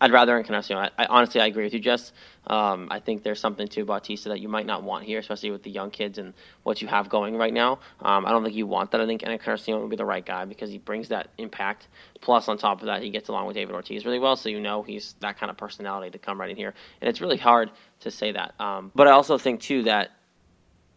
I'd 0.00 0.12
rather 0.12 0.36
Encarnacion. 0.38 0.78
I, 0.78 0.90
I 0.98 1.06
honestly 1.06 1.40
I 1.40 1.46
agree 1.46 1.64
with 1.64 1.74
you, 1.74 1.80
Jess. 1.80 2.12
Um, 2.46 2.88
I 2.90 3.00
think 3.00 3.22
there's 3.22 3.38
something 3.38 3.68
to 3.68 3.84
Bautista 3.84 4.30
that 4.30 4.40
you 4.40 4.48
might 4.48 4.64
not 4.64 4.82
want 4.82 5.04
here, 5.04 5.18
especially 5.18 5.50
with 5.50 5.62
the 5.62 5.70
young 5.70 5.90
kids 5.90 6.16
and 6.18 6.32
what 6.62 6.80
you 6.80 6.88
have 6.88 7.10
going 7.10 7.36
right 7.36 7.52
now. 7.52 7.80
Um, 8.00 8.24
I 8.24 8.30
don't 8.30 8.42
think 8.42 8.56
you 8.56 8.66
want 8.66 8.92
that. 8.92 9.00
I 9.00 9.06
think 9.06 9.22
Encarnacion 9.22 9.78
would 9.80 9.90
be 9.90 9.96
the 9.96 10.04
right 10.04 10.24
guy 10.24 10.46
because 10.46 10.70
he 10.70 10.78
brings 10.78 11.08
that 11.08 11.28
impact. 11.36 11.88
Plus, 12.20 12.48
on 12.48 12.56
top 12.56 12.80
of 12.80 12.86
that, 12.86 13.02
he 13.02 13.10
gets 13.10 13.28
along 13.28 13.46
with 13.46 13.56
David 13.56 13.74
Ortiz 13.74 14.06
really 14.06 14.18
well, 14.18 14.36
so 14.36 14.48
you 14.48 14.60
know 14.60 14.82
he's 14.82 15.14
that 15.20 15.38
kind 15.38 15.50
of 15.50 15.56
personality 15.58 16.10
to 16.10 16.18
come 16.18 16.40
right 16.40 16.50
in 16.50 16.56
here. 16.56 16.74
And 17.00 17.08
it's 17.08 17.20
really 17.20 17.36
hard 17.36 17.70
to 18.00 18.10
say 18.10 18.32
that. 18.32 18.54
Um, 18.58 18.90
but 18.94 19.06
I 19.06 19.10
also 19.10 19.36
think 19.36 19.60
too 19.60 19.82
that 19.82 20.10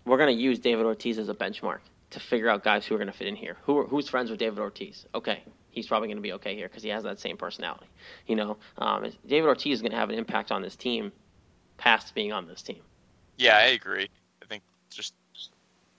we're 0.05 0.17
going 0.17 0.35
to 0.35 0.41
use 0.41 0.59
David 0.59 0.85
Ortiz 0.85 1.17
as 1.19 1.29
a 1.29 1.33
benchmark 1.33 1.79
to 2.11 2.19
figure 2.19 2.49
out 2.49 2.63
guys 2.63 2.85
who 2.85 2.95
are 2.95 2.97
going 2.97 3.11
to 3.11 3.17
fit 3.17 3.27
in 3.27 3.35
here. 3.35 3.57
Who 3.63 3.79
are, 3.79 3.85
who's 3.85 4.07
friends 4.07 4.29
with 4.29 4.39
David 4.39 4.59
Ortiz? 4.59 5.05
Okay, 5.15 5.43
he's 5.73 5.87
probably 5.87 6.07
going 6.07 6.17
to 6.17 6.21
be 6.21 6.33
okay 6.33 6.55
here 6.55 6.67
because 6.67 6.83
he 6.83 6.89
has 6.89 7.03
that 7.03 7.19
same 7.19 7.35
personality. 7.35 7.87
You 8.27 8.35
know, 8.35 8.57
um, 8.77 9.11
David 9.27 9.47
Ortiz 9.47 9.73
is 9.73 9.81
going 9.81 9.91
to 9.91 9.97
have 9.97 10.09
an 10.09 10.17
impact 10.17 10.51
on 10.51 10.61
this 10.61 10.75
team 10.75 11.11
past 11.77 12.15
being 12.15 12.31
on 12.31 12.47
this 12.47 12.61
team. 12.61 12.79
Yeah, 13.37 13.57
I 13.57 13.67
agree. 13.67 14.07
I 14.41 14.45
think 14.45 14.63
just 14.89 15.13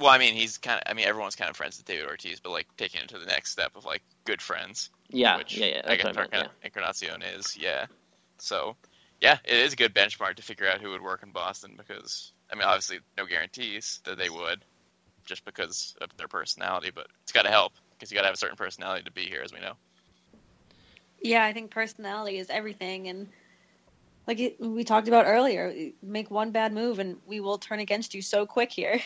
well, 0.01 0.11
I 0.11 0.19
mean, 0.19 0.35
he's 0.35 0.59
kind 0.59 0.81
of. 0.81 0.91
I 0.91 0.95
mean, 0.95 1.07
everyone's 1.07 1.37
kind 1.37 1.51
of 1.51 1.57
friends 1.57 1.77
with 1.77 1.87
David 1.87 2.07
Ortiz, 2.07 2.41
but 2.41 2.51
like 2.51 2.67
taking 2.77 3.01
it 3.01 3.09
to 3.09 3.19
the 3.19 3.27
next 3.27 3.51
step 3.51 3.73
of 3.77 3.85
like 3.85 4.03
good 4.25 4.43
friends. 4.43 4.91
Yeah, 5.11 5.37
which 5.37 5.57
yeah, 5.57 5.67
yeah. 5.67 5.83
I 5.85 5.97
guess 5.97 6.17
I 6.17 6.27
meant, 6.31 6.49
Encarnacion 6.63 7.23
is. 7.23 7.57
Yeah. 7.57 7.87
So, 8.39 8.77
yeah, 9.21 9.39
it 9.45 9.57
is 9.57 9.73
a 9.73 9.77
good 9.77 9.95
benchmark 9.95 10.37
to 10.37 10.43
figure 10.43 10.69
out 10.69 10.81
who 10.81 10.91
would 10.91 11.03
work 11.03 11.23
in 11.23 11.31
Boston 11.31 11.75
because 11.77 12.33
I 12.51 12.57
mean, 12.57 12.65
obviously, 12.65 12.99
no 13.17 13.27
guarantees 13.27 14.01
that 14.05 14.19
they 14.19 14.29
would, 14.29 14.65
just 15.25 15.45
because 15.45 15.95
of 16.01 16.09
their 16.17 16.29
personality. 16.29 16.91
But 16.93 17.07
it's 17.23 17.33
got 17.33 17.43
to 17.43 17.51
help 17.51 17.73
because 17.99 18.11
you 18.11 18.17
got 18.17 18.23
to 18.23 18.27
have 18.29 18.35
a 18.35 18.39
certain 18.39 18.57
personality 18.57 19.05
to 19.05 19.13
be 19.13 19.27
here, 19.27 19.43
as 19.45 19.53
we 19.53 19.61
know. 19.61 19.75
Yeah, 21.23 21.45
I 21.45 21.53
think 21.53 21.71
personality 21.71 22.39
is 22.39 22.51
everything, 22.51 23.09
and 23.09 23.29
like 24.27 24.41
it, 24.41 24.61
we 24.61 24.85
talked 24.85 25.09
about 25.09 25.27
earlier, 25.27 25.73
make 26.03 26.31
one 26.31 26.51
bad 26.53 26.73
move 26.73 26.99
and 26.99 27.19
we 27.27 27.41
will 27.41 27.59
turn 27.59 27.81
against 27.81 28.15
you 28.15 28.23
so 28.23 28.47
quick 28.47 28.73
here. 28.73 29.01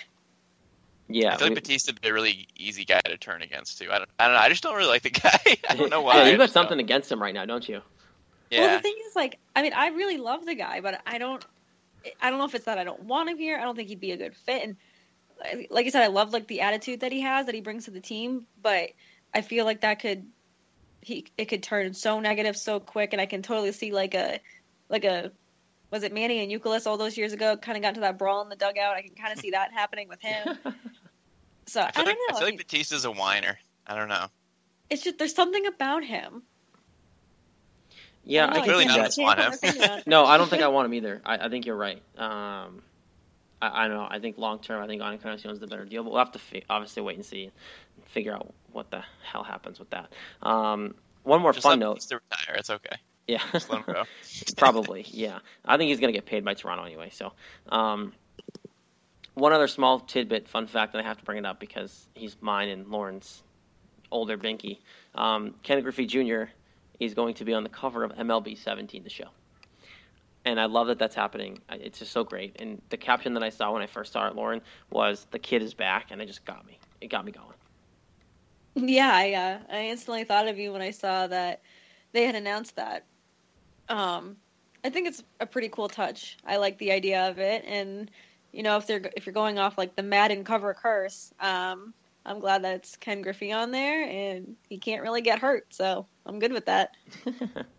Yeah, 1.09 1.35
I 1.35 1.37
feel 1.37 1.47
like 1.47 1.55
we- 1.55 1.55
Bautista 1.55 1.93
would 1.93 2.01
be 2.01 2.09
a 2.09 2.13
really 2.15 2.49
easy 2.57 2.85
guy 2.85 3.01
to 3.05 3.17
turn 3.17 3.43
against 3.43 3.79
too. 3.79 3.91
I 3.91 3.99
don't, 3.99 4.11
I 4.19 4.27
don't 4.27 4.35
know. 4.35 4.41
I 4.41 4.49
just 4.49 4.63
don't 4.63 4.77
really 4.77 4.89
like 4.89 5.03
the 5.03 5.11
guy. 5.11 5.41
I 5.71 5.75
don't 5.77 5.91
know 5.91 6.03
why. 6.03 6.19
yeah, 6.19 6.25
I 6.25 6.33
you 6.33 6.37
got 6.37 6.51
just 6.51 6.55
don't. 6.55 6.69
something 6.69 6.79
against 6.81 7.11
him 7.11 7.21
right 7.23 7.35
now, 7.35 7.45
don't 7.47 7.69
you? 7.69 7.83
Yeah. 8.51 8.61
Well, 8.61 8.69
the 8.71 8.79
thing 8.81 8.95
is, 9.09 9.17
like, 9.17 9.39
I 9.55 9.63
mean, 9.63 9.73
I 9.75 9.89
really 9.89 10.19
love 10.19 10.45
the 10.47 10.55
guy, 10.55 10.81
but 10.81 11.01
I 11.07 11.19
don't, 11.19 11.45
I 12.21 12.31
don't 12.31 12.39
know 12.39 12.45
if 12.45 12.55
it's 12.55 12.65
that 12.67 12.79
I 12.79 12.85
don't 12.85 13.05
want 13.05 13.29
him 13.31 13.39
here. 13.39 13.59
I 13.59 13.63
don't 13.63 13.77
think 13.77 13.89
he'd 13.89 14.01
be 14.01 14.13
a 14.13 14.17
good 14.17 14.37
fit. 14.37 14.65
And 14.65 14.77
like 15.71 15.87
I 15.87 15.91
said, 15.91 16.03
I 16.03 16.09
love 16.09 16.33
like 16.33 16.47
the 16.47 16.63
attitude 16.63 17.01
that 17.01 17.13
he 17.13 17.21
has 17.21 17.47
that 17.47 17.55
he 17.55 17.61
brings 17.61 17.85
to 17.85 17.91
the 17.91 18.01
team, 18.01 18.47
but 18.63 18.91
I 19.35 19.41
feel 19.43 19.65
like 19.65 19.83
that 19.83 20.01
could, 20.01 20.27
he 21.01 21.27
it 21.37 21.47
could 21.47 21.63
turn 21.63 21.95
so 21.95 22.21
negative 22.21 22.57
so 22.57 22.81
quick, 22.81 23.13
and 23.13 23.21
I 23.21 23.27
can 23.27 23.43
totally 23.43 23.73
see 23.73 23.93
like 23.93 24.15
a, 24.15 24.41
like 24.89 25.05
a, 25.05 25.31
was 25.91 26.03
it 26.03 26.13
Manny 26.13 26.41
and 26.41 26.51
Euclid 26.51 26.87
all 26.87 26.97
those 26.97 27.17
years 27.17 27.33
ago? 27.33 27.57
Kind 27.57 27.77
of 27.77 27.83
got 27.83 27.91
into 27.91 28.01
that 28.01 28.19
brawl 28.19 28.43
in 28.43 28.49
the 28.49 28.57
dugout. 28.57 28.97
I 28.97 29.03
can 29.03 29.15
kind 29.15 29.33
of 29.33 29.39
see 29.39 29.53
that 29.53 29.73
happening 29.73 30.09
with 30.09 30.21
him. 30.21 30.59
So 31.69 31.83
I, 31.83 31.89
I 31.89 31.91
don't 31.91 32.07
like, 32.07 32.17
know. 32.17 32.37
I 32.37 32.39
feel 32.39 32.49
like 32.49 32.59
Bautista's 32.59 33.05
a 33.05 33.11
whiner. 33.11 33.59
I 33.87 33.95
don't 33.95 34.09
know. 34.09 34.27
it's 34.91 35.03
just 35.03 35.19
there's 35.19 35.35
something 35.35 35.67
about 35.67 36.03
him. 36.03 36.43
Yeah, 38.25 38.47
I 38.47 38.51
I 38.51 38.53
don't 38.55 38.69
really 38.69 38.85
see 38.85 38.89
none 38.89 39.01
of 39.01 39.03
that. 39.03 39.09
us 39.09 39.17
can't 39.17 39.27
want 39.27 39.41
him. 39.41 39.51
my 39.51 39.57
finger 39.57 39.93
on 39.93 39.99
it. 39.99 40.07
No, 40.07 40.25
I 40.25 40.39
don't 40.39 40.49
think 40.49 40.63
I 40.63 40.69
want 40.69 40.87
him 40.87 40.95
either. 40.95 41.21
I, 41.25 41.47
I 41.47 41.49
think 41.49 41.67
you're 41.67 41.77
right. 41.77 42.01
Um, 42.17 42.83
I, 43.61 43.85
I 43.85 43.89
don't 43.89 43.97
know. 43.97 44.09
I 44.09 44.19
think 44.19 44.39
long 44.39 44.59
term, 44.59 44.83
I 44.83 44.87
think 44.87 45.03
Encarnacion 45.03 45.51
is 45.51 45.59
the 45.59 45.67
better 45.67 45.85
deal, 45.85 46.03
but 46.03 46.11
we'll 46.11 46.19
have 46.19 46.33
to 46.33 46.39
fi- 46.39 46.65
obviously 46.69 47.03
wait 47.03 47.17
and 47.17 47.25
see, 47.25 47.45
and 47.45 47.53
figure 48.07 48.35
out 48.35 48.53
what 48.73 48.91
the 48.91 49.03
hell 49.23 49.45
happens 49.45 49.79
with 49.79 49.91
that. 49.91 50.11
Um, 50.43 50.95
one 51.25 51.43
more 51.43 51.53
Just 51.53 51.65
fun 51.65 51.79
note. 51.79 51.95
Bautista 51.95 52.21
retire. 52.31 52.57
It's 52.57 52.71
okay. 52.71 52.97
Yeah, 53.27 53.43
Just 53.53 53.71
let 53.71 53.85
him 53.85 53.95
go. 53.95 54.05
probably. 54.57 55.05
Yeah, 55.09 55.39
I 55.65 55.77
think 55.77 55.89
he's 55.89 56.01
gonna 56.01 56.13
get 56.13 56.27
paid 56.27 56.45
by 56.45 56.55
Toronto 56.55 56.85
anyway. 56.85 57.11
So, 57.11 57.33
um, 57.69 58.13
one 59.35 59.53
other 59.53 59.69
small 59.69 60.01
tidbit, 60.01 60.49
fun 60.49 60.67
fact, 60.67 60.95
and 60.95 61.03
I 61.05 61.09
have 61.09 61.19
to 61.19 61.25
bring 61.25 61.39
it 61.39 61.47
up 61.47 61.61
because 61.61 62.07
he's 62.15 62.37
mine 62.41 62.69
and 62.69 62.89
Lauren's 62.89 63.43
older 64.11 64.37
binky. 64.37 64.79
Um, 65.15 65.55
Ken 65.63 65.81
Griffey 65.83 66.07
Jr. 66.07 66.45
is 66.99 67.15
going 67.15 67.35
to 67.35 67.45
be 67.45 67.55
on 67.55 67.63
the 67.63 67.69
cover 67.69 68.05
of 68.05 68.13
MLB 68.13 68.57
17, 68.57 69.05
the 69.05 69.11
show. 69.11 69.29
And 70.45 70.61
I 70.61 70.67
love 70.67 70.87
that 70.87 70.99
that's 70.99 71.15
happening. 71.15 71.59
It's 71.71 71.99
just 71.99 72.13
so 72.13 72.25
great. 72.25 72.57
And 72.61 72.81
the 72.91 72.97
caption 72.97 73.35
that 73.35 73.43
I 73.43 73.51
saw 73.51 73.73
when 73.73 73.83
I 73.83 73.87
first 73.87 74.13
saw 74.13 74.29
it, 74.29 74.35
Lauren, 74.35 74.63
was 74.91 75.27
"The 75.31 75.39
kid 75.39 75.63
is 75.63 75.75
back," 75.75 76.07
and 76.11 76.23
it 76.23 76.27
just 76.27 76.45
got 76.45 76.67
me. 76.67 76.79
It 77.01 77.09
got 77.09 77.25
me 77.25 77.33
going. 77.33 77.55
Yeah, 78.89 79.11
I 79.13 79.33
uh, 79.33 79.59
I 79.71 79.87
instantly 79.87 80.25
thought 80.25 80.49
of 80.49 80.59
you 80.59 80.73
when 80.73 80.83
I 80.83 80.91
saw 80.91 81.27
that 81.27 81.63
they 82.13 82.25
had 82.25 82.35
announced 82.35 82.77
that. 82.77 83.05
Um, 83.89 84.37
I 84.85 84.91
think 84.91 85.09
it's 85.09 85.23
a 85.41 85.47
pretty 85.47 85.69
cool 85.69 85.89
touch. 85.89 86.37
I 86.47 86.57
like 86.57 86.79
the 86.79 86.93
idea 86.93 87.29
of 87.29 87.39
it, 87.39 87.65
and 87.67 88.11
you 88.53 88.63
know, 88.63 88.77
if 88.77 88.87
they're 88.87 89.11
if 89.17 89.27
you're 89.27 89.33
going 89.33 89.59
off 89.59 89.77
like 89.77 89.97
the 89.97 90.03
Madden 90.03 90.45
cover 90.45 90.73
curse, 90.75 91.33
um, 91.41 91.93
I'm 92.25 92.41
glad 92.41 92.63
that 92.65 92.77
it's 92.77 92.97
Ken 92.97 93.23
Griffey 93.23 93.53
on 93.53 93.71
there, 93.71 94.05
and 94.05 94.57
he 94.69 94.79
can't 94.79 95.03
really 95.03 95.23
get 95.23 95.41
hurt, 95.41 95.67
so 95.71 96.07
I'm 96.27 96.39
good 96.39 96.53
with 96.53 96.67
that. 96.67 96.95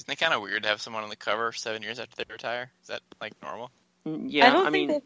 Isn't 0.00 0.12
it 0.12 0.16
kind 0.18 0.32
of 0.32 0.40
weird 0.40 0.62
to 0.62 0.68
have 0.70 0.80
someone 0.80 1.02
on 1.02 1.10
the 1.10 1.16
cover 1.16 1.52
seven 1.52 1.82
years 1.82 1.98
after 1.98 2.16
they 2.16 2.24
retire? 2.32 2.70
Is 2.80 2.88
that 2.88 3.02
like 3.20 3.34
normal? 3.42 3.70
yeah, 4.06 4.46
I 4.46 4.50
don't 4.50 4.66
I 4.66 4.70
think 4.70 4.88
mean, 4.88 4.88
that. 4.88 5.02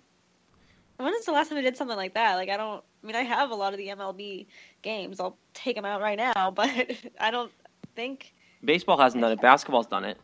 When 0.99 1.13
is 1.15 1.27
the 1.27 1.33
last 1.33 1.49
time 1.49 1.59
I 1.59 1.63
did 1.63 1.77
something 1.77 1.97
like 1.97 2.15
that? 2.15 2.37
Like 2.37 2.49
I 2.49 2.57
don't. 2.57 2.81
I 3.03 3.07
mean, 3.07 3.17
I 3.17 3.23
have 3.23 3.51
a 3.51 3.57
lot 3.57 3.73
of 3.73 3.79
the 3.79 3.89
MLB 3.89 4.47
games. 4.83 5.19
I'll 5.19 5.37
take 5.53 5.75
them 5.75 5.85
out 5.85 6.01
right 6.01 6.17
now, 6.17 6.51
but 6.55 6.71
I 7.19 7.33
don't 7.33 7.51
think. 7.97 8.33
baseball 8.65 8.97
hasn't 8.97 9.21
done 9.21 9.33
it. 9.33 9.41
Basketball's 9.43 9.89
done 9.89 10.05
it. 10.05 10.17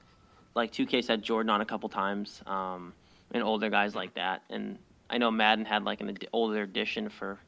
Like 0.55 0.71
2K's 0.71 1.09
had 1.09 1.21
Jordan 1.25 1.51
on 1.51 1.61
a 1.61 1.66
couple 1.66 1.89
times, 1.89 2.41
um, 2.47 2.93
and 3.33 3.43
older 3.43 3.71
guys 3.71 3.97
like 3.97 4.14
that. 4.14 4.43
And 4.51 4.79
I 5.09 5.18
know 5.18 5.33
Madden 5.33 5.64
had 5.64 5.83
like 5.83 6.01
an 6.01 6.11
ed- 6.11 6.29
older 6.33 6.62
edition 6.62 7.09
for 7.09 7.41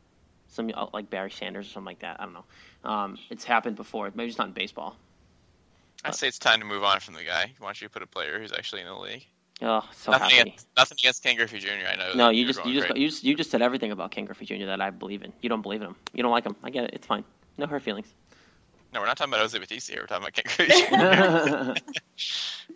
some 0.48 0.72
uh, 0.74 0.86
like 0.92 1.08
Barry 1.08 1.30
Sanders 1.30 1.68
or 1.68 1.70
something 1.70 1.86
like 1.86 2.00
that. 2.00 2.20
I 2.20 2.24
don't 2.24 2.34
know. 2.34 2.44
Um, 2.82 3.18
it's 3.30 3.44
happened 3.44 3.76
before. 3.76 4.10
Maybe 4.12 4.28
it's 4.28 4.38
not 4.38 4.48
in 4.48 4.54
baseball. 4.54 4.96
I'd 6.04 6.14
say 6.14 6.28
it's 6.28 6.38
time 6.38 6.60
to 6.60 6.66
move 6.66 6.82
on 6.82 7.00
from 7.00 7.14
the 7.14 7.24
guy. 7.24 7.52
Why 7.58 7.68
don't 7.68 7.80
you 7.80 7.88
put 7.88 8.02
a 8.02 8.06
player 8.06 8.38
who's 8.38 8.52
actually 8.52 8.80
in 8.80 8.88
the 8.88 8.96
league? 8.96 9.26
Oh, 9.60 9.88
so 9.92 10.10
nothing 10.10 10.30
happy. 10.30 10.40
against 10.40 10.66
nothing 10.76 10.98
against 11.00 11.22
Ken 11.22 11.36
Griffey 11.36 11.58
Jr. 11.60 11.68
I 11.88 11.94
know. 11.94 12.12
No, 12.14 12.28
you 12.30 12.46
just 12.46 12.64
you 12.66 12.80
just, 12.80 12.96
you 12.96 13.08
just 13.08 13.24
you 13.24 13.34
just 13.36 13.50
said 13.50 13.62
everything 13.62 13.92
about 13.92 14.10
Ken 14.10 14.24
Griffey 14.24 14.44
Jr. 14.44 14.66
that 14.66 14.80
I 14.80 14.90
believe 14.90 15.22
in. 15.22 15.32
You 15.40 15.48
don't 15.48 15.62
believe 15.62 15.82
in 15.82 15.88
him. 15.88 15.96
You 16.12 16.22
don't 16.22 16.32
like 16.32 16.44
him. 16.44 16.56
I 16.64 16.70
get 16.70 16.84
it. 16.84 16.90
It's 16.94 17.06
fine. 17.06 17.24
No 17.58 17.66
hurt 17.66 17.82
feelings. 17.82 18.12
No, 18.92 19.00
we're 19.00 19.06
not 19.06 19.16
talking 19.16 19.32
about 19.32 19.42
Jose 19.42 19.56
Bautista 19.56 19.92
here. 19.92 20.02
We're 20.02 20.06
talking 20.06 20.24
about 20.24 20.34
Ken 20.34 20.44
Griffey 20.56 21.76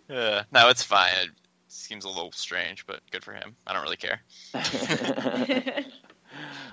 Jr. 0.09 0.13
uh, 0.13 0.43
no, 0.53 0.69
it's 0.69 0.83
fine. 0.83 1.11
It 1.23 1.31
seems 1.67 2.05
a 2.05 2.09
little 2.09 2.31
strange, 2.31 2.85
but 2.87 3.01
good 3.11 3.23
for 3.23 3.33
him. 3.33 3.55
I 3.65 3.73
don't 3.73 3.83
really 3.83 3.97
care. 3.97 4.21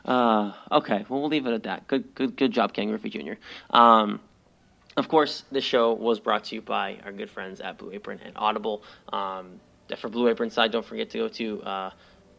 Uh, 0.04 0.52
okay, 0.70 1.04
well 1.08 1.20
we'll 1.20 1.30
leave 1.30 1.46
it 1.46 1.54
at 1.54 1.62
that. 1.62 1.86
Good, 1.88 2.14
good, 2.14 2.36
good 2.36 2.52
job, 2.52 2.72
Ken 2.74 2.88
Griffey 2.88 3.08
Jr. 3.08 3.34
Um, 3.70 4.20
of 4.96 5.08
course, 5.08 5.44
this 5.50 5.64
show 5.64 5.92
was 5.92 6.20
brought 6.20 6.44
to 6.44 6.54
you 6.54 6.62
by 6.62 6.98
our 7.04 7.12
good 7.12 7.30
friends 7.30 7.60
at 7.60 7.78
Blue 7.78 7.92
Apron 7.92 8.20
and 8.24 8.32
Audible. 8.36 8.82
Um, 9.12 9.60
for 9.98 10.08
Blue 10.08 10.28
Apron 10.28 10.50
side, 10.50 10.72
don't 10.72 10.84
forget 10.84 11.10
to 11.10 11.18
go 11.18 11.28
to 11.28 11.62
uh, 11.62 11.90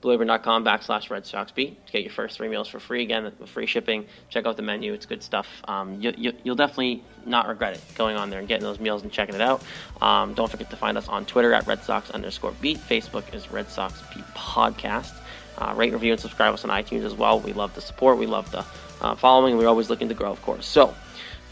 blueapron.com 0.01 0.63
backslash 0.63 1.09
Red 1.09 1.25
Sox 1.25 1.51
Beat 1.51 1.85
to 1.85 1.91
get 1.91 2.03
your 2.03 2.11
first 2.11 2.37
three 2.37 2.47
meals 2.47 2.67
for 2.67 2.79
free. 2.79 3.03
Again, 3.03 3.23
with 3.23 3.49
free 3.49 3.65
shipping. 3.65 4.05
Check 4.29 4.45
out 4.45 4.55
the 4.55 4.63
menu; 4.63 4.93
it's 4.93 5.05
good 5.05 5.23
stuff. 5.23 5.47
Um, 5.67 6.01
you, 6.01 6.13
you, 6.17 6.33
you'll 6.43 6.55
definitely 6.55 7.03
not 7.25 7.47
regret 7.47 7.75
it 7.75 7.81
going 7.95 8.15
on 8.15 8.29
there 8.29 8.39
and 8.39 8.47
getting 8.47 8.63
those 8.63 8.79
meals 8.79 9.03
and 9.03 9.11
checking 9.11 9.35
it 9.35 9.41
out. 9.41 9.63
Um, 10.01 10.33
don't 10.33 10.49
forget 10.49 10.69
to 10.69 10.75
find 10.75 10.97
us 10.97 11.07
on 11.07 11.25
Twitter 11.25 11.53
at 11.53 11.65
Red 11.67 11.83
Sox 11.83 12.09
underscore 12.11 12.53
Beat. 12.61 12.77
Facebook 12.77 13.33
is 13.33 13.51
Red 13.51 13.69
Sox 13.69 14.01
Beat 14.13 14.25
Podcast. 14.35 15.13
Uh, 15.57 15.73
rate, 15.75 15.93
review, 15.93 16.11
and 16.11 16.19
subscribe 16.19 16.53
us 16.53 16.65
on 16.65 16.69
iTunes 16.69 17.05
as 17.05 17.13
well. 17.13 17.39
We 17.39 17.53
love 17.53 17.73
the 17.75 17.81
support. 17.81 18.17
We 18.17 18.25
love 18.25 18.51
the 18.51 18.65
uh, 19.01 19.15
following. 19.15 19.57
We're 19.57 19.67
always 19.67 19.89
looking 19.89 20.09
to 20.09 20.13
grow, 20.13 20.31
of 20.31 20.41
course. 20.41 20.65
So, 20.65 20.93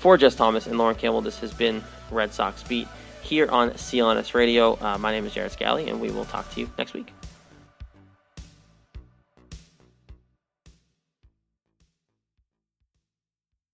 for 0.03 0.17
Jess 0.17 0.35
Thomas 0.35 0.67
and 0.67 0.77
Lauren 0.77 0.97
Campbell, 0.97 1.21
this 1.21 1.39
has 1.39 1.53
been 1.53 1.81
Red 2.11 2.33
Sox 2.33 2.61
Beat 2.63 2.89
here 3.21 3.49
on 3.49 3.69
CLNS 3.69 4.33
Radio. 4.33 4.77
Uh, 4.81 4.97
my 4.97 5.11
name 5.11 5.25
is 5.25 5.33
Jared 5.33 5.53
Scally, 5.53 5.87
and 5.87 6.01
we 6.01 6.11
will 6.11 6.25
talk 6.25 6.51
to 6.51 6.59
you 6.59 6.69
next 6.77 6.93
week. 6.93 7.07